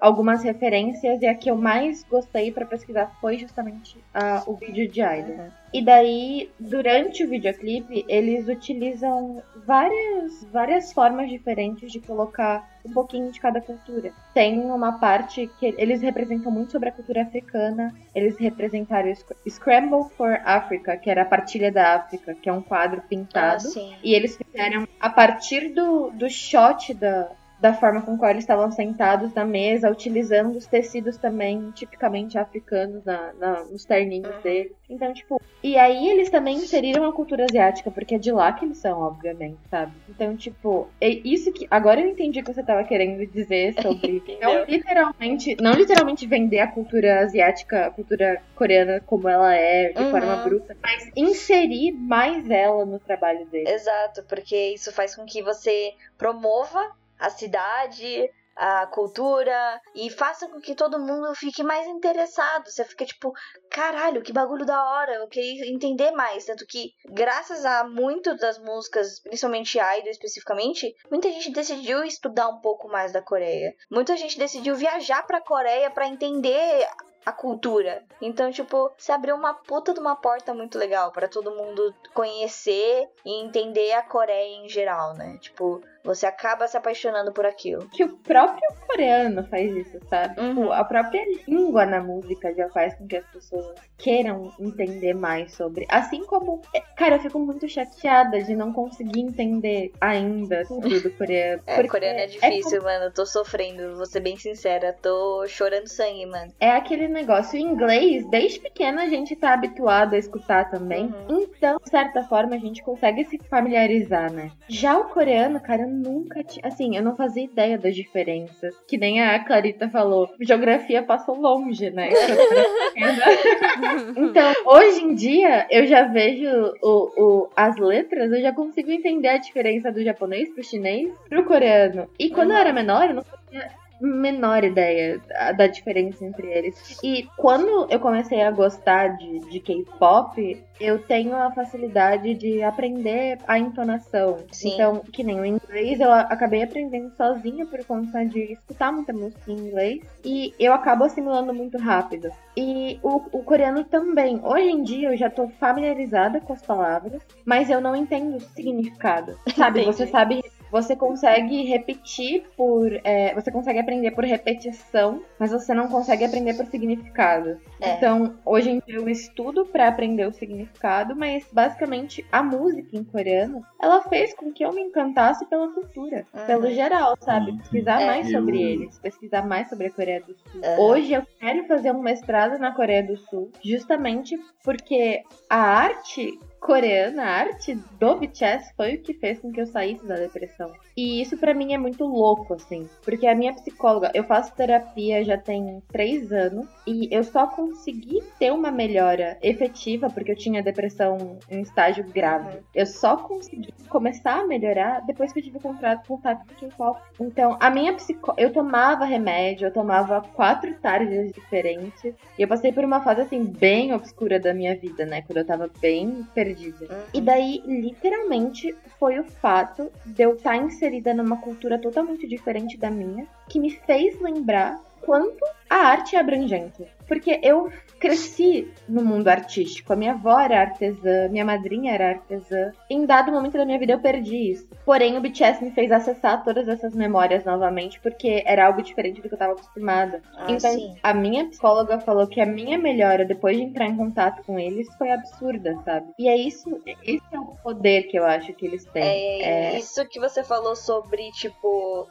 algumas 0.00 0.42
referências 0.42 1.20
e 1.22 1.26
a 1.26 1.34
que 1.34 1.50
eu 1.50 1.56
mais 1.56 2.04
gostei 2.04 2.50
para 2.50 2.66
pesquisar 2.66 3.16
foi 3.20 3.38
justamente 3.38 3.98
uh, 4.14 4.50
o 4.50 4.54
vídeo 4.54 4.88
de 4.88 5.00
Idol. 5.00 5.36
Uhum. 5.36 5.50
E 5.72 5.84
daí, 5.84 6.50
durante 6.58 7.24
o 7.24 7.28
videoclipe, 7.28 8.04
eles 8.08 8.48
utilizam 8.48 9.42
várias, 9.66 10.44
várias 10.50 10.92
formas 10.92 11.28
diferentes 11.28 11.92
de 11.92 12.00
colocar 12.00 12.66
um 12.84 12.90
pouquinho 12.90 13.30
de 13.30 13.38
cada 13.38 13.60
cultura. 13.60 14.12
Tem 14.32 14.58
uma 14.58 14.98
parte 14.98 15.50
que 15.60 15.74
eles 15.76 16.00
representam 16.00 16.50
muito 16.50 16.72
sobre 16.72 16.88
a 16.88 16.92
cultura 16.92 17.22
africana, 17.22 17.94
eles 18.14 18.38
representaram 18.38 19.12
o 19.12 19.50
Scramble 19.50 20.08
for 20.16 20.40
Africa, 20.44 20.96
que 20.96 21.10
era 21.10 21.22
a 21.22 21.26
partilha 21.26 21.70
da 21.70 21.96
África, 21.96 22.34
que 22.34 22.48
é 22.48 22.52
um 22.52 22.62
quadro 22.62 23.02
pintado. 23.02 23.64
Ah, 23.76 23.96
e 24.02 24.14
eles 24.14 24.36
fizeram, 24.36 24.88
a 24.98 25.10
partir 25.10 25.68
do, 25.74 26.10
do 26.12 26.30
shot 26.30 26.94
da, 26.94 27.28
da 27.60 27.74
forma 27.74 28.02
com 28.02 28.16
qual 28.16 28.30
eles 28.30 28.44
estavam 28.44 28.70
sentados 28.70 29.34
na 29.34 29.44
mesa, 29.44 29.90
utilizando 29.90 30.56
os 30.56 30.66
tecidos 30.66 31.16
também 31.16 31.70
tipicamente 31.72 32.38
africanos 32.38 33.04
na, 33.04 33.32
na 33.34 33.64
nos 33.64 33.84
terninhos 33.84 34.34
uhum. 34.36 34.42
dele. 34.42 34.72
Então, 34.88 35.12
tipo, 35.12 35.40
e 35.62 35.76
aí 35.76 36.08
eles 36.08 36.30
também 36.30 36.56
inseriram 36.56 37.04
a 37.04 37.12
cultura 37.12 37.44
asiática, 37.44 37.90
porque 37.90 38.14
é 38.14 38.18
de 38.18 38.30
lá 38.30 38.52
que 38.52 38.64
eles 38.64 38.78
são, 38.78 39.00
obviamente, 39.00 39.58
sabe? 39.68 39.92
Então, 40.08 40.36
tipo, 40.36 40.88
é 41.00 41.08
isso 41.08 41.52
que. 41.52 41.66
Agora 41.70 42.00
eu 42.00 42.08
entendi 42.08 42.40
o 42.40 42.44
que 42.44 42.54
você 42.54 42.62
tava 42.62 42.84
querendo 42.84 43.26
dizer 43.26 43.74
sobre. 43.82 44.22
não 44.40 44.64
literalmente. 44.64 45.56
Não 45.60 45.72
literalmente 45.72 46.26
vender 46.26 46.60
a 46.60 46.68
cultura 46.68 47.20
asiática, 47.20 47.86
a 47.86 47.90
cultura 47.90 48.40
coreana 48.54 49.02
como 49.04 49.28
ela 49.28 49.54
é, 49.54 49.92
de 49.92 50.02
uhum. 50.02 50.10
forma 50.10 50.36
bruta, 50.36 50.76
mas 50.82 51.10
inserir 51.16 51.92
mais 51.92 52.48
ela 52.48 52.86
no 52.86 52.98
trabalho 53.00 53.44
dele. 53.46 53.68
Exato, 53.68 54.22
porque 54.28 54.74
isso 54.74 54.92
faz 54.92 55.16
com 55.16 55.24
que 55.26 55.42
você 55.42 55.92
promova 56.16 56.92
a 57.18 57.30
cidade, 57.30 58.30
a 58.58 58.86
cultura 58.88 59.80
e 59.94 60.10
faça 60.10 60.48
com 60.48 60.60
que 60.60 60.74
todo 60.74 60.98
mundo 60.98 61.32
fique 61.36 61.62
mais 61.62 61.86
interessado. 61.86 62.68
Você 62.68 62.84
fica 62.84 63.06
tipo, 63.06 63.32
caralho, 63.70 64.20
que 64.20 64.32
bagulho 64.32 64.66
da 64.66 64.84
hora, 64.84 65.14
eu 65.14 65.28
queria 65.28 65.70
entender 65.72 66.10
mais. 66.10 66.44
Tanto 66.44 66.66
que, 66.66 66.92
graças 67.08 67.64
a 67.64 67.84
muito 67.84 68.36
das 68.36 68.58
músicas, 68.58 69.20
principalmente 69.20 69.78
Idol 69.78 70.10
especificamente, 70.10 70.92
muita 71.08 71.30
gente 71.30 71.52
decidiu 71.52 72.02
estudar 72.02 72.48
um 72.48 72.60
pouco 72.60 72.88
mais 72.88 73.12
da 73.12 73.22
Coreia. 73.22 73.72
Muita 73.88 74.16
gente 74.16 74.36
decidiu 74.36 74.74
viajar 74.74 75.24
pra 75.24 75.40
Coreia 75.40 75.88
para 75.90 76.08
entender 76.08 76.88
a 77.24 77.32
cultura. 77.32 78.02
Então, 78.22 78.50
tipo, 78.50 78.90
se 78.96 79.12
abriu 79.12 79.36
uma 79.36 79.52
puta 79.52 79.92
de 79.92 80.00
uma 80.00 80.16
porta 80.16 80.54
muito 80.54 80.78
legal 80.78 81.12
para 81.12 81.28
todo 81.28 81.54
mundo 81.54 81.94
conhecer 82.14 83.06
e 83.24 83.44
entender 83.44 83.92
a 83.92 84.02
Coreia 84.02 84.64
em 84.64 84.68
geral, 84.68 85.12
né? 85.14 85.36
Tipo, 85.38 85.82
Você 86.08 86.24
acaba 86.24 86.66
se 86.66 86.74
apaixonando 86.74 87.32
por 87.32 87.44
aquilo. 87.44 87.86
Que 87.90 88.02
o 88.02 88.16
próprio 88.16 88.66
coreano 88.86 89.44
faz 89.44 89.70
isso, 89.76 90.00
sabe? 90.08 90.40
Uhum. 90.40 90.54
Tipo, 90.54 90.72
a 90.72 90.82
própria 90.82 91.22
língua 91.46 91.84
na 91.84 92.02
música 92.02 92.54
já 92.54 92.66
faz 92.70 92.94
com 92.94 93.06
que 93.06 93.18
as 93.18 93.26
pessoas 93.26 93.74
queiram 93.98 94.50
entender 94.58 95.12
mais 95.12 95.52
sobre. 95.52 95.86
Assim 95.90 96.24
como. 96.24 96.62
Cara, 96.96 97.16
eu 97.16 97.20
fico 97.20 97.38
muito 97.38 97.68
chateada 97.68 98.42
de 98.42 98.56
não 98.56 98.72
conseguir 98.72 99.20
entender 99.20 99.92
ainda 100.00 100.64
tudo 100.64 100.98
do 100.98 101.10
coreano. 101.10 101.62
É, 101.68 101.86
coreano 101.86 102.20
é 102.20 102.26
difícil, 102.26 102.82
mano. 102.82 103.04
Eu 103.04 103.12
tô 103.12 103.26
sofrendo, 103.26 103.96
vou 103.96 104.06
ser 104.06 104.20
bem 104.20 104.36
sincera. 104.36 104.96
Tô 105.02 105.46
chorando 105.46 105.86
sangue, 105.86 106.24
mano. 106.24 106.50
É 106.58 106.70
aquele 106.70 107.06
negócio. 107.06 107.58
O 107.58 107.62
inglês, 107.62 108.26
desde 108.30 108.60
pequena, 108.60 109.02
a 109.02 109.08
gente 109.08 109.36
tá 109.36 109.52
habituado 109.52 110.14
a 110.14 110.18
escutar 110.18 110.70
também. 110.70 111.06
Uhum. 111.06 111.42
Então, 111.42 111.78
de 111.82 111.90
certa 111.90 112.22
forma, 112.24 112.54
a 112.54 112.58
gente 112.58 112.82
consegue 112.82 113.24
se 113.26 113.38
familiarizar, 113.50 114.32
né? 114.32 114.50
Já 114.68 114.98
o 114.98 115.08
coreano, 115.08 115.60
cara, 115.60 115.82
eu 115.82 115.88
nunca 115.98 116.42
tinha. 116.42 116.66
Assim, 116.66 116.96
eu 116.96 117.02
não 117.02 117.16
fazia 117.16 117.44
ideia 117.44 117.76
das 117.76 117.94
diferenças. 117.94 118.74
Que 118.86 118.96
nem 118.96 119.22
a 119.22 119.44
Clarita 119.44 119.88
falou. 119.88 120.30
Geografia 120.40 121.02
passou 121.02 121.36
longe, 121.36 121.90
né? 121.90 122.10
então, 124.16 124.52
hoje 124.66 125.04
em 125.04 125.14
dia, 125.14 125.66
eu 125.70 125.86
já 125.86 126.04
vejo 126.04 126.48
o, 126.82 127.12
o, 127.16 127.48
as 127.56 127.76
letras, 127.76 128.32
eu 128.32 128.40
já 128.40 128.52
consigo 128.52 128.90
entender 128.90 129.28
a 129.28 129.38
diferença 129.38 129.92
do 129.92 130.02
japonês 130.02 130.48
pro 130.50 130.62
chinês 130.62 131.10
pro 131.28 131.44
coreano. 131.44 132.08
E 132.18 132.30
quando 132.30 132.50
eu 132.50 132.56
era 132.56 132.72
menor, 132.72 133.08
eu 133.08 133.14
não 133.14 133.22
fazia 133.22 133.70
menor 134.00 134.64
ideia 134.64 135.20
da- 135.56 135.66
diferença 135.66 136.24
entre 136.24 136.46
eles. 136.46 136.98
E 137.02 137.28
quando 137.36 137.86
eu 137.90 138.00
comecei 138.00 138.42
a 138.42 138.50
gostar 138.50 139.16
de, 139.16 139.40
de 139.40 139.60
K-pop, 139.60 140.62
eu 140.80 140.98
tenho 141.00 141.34
a 141.36 141.50
facilidade 141.50 142.34
de 142.34 142.62
aprender 142.62 143.38
a 143.46 143.58
entonação. 143.58 144.38
Sim. 144.52 144.74
Então, 144.74 145.00
que 145.12 145.22
nem 145.24 145.40
o 145.40 145.44
inglês, 145.44 146.00
eu 146.00 146.12
acabei 146.12 146.62
aprendendo 146.62 147.10
sozinha 147.16 147.66
por 147.66 147.84
conta 147.84 148.24
de 148.24 148.52
escutar 148.52 148.92
muita 148.92 149.12
música 149.12 149.50
em 149.50 149.56
inglês. 149.56 150.00
E 150.24 150.54
eu 150.58 150.72
acabo 150.72 151.04
assimilando 151.04 151.52
muito 151.52 151.78
rápido. 151.78 152.30
E 152.56 152.98
o, 153.02 153.16
o 153.38 153.42
coreano 153.42 153.84
também. 153.84 154.40
Hoje 154.42 154.68
em 154.68 154.82
dia 154.82 155.10
eu 155.12 155.16
já 155.16 155.28
tô 155.30 155.48
familiarizada 155.48 156.40
com 156.40 156.52
as 156.52 156.62
palavras, 156.62 157.22
mas 157.44 157.70
eu 157.70 157.80
não 157.80 157.94
entendo 157.96 158.36
o 158.36 158.40
significado. 158.40 159.36
Sabe? 159.56 159.80
Entendi. 159.82 159.96
Você 159.96 160.06
sabe 160.06 160.42
você 160.70 160.94
consegue 160.96 161.64
repetir 161.64 162.44
por. 162.56 162.92
é, 163.04 163.34
você 163.34 163.50
consegue 163.50 163.78
aprender 163.78 164.10
por 164.12 164.24
repetição, 164.24 165.22
mas 165.38 165.50
você 165.50 165.72
não 165.74 165.88
consegue 165.88 166.24
aprender 166.24 166.54
por 166.54 166.66
significado. 166.66 167.58
É. 167.80 167.94
Então, 167.94 168.34
hoje 168.44 168.70
em 168.70 168.82
dia 168.86 168.96
eu 168.96 169.08
estudo 169.08 169.64
pra 169.66 169.88
aprender 169.88 170.26
o 170.26 170.32
significado, 170.32 171.14
mas 171.16 171.46
basicamente 171.52 172.24
a 172.30 172.42
música 172.42 172.88
em 172.96 173.04
coreano, 173.04 173.64
ela 173.80 174.02
fez 174.02 174.34
com 174.34 174.52
que 174.52 174.64
eu 174.64 174.72
me 174.72 174.82
encantasse 174.82 175.46
pela 175.46 175.68
cultura, 175.72 176.26
Uhum. 176.34 176.46
pelo 176.46 176.70
geral, 176.70 177.16
sabe? 177.20 177.50
Uhum. 177.52 177.58
Pesquisar 177.58 178.02
É. 178.02 178.06
mais 178.06 178.30
sobre 178.30 178.60
eles, 178.60 178.98
pesquisar 178.98 179.46
mais 179.46 179.68
sobre 179.68 179.86
a 179.86 179.90
Coreia 179.90 180.20
do 180.20 180.34
Sul. 180.34 180.60
Uhum. 180.62 180.80
Hoje 180.84 181.12
eu 181.12 181.22
quero 181.40 181.64
fazer 181.66 181.92
um 181.92 182.02
mestrado 182.02 182.58
na 182.58 182.72
Coreia 182.74 183.02
do 183.02 183.16
Sul, 183.16 183.50
justamente 183.62 184.38
porque 184.64 185.22
a 185.48 185.56
arte 185.58 186.38
coreana, 186.60 187.22
a 187.22 187.30
arte 187.30 187.74
do 187.98 188.16
BTS 188.16 188.72
foi 188.76 188.94
o 188.94 189.02
que 189.02 189.14
fez 189.14 189.38
com 189.38 189.52
que 189.52 189.60
eu 189.60 189.66
saísse 189.66 190.06
da 190.06 190.16
depressão. 190.16 190.72
E 190.96 191.22
isso 191.22 191.36
pra 191.36 191.54
mim 191.54 191.72
é 191.72 191.78
muito 191.78 192.04
louco, 192.04 192.54
assim. 192.54 192.88
Porque 193.04 193.26
a 193.26 193.34
minha 193.34 193.54
psicóloga, 193.54 194.10
eu 194.14 194.24
faço 194.24 194.54
terapia 194.54 195.24
já 195.24 195.38
tem 195.38 195.80
três 195.88 196.32
anos 196.32 196.66
e 196.86 197.08
eu 197.14 197.22
só 197.22 197.46
consegui 197.46 198.20
ter 198.38 198.52
uma 198.52 198.70
melhora 198.70 199.38
efetiva 199.40 200.10
porque 200.10 200.32
eu 200.32 200.36
tinha 200.36 200.62
depressão 200.62 201.38
em 201.48 201.60
estágio 201.60 202.04
grave. 202.04 202.56
Uhum. 202.56 202.62
Eu 202.74 202.86
só 202.86 203.16
consegui 203.16 203.72
começar 203.88 204.40
a 204.40 204.46
melhorar 204.46 205.00
depois 205.06 205.32
que 205.32 205.38
eu 205.38 205.44
tive 205.44 205.60
contato, 205.60 206.06
contato 206.06 206.44
com 206.46 206.52
o 206.52 206.56
K-pop. 206.56 207.00
Então, 207.20 207.56
a 207.60 207.70
minha 207.70 207.92
psicó... 207.94 208.34
Eu 208.36 208.52
tomava 208.52 209.04
remédio, 209.04 209.68
eu 209.68 209.72
tomava 209.72 210.20
quatro 210.34 210.74
tardes 210.74 211.32
diferentes. 211.32 212.12
E 212.36 212.42
eu 212.42 212.48
passei 212.48 212.72
por 212.72 212.84
uma 212.84 213.00
fase, 213.00 213.20
assim, 213.20 213.44
bem 213.44 213.94
obscura 213.94 214.40
da 214.40 214.52
minha 214.52 214.76
vida, 214.76 215.06
né? 215.06 215.22
Quando 215.22 215.38
eu 215.38 215.46
tava 215.46 215.70
bem 215.80 216.26
perdida. 216.34 216.47
Uhum. 216.48 217.02
E 217.12 217.20
daí, 217.20 217.62
literalmente, 217.66 218.74
foi 218.98 219.18
o 219.18 219.24
fato 219.24 219.90
de 220.04 220.22
eu 220.22 220.34
estar 220.34 220.56
inserida 220.56 221.14
numa 221.14 221.40
cultura 221.40 221.78
totalmente 221.78 222.26
diferente 222.26 222.76
da 222.76 222.90
minha 222.90 223.26
que 223.48 223.60
me 223.60 223.70
fez 223.70 224.20
lembrar 224.20 224.80
quanto 225.00 225.44
a 225.68 225.76
arte 225.76 226.16
é 226.16 226.20
abrangente. 226.20 226.86
Porque 227.06 227.40
eu 227.42 227.70
cresci 227.98 228.70
no 228.88 229.04
mundo 229.04 229.28
artístico. 229.28 229.92
A 229.92 229.96
minha 229.96 230.12
avó 230.12 230.38
era 230.38 230.60
artesã, 230.60 231.28
minha 231.28 231.44
madrinha 231.44 231.92
era 231.92 232.10
artesã. 232.10 232.72
Em 232.88 233.04
dado 233.04 233.32
momento 233.32 233.54
da 233.54 233.64
minha 233.64 233.78
vida 233.78 233.92
eu 233.92 234.00
perdi 234.00 234.52
isso. 234.52 234.68
Porém, 234.84 235.16
o 235.16 235.20
BTS 235.20 235.64
me 235.64 235.70
fez 235.72 235.90
acessar 235.90 236.44
todas 236.44 236.68
essas 236.68 236.94
memórias 236.94 237.44
novamente, 237.44 237.98
porque 238.00 238.42
era 238.46 238.66
algo 238.66 238.82
diferente 238.82 239.20
do 239.20 239.28
que 239.28 239.34
eu 239.34 239.38
tava 239.38 239.52
acostumada. 239.52 240.22
Ah, 240.36 240.50
então, 240.50 240.70
sim. 240.70 240.94
a 241.02 241.12
minha 241.12 241.48
psicóloga 241.48 241.98
falou 241.98 242.26
que 242.26 242.40
a 242.40 242.46
minha 242.46 242.78
melhora 242.78 243.24
depois 243.24 243.56
de 243.56 243.62
entrar 243.62 243.86
em 243.86 243.96
contato 243.96 244.42
com 244.44 244.58
eles 244.58 244.86
foi 244.96 245.10
absurda, 245.10 245.76
sabe? 245.84 246.06
E 246.18 246.28
é 246.28 246.36
isso, 246.36 246.80
esse 247.02 247.24
é 247.32 247.38
o 247.38 247.56
poder 247.62 248.04
que 248.04 248.18
eu 248.18 248.24
acho 248.24 248.52
que 248.52 248.66
eles 248.66 248.84
têm. 248.84 249.02
É, 249.02 249.74
É, 249.74 249.78
isso 249.78 250.06
que 250.08 250.20
você 250.20 250.44
falou 250.44 250.76
sobre, 250.76 251.30
tipo, 251.32 252.06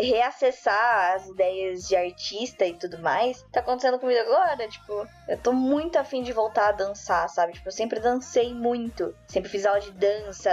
reacessar 0.00 1.14
as 1.16 1.28
ideias 1.28 1.88
de 1.88 1.96
artista 1.96 2.64
e 2.64 2.72
tudo 2.80 2.98
mais, 2.98 3.42
tá 3.52 3.60
acontecendo 3.60 3.98
comigo 3.98 4.20
agora, 4.20 4.66
tipo, 4.68 5.06
eu 5.28 5.38
tô 5.38 5.52
muito 5.52 5.98
afim 5.98 6.22
de 6.22 6.32
voltar 6.32 6.68
a 6.68 6.72
dançar, 6.72 7.28
sabe? 7.28 7.52
Tipo, 7.52 7.68
eu 7.68 7.72
sempre 7.72 8.00
dancei 8.00 8.52
muito, 8.54 9.14
sempre 9.28 9.50
fiz 9.50 9.66
aula 9.66 9.80
de 9.80 9.92
dança. 9.92 10.50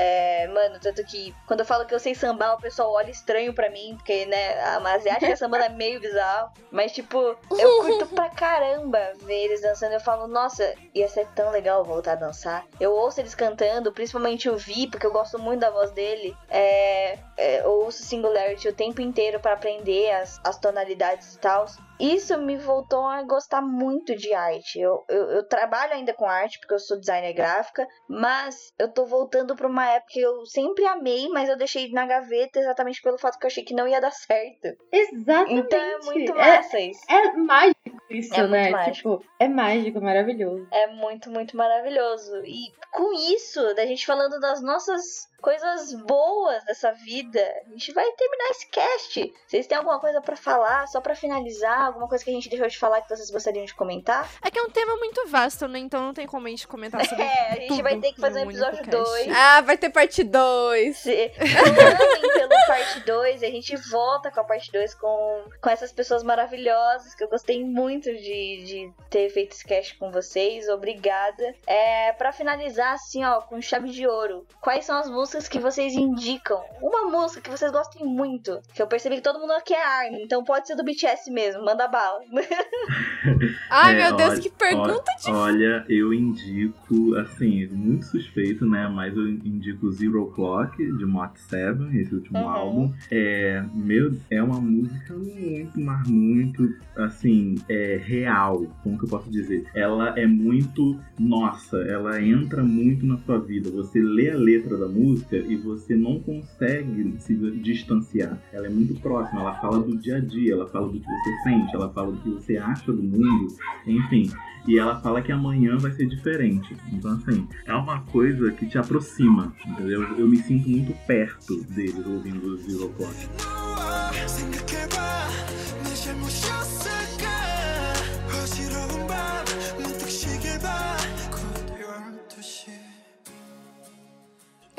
É, 0.00 0.46
mano, 0.48 0.78
tanto 0.78 1.02
que 1.04 1.34
quando 1.46 1.60
eu 1.60 1.66
falo 1.66 1.84
que 1.84 1.92
eu 1.92 1.98
sei 1.98 2.14
sambar, 2.14 2.54
o 2.54 2.60
pessoal 2.60 2.92
olha 2.92 3.10
estranho 3.10 3.52
pra 3.52 3.68
mim, 3.68 3.96
porque, 3.96 4.26
né, 4.26 4.60
a 4.60 4.76
asiática 4.92 5.34
sambando 5.34 5.64
é 5.64 5.68
meio 5.70 5.98
bizarro. 6.00 6.52
Mas, 6.70 6.92
tipo, 6.92 7.18
eu 7.18 7.82
curto 7.82 8.06
pra 8.06 8.28
caramba 8.28 9.00
ver 9.22 9.46
eles 9.46 9.60
dançando. 9.60 9.94
Eu 9.94 10.00
falo, 10.00 10.28
nossa, 10.28 10.72
ia 10.94 11.08
ser 11.08 11.26
tão 11.34 11.50
legal 11.50 11.82
voltar 11.82 12.12
a 12.12 12.16
dançar. 12.16 12.64
Eu 12.78 12.92
ouço 12.92 13.20
eles 13.20 13.34
cantando, 13.34 13.90
principalmente 13.90 14.48
o 14.48 14.56
Vi, 14.56 14.86
porque 14.86 15.06
eu 15.06 15.12
gosto 15.12 15.36
muito 15.36 15.60
da 15.60 15.70
voz 15.70 15.90
dele. 15.90 16.36
É, 16.48 17.18
é, 17.38 17.60
eu 17.64 17.70
ouço 17.70 18.02
Singularity 18.02 18.68
o 18.68 18.74
tempo 18.74 19.00
inteiro 19.00 19.38
pra 19.38 19.52
aprender 19.52 20.10
as, 20.10 20.40
as 20.44 20.58
tonalidades 20.58 21.34
e 21.34 21.38
tal. 21.38 21.66
Isso 22.00 22.36
me 22.38 22.56
voltou 22.56 23.04
a 23.04 23.22
gostar 23.22 23.60
muito 23.62 24.14
de 24.14 24.32
arte. 24.32 24.78
Eu, 24.78 25.04
eu, 25.08 25.30
eu 25.30 25.48
trabalho 25.48 25.94
ainda 25.94 26.12
com 26.12 26.26
arte, 26.26 26.58
porque 26.58 26.74
eu 26.74 26.78
sou 26.78 26.98
designer 26.98 27.32
gráfica, 27.32 27.86
mas 28.08 28.72
eu 28.78 28.88
tô 28.92 29.04
voltando 29.04 29.56
pra 29.56 29.66
uma 29.66 29.86
época 29.86 30.12
que 30.12 30.20
eu 30.20 30.44
sempre 30.46 30.84
amei, 30.86 31.28
mas 31.28 31.48
eu 31.48 31.56
deixei 31.56 31.90
na 31.92 32.06
gaveta 32.06 32.58
exatamente 32.58 33.02
pelo 33.02 33.18
fato 33.18 33.38
que 33.38 33.46
eu 33.46 33.48
achei 33.48 33.64
que 33.64 33.74
não 33.74 33.86
ia 33.88 34.00
dar 34.00 34.12
certo. 34.12 34.76
exatamente. 34.92 35.60
Então 35.60 35.80
é 35.80 35.98
muito 36.04 36.32
é, 36.32 36.56
massa 36.56 36.78
isso. 36.80 37.00
é 37.08 37.32
mágico 37.32 37.98
isso, 38.10 38.34
É 38.34 38.38
muito 38.40 38.50
né? 38.52 38.70
mágico. 38.70 39.18
Tipo, 39.18 39.24
é 39.38 39.48
mágico, 39.48 40.00
maravilhoso. 40.00 40.66
É 40.72 40.86
muito, 40.88 41.30
muito 41.30 41.56
maravilhoso. 41.56 42.36
E 42.44 42.72
com 42.92 43.12
isso, 43.12 43.74
da 43.74 43.84
gente 43.86 44.06
falando 44.06 44.40
das 44.40 44.62
nossas 44.62 45.28
coisas 45.40 45.92
boas 45.94 46.64
dessa 46.64 46.92
vida, 46.92 47.40
a 47.66 47.70
gente 47.70 47.92
vai 47.92 48.10
terminar 48.12 48.50
esse 48.50 48.68
cast. 48.68 49.34
Vocês 49.46 49.66
têm 49.66 49.78
alguma 49.78 50.00
coisa 50.00 50.20
pra 50.20 50.36
falar, 50.36 50.86
só 50.88 51.00
pra 51.00 51.14
finalizar? 51.14 51.86
Alguma 51.86 52.08
coisa 52.08 52.24
que 52.24 52.30
a 52.30 52.34
gente 52.34 52.48
deixou 52.48 52.68
de 52.68 52.78
falar 52.78 53.02
que 53.02 53.08
vocês 53.08 53.30
gostariam 53.30 53.64
de 53.64 53.74
comentar? 53.74 54.28
É 54.44 54.50
que 54.50 54.58
é 54.58 54.62
um 54.62 54.70
tema 54.70 54.96
muito 54.96 55.26
vasto, 55.28 55.68
né? 55.68 55.78
Então 55.78 56.02
não 56.02 56.14
tem 56.14 56.26
como 56.26 56.46
a 56.46 56.50
gente 56.50 56.66
comentar 56.66 57.04
sobre 57.06 57.24
É, 57.24 57.48
a 57.50 57.54
gente 57.54 57.68
tudo 57.68 57.82
vai 57.82 57.98
ter 57.98 58.12
que 58.12 58.20
fazer 58.20 58.40
um 58.40 58.50
episódio 58.50 58.80
único 58.80 58.90
cast. 58.90 59.26
2. 59.26 59.36
Ah, 59.36 59.60
vai 59.60 59.76
ter 59.76 59.90
parte 59.90 60.24
2. 60.24 60.96
Se 60.96 61.30
clamem 61.30 62.20
pelo 62.32 62.48
parte 62.66 63.00
2 63.00 63.42
e 63.42 63.46
a 63.46 63.50
gente 63.50 63.76
volta 63.76 64.30
com 64.30 64.40
a 64.40 64.44
parte 64.44 64.70
2 64.72 64.94
com, 64.94 65.44
com 65.60 65.70
essas 65.70 65.92
pessoas 65.92 66.22
maravilhosas 66.22 67.14
que 67.14 67.24
eu 67.24 67.28
gostei 67.28 67.64
muito 67.64 68.12
de, 68.12 68.64
de 68.64 68.92
ter 69.08 69.30
feito 69.30 69.52
esse 69.52 69.64
cast 69.64 69.96
com 69.96 70.10
vocês. 70.10 70.68
Obrigada. 70.68 71.54
É, 71.66 72.12
para 72.12 72.32
finalizar, 72.32 72.94
assim, 72.94 73.24
ó, 73.24 73.40
com 73.40 73.60
chave 73.60 73.90
de 73.90 74.06
ouro, 74.06 74.46
quais 74.60 74.84
são 74.84 74.98
as 74.98 75.08
músicas 75.08 75.27
que 75.48 75.58
vocês 75.58 75.92
indicam? 75.94 76.58
Uma 76.80 77.10
música 77.10 77.40
que 77.42 77.50
vocês 77.50 77.70
gostem 77.70 78.06
muito. 78.06 78.58
Que 78.74 78.80
eu 78.82 78.86
percebi 78.86 79.16
que 79.16 79.22
todo 79.22 79.38
mundo 79.38 79.52
aqui 79.52 79.74
é 79.74 79.84
ARMY, 79.84 80.22
então 80.22 80.42
pode 80.44 80.66
ser 80.66 80.74
do 80.76 80.84
BTS 80.84 81.30
mesmo, 81.30 81.64
manda 81.64 81.86
bala. 81.86 82.20
Ai, 83.70 83.94
É, 83.94 83.96
meu 84.08 84.16
Deus, 84.16 84.30
olha- 84.30 84.40
que 84.40 84.50
pergunta 84.50 85.12
de. 85.24 85.30
Olha, 85.30 85.84
eu 85.88 86.12
indico, 86.14 87.14
assim, 87.16 87.66
muito 87.68 88.06
suspeito, 88.06 88.64
né? 88.66 88.88
Mas 88.88 89.16
eu 89.16 89.28
indico 89.28 89.90
Zero 89.92 90.26
Clock, 90.34 90.76
de 90.76 91.04
Mott 91.04 91.38
Seven, 91.40 91.96
esse 92.00 92.14
último 92.14 92.38
Uhum. 92.38 92.48
álbum. 92.48 92.92
É, 93.10 93.62
meu, 93.74 94.12
é 94.30 94.42
uma 94.42 94.60
música 94.60 95.14
muito, 95.14 95.78
mas 95.80 96.08
muito, 96.08 96.74
assim, 96.96 97.56
é, 97.68 98.00
real, 98.02 98.64
como 98.82 98.98
que 98.98 99.04
eu 99.04 99.08
posso 99.08 99.30
dizer? 99.30 99.66
Ela 99.74 100.18
é 100.18 100.26
muito 100.26 100.98
nossa, 101.18 101.78
ela 101.82 102.20
entra 102.22 102.62
muito 102.62 103.04
na 103.04 103.18
sua 103.18 103.38
vida. 103.38 103.70
Você 103.70 104.00
lê 104.00 104.30
a 104.30 104.36
letra 104.36 104.76
da 104.76 104.86
música 104.88 105.17
música 105.18 105.36
e 105.36 105.56
você 105.56 105.96
não 105.96 106.20
consegue 106.20 107.14
se 107.18 107.34
distanciar. 107.60 108.38
Ela 108.52 108.66
é 108.66 108.70
muito 108.70 108.94
próxima, 109.00 109.40
ela 109.40 109.54
fala 109.60 109.80
do 109.80 109.96
dia 109.96 110.16
a 110.16 110.20
dia, 110.20 110.52
ela 110.52 110.68
fala 110.68 110.88
do 110.88 111.00
que 111.00 111.06
você 111.06 111.42
sente, 111.42 111.74
ela 111.74 111.90
fala 111.92 112.12
do 112.12 112.18
que 112.18 112.30
você 112.30 112.56
acha 112.56 112.92
do 112.92 113.02
mundo, 113.02 113.48
enfim. 113.86 114.30
E 114.66 114.78
ela 114.78 115.00
fala 115.00 115.22
que 115.22 115.32
amanhã 115.32 115.78
vai 115.78 115.92
ser 115.92 116.06
diferente. 116.06 116.76
Então, 116.92 117.12
assim, 117.12 117.48
é 117.64 117.74
uma 117.74 118.02
coisa 118.02 118.50
que 118.52 118.66
te 118.66 118.76
aproxima, 118.76 119.54
entendeu? 119.66 120.02
Eu 120.18 120.28
me 120.28 120.36
sinto 120.36 120.68
muito 120.68 120.92
perto 121.06 121.62
deles 121.64 122.06
ouvindo 122.06 122.54
os 122.54 122.62
Zero 122.62 122.90
Clock. 122.90 123.14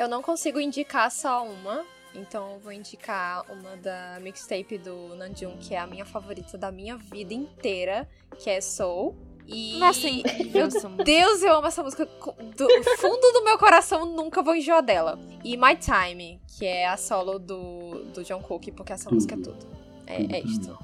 Eu 0.00 0.08
não 0.08 0.22
consigo 0.22 0.58
indicar 0.58 1.10
só 1.10 1.44
uma, 1.44 1.84
então 2.14 2.52
eu 2.54 2.58
vou 2.58 2.72
indicar 2.72 3.44
uma 3.52 3.76
da 3.76 4.18
mixtape 4.22 4.78
do 4.78 5.14
Nanjum, 5.14 5.58
que 5.58 5.74
é 5.74 5.78
a 5.78 5.86
minha 5.86 6.06
favorita 6.06 6.56
da 6.56 6.72
minha 6.72 6.96
vida 6.96 7.34
inteira, 7.34 8.08
que 8.38 8.48
é 8.48 8.62
Soul. 8.62 9.14
E... 9.46 9.78
Nossa, 9.78 10.08
é 10.08 10.12
Meu 10.44 10.68
Deus, 11.04 11.42
eu 11.42 11.54
amo 11.54 11.66
essa 11.66 11.82
música. 11.82 12.06
Do 12.06 12.68
fundo 12.96 13.32
do 13.34 13.44
meu 13.44 13.58
coração, 13.58 14.06
nunca 14.06 14.42
vou 14.42 14.54
enjoar 14.54 14.82
dela. 14.82 15.18
E 15.44 15.54
My 15.54 15.76
Time, 15.76 16.40
que 16.46 16.64
é 16.64 16.88
a 16.88 16.96
solo 16.96 17.38
do, 17.38 18.02
do 18.14 18.24
John 18.24 18.40
Cook, 18.40 18.72
porque 18.74 18.94
essa 18.94 19.04
tudo. 19.04 19.16
música 19.16 19.34
é 19.34 19.38
tudo. 19.38 19.66
É, 20.06 20.36
é 20.36 20.40
isto. 20.40 20.78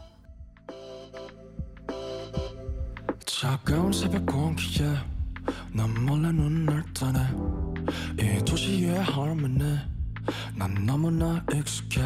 난 5.73 5.93
몰래 6.05 6.31
눈을 6.31 6.83
뜨네 6.93 7.19
이 8.19 8.43
도시의 8.45 8.89
harmony 9.03 9.91
난 10.55 10.85
너무나 10.85 11.43
익숙해 11.53 12.01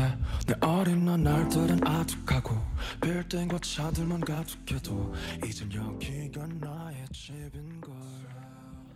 내 0.48 0.54
어린 0.62 1.06
날들은 1.06 1.86
아득하고 1.86 2.56
빌딩과 3.02 3.60
차들만 3.60 4.22
가득해도 4.22 5.14
이젠 5.46 5.74
여기가 5.74 6.48
나의 6.62 6.96
집인걸 7.12 7.94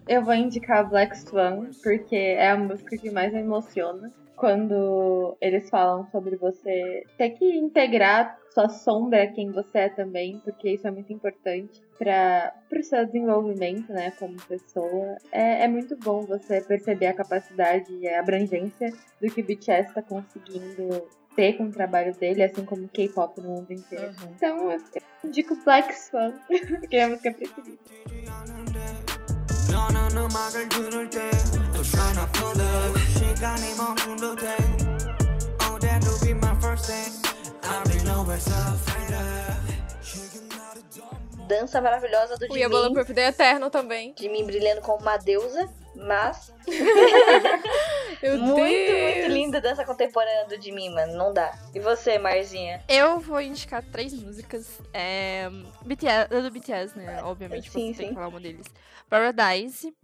Eu 0.07 0.23
vou 0.23 0.33
indicar 0.33 0.89
Black 0.89 1.15
Swan 1.15 1.69
porque 1.83 2.15
é 2.15 2.49
a 2.49 2.57
música 2.57 2.97
que 2.97 3.11
mais 3.11 3.31
me 3.31 3.41
emociona 3.41 4.11
quando 4.35 5.37
eles 5.39 5.69
falam 5.69 6.07
sobre 6.11 6.35
você 6.35 7.03
ter 7.15 7.29
que 7.31 7.45
integrar 7.45 8.35
sua 8.54 8.68
sombra 8.68 9.26
quem 9.26 9.50
você 9.50 9.78
é 9.78 9.88
também, 9.88 10.40
porque 10.44 10.70
isso 10.70 10.86
é 10.86 10.90
muito 10.90 11.12
importante 11.12 11.82
para 11.98 12.54
o 12.72 12.82
seu 12.82 13.04
desenvolvimento, 13.04 13.92
né, 13.92 14.12
como 14.12 14.40
pessoa. 14.46 15.16
É, 15.32 15.64
é 15.64 15.68
muito 15.68 15.96
bom 15.96 16.24
você 16.24 16.60
perceber 16.60 17.08
a 17.08 17.14
capacidade 17.14 17.92
e 17.92 18.08
a 18.08 18.20
abrangência 18.20 18.92
do 19.20 19.28
que 19.28 19.40
o 19.40 19.44
BTS 19.44 19.88
está 19.88 20.02
conseguindo 20.02 21.04
ter 21.34 21.56
com 21.56 21.64
o 21.64 21.72
trabalho 21.72 22.14
dele, 22.14 22.44
assim 22.44 22.64
como 22.64 22.88
K-pop 22.88 23.40
no 23.40 23.48
mundo 23.48 23.72
inteiro. 23.72 24.14
Uhum. 24.22 24.32
Então 24.36 24.70
eu, 24.70 24.80
indico 25.24 25.56
Black 25.64 25.92
Swan, 25.92 26.32
que 26.88 26.96
é 26.96 27.04
a 27.04 27.08
música 27.08 27.32
preferida. 27.32 27.78
Dança 41.46 41.80
maravilhosa 41.80 42.36
do 42.36 42.46
Jimin. 42.46 42.54
O 42.54 42.56
Yabala 42.56 42.92
Proof 42.92 43.10
é 43.10 43.28
eterno 43.28 43.70
também. 43.70 44.14
Jimin 44.18 44.44
brilhando 44.44 44.80
como 44.80 45.00
uma 45.00 45.16
deusa, 45.16 45.68
mas... 45.94 46.52
Muito, 48.22 48.56
Deus. 48.56 49.14
muito 49.14 49.28
linda 49.28 49.60
dança 49.60 49.84
contemporânea 49.84 50.46
do 50.46 50.60
Jimin, 50.60 50.94
mano. 50.94 51.14
Não 51.14 51.34
dá. 51.34 51.52
E 51.74 51.80
você, 51.80 52.16
Marzinha? 52.16 52.82
Eu 52.88 53.20
vou 53.20 53.38
indicar 53.38 53.84
três 53.92 54.14
músicas. 54.14 54.80
É... 54.94 55.50
BTS, 55.84 56.28
do 56.30 56.50
BTS, 56.50 56.98
né? 56.98 57.22
Obviamente, 57.22 57.70
sim, 57.70 57.92
você 57.92 57.98
tem 57.98 58.06
sim. 58.06 58.08
que 58.08 58.14
falar 58.14 58.28
uma 58.28 58.40
deles. 58.40 58.66
Paradise, 59.10 59.94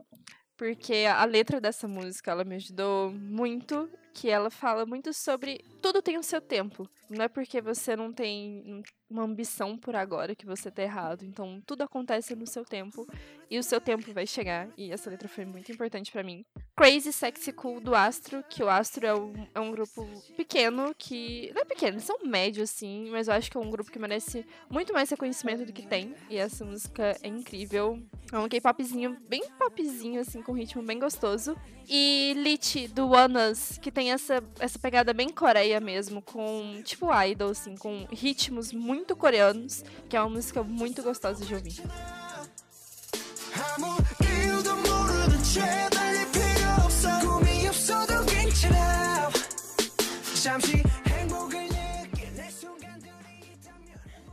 porque 0.55 1.07
a 1.09 1.25
letra 1.25 1.63
dessa 1.63 1.89
música, 1.89 2.31
ela 2.31 2.45
me 2.45 2.57
ajudou 2.57 3.11
muito 3.11 3.89
que 4.13 4.29
ela 4.29 4.51
fala 4.51 4.85
muito 4.85 5.15
sobre 5.15 5.65
tudo 5.81 6.03
tem 6.03 6.19
o 6.19 6.23
seu 6.23 6.43
tempo. 6.43 6.87
Não 7.11 7.25
é 7.25 7.29
porque 7.29 7.61
você 7.61 7.97
não 7.97 8.13
tem 8.13 8.83
uma 9.11 9.25
ambição 9.25 9.77
por 9.77 9.97
agora 9.97 10.37
que 10.37 10.47
você 10.47 10.71
tá 10.71 10.83
errado. 10.83 11.25
Então, 11.25 11.61
tudo 11.67 11.83
acontece 11.83 12.37
no 12.37 12.47
seu 12.47 12.65
tempo 12.65 13.05
e 13.51 13.59
o 13.59 13.63
seu 13.63 13.81
tempo 13.81 14.13
vai 14.13 14.27
chegar. 14.27 14.69
E 14.79 14.93
essa 14.93 15.11
letra 15.11 15.29
foi 15.29 15.45
muito 15.45 15.73
importante 15.73 16.13
para 16.13 16.23
mim. 16.23 16.45
Crazy 16.77 17.13
Sexy 17.13 17.53
Cool 17.53 17.81
do 17.81 17.95
Astro, 17.95 18.45
que 18.49 18.63
o 18.63 18.69
Astro 18.71 19.05
é 19.05 19.15
um, 19.15 19.33
é 19.53 19.61
um 19.61 19.73
grupo 19.73 20.07
pequeno 20.37 20.95
que. 20.97 21.51
Não 21.53 21.63
é 21.63 21.65
pequeno, 21.65 21.99
são 21.99 22.19
médios, 22.25 22.71
assim, 22.71 23.11
mas 23.11 23.27
eu 23.27 23.35
acho 23.35 23.51
que 23.51 23.57
é 23.57 23.61
um 23.61 23.71
grupo 23.71 23.91
que 23.91 23.99
merece 23.99 24.47
muito 24.71 24.93
mais 24.93 25.11
reconhecimento 25.11 25.67
do 25.67 25.73
que 25.73 25.87
tem. 25.87 26.15
E 26.31 26.37
essa 26.37 26.65
música 26.65 27.17
é 27.23 27.29
incrível. 27.29 28.01
É 28.33 28.39
um 28.39 28.49
K-popzinho, 28.49 29.17
bem 29.29 29.43
popzinho, 29.59 30.21
assim, 30.21 30.41
com 30.43 30.53
ritmo 30.53 30.83
bem 30.83 31.01
gostoso. 31.01 31.57
E 31.89 32.35
Lit, 32.37 32.87
do 32.89 33.09
Wanas, 33.09 33.77
que 33.79 33.91
tem 33.91 34.13
essa, 34.13 34.41
essa 34.61 34.79
pegada 34.79 35.13
bem 35.13 35.29
Coreia 35.29 35.81
mesmo, 35.81 36.23
com 36.23 36.81
tipo 36.85 37.00
idol, 37.13 37.51
assim, 37.51 37.77
com 37.77 38.07
ritmos 38.11 38.73
muito 38.73 39.17
coreanos, 39.17 39.85
que 40.09 40.17
é 40.17 40.21
uma 40.21 40.31
música 40.31 40.63
muito 40.63 41.03
gostosa 41.03 41.45
de 41.45 41.55
ouvir. 41.55 41.83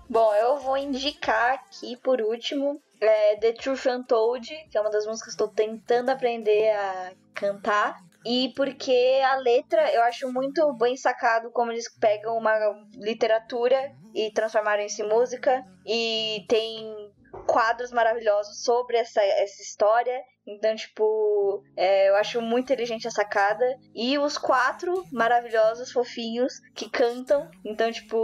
Bom, 0.10 0.34
eu 0.36 0.58
vou 0.60 0.78
indicar 0.78 1.54
aqui 1.54 1.98
por 1.98 2.22
último 2.22 2.82
é 3.00 3.36
The 3.36 3.54
Truth 3.54 3.86
Untold, 3.86 4.48
que 4.70 4.78
é 4.78 4.82
uma 4.82 4.90
das 4.90 5.06
músicas 5.06 5.36
que 5.36 5.42
estou 5.42 5.48
tentando 5.48 6.10
aprender 6.10 6.72
a 6.72 7.12
cantar. 7.34 8.07
E 8.26 8.54
porque 8.56 9.22
a 9.24 9.36
letra 9.36 9.94
eu 9.94 10.04
acho 10.04 10.32
muito 10.32 10.74
bem 10.74 10.98
sacado 10.98 11.52
como 11.52 11.72
eles 11.72 11.88
pegam 12.00 12.38
uma 12.38 12.54
literatura 12.96 13.96
e 14.14 14.32
transformaram 14.32 14.84
isso 14.84 15.02
em 15.02 15.08
música. 15.08 15.64
E 15.86 16.46
tem 16.48 17.07
quadros 17.48 17.92
maravilhosos 17.92 18.64
sobre 18.64 18.98
essa, 18.98 19.22
essa 19.24 19.62
história. 19.62 20.22
Então, 20.46 20.76
tipo, 20.76 21.64
é, 21.76 22.10
eu 22.10 22.16
acho 22.16 22.42
muito 22.42 22.66
inteligente 22.66 23.08
a 23.08 23.12
sacada. 23.12 23.66
E 23.96 24.18
os 24.20 24.38
quatro 24.38 25.04
maravilhosos, 25.12 25.92
fofinhos, 25.92 26.54
que 26.76 26.90
cantam. 26.90 27.50
Então, 27.66 27.92
tipo, 27.92 28.18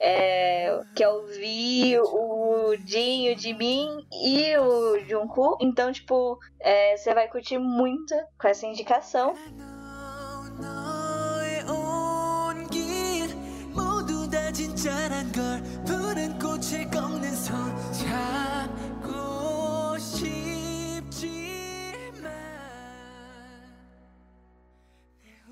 é, 0.00 0.80
que 0.94 1.04
é 1.04 1.08
o 1.08 1.26
Vi, 1.26 1.98
o 1.98 2.74
Jin, 2.84 3.32
o 3.32 3.38
Jimin 3.38 4.06
e 4.24 4.56
o 4.58 4.98
Jungkook. 5.06 5.64
Então, 5.64 5.92
tipo, 5.92 6.38
é, 6.60 6.96
você 6.96 7.14
vai 7.14 7.28
curtir 7.28 7.58
muito 7.58 8.14
com 8.38 8.48
essa 8.48 8.66
indicação. 8.66 9.34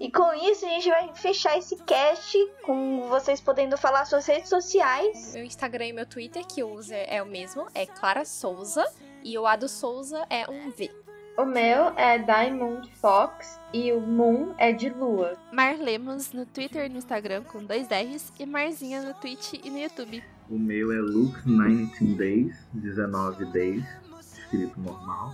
E 0.04 0.10
com 0.10 0.34
isso 0.34 0.66
a 0.66 0.68
gente 0.68 0.90
vai 0.90 1.14
fechar 1.14 1.56
esse 1.56 1.76
cast 1.76 2.36
com 2.62 3.08
vocês 3.08 3.40
podendo 3.40 3.78
falar 3.78 4.04
suas 4.04 4.26
redes 4.26 4.50
sociais. 4.50 5.32
Meu 5.32 5.44
Instagram 5.44 5.86
e 5.86 5.92
meu 5.94 6.04
Twitter, 6.04 6.44
que 6.46 6.60
eu 6.60 6.68
uso 6.68 6.92
é 6.92 7.22
o 7.22 7.26
mesmo, 7.26 7.66
é 7.74 7.86
Clara 7.86 8.24
Souza. 8.24 8.84
E 9.22 9.38
o 9.38 9.46
A 9.46 9.56
do 9.56 9.66
Souza 9.66 10.26
é 10.28 10.46
um 10.50 10.70
V. 10.70 10.90
O 11.38 11.46
meu 11.46 11.92
é 11.96 12.18
Diamond 12.18 12.90
Fox 12.96 13.58
e 13.72 13.92
o 13.92 14.00
Moon 14.00 14.54
é 14.58 14.72
de 14.72 14.90
lua. 14.90 15.38
Mar 15.50 15.76
Lemos 15.78 16.32
no 16.32 16.44
Twitter 16.44 16.84
e 16.84 16.88
no 16.90 16.98
Instagram 16.98 17.42
com 17.44 17.64
dois 17.64 17.88
R's 17.88 18.30
e 18.38 18.44
Marzinha 18.44 19.00
no 19.00 19.14
Twitch 19.14 19.54
e 19.54 19.70
no 19.70 19.78
YouTube. 19.78 20.22
O 20.50 20.58
meu 20.58 20.92
é 20.92 20.96
Lux19 20.96 22.16
Days, 22.16 22.56
19 22.74 23.46
Days, 23.46 23.84
escrito 24.20 24.78
normal. 24.78 25.32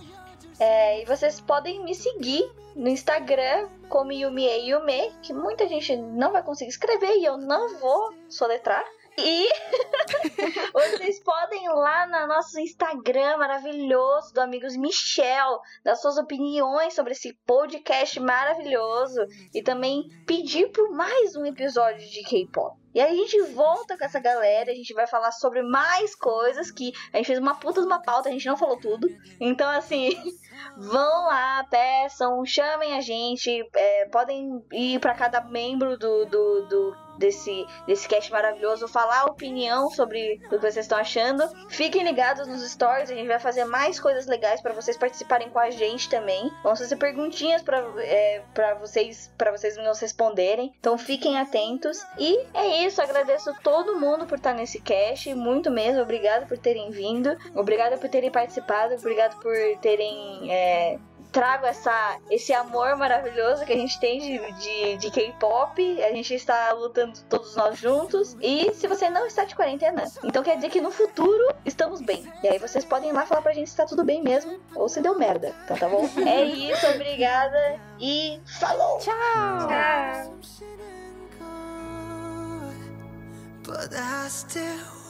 É, 0.59 1.01
e 1.01 1.05
vocês 1.05 1.41
podem 1.41 1.83
me 1.83 1.93
seguir 1.93 2.47
no 2.75 2.87
Instagram 2.87 3.67
como 3.89 4.11
Yumi 4.11 4.45
e 4.45 4.69
Yume, 4.69 5.11
que 5.21 5.33
muita 5.33 5.67
gente 5.67 5.95
não 5.95 6.31
vai 6.31 6.43
conseguir 6.43 6.69
escrever 6.69 7.17
e 7.17 7.25
eu 7.25 7.37
não 7.37 7.79
vou 7.79 8.13
soletrar. 8.29 8.83
E 9.17 9.49
vocês 10.73 11.19
podem 11.21 11.65
ir 11.65 11.69
lá 11.69 12.07
no 12.07 12.27
nosso 12.27 12.59
Instagram 12.59 13.37
maravilhoso 13.37 14.33
do 14.33 14.41
Amigos 14.41 14.75
Michel, 14.77 15.59
dar 15.83 15.95
suas 15.95 16.17
opiniões 16.17 16.93
sobre 16.93 17.11
esse 17.11 17.33
podcast 17.45 18.19
maravilhoso 18.19 19.25
e 19.53 19.61
também 19.61 20.03
pedir 20.25 20.71
por 20.71 20.91
mais 20.91 21.35
um 21.35 21.45
episódio 21.45 22.07
de 22.09 22.23
K-pop. 22.23 22.81
E 22.93 22.99
aí 22.99 23.13
a 23.13 23.15
gente 23.15 23.41
volta 23.53 23.97
com 23.97 24.03
essa 24.03 24.19
galera, 24.19 24.71
a 24.71 24.75
gente 24.75 24.93
vai 24.93 25.07
falar 25.07 25.31
sobre 25.31 25.61
mais 25.61 26.13
coisas 26.13 26.69
que 26.71 26.91
a 27.13 27.17
gente 27.17 27.27
fez 27.27 27.39
uma 27.39 27.55
puta 27.55 27.79
de 27.79 27.87
uma 27.87 28.01
pauta, 28.01 28.27
a 28.27 28.31
gente 28.31 28.45
não 28.45 28.57
falou 28.57 28.77
tudo. 28.79 29.07
Então, 29.39 29.69
assim, 29.69 30.09
vão 30.77 31.25
lá, 31.25 31.65
peçam, 31.69 32.45
chamem 32.45 32.93
a 32.93 33.01
gente, 33.01 33.65
é, 33.73 34.09
podem 34.09 34.61
ir 34.73 34.99
para 34.99 35.15
cada 35.15 35.41
membro 35.41 35.97
do, 35.97 36.25
do, 36.25 36.67
do 36.67 36.97
desse, 37.17 37.65
desse 37.85 38.07
cast 38.07 38.31
maravilhoso, 38.31 38.87
falar 38.87 39.21
a 39.21 39.25
opinião 39.25 39.89
sobre 39.91 40.41
o 40.45 40.49
que 40.49 40.57
vocês 40.57 40.77
estão 40.77 40.97
achando. 40.97 41.43
Fiquem 41.69 42.03
ligados 42.03 42.47
nos 42.47 42.69
stories, 42.69 43.09
a 43.11 43.15
gente 43.15 43.27
vai 43.27 43.39
fazer 43.39 43.65
mais 43.65 43.99
coisas 43.99 44.27
legais 44.27 44.61
para 44.61 44.73
vocês 44.73 44.97
participarem 44.97 45.49
com 45.49 45.59
a 45.59 45.69
gente 45.69 46.09
também. 46.09 46.51
Vamos 46.63 46.79
fazer 46.79 46.95
perguntinhas 46.95 47.61
para 47.61 47.79
é, 47.99 48.43
pra 48.53 48.75
vocês 48.75 49.31
para 49.37 49.51
vocês 49.51 49.77
nos 49.77 49.99
responderem. 49.99 50.73
Então 50.79 50.97
fiquem 50.97 51.39
atentos. 51.39 52.05
E 52.17 52.39
é 52.53 52.85
isso, 52.85 53.01
agradeço 53.01 53.53
todo 53.63 53.99
mundo 53.99 54.25
por 54.25 54.37
estar 54.37 54.53
nesse 54.53 54.81
cast, 54.81 55.33
muito 55.35 55.69
mesmo. 55.71 56.01
Obrigado 56.01 56.47
por 56.47 56.57
terem 56.57 56.89
vindo, 56.91 57.35
obrigado 57.55 57.99
por 57.99 58.09
terem 58.09 58.31
participado, 58.31 58.95
obrigado 58.95 59.39
por 59.39 59.53
terem 59.81 60.51
é, 60.51 60.99
trago 61.31 61.65
essa, 61.65 62.19
esse 62.29 62.53
amor 62.53 62.95
maravilhoso 62.97 63.65
que 63.65 63.73
a 63.73 63.77
gente 63.77 63.99
tem 63.99 64.19
de, 64.19 64.51
de, 64.53 64.97
de 64.97 65.11
K-pop. 65.11 66.03
A 66.03 66.11
gente 66.11 66.33
está 66.33 66.71
lutando 66.73 67.19
todos 67.29 67.55
nós 67.55 67.77
juntos. 67.77 68.35
E 68.41 68.73
se 68.73 68.87
você 68.87 69.09
não 69.09 69.25
está 69.25 69.45
de 69.45 69.55
quarentena, 69.55 70.03
então 70.23 70.43
quer 70.43 70.55
dizer 70.55 70.69
que 70.69 70.81
no 70.81 70.91
futuro 70.91 71.53
estamos 71.65 72.01
bem. 72.01 72.31
E 72.43 72.47
aí 72.47 72.59
vocês 72.59 72.83
podem 72.83 73.09
ir 73.09 73.13
lá 73.13 73.25
falar 73.25 73.41
pra 73.41 73.53
gente 73.53 73.69
se 73.69 73.77
tá 73.77 73.85
tudo 73.85 74.03
bem 74.03 74.21
mesmo 74.21 74.59
ou 74.75 74.89
se 74.89 75.01
deu 75.01 75.17
merda. 75.17 75.55
Então 75.63 75.77
tá 75.77 75.87
bom? 75.87 76.09
é 76.25 76.43
isso, 76.43 76.85
obrigada 76.87 77.79
e 77.99 78.39
falou! 78.59 78.97
Tchau! 78.99 79.15
Tchau! 79.67 80.71
But 83.63 83.93
I 83.93 84.27
still 84.27 85.01